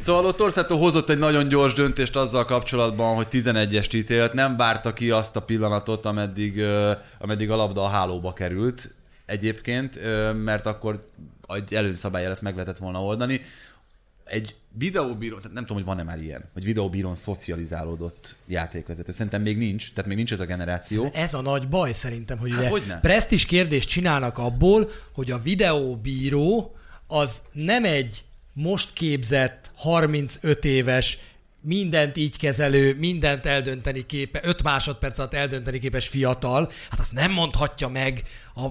Szóval 0.02 0.24
ott 0.24 0.40
Orszátó 0.40 0.78
hozott 0.78 1.10
egy 1.10 1.18
nagyon 1.18 1.48
gyors 1.48 1.72
döntést 1.72 2.16
azzal 2.16 2.44
kapcsolatban, 2.44 3.14
hogy 3.14 3.26
11-est 3.30 3.94
ítélt, 3.94 4.32
nem 4.32 4.56
várta 4.56 4.92
ki 4.92 5.10
azt 5.10 5.36
a 5.36 5.42
pillanatot, 5.42 6.06
ameddig, 6.06 6.62
ameddig 7.18 7.50
a 7.50 7.56
labda 7.56 7.84
a 7.84 7.88
hálóba 7.88 8.32
került 8.32 8.94
egyébként, 9.26 9.98
mert 10.44 10.66
akkor 10.66 11.08
egy 11.48 11.74
előnyszabályjal 11.74 12.32
ezt 12.32 12.42
meg 12.42 12.54
lehetett 12.54 12.78
volna 12.78 13.04
oldani. 13.04 13.40
Egy 14.24 14.54
videóbíró, 14.72 15.36
tehát 15.36 15.52
nem 15.52 15.62
tudom, 15.62 15.76
hogy 15.76 15.86
van-e 15.86 16.02
már 16.02 16.20
ilyen, 16.22 16.44
hogy 16.52 16.64
videóbírón 16.64 17.14
szocializálódott 17.14 18.36
játékvezető. 18.46 19.12
Szerintem 19.12 19.42
még 19.42 19.58
nincs, 19.58 19.92
tehát 19.92 20.08
még 20.08 20.16
nincs 20.16 20.32
ez 20.32 20.40
a 20.40 20.44
generáció. 20.44 21.10
Ez 21.12 21.34
a 21.34 21.40
nagy 21.40 21.68
baj 21.68 21.92
szerintem, 21.92 22.38
hogy 22.38 22.50
hát 22.50 22.72
ugye 22.72 22.94
presztis 23.00 23.44
kérdést 23.46 23.88
csinálnak 23.88 24.38
abból, 24.38 24.90
hogy 25.12 25.30
a 25.30 25.38
videóbíró 25.38 26.76
az 27.06 27.42
nem 27.52 27.84
egy 27.84 28.24
most 28.52 28.92
képzett, 28.92 29.70
35 29.76 30.64
éves, 30.64 31.18
mindent 31.62 32.16
így 32.16 32.38
kezelő, 32.38 32.96
mindent 32.98 33.46
eldönteni 33.46 34.06
képe, 34.06 34.40
5 34.42 34.62
másodperc 34.62 35.18
alatt 35.18 35.34
eldönteni 35.34 35.78
képes 35.78 36.08
fiatal, 36.08 36.70
hát 36.90 37.00
azt 37.00 37.12
nem 37.12 37.32
mondhatja 37.32 37.88
meg 37.88 38.22
a 38.54 38.66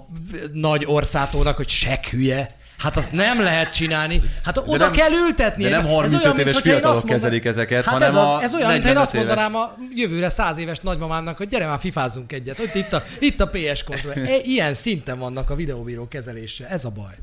nagy 0.53 0.85
orszátónak, 0.85 1.55
hogy 1.55 1.69
sek 1.69 2.05
hülye. 2.05 2.57
Hát 2.77 2.97
azt 2.97 3.11
nem 3.11 3.41
lehet 3.41 3.73
csinálni. 3.73 4.21
Hát 4.43 4.53
de 4.53 4.61
oda 4.65 4.83
nem, 4.83 4.91
kell 4.91 5.11
ültetni. 5.11 5.63
De 5.63 5.69
nem 5.69 5.85
35 5.85 6.25
olyan, 6.25 6.39
éves 6.39 6.59
fiatalok 6.59 6.95
mondan... 6.95 7.15
kezelik 7.15 7.45
ezeket, 7.45 7.85
hát 7.85 7.93
hanem 7.93 8.09
ez, 8.09 8.15
az, 8.15 8.41
ez 8.41 8.53
olyan, 8.53 8.71
mintha 8.71 8.89
én 8.89 8.97
azt 8.97 9.13
mondanám 9.13 9.55
a 9.55 9.71
jövőre 9.95 10.29
100 10.29 10.57
éves 10.57 10.79
nagymamámnak, 10.79 11.37
hogy 11.37 11.47
gyere 11.47 11.65
már 11.65 11.79
fifázzunk 11.79 12.31
egyet. 12.31 12.57
Hogy 12.57 12.71
itt 12.73 12.93
a, 12.93 13.03
itt 13.19 13.39
a 13.41 13.49
PS 13.49 13.83
kontroll. 13.83 14.13
E, 14.13 14.37
ilyen 14.43 14.73
szinten 14.73 15.19
vannak 15.19 15.49
a 15.49 15.55
videóbíró 15.55 16.07
kezelése. 16.07 16.67
Ez 16.67 16.85
a 16.85 16.89
baj. 16.89 17.13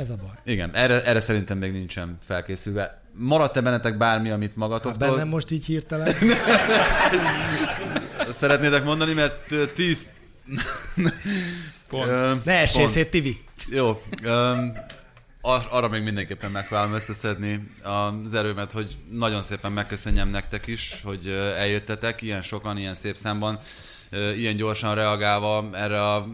Ez 0.00 0.10
a 0.10 0.16
baj. 0.16 0.30
Igen, 0.44 0.74
erre, 0.74 1.04
erre 1.04 1.20
szerintem 1.20 1.58
még 1.58 1.72
nincsen 1.72 2.18
felkészülve. 2.22 3.02
Maradt-e 3.12 3.60
bennetek 3.60 3.96
bármi, 3.96 4.30
amit 4.30 4.56
magatoktól... 4.56 5.06
Hát 5.06 5.10
bennem 5.10 5.28
most 5.28 5.50
így 5.50 5.64
hirtelen. 5.64 6.14
Szeretnétek 8.40 8.84
mondani, 8.84 9.12
mert 9.12 9.54
10 9.74 10.06
pont. 11.88 12.44
ne 12.44 12.52
essél 12.52 12.88
szét, 12.88 13.10
Tivi. 13.10 13.40
Jó. 13.68 14.02
Um, 14.24 14.76
ar- 15.40 15.68
arra 15.70 15.88
még 15.88 16.02
mindenképpen 16.02 16.50
megpróbálom 16.50 16.94
összeszedni 16.94 17.68
az 18.24 18.34
erőmet, 18.34 18.72
hogy 18.72 18.96
nagyon 19.10 19.42
szépen 19.42 19.72
megköszönjem 19.72 20.28
nektek 20.28 20.66
is, 20.66 21.00
hogy 21.04 21.26
eljöttetek 21.56 22.22
ilyen 22.22 22.42
sokan, 22.42 22.78
ilyen 22.78 22.94
szép 22.94 23.16
számban, 23.16 23.58
ilyen 24.36 24.56
gyorsan 24.56 24.94
reagálva 24.94 25.68
erre 25.72 26.12
a 26.12 26.26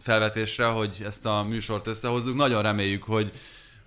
felvetésre, 0.00 0.64
hogy 0.64 1.02
ezt 1.04 1.26
a 1.26 1.42
műsort 1.42 1.86
összehozzuk. 1.86 2.34
Nagyon 2.34 2.62
reméljük, 2.62 3.02
hogy, 3.02 3.32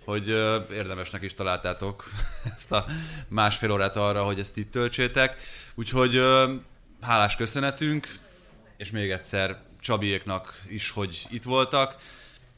hogy 0.04 0.28
érdemesnek 0.70 1.22
is 1.22 1.34
találtátok 1.34 2.10
ezt 2.56 2.72
a 2.72 2.84
másfél 3.28 3.70
órát 3.70 3.96
arra, 3.96 4.24
hogy 4.24 4.38
ezt 4.38 4.56
itt 4.56 4.70
töltsétek. 4.70 5.36
Úgyhogy 5.74 6.20
hálás 7.00 7.36
köszönetünk, 7.36 8.18
és 8.76 8.90
még 8.90 9.10
egyszer 9.10 9.62
Csabiéknak 9.80 10.62
is, 10.68 10.90
hogy 10.90 11.26
itt 11.30 11.44
voltak. 11.44 11.96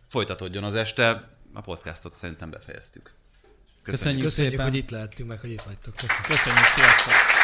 Folytatódjon 0.08 0.64
az 0.64 0.74
este, 0.74 1.28
a 1.52 1.60
podcastot 1.60 2.14
szerintem 2.14 2.50
befejeztük. 2.50 3.12
Köszönjük, 3.82 3.84
Köszönjük, 3.84 4.22
Köszönjük 4.22 4.52
szépen. 4.52 4.66
hogy 4.70 4.76
itt 4.76 4.90
lehettünk, 4.90 5.28
meg 5.28 5.40
hogy 5.40 5.50
itt 5.50 5.62
vagytok. 5.62 5.94
Köszönjük. 5.94 6.26
Köszönjük, 6.26 6.64
sziasztok! 6.64 7.43